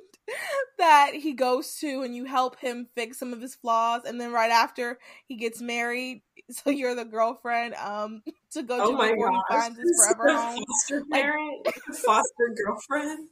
that 0.78 1.12
he 1.16 1.34
goes 1.34 1.76
to 1.78 2.02
and 2.04 2.16
you 2.16 2.26
help 2.26 2.60
him 2.60 2.88
fix 2.96 3.18
some 3.18 3.34
of 3.34 3.42
his 3.42 3.56
flaws 3.56 4.04
and 4.06 4.22
then 4.22 4.32
right 4.32 4.52
after 4.52 5.00
he 5.28 5.36
gets 5.38 5.60
married 5.60 6.22
so 6.52 6.70
you're 6.70 6.94
the 6.96 7.04
girlfriend 7.06 7.74
um 7.76 8.22
to 8.52 8.62
go 8.62 8.78
Oh 8.80 8.92
to 8.92 8.98
my 8.98 9.10
before 9.12 9.32
he 9.32 9.38
gosh. 9.50 9.60
finds 9.64 9.80
his 9.80 10.14
forever 10.16 10.38
home 10.40 10.64
Foster 10.68 11.04
Like- 11.10 11.22
parent, 11.24 11.68
foster 12.06 12.56
girlfriend. 12.64 13.28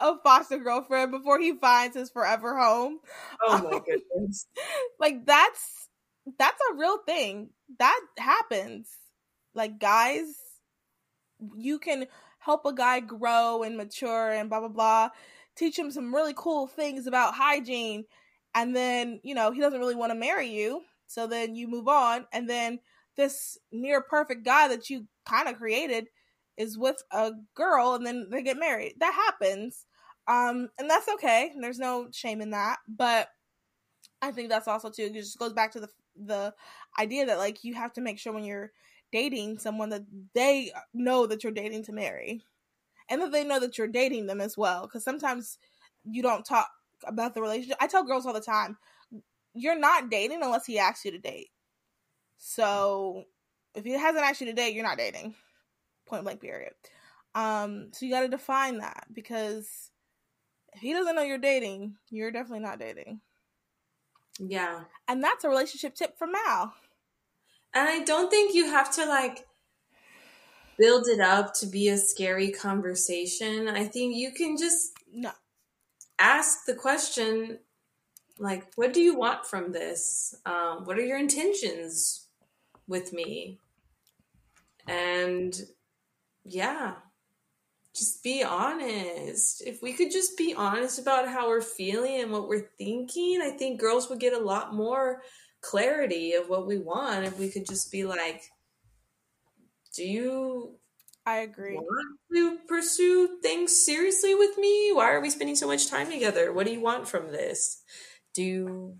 A 0.00 0.14
foster 0.22 0.58
girlfriend 0.58 1.10
before 1.10 1.38
he 1.40 1.52
finds 1.56 1.96
his 1.96 2.10
forever 2.10 2.56
home. 2.58 2.98
Oh 3.42 3.58
my 3.62 3.78
goodness. 3.86 4.46
like 4.98 5.26
that's 5.26 5.88
that's 6.38 6.60
a 6.70 6.76
real 6.76 6.98
thing. 7.06 7.50
That 7.78 8.00
happens. 8.18 8.88
Like 9.54 9.78
guys 9.78 10.26
you 11.56 11.78
can 11.78 12.06
help 12.40 12.66
a 12.66 12.72
guy 12.72 13.00
grow 13.00 13.62
and 13.62 13.76
mature 13.76 14.30
and 14.30 14.48
blah 14.48 14.60
blah 14.60 14.68
blah. 14.68 15.10
Teach 15.56 15.78
him 15.78 15.90
some 15.90 16.14
really 16.14 16.34
cool 16.36 16.66
things 16.66 17.06
about 17.06 17.34
hygiene. 17.34 18.04
And 18.54 18.74
then 18.74 19.20
you 19.22 19.34
know 19.34 19.50
he 19.50 19.60
doesn't 19.60 19.80
really 19.80 19.94
want 19.94 20.12
to 20.12 20.18
marry 20.18 20.48
you. 20.48 20.82
So 21.06 21.26
then 21.26 21.54
you 21.54 21.68
move 21.68 21.88
on. 21.88 22.26
And 22.32 22.48
then 22.48 22.80
this 23.16 23.58
near 23.72 24.00
perfect 24.00 24.44
guy 24.44 24.68
that 24.68 24.90
you 24.90 25.06
kind 25.26 25.48
of 25.48 25.56
created 25.56 26.06
is 26.58 26.76
with 26.76 27.02
a 27.12 27.32
girl 27.54 27.94
and 27.94 28.06
then 28.06 28.28
they 28.30 28.42
get 28.42 28.58
married 28.58 28.94
that 28.98 29.14
happens 29.14 29.86
um 30.26 30.68
and 30.78 30.90
that's 30.90 31.08
okay 31.08 31.52
there's 31.60 31.78
no 31.78 32.08
shame 32.12 32.40
in 32.42 32.50
that 32.50 32.76
but 32.88 33.28
I 34.20 34.30
think 34.32 34.48
that's 34.48 34.68
also 34.68 34.90
too. 34.90 35.04
It 35.04 35.14
just 35.14 35.38
goes 35.38 35.52
back 35.52 35.72
to 35.72 35.80
the 35.80 35.88
the 36.16 36.54
idea 36.98 37.26
that 37.26 37.38
like 37.38 37.62
you 37.62 37.74
have 37.74 37.92
to 37.94 38.00
make 38.00 38.18
sure 38.18 38.32
when 38.32 38.44
you're 38.44 38.72
dating 39.12 39.58
someone 39.58 39.90
that 39.90 40.02
they 40.34 40.72
know 40.92 41.26
that 41.26 41.42
you're 41.42 41.52
dating 41.52 41.84
to 41.84 41.92
marry, 41.92 42.42
and 43.08 43.22
that 43.22 43.32
they 43.32 43.44
know 43.44 43.60
that 43.60 43.78
you're 43.78 43.86
dating 43.86 44.26
them 44.26 44.40
as 44.40 44.56
well. 44.56 44.82
Because 44.82 45.04
sometimes 45.04 45.58
you 46.04 46.22
don't 46.22 46.44
talk 46.44 46.68
about 47.06 47.34
the 47.34 47.42
relationship. 47.42 47.76
I 47.80 47.86
tell 47.86 48.04
girls 48.04 48.26
all 48.26 48.32
the 48.32 48.40
time, 48.40 48.76
you're 49.54 49.78
not 49.78 50.10
dating 50.10 50.42
unless 50.42 50.66
he 50.66 50.78
asks 50.78 51.04
you 51.04 51.12
to 51.12 51.18
date. 51.18 51.50
So 52.38 53.24
if 53.74 53.84
he 53.84 53.92
hasn't 53.92 54.24
asked 54.24 54.40
you 54.40 54.48
to 54.48 54.52
date, 54.52 54.74
you're 54.74 54.84
not 54.84 54.98
dating. 54.98 55.34
Point 56.08 56.24
blank. 56.24 56.40
Period. 56.40 56.72
Um. 57.34 57.90
So 57.92 58.06
you 58.06 58.12
got 58.12 58.22
to 58.22 58.28
define 58.28 58.78
that 58.78 59.06
because 59.12 59.90
if 60.72 60.80
he 60.80 60.92
doesn't 60.92 61.14
know 61.14 61.22
you're 61.22 61.38
dating, 61.38 61.96
you're 62.10 62.30
definitely 62.32 62.60
not 62.64 62.78
dating. 62.78 63.20
Yeah. 64.40 64.84
And 65.08 65.22
that's 65.22 65.44
a 65.44 65.48
relationship 65.48 65.94
tip 65.94 66.18
from 66.18 66.32
Mal. 66.32 66.72
And 67.74 67.88
I 67.88 68.00
don't 68.04 68.30
think 68.30 68.54
you 68.54 68.70
have 68.70 68.94
to 68.94 69.04
like 69.04 69.46
build 70.78 71.08
it 71.08 71.20
up 71.20 71.54
to 71.54 71.66
be 71.66 71.88
a 71.88 71.98
scary 71.98 72.50
conversation. 72.50 73.68
I 73.68 73.84
think 73.84 74.16
you 74.16 74.32
can 74.32 74.56
just 74.56 74.92
No. 75.12 75.32
ask 76.18 76.64
the 76.66 76.74
question 76.74 77.58
like 78.38 78.72
what 78.76 78.92
do 78.92 79.00
you 79.00 79.16
want 79.16 79.44
from 79.44 79.72
this 79.72 80.34
um, 80.46 80.84
what 80.84 80.96
are 80.98 81.04
your 81.04 81.18
intentions 81.18 82.28
with 82.86 83.12
me 83.12 83.58
and 84.86 85.62
yeah 86.48 86.96
just 87.94 88.22
be 88.22 88.42
honest 88.44 89.62
if 89.66 89.82
we 89.82 89.92
could 89.92 90.10
just 90.10 90.36
be 90.38 90.54
honest 90.54 90.98
about 90.98 91.28
how 91.28 91.48
we're 91.48 91.60
feeling 91.60 92.20
and 92.20 92.30
what 92.30 92.48
we're 92.48 92.70
thinking 92.78 93.40
i 93.42 93.50
think 93.50 93.80
girls 93.80 94.08
would 94.08 94.20
get 94.20 94.32
a 94.32 94.38
lot 94.38 94.74
more 94.74 95.22
clarity 95.60 96.34
of 96.34 96.48
what 96.48 96.66
we 96.66 96.78
want 96.78 97.24
if 97.24 97.38
we 97.38 97.50
could 97.50 97.66
just 97.66 97.90
be 97.90 98.04
like 98.04 98.44
do 99.94 100.04
you 100.04 100.78
I 101.24 101.38
agree. 101.38 101.86
want 101.86 102.20
to 102.34 102.58
pursue 102.66 103.40
things 103.42 103.84
seriously 103.84 104.34
with 104.34 104.58
me? 104.58 104.92
Why 104.92 105.10
are 105.12 105.20
we 105.20 105.30
spending 105.30 105.56
so 105.56 105.66
much 105.66 105.88
time 105.88 106.10
together? 106.10 106.52
What 106.52 106.66
do 106.66 106.72
you 106.72 106.80
want 106.80 107.08
from 107.08 107.32
this? 107.32 107.82
Do 108.34 108.42
you 108.42 108.98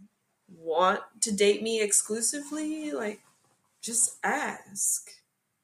want 0.49 1.03
to 1.23 1.33
date 1.33 1.63
me 1.63 1.83
exclusively? 1.83 2.93
Like, 2.93 3.21
just 3.83 4.19
ask. 4.25 5.11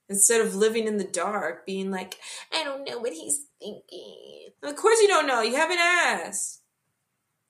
Instead 0.09 0.43
of 0.43 0.55
living 0.55 0.87
in 0.87 0.99
the 0.99 1.05
dark, 1.05 1.65
being 1.65 1.91
like, 1.91 2.19
I 2.53 2.63
don't 2.63 2.87
know 2.87 2.99
what 2.99 3.13
he's 3.13 3.47
thinking. 3.59 4.51
Of 4.63 4.77
course 4.77 5.01
you 5.01 5.09
don't 5.09 5.27
know. 5.27 5.41
You 5.41 5.57
haven't 5.57 5.79
asked. 5.81 6.61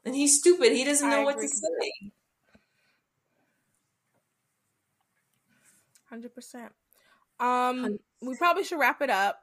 And 0.05 0.15
he's 0.15 0.39
stupid. 0.39 0.73
He 0.73 0.85
doesn't 0.85 1.09
I 1.09 1.11
know 1.11 1.23
what 1.23 1.41
to 1.41 1.49
say. 1.49 2.13
Hundred 6.09 6.35
percent. 6.35 6.71
Um, 7.41 7.99
we 8.23 8.37
probably 8.37 8.63
should 8.63 8.79
wrap 8.79 9.03
it 9.03 9.11
up. 9.11 9.41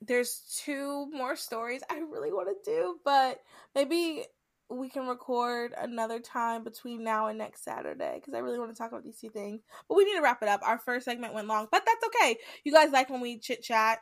There's 0.00 0.60
two 0.64 1.10
more 1.10 1.34
stories 1.34 1.82
I 1.90 1.98
really 1.98 2.32
want 2.32 2.48
to 2.48 2.70
do, 2.70 3.00
but 3.04 3.42
maybe 3.74 4.24
we 4.70 4.88
can 4.88 5.06
record 5.06 5.72
another 5.76 6.18
time 6.18 6.64
between 6.64 7.04
now 7.04 7.26
and 7.26 7.38
next 7.38 7.64
Saturday 7.64 8.14
because 8.16 8.34
I 8.34 8.38
really 8.38 8.58
want 8.58 8.74
to 8.74 8.78
talk 8.78 8.90
about 8.90 9.04
these 9.04 9.20
two 9.20 9.28
things. 9.28 9.60
But 9.88 9.96
we 9.96 10.04
need 10.04 10.16
to 10.16 10.22
wrap 10.22 10.42
it 10.42 10.48
up. 10.48 10.60
Our 10.64 10.78
first 10.78 11.04
segment 11.04 11.34
went 11.34 11.48
long, 11.48 11.68
but 11.70 11.84
that's 11.84 12.04
okay. 12.06 12.36
You 12.64 12.72
guys 12.72 12.90
like 12.90 13.10
when 13.10 13.20
we 13.20 13.38
chit 13.38 13.62
chat, 13.62 13.98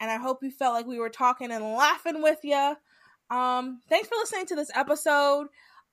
and 0.00 0.10
I 0.10 0.16
hope 0.16 0.38
you 0.42 0.50
felt 0.50 0.74
like 0.74 0.86
we 0.86 0.98
were 0.98 1.10
talking 1.10 1.50
and 1.50 1.64
laughing 1.64 2.22
with 2.22 2.38
you. 2.42 2.74
Um, 3.30 3.80
thanks 3.88 4.08
for 4.08 4.16
listening 4.16 4.46
to 4.46 4.56
this 4.56 4.70
episode. 4.74 5.46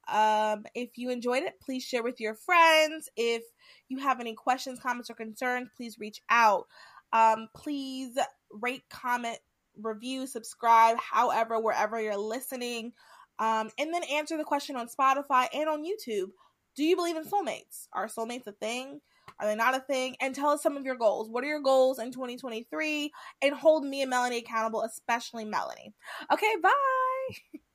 Um, 0.07 0.65
if 0.75 0.97
you 0.97 1.09
enjoyed 1.09 1.43
it, 1.43 1.59
please 1.61 1.83
share 1.83 2.03
with 2.03 2.19
your 2.19 2.35
friends. 2.35 3.09
If 3.15 3.43
you 3.89 3.99
have 3.99 4.19
any 4.19 4.33
questions, 4.33 4.79
comments, 4.79 5.09
or 5.09 5.15
concerns, 5.15 5.69
please 5.77 5.97
reach 5.99 6.21
out. 6.29 6.65
Um, 7.13 7.47
please 7.55 8.17
rate, 8.51 8.83
comment, 8.89 9.37
review, 9.81 10.27
subscribe, 10.27 10.97
however, 10.97 11.59
wherever 11.59 12.01
you're 12.01 12.17
listening. 12.17 12.93
Um, 13.41 13.71
and 13.79 13.91
then 13.91 14.03
answer 14.03 14.37
the 14.37 14.43
question 14.43 14.75
on 14.75 14.87
Spotify 14.87 15.47
and 15.51 15.67
on 15.67 15.83
YouTube. 15.83 16.29
Do 16.75 16.83
you 16.83 16.95
believe 16.95 17.17
in 17.17 17.25
soulmates? 17.25 17.87
Are 17.91 18.07
soulmates 18.07 18.45
a 18.45 18.51
thing? 18.51 19.01
Are 19.39 19.47
they 19.47 19.55
not 19.55 19.75
a 19.75 19.79
thing? 19.79 20.15
And 20.21 20.35
tell 20.35 20.49
us 20.49 20.61
some 20.61 20.77
of 20.77 20.85
your 20.85 20.95
goals. 20.95 21.27
What 21.27 21.43
are 21.43 21.47
your 21.47 21.61
goals 21.61 21.97
in 21.97 22.11
2023? 22.11 23.11
And 23.41 23.55
hold 23.55 23.83
me 23.83 24.01
and 24.01 24.11
Melanie 24.11 24.37
accountable, 24.37 24.83
especially 24.83 25.43
Melanie. 25.43 25.93
Okay, 26.31 26.53
bye. 26.61 27.59